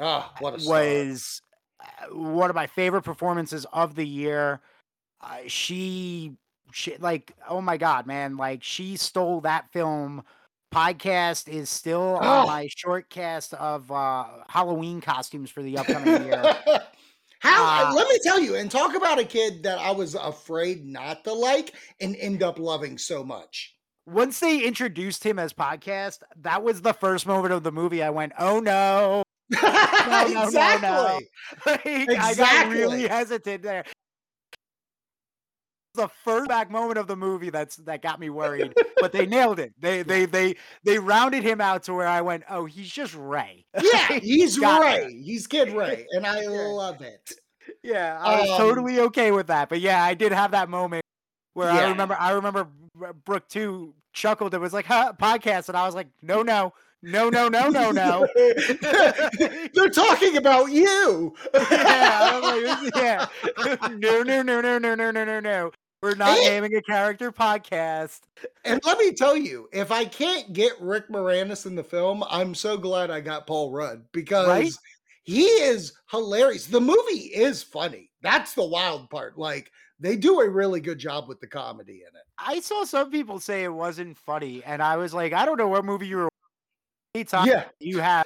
Ah, 0.00 0.32
what 0.40 0.54
a 0.64 0.68
was 0.68 1.42
uh, 1.80 2.14
one 2.14 2.48
of 2.50 2.56
my 2.56 2.66
favorite 2.66 3.02
performances 3.02 3.66
of 3.72 3.94
the 3.94 4.06
year. 4.06 4.60
Uh, 5.20 5.38
she, 5.48 6.32
she, 6.72 6.96
like, 6.98 7.34
oh 7.48 7.60
my 7.60 7.76
god, 7.76 8.06
man! 8.06 8.36
Like, 8.36 8.62
she 8.62 8.96
stole 8.96 9.40
that 9.42 9.70
film. 9.72 10.22
Podcast 10.72 11.48
is 11.48 11.68
still 11.70 12.18
Oh. 12.22 12.26
on 12.40 12.46
my 12.46 12.68
short 12.74 13.08
cast 13.10 13.54
of 13.54 13.90
uh, 13.90 14.24
Halloween 14.48 15.00
costumes 15.00 15.50
for 15.50 15.62
the 15.62 15.78
upcoming 15.78 16.24
year. 16.26 16.56
How? 17.40 17.90
Uh, 17.90 17.94
let 17.94 18.08
me 18.08 18.18
tell 18.22 18.40
you, 18.40 18.56
and 18.56 18.70
talk 18.70 18.94
about 18.96 19.18
a 19.18 19.24
kid 19.24 19.62
that 19.62 19.78
I 19.78 19.90
was 19.92 20.14
afraid 20.14 20.84
not 20.84 21.24
to 21.24 21.32
like 21.32 21.74
and 22.00 22.16
end 22.16 22.42
up 22.42 22.58
loving 22.58 22.98
so 22.98 23.22
much. 23.22 23.74
Once 24.06 24.40
they 24.40 24.62
introduced 24.64 25.24
him 25.24 25.38
as 25.38 25.52
podcast, 25.52 26.20
that 26.36 26.62
was 26.62 26.80
the 26.82 26.94
first 26.94 27.26
moment 27.26 27.52
of 27.52 27.62
the 27.62 27.72
movie. 27.72 28.02
I 28.02 28.10
went, 28.10 28.32
"Oh 28.38 28.58
no!" 28.60 29.22
no, 29.50 29.60
no, 29.62 30.42
exactly. 30.44 30.88
no. 30.88 31.20
Like, 31.66 31.86
I 31.86 32.34
got 32.34 32.68
really 32.68 33.04
Exactly. 33.04 33.06
hesitant 33.08 33.62
there. 33.62 33.84
The 35.98 36.08
first 36.24 36.48
back 36.48 36.70
moment 36.70 36.96
of 36.96 37.08
the 37.08 37.16
movie 37.16 37.50
that's 37.50 37.74
that 37.78 38.02
got 38.02 38.20
me 38.20 38.30
worried, 38.30 38.72
but 39.00 39.10
they 39.10 39.26
nailed 39.26 39.58
it. 39.58 39.72
They 39.80 40.02
they 40.02 40.26
they 40.26 40.54
they 40.84 40.98
rounded 40.98 41.42
him 41.42 41.60
out 41.60 41.82
to 41.84 41.94
where 41.94 42.06
I 42.06 42.20
went, 42.20 42.44
oh, 42.48 42.66
he's 42.66 42.88
just 42.88 43.14
Ray. 43.16 43.66
Yeah, 43.82 44.18
he's 44.20 44.58
Ray. 44.58 45.20
He's 45.24 45.48
Kid 45.48 45.72
Ray, 45.72 46.06
and 46.12 46.24
I 46.24 46.46
love 46.46 47.02
it. 47.02 47.32
yeah, 47.82 48.16
I 48.20 48.40
was 48.42 48.50
Um, 48.50 48.56
totally 48.58 49.00
okay 49.00 49.32
with 49.32 49.48
that. 49.48 49.68
But 49.68 49.80
yeah, 49.80 50.02
I 50.04 50.14
did 50.14 50.30
have 50.30 50.52
that 50.52 50.68
moment 50.68 51.02
where 51.54 51.68
I 51.68 51.88
remember 51.90 52.16
I 52.18 52.30
remember 52.30 52.68
Brooke 53.24 53.48
too 53.48 53.92
chuckled. 54.12 54.54
It 54.54 54.60
was 54.60 54.72
like 54.72 54.86
huh, 54.86 55.14
podcast, 55.20 55.68
and 55.68 55.76
I 55.76 55.84
was 55.84 55.96
like, 55.96 56.06
no, 56.22 56.42
no, 56.42 56.72
no, 57.02 57.28
no, 57.28 57.48
no, 57.48 57.70
no, 57.70 57.90
no. 57.90 58.26
They're 59.74 59.90
talking 59.90 60.36
about 60.36 60.70
you. 60.70 61.34
yeah, 61.54 62.40
like, 62.42 62.94
yeah. 62.94 63.26
no, 63.96 64.22
no, 64.22 64.42
no, 64.42 64.60
no, 64.60 64.78
no, 64.78 64.94
no, 64.94 65.10
no, 65.10 65.24
no, 65.24 65.40
no. 65.40 65.70
We're 66.02 66.14
not 66.14 66.36
And- 66.38 66.46
naming 66.46 66.74
a 66.76 66.82
character 66.82 67.32
podcast. 67.32 68.20
And 68.64 68.80
let 68.84 68.98
me 68.98 69.12
tell 69.12 69.36
you, 69.36 69.68
if 69.72 69.90
I 69.90 70.04
can't 70.04 70.52
get 70.52 70.80
Rick 70.80 71.08
Moranis 71.08 71.66
in 71.66 71.74
the 71.74 71.82
film, 71.82 72.22
I'm 72.30 72.54
so 72.54 72.76
glad 72.76 73.10
I 73.10 73.20
got 73.20 73.46
Paul 73.46 73.72
Rudd 73.72 74.04
because 74.12 74.78
he 75.24 75.42
is 75.44 75.92
hilarious. 76.10 76.66
The 76.66 76.80
movie 76.80 77.32
is 77.34 77.62
funny. 77.62 78.10
That's 78.22 78.54
the 78.54 78.64
wild 78.64 79.10
part. 79.10 79.36
Like 79.38 79.72
they 79.98 80.14
do 80.16 80.40
a 80.40 80.48
really 80.48 80.80
good 80.80 80.98
job 80.98 81.26
with 81.28 81.40
the 81.40 81.48
comedy 81.48 82.02
in 82.08 82.14
it. 82.16 82.22
I 82.38 82.60
saw 82.60 82.84
some 82.84 83.10
people 83.10 83.40
say 83.40 83.64
it 83.64 83.72
wasn't 83.72 84.16
funny, 84.16 84.62
and 84.64 84.80
I 84.80 84.96
was 84.96 85.12
like, 85.12 85.32
I 85.32 85.44
don't 85.44 85.58
know 85.58 85.66
what 85.68 85.84
movie 85.84 86.06
you 86.06 86.18
were. 86.18 86.28
Anytime 87.16 87.48
Yeah. 87.48 87.64
you 87.80 87.98
have 87.98 88.24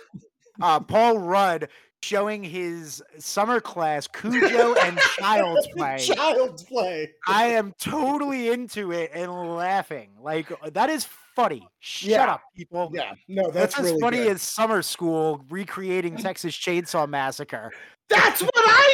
uh, 0.60 0.80
Paul 0.80 1.18
Rudd 1.18 1.68
showing 2.02 2.42
his 2.42 3.02
summer 3.18 3.60
class 3.60 4.06
Cujo 4.12 4.74
and 4.74 4.98
Child's 5.18 5.68
Play. 5.76 5.98
Child's 5.98 6.62
play. 6.64 7.10
I 7.26 7.46
am 7.46 7.74
totally 7.78 8.50
into 8.50 8.92
it 8.92 9.10
and 9.14 9.32
laughing. 9.56 10.10
Like 10.20 10.50
uh, 10.50 10.70
that 10.70 10.90
is 10.90 11.06
funny. 11.34 11.66
Shut 11.80 12.10
Yeah. 12.10 12.32
up, 12.32 12.42
people. 12.56 12.90
Yeah. 12.92 13.14
No, 13.28 13.50
That's, 13.50 13.74
that's, 13.76 13.90
as 13.90 14.00
funny 14.00 14.18
good. 14.18 14.32
as 14.32 14.42
Summer 14.42 14.82
School 14.82 15.44
recreating 15.50 16.16
Texas 16.16 16.54
Chainsaw 16.54 17.08
Massacre. 17.08 17.70
That's 18.08 18.42
what 18.42 18.51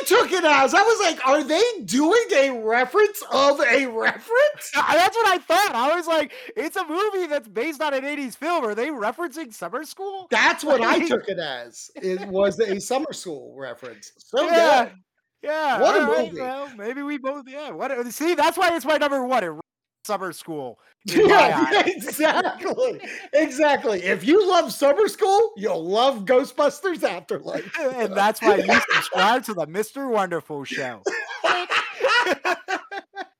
took 0.08 0.32
it 0.32 0.44
as. 0.44 0.74
I 0.74 0.82
was 0.82 1.00
like, 1.00 1.26
are 1.26 1.42
they 1.44 1.62
doing 1.84 2.24
a 2.34 2.50
reference 2.64 3.22
of 3.30 3.60
a 3.60 3.86
reference? 3.86 4.70
That's 4.74 5.16
what 5.16 5.28
I 5.28 5.38
thought. 5.38 5.72
I 5.74 5.94
was 5.94 6.06
like, 6.06 6.32
it's 6.56 6.76
a 6.76 6.86
movie 6.86 7.26
that's 7.26 7.48
based 7.48 7.80
on 7.80 7.94
an 7.94 8.02
80s 8.04 8.36
film. 8.36 8.64
Are 8.64 8.74
they 8.74 8.88
referencing 8.88 9.52
Summer 9.52 9.84
School? 9.84 10.26
That's 10.30 10.64
what 10.64 10.80
I 10.80 11.06
took 11.06 11.28
it 11.28 11.38
as. 11.38 11.90
It 11.96 12.26
was 12.28 12.58
a 12.58 12.80
summer 12.80 13.12
school 13.12 13.54
reference. 13.56 14.12
So 14.18 14.44
Yeah. 14.46 14.84
good. 14.84 14.92
Yeah. 15.42 15.80
What 15.80 16.00
a 16.00 16.06
right, 16.06 16.28
movie. 16.28 16.40
Well, 16.40 16.68
maybe 16.76 17.02
we 17.02 17.18
both, 17.18 17.44
yeah. 17.48 17.70
What? 17.70 18.06
See, 18.12 18.34
that's 18.34 18.58
why 18.58 18.74
it's 18.74 18.84
my 18.84 18.96
number 18.96 19.24
one. 19.24 19.44
It 19.44 19.52
Summer 20.04 20.32
School. 20.32 20.78
Yeah, 21.04 21.82
exactly. 21.86 23.00
Exactly. 23.32 24.02
If 24.02 24.24
you 24.24 24.46
love 24.46 24.72
summer 24.72 25.08
school, 25.08 25.52
you'll 25.56 25.82
love 25.84 26.24
Ghostbusters 26.26 27.02
Afterlife. 27.02 27.70
and 27.78 28.14
that's 28.14 28.42
why 28.42 28.56
you 28.56 28.80
subscribe 28.92 29.44
to 29.44 29.54
the 29.54 29.66
Mr. 29.66 30.10
Wonderful 30.10 30.64
show. 30.64 31.02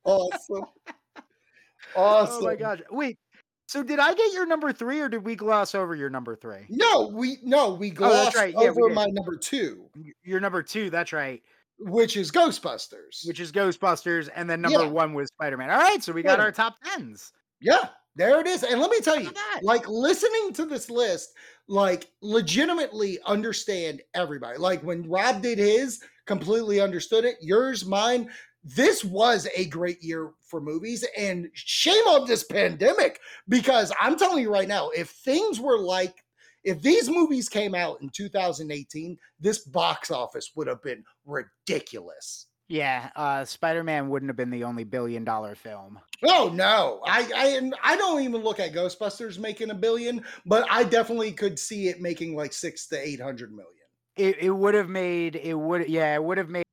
awesome. 0.05 0.65
Awesome. 0.65 0.65
Oh 1.97 2.41
my 2.43 2.55
gosh. 2.57 2.81
Wait. 2.91 3.19
So 3.67 3.83
did 3.83 3.99
I 3.99 4.15
get 4.15 4.33
your 4.33 4.47
number 4.47 4.73
three 4.73 5.01
or 5.01 5.11
did 5.11 5.25
we 5.25 5.37
gloss 5.37 5.75
over 5.75 5.95
your 5.95 6.09
number 6.09 6.35
three? 6.37 6.65
No, 6.71 7.09
we 7.09 7.37
no, 7.43 7.75
we 7.75 7.91
Oh, 7.91 7.95
glossed 7.95 8.25
that's 8.25 8.37
right. 8.37 8.55
Yeah, 8.55 8.69
over 8.71 8.89
my 8.89 9.07
number 9.11 9.37
two, 9.37 9.91
Your 10.23 10.41
number 10.41 10.63
two, 10.63 10.89
that's 10.89 11.13
right. 11.13 11.43
Which 11.79 12.17
is 12.17 12.31
Ghostbusters. 12.31 13.27
Which 13.27 13.41
is 13.41 13.53
Ghostbusters. 13.53 14.29
And 14.35 14.49
then 14.49 14.61
number 14.61 14.85
Yeah. 14.85 14.91
one 14.91 15.15
was 15.15 15.29
Spider 15.29 15.57
Man. 15.57 15.71
All 15.71 15.79
right. 15.79 16.03
So 16.03 16.13
we 16.13 16.23
got 16.23 16.39
Yeah. 16.39 16.45
our 16.45 16.53
top 16.53 16.77
tens. 16.85 17.33
Yeah, 17.61 17.89
there 18.17 18.41
it 18.41 18.47
is. 18.47 18.63
And 18.63 18.81
let 18.81 18.91
me 18.91 19.01
tell 19.01 19.21
you, 19.21 19.31
like 19.63 19.89
listening 19.89 20.53
to 20.55 20.65
this 20.65 20.91
list, 20.91 21.33
like 21.67 22.11
legitimately 22.21 23.19
understand 23.27 24.03
everybody. 24.15 24.59
Like 24.59 24.83
when 24.83 25.09
Rob 25.09 25.43
did 25.43 25.59
his, 25.59 26.03
completely 26.27 26.81
understood 26.81 27.25
it. 27.25 27.37
Yours, 27.41 27.85
mine. 27.85 28.31
This 28.65 29.05
was 29.05 29.49
a 29.55 29.67
great 29.67 30.03
year 30.03 30.33
for 30.43 30.61
movies, 30.61 31.05
and 31.17 31.49
shame 31.55 32.05
on 32.09 32.27
this 32.27 32.43
pandemic 32.45 33.21
because 33.49 33.93
I'm 34.01 34.19
telling 34.19 34.43
you 34.43 34.53
right 34.53 34.69
now, 34.69 34.91
if 34.91 35.11
things 35.11 35.61
were 35.61 35.79
like, 35.79 36.25
if 36.69 36.83
these 36.83 37.09
movies 37.09 37.49
came 37.49 37.75
out 37.75 38.01
in 38.03 38.11
2018, 38.11 39.17
this 39.41 39.59
box 39.59 40.11
office 40.11 40.53
would 40.55 40.67
have 40.67 40.83
been 40.83 41.03
ridiculous. 41.25 42.47
Yeah. 42.69 43.11
Uh, 43.17 43.45
Spider 43.45 43.83
Man 43.83 44.11
wouldn't 44.11 44.29
have 44.29 44.37
been 44.37 44.51
the 44.51 44.65
only 44.65 44.85
billion 44.85 45.25
dollar 45.25 45.55
film. 45.55 45.99
Oh 46.23 46.51
no, 46.53 47.01
I 47.07 47.31
I 47.35 47.71
I 47.83 47.97
don't 47.97 48.23
even 48.23 48.43
look 48.43 48.61
at 48.61 48.73
Ghostbusters 48.73 49.39
making 49.39 49.71
a 49.71 49.75
billion, 49.75 50.23
but 50.45 50.67
I 50.71 50.85
definitely 50.85 51.33
could 51.33 51.59
see 51.59 51.89
it 51.89 52.01
making 52.01 52.37
like 52.37 52.53
six 52.53 52.87
to 52.89 52.99
eight 53.01 53.21
hundred 53.21 53.53
million. 53.53 53.73
It, 54.17 54.37
it 54.41 54.51
would 54.51 54.75
have 54.75 54.89
made, 54.89 55.37
it 55.37 55.55
would, 55.55 55.89
yeah, 55.89 56.13
it 56.13 56.23
would 56.23 56.39
have 56.39 56.49
made 56.49 56.65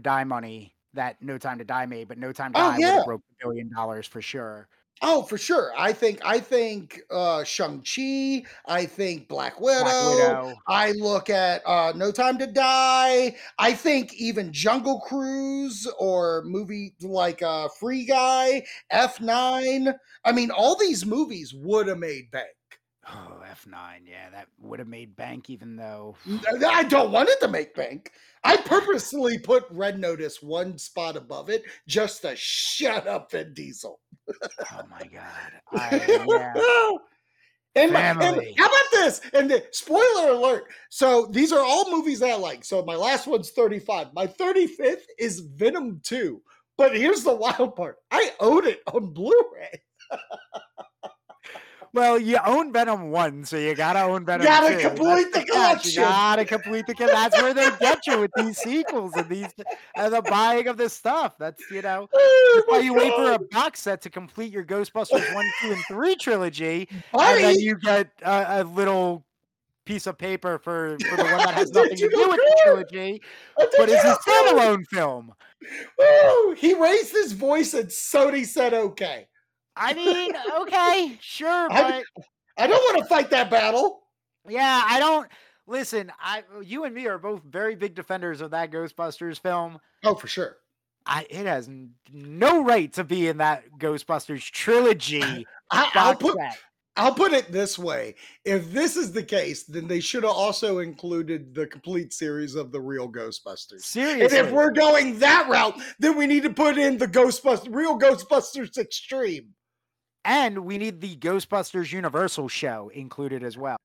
die 0.00 0.22
money 0.22 0.72
that 0.94 1.20
No 1.20 1.36
Time 1.36 1.58
to 1.58 1.64
Die 1.64 1.86
made, 1.86 2.08
but 2.08 2.16
No 2.16 2.32
Time 2.32 2.52
to 2.52 2.58
Oh, 2.60 2.70
Die 2.70 2.78
would 2.78 2.84
have 2.84 3.04
broke 3.04 3.20
a 3.20 3.44
billion 3.44 3.70
dollars 3.74 4.06
for 4.06 4.22
sure. 4.22 4.68
Oh, 5.02 5.22
for 5.22 5.38
sure. 5.38 5.72
I 5.76 5.92
think 5.92 6.20
I 6.24 6.40
think 6.40 7.00
uh 7.10 7.42
Shang 7.44 7.82
Chi. 7.82 8.42
I 8.66 8.84
think 8.84 9.28
Black 9.28 9.60
Widow. 9.60 9.82
Black 9.82 10.10
Widow. 10.10 10.54
I 10.68 10.92
look 10.92 11.30
at 11.30 11.62
uh 11.66 11.92
No 11.96 12.12
Time 12.12 12.38
to 12.38 12.46
Die. 12.46 13.34
I 13.58 13.72
think 13.72 14.14
even 14.14 14.52
Jungle 14.52 15.00
Cruise 15.00 15.86
or 15.98 16.42
movie 16.44 16.94
like 17.00 17.42
uh 17.42 17.68
Free 17.68 18.04
Guy, 18.04 18.64
F 18.90 19.20
nine. 19.20 19.94
I 20.24 20.32
mean, 20.32 20.50
all 20.50 20.76
these 20.76 21.06
movies 21.06 21.54
would 21.54 21.86
have 21.86 21.98
made 21.98 22.30
bank. 22.30 22.48
Oh, 23.08 23.42
F9. 23.50 24.00
Yeah, 24.06 24.30
that 24.30 24.48
would 24.60 24.78
have 24.78 24.88
made 24.88 25.16
bank, 25.16 25.50
even 25.50 25.76
though. 25.76 26.16
I 26.66 26.84
don't 26.84 27.10
want 27.10 27.28
it 27.28 27.40
to 27.40 27.48
make 27.48 27.74
bank. 27.74 28.12
I 28.42 28.56
purposely 28.56 29.38
put 29.38 29.64
Red 29.70 29.98
Notice 29.98 30.42
one 30.42 30.78
spot 30.78 31.16
above 31.16 31.50
it 31.50 31.64
just 31.86 32.22
to 32.22 32.34
shut 32.36 33.06
up 33.06 33.30
Vin 33.30 33.52
Diesel. 33.54 34.00
Oh 34.28 34.82
my 34.90 35.02
God. 35.12 35.52
I, 35.72 36.04
yeah. 36.18 37.82
and, 37.82 37.92
my, 37.92 38.00
and 38.00 38.42
how 38.58 38.66
about 38.66 38.90
this? 38.92 39.20
And 39.34 39.50
the 39.50 39.64
spoiler 39.72 40.30
alert. 40.32 40.64
So 40.88 41.26
these 41.26 41.52
are 41.52 41.62
all 41.62 41.90
movies 41.90 42.20
that 42.20 42.30
I 42.30 42.36
like. 42.36 42.64
So 42.64 42.84
my 42.84 42.96
last 42.96 43.26
one's 43.26 43.50
35. 43.50 44.14
My 44.14 44.26
35th 44.26 45.02
is 45.18 45.40
Venom 45.40 46.00
2. 46.04 46.40
But 46.78 46.96
here's 46.96 47.24
the 47.24 47.34
wild 47.34 47.76
part. 47.76 47.96
I 48.10 48.32
own 48.40 48.66
it 48.66 48.80
on 48.92 49.12
Blu-ray. 49.12 49.82
Well, 51.92 52.20
you 52.20 52.38
own 52.46 52.72
Venom 52.72 53.10
1, 53.10 53.44
so 53.44 53.56
you 53.56 53.74
gotta 53.74 54.02
own 54.02 54.24
Venom 54.24 54.46
Gotta 54.46 54.76
2. 54.76 54.88
complete 54.88 55.32
That's 55.32 55.46
the 55.46 55.52
collection. 55.52 56.02
You 56.02 56.08
gotta 56.08 56.44
complete 56.44 56.86
the 56.86 56.94
collection. 56.94 57.20
That's 57.20 57.42
where 57.42 57.54
they 57.54 57.70
get 57.78 58.06
you 58.06 58.20
with 58.20 58.30
these 58.36 58.58
sequels 58.58 59.12
and 59.16 59.28
these 59.28 59.48
and 59.96 60.12
the 60.12 60.22
buying 60.22 60.68
of 60.68 60.76
this 60.76 60.92
stuff. 60.92 61.34
That's, 61.38 61.62
you 61.70 61.82
know. 61.82 62.08
Oh 62.52 62.52
That's 62.56 62.68
why 62.70 62.78
you 62.80 62.94
wait 62.94 63.14
for 63.14 63.32
a 63.32 63.38
box 63.38 63.80
set 63.80 64.02
to 64.02 64.10
complete 64.10 64.52
your 64.52 64.64
Ghostbusters 64.64 65.34
1, 65.34 65.44
2, 65.62 65.72
and 65.72 65.84
3 65.88 66.16
trilogy. 66.16 66.88
and 67.12 67.44
then 67.44 67.60
you 67.60 67.76
get 67.76 68.10
a, 68.22 68.60
a 68.60 68.64
little 68.64 69.24
piece 69.84 70.06
of 70.06 70.18
paper 70.18 70.58
for, 70.58 70.96
for 71.08 71.16
the 71.16 71.24
one 71.24 71.38
that 71.38 71.54
has 71.54 71.70
nothing 71.74 71.96
to 71.96 72.08
do 72.08 72.28
with 72.28 72.36
the 72.36 72.56
trilogy, 72.64 73.22
but 73.56 73.88
it's 73.88 74.04
a 74.04 74.16
standalone 74.28 74.84
film. 74.86 75.32
Woo! 75.98 76.54
He 76.54 76.74
raised 76.74 77.12
his 77.12 77.32
voice 77.32 77.74
and 77.74 77.88
Sony 77.88 78.46
said 78.46 78.72
okay. 78.74 79.26
I 79.80 79.94
mean, 79.94 80.32
okay, 80.60 81.18
sure, 81.22 81.68
I- 81.70 82.04
but 82.14 82.24
I 82.58 82.66
don't 82.66 82.82
want 82.94 82.98
to 82.98 83.04
fight 83.06 83.30
that 83.30 83.50
battle. 83.50 84.02
yeah, 84.48 84.82
I 84.86 84.98
don't 85.00 85.26
listen. 85.66 86.12
I, 86.20 86.42
you 86.62 86.84
and 86.84 86.94
me 86.94 87.06
are 87.06 87.18
both 87.18 87.42
very 87.44 87.74
big 87.76 87.94
defenders 87.94 88.40
of 88.42 88.50
that 88.50 88.70
Ghostbusters 88.70 89.40
film. 89.40 89.78
Oh, 90.04 90.14
for 90.14 90.28
sure. 90.28 90.58
I, 91.06 91.26
it 91.30 91.46
has 91.46 91.68
no 92.12 92.62
right 92.62 92.92
to 92.92 93.04
be 93.04 93.28
in 93.28 93.38
that 93.38 93.64
Ghostbusters 93.78 94.42
trilogy. 94.50 95.46
I, 95.70 95.90
I'll 95.94 96.14
put 96.14 96.36
set. 96.36 96.58
I'll 96.96 97.14
put 97.14 97.32
it 97.32 97.50
this 97.50 97.78
way: 97.78 98.16
if 98.44 98.70
this 98.72 98.96
is 98.96 99.10
the 99.12 99.22
case, 99.22 99.62
then 99.64 99.88
they 99.88 100.00
should 100.00 100.24
have 100.24 100.32
also 100.32 100.80
included 100.80 101.54
the 101.54 101.66
complete 101.66 102.12
series 102.12 102.54
of 102.54 102.70
the 102.72 102.80
real 102.80 103.10
Ghostbusters. 103.10 103.96
And 103.96 104.20
if 104.22 104.50
we're 104.52 104.72
going 104.72 105.18
that 105.20 105.48
route, 105.48 105.80
then 105.98 106.18
we 106.18 106.26
need 106.26 106.42
to 106.42 106.50
put 106.50 106.76
in 106.76 106.98
the 106.98 107.08
Ghostbusters, 107.08 107.74
real 107.74 107.98
Ghostbusters 107.98 108.76
Extreme, 108.76 109.54
and 110.24 110.60
we 110.64 110.78
need 110.78 111.00
the 111.00 111.16
Ghostbusters 111.16 111.92
Universal 111.92 112.48
show 112.48 112.90
included 112.94 113.42
as 113.42 113.56
well. 113.56 113.76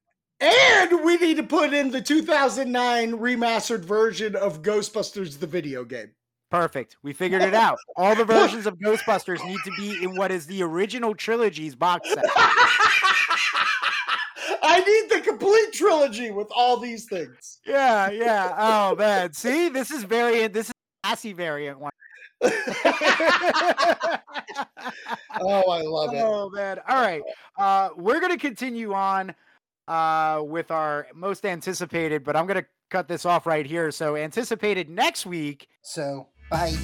and 0.41 1.03
we 1.03 1.15
need 1.17 1.37
to 1.37 1.43
put 1.43 1.73
in 1.73 1.91
the 1.91 2.01
2009 2.01 3.13
remastered 3.13 3.85
version 3.85 4.35
of 4.35 4.61
Ghostbusters 4.61 5.39
the 5.39 5.47
video 5.47 5.83
game. 5.83 6.11
Perfect. 6.51 6.97
We 7.01 7.11
figured 7.13 7.41
it 7.41 7.53
out. 7.53 7.77
All 7.95 8.15
the 8.15 8.23
versions 8.25 8.65
of 8.65 8.77
Ghostbusters 8.77 9.43
need 9.45 9.59
to 9.65 9.71
be 9.77 10.03
in 10.03 10.15
what 10.15 10.31
is 10.31 10.45
the 10.45 10.61
original 10.63 11.15
trilogy's 11.15 11.75
box 11.75 12.07
set. 12.09 12.23
I 14.61 14.79
need 14.79 15.17
the 15.17 15.21
complete 15.23 15.73
trilogy 15.73 16.31
with 16.31 16.47
all 16.55 16.77
these 16.77 17.05
things. 17.05 17.59
Yeah, 17.65 18.09
yeah. 18.11 18.53
Oh 18.57 18.95
man. 18.95 19.33
See, 19.33 19.69
this 19.69 19.91
is 19.91 20.03
variant. 20.03 20.53
This 20.53 20.67
is 20.67 20.73
classy 21.03 21.33
variant 21.33 21.79
one. 21.79 21.91
Oh, 25.41 25.69
I 25.69 25.81
love 25.81 26.13
it. 26.13 26.21
oh 26.23 26.49
man. 26.49 26.79
All 26.87 27.01
right. 27.01 27.21
Uh 27.57 27.89
we're 27.97 28.19
gonna 28.21 28.37
continue 28.37 28.93
on 28.93 29.35
uh 29.87 30.41
with 30.45 30.71
our 30.71 31.07
most 31.13 31.45
anticipated, 31.45 32.23
but 32.23 32.35
I'm 32.35 32.47
gonna 32.47 32.65
cut 32.89 33.07
this 33.07 33.25
off 33.25 33.45
right 33.45 33.65
here. 33.65 33.91
So 33.91 34.15
anticipated 34.15 34.89
next 34.89 35.25
week 35.25 35.67
So, 35.81 36.29
bye. 36.49 36.75